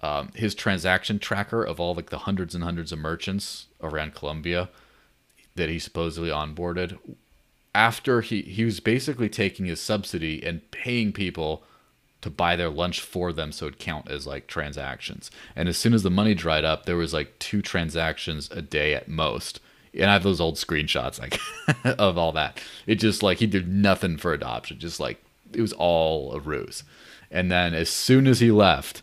um, 0.00 0.30
his 0.34 0.54
transaction 0.54 1.18
tracker 1.18 1.62
of 1.62 1.80
all 1.80 1.94
like 1.94 2.10
the 2.10 2.18
hundreds 2.18 2.54
and 2.54 2.64
hundreds 2.64 2.92
of 2.92 2.98
merchants 2.98 3.66
around 3.80 4.14
Colombia 4.14 4.68
that 5.54 5.68
he 5.68 5.78
supposedly 5.78 6.30
onboarded. 6.30 6.98
After 7.74 8.20
he 8.20 8.42
he 8.42 8.64
was 8.64 8.80
basically 8.80 9.28
taking 9.28 9.66
his 9.66 9.80
subsidy 9.80 10.44
and 10.44 10.68
paying 10.70 11.12
people 11.12 11.62
to 12.20 12.30
buy 12.30 12.56
their 12.56 12.68
lunch 12.68 13.00
for 13.00 13.32
them 13.32 13.52
so 13.52 13.66
it 13.66 13.78
count 13.78 14.10
as 14.10 14.26
like 14.26 14.46
transactions. 14.46 15.30
And 15.54 15.68
as 15.68 15.76
soon 15.76 15.94
as 15.94 16.02
the 16.02 16.10
money 16.10 16.34
dried 16.34 16.64
up, 16.64 16.84
there 16.84 16.96
was 16.96 17.12
like 17.12 17.38
two 17.38 17.62
transactions 17.62 18.50
a 18.50 18.62
day 18.62 18.94
at 18.94 19.08
most. 19.08 19.60
And 19.94 20.10
I 20.10 20.12
have 20.14 20.22
those 20.22 20.40
old 20.40 20.56
screenshots 20.56 21.20
like 21.20 21.38
of 21.98 22.18
all 22.18 22.32
that. 22.32 22.60
It 22.86 22.96
just 22.96 23.22
like 23.22 23.38
he 23.38 23.46
did 23.46 23.68
nothing 23.68 24.16
for 24.16 24.32
adoption, 24.32 24.78
just 24.78 25.00
like 25.00 25.22
it 25.52 25.60
was 25.60 25.72
all 25.72 26.34
a 26.34 26.40
ruse. 26.40 26.82
And 27.30 27.50
then 27.50 27.74
as 27.74 27.88
soon 27.88 28.26
as 28.26 28.40
he 28.40 28.50
left, 28.50 29.02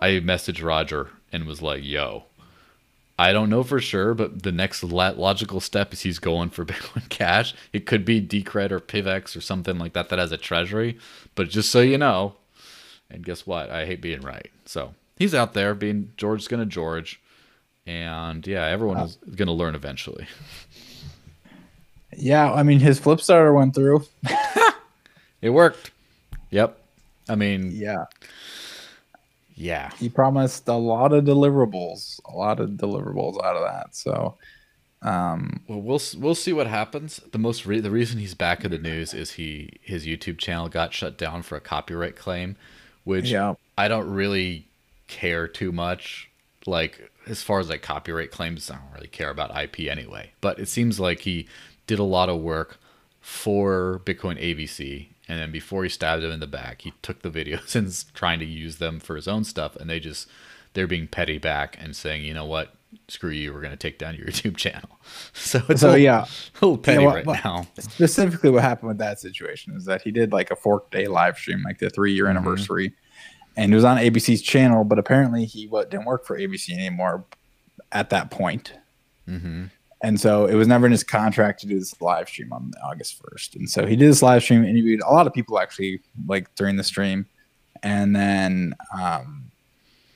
I 0.00 0.10
messaged 0.12 0.64
Roger 0.64 1.10
and 1.32 1.46
was 1.46 1.62
like, 1.62 1.84
"Yo, 1.84 2.24
I 3.20 3.34
don't 3.34 3.50
know 3.50 3.62
for 3.62 3.82
sure, 3.82 4.14
but 4.14 4.44
the 4.44 4.50
next 4.50 4.82
logical 4.82 5.60
step 5.60 5.92
is 5.92 6.00
he's 6.00 6.18
going 6.18 6.48
for 6.48 6.64
Bitcoin 6.66 7.06
Cash. 7.10 7.54
It 7.70 7.84
could 7.84 8.02
be 8.02 8.18
Decred 8.18 8.70
or 8.70 8.80
PIVX 8.80 9.36
or 9.36 9.42
something 9.42 9.78
like 9.78 9.92
that 9.92 10.08
that 10.08 10.18
has 10.18 10.32
a 10.32 10.38
treasury. 10.38 10.96
But 11.34 11.50
just 11.50 11.70
so 11.70 11.82
you 11.82 11.98
know, 11.98 12.36
and 13.10 13.22
guess 13.22 13.46
what? 13.46 13.68
I 13.68 13.84
hate 13.84 14.00
being 14.00 14.22
right. 14.22 14.50
So 14.64 14.94
he's 15.18 15.34
out 15.34 15.52
there 15.52 15.74
being 15.74 16.12
George's 16.16 16.48
gonna 16.48 16.64
George, 16.64 17.20
and 17.86 18.46
yeah, 18.46 18.64
everyone 18.64 18.96
uh, 18.96 19.04
is 19.04 19.16
gonna 19.36 19.52
learn 19.52 19.74
eventually. 19.74 20.26
Yeah, 22.16 22.50
I 22.50 22.62
mean 22.62 22.80
his 22.80 22.98
Flipstarter 22.98 23.54
went 23.54 23.74
through. 23.74 24.06
it 25.42 25.50
worked. 25.50 25.90
Yep. 26.50 26.78
I 27.28 27.34
mean, 27.34 27.70
yeah. 27.74 28.06
Yeah. 29.60 29.90
He 29.98 30.08
promised 30.08 30.66
a 30.68 30.74
lot 30.74 31.12
of 31.12 31.24
deliverables, 31.24 32.18
a 32.24 32.34
lot 32.34 32.60
of 32.60 32.70
deliverables 32.70 33.44
out 33.44 33.56
of 33.56 33.62
that. 33.62 33.94
So, 33.94 34.38
um, 35.02 35.60
well, 35.68 35.82
we'll 35.82 36.00
we'll 36.18 36.34
see 36.34 36.54
what 36.54 36.66
happens. 36.66 37.20
The 37.32 37.38
most 37.38 37.66
re- 37.66 37.80
the 37.80 37.90
reason 37.90 38.18
he's 38.18 38.34
back 38.34 38.64
in 38.64 38.70
the 38.70 38.78
news 38.78 39.12
is 39.12 39.32
he 39.32 39.70
his 39.82 40.06
YouTube 40.06 40.38
channel 40.38 40.70
got 40.70 40.94
shut 40.94 41.18
down 41.18 41.42
for 41.42 41.56
a 41.56 41.60
copyright 41.60 42.16
claim, 42.16 42.56
which 43.04 43.30
yeah. 43.30 43.54
I 43.76 43.88
don't 43.88 44.10
really 44.10 44.66
care 45.08 45.46
too 45.46 45.72
much. 45.72 46.30
Like 46.64 47.10
as 47.26 47.42
far 47.42 47.60
as 47.60 47.68
like 47.68 47.82
copyright 47.82 48.30
claims, 48.30 48.70
I 48.70 48.76
don't 48.76 48.94
really 48.94 49.08
care 49.08 49.28
about 49.28 49.54
IP 49.62 49.80
anyway. 49.80 50.32
But 50.40 50.58
it 50.58 50.68
seems 50.68 50.98
like 50.98 51.20
he 51.20 51.46
did 51.86 51.98
a 51.98 52.04
lot 52.04 52.30
of 52.30 52.40
work 52.40 52.78
for 53.20 54.00
Bitcoin 54.06 54.42
ABC 54.42 55.08
and 55.30 55.38
then 55.38 55.52
before 55.52 55.84
he 55.84 55.88
stabbed 55.88 56.24
him 56.24 56.32
in 56.32 56.40
the 56.40 56.48
back, 56.48 56.82
he 56.82 56.92
took 57.02 57.22
the 57.22 57.30
videos 57.30 57.74
and 57.76 58.04
trying 58.14 58.40
to 58.40 58.44
use 58.44 58.78
them 58.78 58.98
for 58.98 59.14
his 59.14 59.28
own 59.28 59.44
stuff. 59.44 59.76
And 59.76 59.88
they 59.88 60.00
just 60.00 60.28
they're 60.72 60.88
being 60.88 61.06
petty 61.06 61.38
back 61.38 61.76
and 61.80 61.94
saying, 61.94 62.24
you 62.24 62.34
know 62.34 62.44
what, 62.44 62.74
screw 63.06 63.30
you, 63.30 63.54
we're 63.54 63.60
going 63.60 63.70
to 63.70 63.76
take 63.76 63.96
down 63.96 64.16
your 64.16 64.26
YouTube 64.26 64.56
channel. 64.56 64.90
So 65.32 65.62
it's 65.68 65.82
so 65.82 65.88
a 65.88 65.90
little, 65.90 65.98
yeah, 65.98 66.24
a 66.24 66.64
little 66.64 66.78
petty 66.78 67.04
right 67.04 67.26
now. 67.26 67.66
Specifically, 67.78 68.50
what 68.50 68.62
happened 68.62 68.88
with 68.88 68.98
that 68.98 69.20
situation 69.20 69.74
is 69.76 69.84
that 69.84 70.02
he 70.02 70.10
did 70.10 70.32
like 70.32 70.50
a 70.50 70.56
four 70.56 70.84
day 70.90 71.06
live 71.06 71.36
stream, 71.36 71.62
like 71.64 71.78
the 71.78 71.90
three 71.90 72.12
year 72.12 72.26
mm-hmm. 72.26 72.36
anniversary, 72.36 72.92
and 73.56 73.72
it 73.72 73.74
was 73.74 73.84
on 73.84 73.98
ABC's 73.98 74.42
channel. 74.42 74.84
But 74.84 74.98
apparently, 74.98 75.44
he 75.46 75.66
what, 75.66 75.90
didn't 75.90 76.06
work 76.06 76.26
for 76.26 76.38
ABC 76.38 76.70
anymore 76.70 77.24
at 77.92 78.10
that 78.10 78.30
point. 78.30 78.74
Mm-hmm. 79.28 79.64
And 80.02 80.18
so 80.18 80.46
it 80.46 80.54
was 80.54 80.66
never 80.66 80.86
in 80.86 80.92
his 80.92 81.04
contract 81.04 81.60
to 81.60 81.66
do 81.66 81.78
this 81.78 82.00
live 82.00 82.28
stream 82.28 82.52
on 82.52 82.72
August 82.82 83.22
1st. 83.22 83.56
And 83.56 83.68
so 83.68 83.86
he 83.86 83.96
did 83.96 84.08
this 84.08 84.22
live 84.22 84.42
stream, 84.42 84.64
interviewed 84.64 85.02
a 85.02 85.12
lot 85.12 85.26
of 85.26 85.32
people 85.34 85.58
actually 85.60 86.00
like 86.26 86.54
during 86.54 86.76
the 86.76 86.84
stream. 86.84 87.26
And 87.82 88.16
then 88.16 88.74
um 88.98 89.44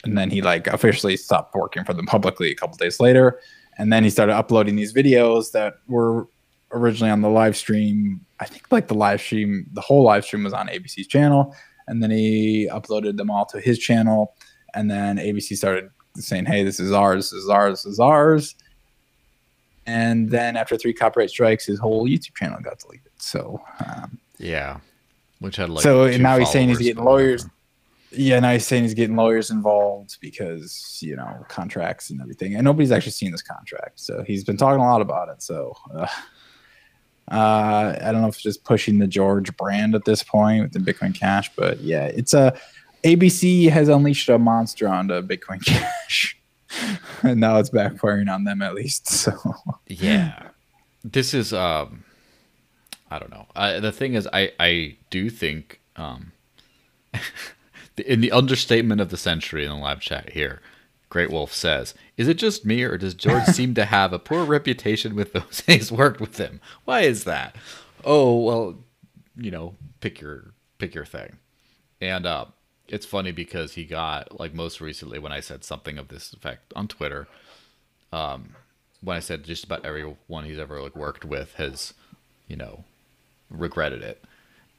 and 0.05 0.17
then 0.17 0.31
he 0.31 0.43
like 0.43 0.67
officially 0.67 1.17
stopped 1.17 1.55
working 1.55 1.85
for 1.85 1.95
them 1.95 2.07
publicly 2.07 2.51
a 2.51 2.55
couple 2.55 2.77
days 2.77 2.99
later. 3.01 3.41
And 3.79 3.93
then 3.93 4.05
he 4.05 4.11
started 4.11 4.35
uploading 4.35 4.77
these 4.77 4.93
videos 4.93 5.53
that 5.53 5.75
were 5.87 6.29
originally 6.73 7.11
on 7.11 7.21
the 7.21 7.31
live 7.31 7.57
stream. 7.57 8.25
I 8.41 8.47
think 8.47 8.71
like 8.71 8.89
the 8.89 8.95
live 8.95 9.21
stream, 9.21 9.67
the 9.73 9.81
whole 9.81 10.03
live 10.03 10.25
stream 10.25 10.45
was 10.45 10.53
on 10.53 10.69
ABC's 10.69 11.07
channel. 11.07 11.55
and 11.87 12.03
then 12.03 12.11
he 12.11 12.69
uploaded 12.73 13.17
them 13.17 13.31
all 13.31 13.45
to 13.47 13.61
his 13.61 13.79
channel, 13.79 14.35
and 14.75 14.91
then 14.91 15.19
ABC 15.19 15.57
started 15.57 15.91
saying, 16.17 16.47
"Hey, 16.47 16.65
this 16.65 16.81
is 16.81 16.93
ours, 16.93 17.31
this 17.31 17.43
is 17.45 17.49
ours, 17.51 17.83
this 17.83 17.93
is 17.93 18.01
ours." 18.01 18.55
And 19.87 20.31
then 20.31 20.57
after 20.57 20.77
three 20.77 20.93
copyright 20.93 21.31
strikes, 21.31 21.67
his 21.67 21.79
whole 21.79 22.09
YouTube 22.09 22.35
channel 22.35 22.59
got 22.63 22.79
deleted. 22.79 23.13
So 23.19 23.61
um, 23.87 24.19
Yeah. 24.39 24.79
Which 25.41 25.57
had 25.57 25.69
like 25.69 25.83
so 25.83 26.09
now 26.17 26.39
he's 26.39 26.51
saying 26.51 26.69
he's 26.69 26.79
getting 26.79 27.05
lawyers. 27.05 27.47
Yeah, 28.11 28.41
now 28.41 28.53
he's 28.53 28.67
saying 28.67 28.85
he's 28.85 28.95
getting 28.95 29.17
lawyers 29.17 29.51
involved 29.51 30.19
because 30.21 30.99
you 31.03 31.17
know 31.17 31.45
contracts 31.49 32.11
and 32.11 32.21
everything, 32.21 32.55
and 32.55 32.65
nobody's 32.65 32.93
actually 32.93 33.13
seen 33.13 33.33
this 33.33 33.43
contract. 33.43 34.01
So 34.01 34.23
he's 34.23 34.45
been 34.45 34.57
talking 34.57 34.81
a 34.81 34.85
lot 34.85 35.01
about 35.01 35.29
it. 35.29 35.43
So 35.43 35.77
uh, 35.95 36.07
uh, 37.31 37.97
I 38.01 38.13
don't 38.13 38.23
know 38.23 38.29
if 38.29 38.37
it's 38.37 38.43
just 38.43 38.65
pushing 38.65 38.99
the 38.99 39.07
George 39.07 39.55
brand 39.57 39.95
at 39.95 40.05
this 40.05 40.23
point 40.23 40.63
with 40.63 40.73
the 40.73 40.93
Bitcoin 40.93 41.15
Cash, 41.15 41.51
but 41.57 41.81
yeah, 41.81 42.07
it's 42.07 42.33
a 42.33 42.59
ABC 43.03 43.69
has 43.69 43.89
unleashed 43.89 44.29
a 44.29 44.39
monster 44.39 44.89
onto 44.89 45.21
Bitcoin 45.23 45.63
Cash, 45.67 46.39
and 47.23 47.41
now 47.41 47.59
it's 47.59 47.71
backfiring 47.71 48.33
on 48.33 48.45
them 48.45 48.63
at 48.63 48.75
least. 48.75 49.09
So 49.09 49.33
Yeah. 49.87 50.49
This 51.03 51.35
is 51.35 51.53
um 51.53 52.05
I 53.11 53.19
don't 53.19 53.31
know. 53.31 53.47
The 53.81 53.93
thing 53.93 54.15
is 54.15 54.29
I 54.33 54.53
I 54.59 54.97
do 55.11 55.31
think 55.31 55.81
um 55.97 56.33
in 57.97 58.21
the 58.21 58.33
understatement 58.33 59.01
of 59.01 59.11
the 59.11 59.17
century 59.17 59.65
in 59.65 59.71
the 59.71 59.77
live 59.77 60.01
chat 60.01 60.31
here, 60.33 60.61
Great 61.09 61.31
Wolf 61.31 61.53
says, 61.53 61.95
"Is 62.17 62.27
it 62.27 62.35
just 62.39 62.65
me 62.67 62.83
or 62.83 62.99
does 62.99 63.15
George 63.15 63.45
seem 63.47 63.75
to 63.75 63.85
have 63.85 64.13
a 64.13 64.19
poor 64.19 64.45
reputation 64.45 65.15
with 65.15 65.33
those 65.33 65.63
he's 65.67 65.93
worked 65.93 66.21
with 66.21 66.39
him? 66.39 66.61
Why 66.85 67.01
is 67.03 67.25
that?" 67.25 67.55
Oh, 68.05 68.39
well, 68.41 68.79
you 69.37 69.51
know, 69.51 69.77
pick 70.01 70.21
your 70.21 70.53
pick 70.79 70.95
your 70.95 71.05
thing. 71.07 71.37
And 72.01 72.27
uh 72.27 72.47
it's 72.95 73.05
funny 73.05 73.33
because 73.33 73.75
he 73.75 73.85
got 73.85 74.39
like 74.39 74.55
most 74.55 74.81
recently 74.81 75.19
when 75.19 75.33
I 75.33 75.41
said 75.41 75.65
something 75.65 75.99
of 75.99 76.09
this 76.09 76.33
effect 76.33 76.73
on 76.77 76.87
Twitter, 76.87 77.27
um, 78.13 78.55
when 79.03 79.17
I 79.17 79.21
said 79.21 79.43
just 79.43 79.65
about 79.65 79.85
everyone 79.85 80.45
he's 80.45 80.61
ever 80.61 80.81
like 80.81 80.95
worked 80.95 81.25
with 81.25 81.55
has, 81.55 81.93
you 82.47 82.55
know, 82.55 82.85
regretted 83.51 84.01
it. 84.01 84.23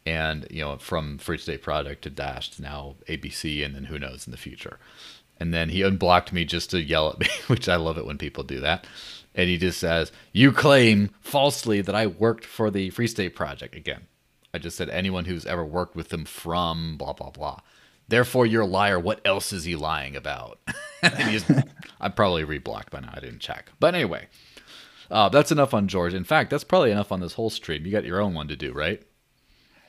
And, 0.05 0.47
you 0.49 0.61
know, 0.61 0.77
from 0.77 1.17
Free 1.17 1.37
State 1.37 1.61
Project 1.61 2.03
to 2.03 2.09
Dash 2.09 2.49
to 2.51 2.61
now 2.61 2.95
ABC 3.09 3.65
and 3.65 3.75
then 3.75 3.85
who 3.85 3.99
knows 3.99 4.25
in 4.25 4.31
the 4.31 4.37
future. 4.37 4.79
And 5.37 5.53
then 5.53 5.67
he 5.67 5.81
unblocked 5.81 6.31
me 6.31 6.45
just 6.45 6.69
to 6.69 6.81
yell 6.81 7.09
at 7.09 7.19
me, 7.19 7.27
which 7.47 7.67
I 7.67 7.75
love 7.75 7.97
it 7.97 8.05
when 8.05 8.17
people 8.17 8.45
do 8.45 8.61
that. 8.61 8.87
And 9.33 9.49
he 9.49 9.57
just 9.57 9.77
says, 9.77 10.13
You 10.31 10.53
claim 10.53 11.09
falsely 11.19 11.81
that 11.81 11.95
I 11.95 12.07
worked 12.07 12.45
for 12.45 12.71
the 12.71 12.91
Free 12.91 13.07
State 13.07 13.35
Project. 13.35 13.75
Again, 13.75 14.07
I 14.53 14.57
just 14.57 14.77
said 14.77 14.89
anyone 14.89 15.25
who's 15.25 15.45
ever 15.45 15.65
worked 15.65 15.97
with 15.97 16.09
them 16.09 16.23
from 16.23 16.95
blah, 16.95 17.11
blah, 17.11 17.31
blah. 17.31 17.59
Therefore, 18.07 18.45
you're 18.45 18.61
a 18.61 18.67
liar. 18.67 18.99
What 18.99 19.19
else 19.25 19.51
is 19.51 19.63
he 19.63 19.75
lying 19.75 20.15
about? 20.15 20.59
I'm 22.01 22.13
probably 22.13 22.45
reblocked 22.45 22.91
by 22.91 22.99
now. 22.99 23.11
I 23.13 23.19
didn't 23.19 23.39
check. 23.39 23.71
But 23.79 23.95
anyway, 23.95 24.27
uh, 25.09 25.29
that's 25.29 25.51
enough 25.51 25.73
on 25.73 25.87
George. 25.87 26.13
In 26.13 26.23
fact, 26.23 26.49
that's 26.49 26.63
probably 26.63 26.91
enough 26.91 27.11
on 27.11 27.19
this 27.19 27.33
whole 27.33 27.49
stream. 27.49 27.85
You 27.85 27.91
got 27.91 28.05
your 28.05 28.21
own 28.21 28.33
one 28.33 28.47
to 28.47 28.55
do, 28.55 28.73
right? 28.73 29.01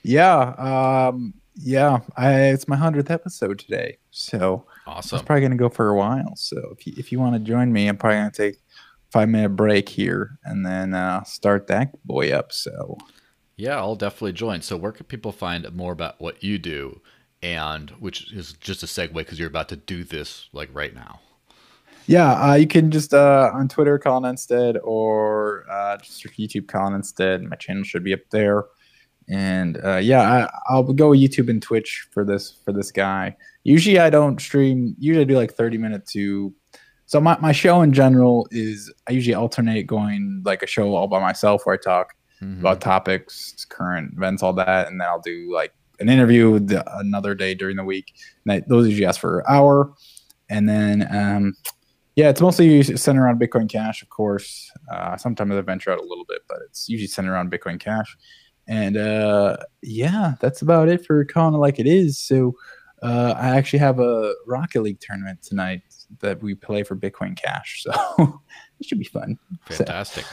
yeah, 0.03 1.09
um, 1.09 1.35
yeah, 1.57 1.99
I, 2.17 2.35
it's 2.51 2.69
my 2.69 2.77
hundredth 2.77 3.11
episode 3.11 3.59
today, 3.59 3.99
so. 4.11 4.67
Awesome. 4.87 5.17
It's 5.17 5.27
probably 5.27 5.41
going 5.41 5.51
to 5.51 5.57
go 5.57 5.69
for 5.69 5.89
a 5.89 5.97
while. 5.97 6.37
So 6.37 6.75
if 6.79 6.87
you, 6.87 6.95
if 6.97 7.11
you 7.11 7.19
want 7.19 7.35
to 7.35 7.41
join 7.41 7.73
me, 7.73 7.89
I'm 7.89 7.97
probably 7.97 8.19
going 8.19 8.31
to 8.31 8.37
take 8.37 8.55
a 8.55 8.59
five 9.11 9.29
minute 9.29 9.51
break 9.51 9.89
here 9.89 10.39
and 10.45 10.65
then 10.65 10.95
uh, 10.95 11.25
start 11.25 11.67
that 11.67 12.05
boy 12.05 12.31
up. 12.31 12.53
So 12.53 12.97
Yeah, 13.57 13.79
I'll 13.79 13.97
definitely 13.97 14.35
join. 14.35 14.63
So, 14.63 14.77
where 14.77 14.93
can 14.93 15.07
people 15.07 15.33
find 15.33 15.69
more 15.75 15.93
about 15.93 16.21
what 16.21 16.45
you 16.45 16.59
do? 16.59 17.01
And 17.43 17.91
which 18.01 18.33
is 18.33 18.55
just 18.55 18.83
a 18.83 18.87
segue 18.87 19.13
because 19.15 19.39
you're 19.39 19.49
about 19.49 19.69
to 19.69 19.77
do 19.77 20.05
this 20.05 20.49
like 20.53 20.69
right 20.73 20.95
now. 20.95 21.21
yeah, 22.07 22.33
uh, 22.51 22.55
you 22.55 22.67
can 22.67 22.91
just 22.91 23.13
uh, 23.15 23.51
on 23.53 23.69
Twitter, 23.69 23.99
Colin 23.99 24.25
Instead, 24.25 24.79
or 24.83 25.65
uh, 25.71 25.97
just 25.99 26.25
YouTube, 26.25 26.67
Colin 26.69 26.95
Instead. 26.95 27.43
My 27.43 27.57
channel 27.57 27.85
should 27.85 28.05
be 28.05 28.15
up 28.15 28.21
there. 28.31 28.65
And 29.29 29.85
uh, 29.85 29.97
yeah, 29.97 30.21
I, 30.23 30.51
I'll 30.73 30.85
go 30.85 31.11
YouTube 31.11 31.49
and 31.51 31.61
Twitch 31.61 32.07
for 32.13 32.25
this 32.25 32.59
for 32.65 32.73
this 32.73 32.91
guy. 32.93 33.37
Usually, 33.65 33.99
I 33.99 34.09
don't 34.11 34.41
stream. 34.41 34.95
Usually, 34.99 35.23
I 35.23 35.27
do 35.27 35.37
like 35.37 35.53
30 35.55 35.79
minutes 35.79 36.13
to. 36.13 36.55
So 37.09 37.21
my, 37.21 37.37
my 37.41 37.53
show 37.53 37.83
in 37.83 37.93
general 37.93 38.49
is 38.51 38.93
I 39.09 39.13
usually 39.13 39.35
alternate 39.35 39.87
going 39.87 40.43
like 40.45 40.63
a 40.63 40.67
show 40.67 40.95
all 40.97 41.07
by 41.07 41.21
myself 41.21 41.65
where 41.67 41.75
I 41.75 41.79
talk 41.79 42.15
Mhm. 42.43 42.61
about 42.61 42.81
topics, 42.83 43.65
current 43.71 44.13
events, 44.17 44.43
all 44.43 44.53
that, 44.55 44.89
and 44.89 45.01
then 45.01 45.09
I'll 45.09 45.21
do 45.23 45.51
like 45.55 45.73
an 46.01 46.09
interview 46.09 46.59
the, 46.59 46.85
another 46.99 47.35
day 47.35 47.55
during 47.55 47.77
the 47.77 47.85
week. 47.85 48.15
And 48.47 48.65
those 48.69 48.89
usually 48.89 49.07
last 49.07 49.21
for 49.21 49.41
an 49.41 49.47
hour, 49.49 49.93
and 50.49 50.69
then 50.69 51.07
um, 51.15 51.55
yeah, 52.17 52.31
it's 52.31 52.41
mostly 52.41 52.83
centered 52.83 53.23
around 53.23 53.41
Bitcoin 53.41 53.69
Cash, 53.69 54.03
of 54.03 54.09
course. 54.09 54.71
Uh, 54.91 55.17
sometimes 55.19 55.53
I 55.53 55.61
venture 55.61 55.93
out 55.93 55.99
a 55.99 56.03
little 56.03 56.25
bit, 56.27 56.41
but 56.49 56.59
it's 56.65 56.89
usually 56.89 57.09
centered 57.09 57.33
around 57.33 57.53
Bitcoin 57.53 57.79
Cash. 57.79 58.17
And 58.67 58.97
uh, 58.97 59.59
yeah, 59.83 60.35
that's 60.41 60.63
about 60.63 60.89
it 60.89 61.05
for 61.05 61.25
calling 61.27 61.55
it 61.55 61.59
like 61.59 61.79
it 61.79 61.87
is. 61.87 62.19
So 62.19 62.55
uh, 63.03 63.35
I 63.37 63.51
actually 63.57 63.81
have 63.81 64.01
a 64.01 64.35
Rocket 64.47 64.81
League 64.81 65.01
tournament 65.01 65.43
tonight 65.43 65.83
that 66.21 66.43
we 66.43 66.55
play 66.55 66.83
for 66.83 66.97
Bitcoin 66.97 67.37
Cash, 67.37 67.83
so 67.87 68.41
it 68.81 68.87
should 68.87 68.99
be 68.99 69.05
fun. 69.05 69.39
So- 69.69 69.77
Fantastic. 69.77 70.25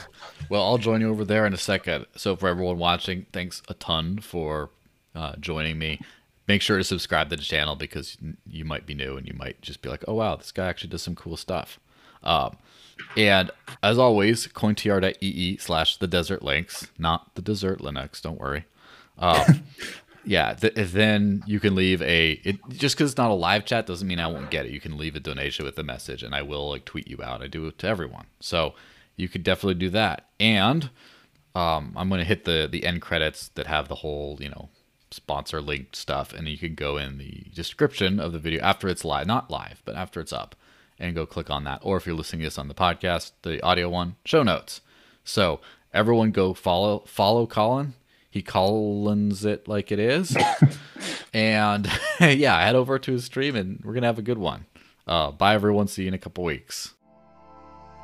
Well, 0.48 0.62
I'll 0.62 0.78
join 0.78 1.00
you 1.02 1.10
over 1.10 1.24
there 1.24 1.46
in 1.46 1.52
a 1.52 1.58
second. 1.58 2.06
So, 2.16 2.34
for 2.34 2.48
everyone 2.48 2.78
watching, 2.78 3.26
thanks 3.32 3.60
a 3.68 3.74
ton 3.74 4.18
for 4.18 4.70
uh, 5.14 5.36
joining 5.40 5.78
me. 5.78 6.00
Make 6.46 6.60
sure 6.60 6.76
to 6.76 6.84
subscribe 6.84 7.30
to 7.30 7.36
the 7.36 7.42
channel 7.42 7.74
because 7.74 8.18
you 8.46 8.64
might 8.64 8.84
be 8.84 8.94
new 8.94 9.16
and 9.16 9.26
you 9.26 9.34
might 9.34 9.62
just 9.62 9.80
be 9.80 9.88
like, 9.88 10.04
oh, 10.06 10.14
wow, 10.14 10.36
this 10.36 10.52
guy 10.52 10.66
actually 10.66 10.90
does 10.90 11.02
some 11.02 11.14
cool 11.14 11.36
stuff. 11.38 11.80
Um, 12.22 12.56
and 13.16 13.50
as 13.82 13.98
always, 13.98 14.46
cointr.ee 14.48 15.56
slash 15.58 15.96
the 15.96 16.06
desert 16.06 16.42
lynx, 16.42 16.88
not 16.98 17.34
the 17.34 17.42
desert 17.42 17.80
Linux, 17.80 18.20
don't 18.20 18.40
worry. 18.40 18.64
Um, 19.18 19.62
yeah, 20.24 20.54
th- 20.54 20.74
then 20.74 21.42
you 21.46 21.60
can 21.60 21.74
leave 21.74 22.02
a 22.02 22.32
it 22.44 22.56
just 22.70 22.96
because 22.96 23.12
it's 23.12 23.18
not 23.18 23.30
a 23.30 23.34
live 23.34 23.64
chat 23.64 23.86
doesn't 23.86 24.08
mean 24.08 24.18
I 24.18 24.26
won't 24.26 24.50
get 24.50 24.66
it. 24.66 24.72
You 24.72 24.80
can 24.80 24.96
leave 24.96 25.16
a 25.16 25.20
donation 25.20 25.64
with 25.64 25.78
a 25.78 25.82
message, 25.82 26.22
and 26.22 26.34
I 26.34 26.42
will 26.42 26.70
like 26.70 26.84
tweet 26.84 27.08
you 27.08 27.22
out. 27.22 27.42
I 27.42 27.46
do 27.46 27.66
it 27.66 27.78
to 27.80 27.86
everyone, 27.86 28.26
so 28.40 28.74
you 29.16 29.28
could 29.28 29.42
definitely 29.42 29.74
do 29.74 29.90
that. 29.90 30.28
And 30.40 30.90
um, 31.54 31.92
I'm 31.96 32.08
gonna 32.08 32.24
hit 32.24 32.44
the 32.44 32.68
the 32.70 32.84
end 32.84 33.02
credits 33.02 33.48
that 33.48 33.66
have 33.66 33.88
the 33.88 33.96
whole 33.96 34.38
you 34.40 34.48
know 34.48 34.68
sponsor 35.14 35.60
linked 35.60 35.96
stuff, 35.96 36.32
and 36.32 36.48
you 36.48 36.58
can 36.58 36.74
go 36.74 36.96
in 36.96 37.18
the 37.18 37.44
description 37.54 38.20
of 38.20 38.32
the 38.32 38.38
video 38.38 38.62
after 38.62 38.88
it's 38.88 39.04
live, 39.04 39.26
not 39.26 39.50
live, 39.50 39.82
but 39.84 39.96
after 39.96 40.20
it's 40.20 40.32
up, 40.32 40.54
and 40.98 41.14
go 41.14 41.24
click 41.26 41.50
on 41.50 41.64
that. 41.64 41.80
Or 41.82 41.96
if 41.96 42.06
you're 42.06 42.14
listening 42.14 42.40
to 42.40 42.46
this 42.46 42.58
on 42.58 42.68
the 42.68 42.74
podcast, 42.74 43.32
the 43.42 43.62
audio 43.62 43.88
one, 43.88 44.16
show 44.24 44.42
notes. 44.42 44.80
So 45.24 45.60
everyone 45.92 46.32
go 46.32 46.54
follow 46.54 47.04
follow 47.06 47.46
Colin. 47.46 47.94
He 48.30 48.42
Collins 48.42 49.44
it 49.44 49.68
like 49.68 49.92
it 49.92 50.00
is. 50.00 50.36
and 51.32 51.88
yeah, 52.20 52.64
head 52.64 52.74
over 52.74 52.98
to 52.98 53.12
his 53.12 53.24
stream 53.24 53.54
and 53.54 53.80
we're 53.84 53.94
gonna 53.94 54.06
have 54.06 54.18
a 54.18 54.22
good 54.22 54.38
one. 54.38 54.66
Uh, 55.06 55.30
bye 55.30 55.54
everyone, 55.54 55.86
see 55.86 56.02
you 56.02 56.08
in 56.08 56.14
a 56.14 56.18
couple 56.18 56.44
weeks. 56.44 56.94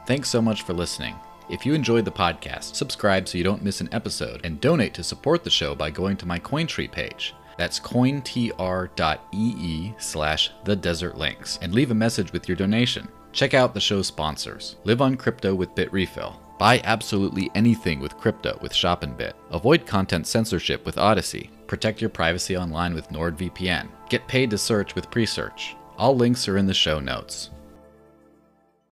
Thanks 0.06 0.28
so 0.28 0.40
much 0.40 0.62
for 0.62 0.72
listening. 0.72 1.16
If 1.50 1.66
you 1.66 1.74
enjoyed 1.74 2.04
the 2.04 2.12
podcast, 2.12 2.76
subscribe 2.76 3.26
so 3.26 3.36
you 3.36 3.42
don't 3.42 3.64
miss 3.64 3.80
an 3.80 3.88
episode, 3.90 4.40
and 4.44 4.60
donate 4.60 4.94
to 4.94 5.02
support 5.02 5.42
the 5.42 5.50
show 5.50 5.74
by 5.74 5.90
going 5.90 6.16
to 6.18 6.26
my 6.26 6.38
Cointree 6.38 6.92
page. 6.92 7.34
That's 7.58 7.80
cointr.ee 7.80 9.94
slash 9.98 10.52
the 10.62 10.76
desert 10.76 11.18
lynx, 11.18 11.58
and 11.60 11.74
leave 11.74 11.90
a 11.90 11.94
message 11.94 12.32
with 12.32 12.48
your 12.48 12.56
donation. 12.56 13.08
Check 13.32 13.52
out 13.52 13.74
the 13.74 13.80
show's 13.80 14.06
sponsors. 14.06 14.76
Live 14.84 15.02
on 15.02 15.16
crypto 15.16 15.52
with 15.52 15.74
Bitrefill. 15.74 16.36
Buy 16.56 16.80
absolutely 16.84 17.50
anything 17.56 17.98
with 17.98 18.16
crypto 18.16 18.56
with 18.62 18.72
ShopinBit. 18.72 19.32
Avoid 19.50 19.86
content 19.86 20.28
censorship 20.28 20.86
with 20.86 20.98
Odysee. 20.98 21.50
Protect 21.66 22.00
your 22.00 22.10
privacy 22.10 22.56
online 22.56 22.94
with 22.94 23.08
NordVPN. 23.08 23.88
Get 24.08 24.28
paid 24.28 24.50
to 24.50 24.58
search 24.58 24.94
with 24.94 25.10
Presearch. 25.10 25.74
All 25.98 26.14
links 26.14 26.46
are 26.46 26.58
in 26.58 26.66
the 26.66 26.74
show 26.74 27.00
notes. 27.00 27.50